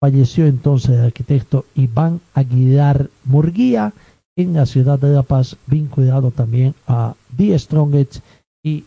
Falleció 0.00 0.46
entonces 0.46 0.90
el 0.90 1.04
arquitecto 1.04 1.64
Iván 1.74 2.20
Aguilar 2.34 3.10
Murguía 3.24 3.92
en 4.36 4.54
la 4.54 4.66
ciudad 4.66 4.98
de 4.98 5.12
La 5.12 5.24
Paz, 5.24 5.56
vinculado 5.66 6.30
también 6.30 6.74
a 6.86 7.14
The 7.36 7.58
Strongest 7.58 8.20
y 8.62 8.84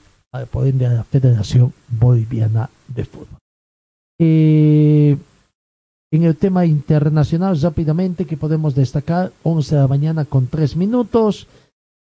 por 0.50 0.66
ende 0.66 0.86
a 0.86 0.94
la 0.94 1.04
Federación 1.04 1.74
Boliviana 1.90 2.70
de 2.88 3.04
Fútbol. 3.04 3.38
Eh, 4.20 5.18
en 6.14 6.24
el 6.24 6.36
tema 6.36 6.66
internacional, 6.66 7.60
rápidamente, 7.60 8.26
que 8.26 8.38
podemos 8.38 8.76
destacar, 8.76 9.32
11 9.44 9.76
de 9.76 9.82
la 9.82 9.88
mañana 9.88 10.26
con 10.26 10.48
3 10.48 10.76
minutos. 10.76 11.48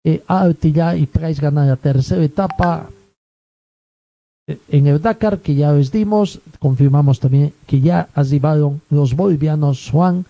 Eh, 0.06 0.22
Altilla 0.28 0.96
y 0.96 1.06
Price 1.06 1.42
ganan 1.42 1.68
la 1.68 1.78
tercera 1.78 2.24
etapa 2.24 2.90
eh, 4.48 4.58
en 4.70 4.88
el 4.88 5.02
Dakar, 5.02 5.40
que 5.40 5.56
ya 5.56 5.72
les 5.72 5.92
dimos. 5.92 6.40
Confirmamos 6.60 7.20
también 7.20 7.54
que 7.66 7.80
ya 7.80 8.10
arribaron 8.14 8.82
los 8.90 9.16
bolivianos 9.16 9.90
Juan 9.92 10.26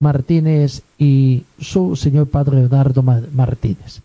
Martínez 0.00 0.82
y 0.98 1.42
su 1.58 1.96
señor 1.96 2.28
padre 2.28 2.58
Leonardo 2.58 3.02
Martínez. 3.02 4.02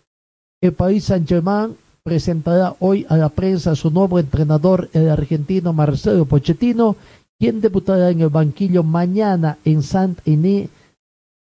El 0.60 0.72
país 0.72 1.04
Saint-Germain 1.04 1.76
presentará 2.02 2.74
hoy 2.80 3.06
a 3.08 3.16
la 3.16 3.28
prensa 3.28 3.74
su 3.74 3.90
nuevo 3.90 4.18
entrenador, 4.18 4.88
el 4.92 5.08
argentino 5.08 5.72
Marcelo 5.72 6.24
Pochettino, 6.24 6.96
quien 7.38 7.60
debutará 7.60 8.10
en 8.10 8.20
el 8.20 8.28
banquillo 8.28 8.82
mañana 8.82 9.58
en 9.64 9.82
Saint-Denis 9.82 10.68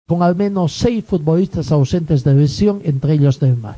con 0.07 0.21
al 0.21 0.35
menos 0.35 0.73
seis 0.73 1.03
futbolistas 1.05 1.71
ausentes 1.71 2.23
de 2.23 2.33
lesión, 2.33 2.81
entre 2.83 3.13
ellos 3.13 3.41
Neymar. 3.41 3.77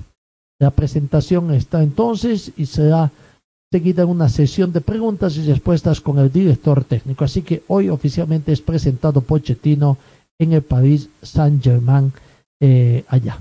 La 0.60 0.72
presentación 0.72 1.54
está 1.54 1.84
entonces 1.84 2.52
y 2.58 2.66
será 2.66 3.12
seguida 3.72 4.04
en 4.04 4.10
una 4.10 4.30
sesión 4.30 4.72
de 4.72 4.82
preguntas 4.82 5.36
y 5.38 5.46
respuestas 5.46 6.00
con 6.00 6.18
el 6.20 6.32
director 6.32 6.84
técnico. 6.84 7.26
Así 7.26 7.42
que 7.42 7.64
hoy 7.68 7.90
oficialmente 7.90 8.52
es 8.54 8.62
presentado 8.62 9.22
Pochettino 9.22 9.98
en 10.40 10.54
el 10.54 10.62
París 10.62 11.10
Saint-Germain 11.22 12.12
eh, 12.60 13.04
allá. 13.08 13.40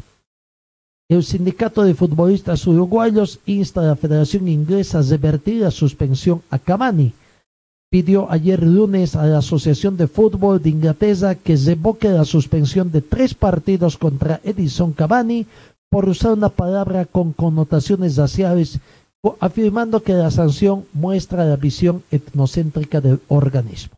El 1.09 1.23
sindicato 1.23 1.83
de 1.83 1.95
futbolistas 1.95 2.67
uruguayos 2.67 3.39
insta 3.47 3.83
a 3.83 3.85
la 3.85 3.97
Federación 3.97 4.49
Inglesa 4.49 4.99
a 4.99 5.03
revertir 5.03 5.63
la 5.63 5.71
suspensión 5.71 6.43
a 6.51 6.59
Cavani 6.59 7.13
pidió 7.95 8.29
ayer 8.29 8.61
lunes 8.61 9.15
a 9.15 9.25
la 9.25 9.39
Asociación 9.39 9.97
de 9.97 10.09
Fútbol 10.09 10.61
de 10.61 10.71
Inglaterra 10.71 11.37
que 11.37 11.55
revoque 11.55 12.09
la 12.09 12.25
suspensión 12.25 12.91
de 12.91 13.03
tres 13.03 13.35
partidos 13.35 13.97
contra 13.99 14.41
Edison 14.43 14.93
Cavani 14.93 15.47
por 15.89 16.09
usar 16.09 16.33
una 16.33 16.49
palabra 16.49 17.05
con 17.05 17.33
connotaciones 17.33 18.17
raciales, 18.17 18.81
afirmando 19.39 20.03
que 20.03 20.13
la 20.13 20.33
sanción 20.33 20.87
muestra 20.93 21.45
la 21.45 21.55
visión 21.55 22.03
etnocéntrica 22.11 23.01
del 23.01 23.21
organismo. 23.29 23.95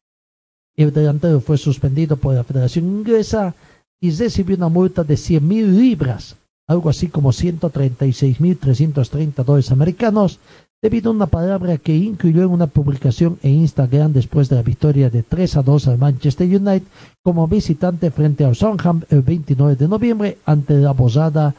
El 0.76 0.92
delantero 0.92 1.40
fue 1.40 1.56
suspendido 1.56 2.18
por 2.18 2.34
la 2.34 2.44
Federación 2.44 2.84
Inglesa 2.84 3.54
y 3.98 4.10
recibió 4.10 4.56
una 4.56 4.68
multa 4.68 5.04
de 5.04 5.16
100 5.16 5.48
mil 5.48 5.78
libras, 5.78 6.36
algo 6.68 6.90
así 6.90 7.08
como 7.08 7.32
136 7.32 8.42
mil 8.42 8.58
330 8.58 9.42
dólares 9.42 9.72
americanos, 9.72 10.38
debido 10.86 11.10
a 11.10 11.14
una 11.14 11.26
palabra 11.26 11.78
que 11.78 11.96
incluyó 11.96 12.44
en 12.44 12.50
una 12.50 12.68
publicación 12.68 13.40
en 13.42 13.54
Instagram 13.54 14.12
después 14.12 14.48
de 14.48 14.54
la 14.54 14.62
victoria 14.62 15.10
de 15.10 15.24
3 15.24 15.56
a 15.56 15.62
2 15.64 15.88
al 15.88 15.98
Manchester 15.98 16.46
United 16.46 16.86
como 17.24 17.48
visitante 17.48 18.12
frente 18.12 18.44
al 18.44 18.54
Southampton 18.54 19.04
el 19.10 19.22
29 19.22 19.74
de 19.74 19.88
noviembre 19.88 20.38
ante 20.46 20.74
la 20.74 20.92
bozada, 20.92 21.56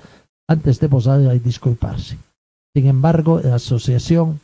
antes 0.48 0.80
de 0.80 0.88
bozar 0.88 1.20
y 1.36 1.40
disculparse. 1.40 2.18
Sin 2.74 2.88
embargo, 2.88 3.42
la 3.44 3.56
Asociación 3.56 4.40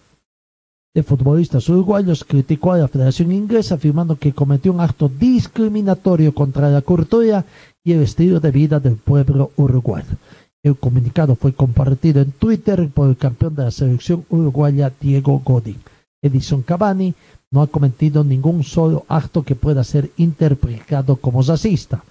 de 0.93 1.01
Futbolistas 1.01 1.69
Uruguayos 1.69 2.25
criticó 2.25 2.73
a 2.73 2.79
la 2.79 2.89
Federación 2.89 3.31
Inglesa 3.31 3.75
afirmando 3.75 4.17
que 4.17 4.33
cometió 4.33 4.73
un 4.73 4.81
acto 4.81 5.07
discriminatorio 5.07 6.33
contra 6.33 6.69
la 6.69 6.81
cultura 6.81 7.45
y 7.85 7.93
el 7.93 8.01
estilo 8.01 8.41
de 8.41 8.51
vida 8.51 8.81
del 8.81 8.97
pueblo 8.97 9.51
uruguayo. 9.55 10.17
El 10.63 10.77
comunicado 10.77 11.35
fue 11.35 11.53
compartido 11.53 12.21
en 12.21 12.31
Twitter 12.31 12.89
por 12.89 13.09
el 13.09 13.17
campeón 13.17 13.53
de 13.55 13.65
la 13.65 13.71
selección 13.71 14.25
uruguaya 14.29 14.91
Diego 14.99 15.41
Godín. 15.43 15.81
Edison 16.21 16.61
Cavani 16.61 17.13
no 17.51 17.61
ha 17.61 17.67
cometido 17.67 18.23
ningún 18.23 18.63
solo 18.63 19.05
acto 19.09 19.43
que 19.43 19.55
pueda 19.55 19.83
ser 19.83 20.09
interpretado 20.15 21.17
como 21.17 21.41
racista. 21.41 22.03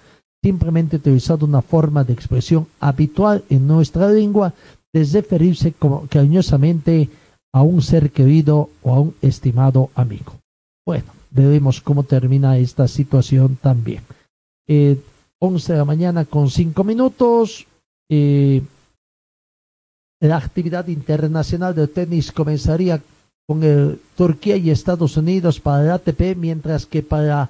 Simplemente 0.43 0.97
ha 0.97 1.35
una 1.45 1.63
forma 1.63 2.03
de 2.03 2.13
expresión 2.13 2.67
habitual 2.79 3.43
en 3.49 3.65
nuestra 3.65 4.07
lengua 4.09 4.53
de 4.93 5.03
referirse 5.03 5.71
como 5.73 6.05
cariñosamente 6.07 7.09
a 7.51 7.63
un 7.63 7.81
ser 7.81 8.11
querido 8.11 8.69
o 8.83 8.93
a 8.93 8.99
un 8.99 9.15
estimado 9.21 9.89
amigo. 9.95 10.33
Bueno, 10.85 11.05
veremos 11.31 11.81
cómo 11.81 12.03
termina 12.03 12.57
esta 12.57 12.87
situación 12.87 13.57
también. 13.59 14.03
Eh, 14.67 14.99
11 15.39 15.73
de 15.73 15.79
la 15.79 15.85
mañana 15.85 16.25
con 16.25 16.49
5 16.49 16.83
minutos. 16.83 17.65
Eh, 18.09 18.61
la 20.19 20.37
actividad 20.37 20.87
internacional 20.87 21.75
de 21.75 21.87
tenis 21.87 22.31
comenzaría 22.31 23.01
con 23.45 23.99
Turquía 24.15 24.55
y 24.55 24.69
Estados 24.69 25.17
Unidos 25.17 25.59
para 25.59 25.83
el 25.83 25.91
ATP, 25.91 26.35
mientras 26.37 26.85
que 26.85 27.03
para 27.03 27.49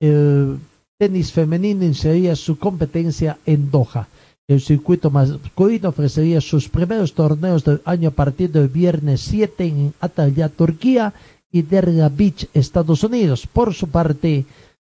el 0.00 0.58
tenis 0.98 1.32
femenino 1.32 1.84
iniciaría 1.84 2.34
su 2.36 2.58
competencia 2.58 3.38
en 3.44 3.70
Doha. 3.70 4.08
El 4.46 4.60
circuito 4.60 5.10
masculino 5.10 5.88
ofrecería 5.88 6.40
sus 6.40 6.68
primeros 6.68 7.14
torneos 7.14 7.64
del 7.64 7.80
año 7.84 8.10
a 8.10 8.12
partir 8.12 8.50
del 8.52 8.68
viernes 8.68 9.22
7 9.22 9.64
en 9.64 9.94
Antalya, 10.00 10.50
Turquía 10.50 11.14
y 11.50 11.62
Derga 11.62 12.10
Beach, 12.10 12.48
Estados 12.52 13.02
Unidos. 13.04 13.46
Por 13.46 13.72
su 13.72 13.88
parte, 13.88 14.44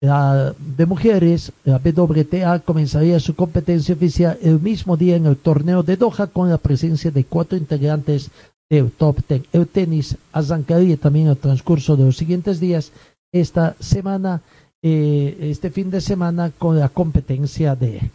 de 0.01 0.85
mujeres, 0.85 1.51
la 1.63 1.77
WTA 1.77 2.59
comenzaría 2.59 3.19
su 3.19 3.35
competencia 3.35 3.95
oficial 3.95 4.37
el 4.41 4.59
mismo 4.59 4.97
día 4.97 5.15
en 5.15 5.25
el 5.25 5.37
torneo 5.37 5.83
de 5.83 5.97
Doha 5.97 6.27
con 6.27 6.49
la 6.49 6.57
presencia 6.57 7.11
de 7.11 7.23
cuatro 7.23 7.57
integrantes 7.57 8.29
del 8.69 8.91
top 8.91 9.23
ten. 9.25 9.45
El 9.53 9.67
tenis 9.67 10.17
arrancaría 10.31 10.97
también 10.97 11.27
el 11.27 11.37
transcurso 11.37 11.95
de 11.95 12.05
los 12.05 12.17
siguientes 12.17 12.59
días 12.59 12.91
esta 13.31 13.75
semana, 13.79 14.41
eh, 14.81 15.37
este 15.39 15.71
fin 15.71 15.89
de 15.89 16.01
semana 16.01 16.51
con 16.57 16.77
la 16.77 16.89
competencia 16.89 17.75
de 17.75 18.11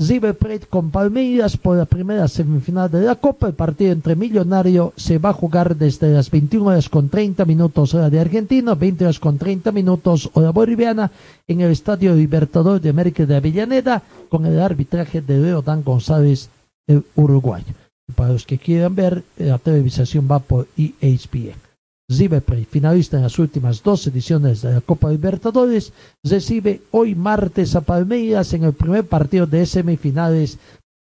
River 0.00 0.38
con 0.70 0.92
Palmeiras 0.92 1.56
por 1.56 1.76
la 1.76 1.84
primera 1.84 2.28
semifinal 2.28 2.88
de 2.88 3.00
la 3.00 3.16
Copa. 3.16 3.48
El 3.48 3.54
partido 3.54 3.90
entre 3.90 4.14
Millonario 4.14 4.92
se 4.96 5.18
va 5.18 5.30
a 5.30 5.32
jugar 5.32 5.74
desde 5.74 6.12
las 6.12 6.30
21 6.30 6.66
horas 6.66 6.88
con 6.88 7.08
30 7.08 7.44
minutos 7.44 7.94
hora 7.94 8.08
de 8.08 8.20
Argentina, 8.20 8.76
20 8.76 9.04
horas 9.04 9.18
con 9.18 9.38
30 9.38 9.72
minutos 9.72 10.30
hora 10.34 10.50
boliviana 10.50 11.10
en 11.48 11.62
el 11.62 11.72
Estadio 11.72 12.14
Libertador 12.14 12.80
de 12.80 12.90
América 12.90 13.26
de 13.26 13.34
Avellaneda 13.34 14.04
con 14.28 14.46
el 14.46 14.60
arbitraje 14.60 15.20
de 15.20 15.38
Leodán 15.38 15.82
González, 15.82 16.48
el 16.86 17.02
uruguayo. 17.16 17.74
para 18.14 18.32
los 18.32 18.46
que 18.46 18.56
quieran 18.56 18.94
ver, 18.94 19.24
la 19.36 19.58
televisación 19.58 20.28
va 20.30 20.38
por 20.38 20.68
ESPN. 20.76 21.67
River 22.08 22.42
finalista 22.70 23.18
en 23.18 23.24
las 23.24 23.38
últimas 23.38 23.82
dos 23.82 24.06
ediciones 24.06 24.62
de 24.62 24.72
la 24.72 24.80
Copa 24.80 25.10
Libertadores, 25.10 25.92
recibe 26.24 26.80
hoy 26.90 27.14
martes 27.14 27.76
a 27.76 27.82
Palmeiras 27.82 28.54
en 28.54 28.64
el 28.64 28.72
primer 28.72 29.06
partido 29.06 29.46
de 29.46 29.66
semifinales 29.66 30.58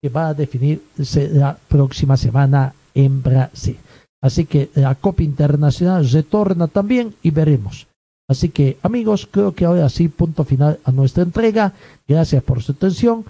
que 0.02 0.08
va 0.08 0.28
a 0.28 0.34
definirse 0.34 1.28
la 1.28 1.56
próxima 1.68 2.16
semana 2.16 2.74
en 2.94 3.22
Brasil. 3.22 3.76
Así 4.20 4.44
que 4.44 4.70
la 4.74 4.96
Copa 4.96 5.22
Internacional 5.22 6.08
retorna 6.10 6.66
también 6.66 7.14
y 7.22 7.30
veremos. 7.30 7.86
Así 8.28 8.48
que 8.48 8.76
amigos, 8.82 9.28
creo 9.30 9.54
que 9.54 9.64
ahora 9.64 9.88
sí, 9.88 10.08
punto 10.08 10.44
final 10.44 10.80
a 10.82 10.90
nuestra 10.90 11.22
entrega. 11.22 11.72
Gracias 12.06 12.42
por 12.42 12.62
su 12.62 12.72
atención. 12.72 13.24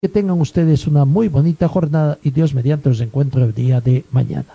Que 0.00 0.08
tengan 0.08 0.40
ustedes 0.40 0.86
una 0.86 1.04
muy 1.04 1.26
bonita 1.26 1.66
jornada 1.66 2.18
y 2.22 2.30
Dios 2.30 2.54
mediante 2.54 2.88
los 2.88 3.00
encuentro 3.00 3.44
el 3.44 3.52
día 3.52 3.80
de 3.80 4.04
mañana. 4.12 4.54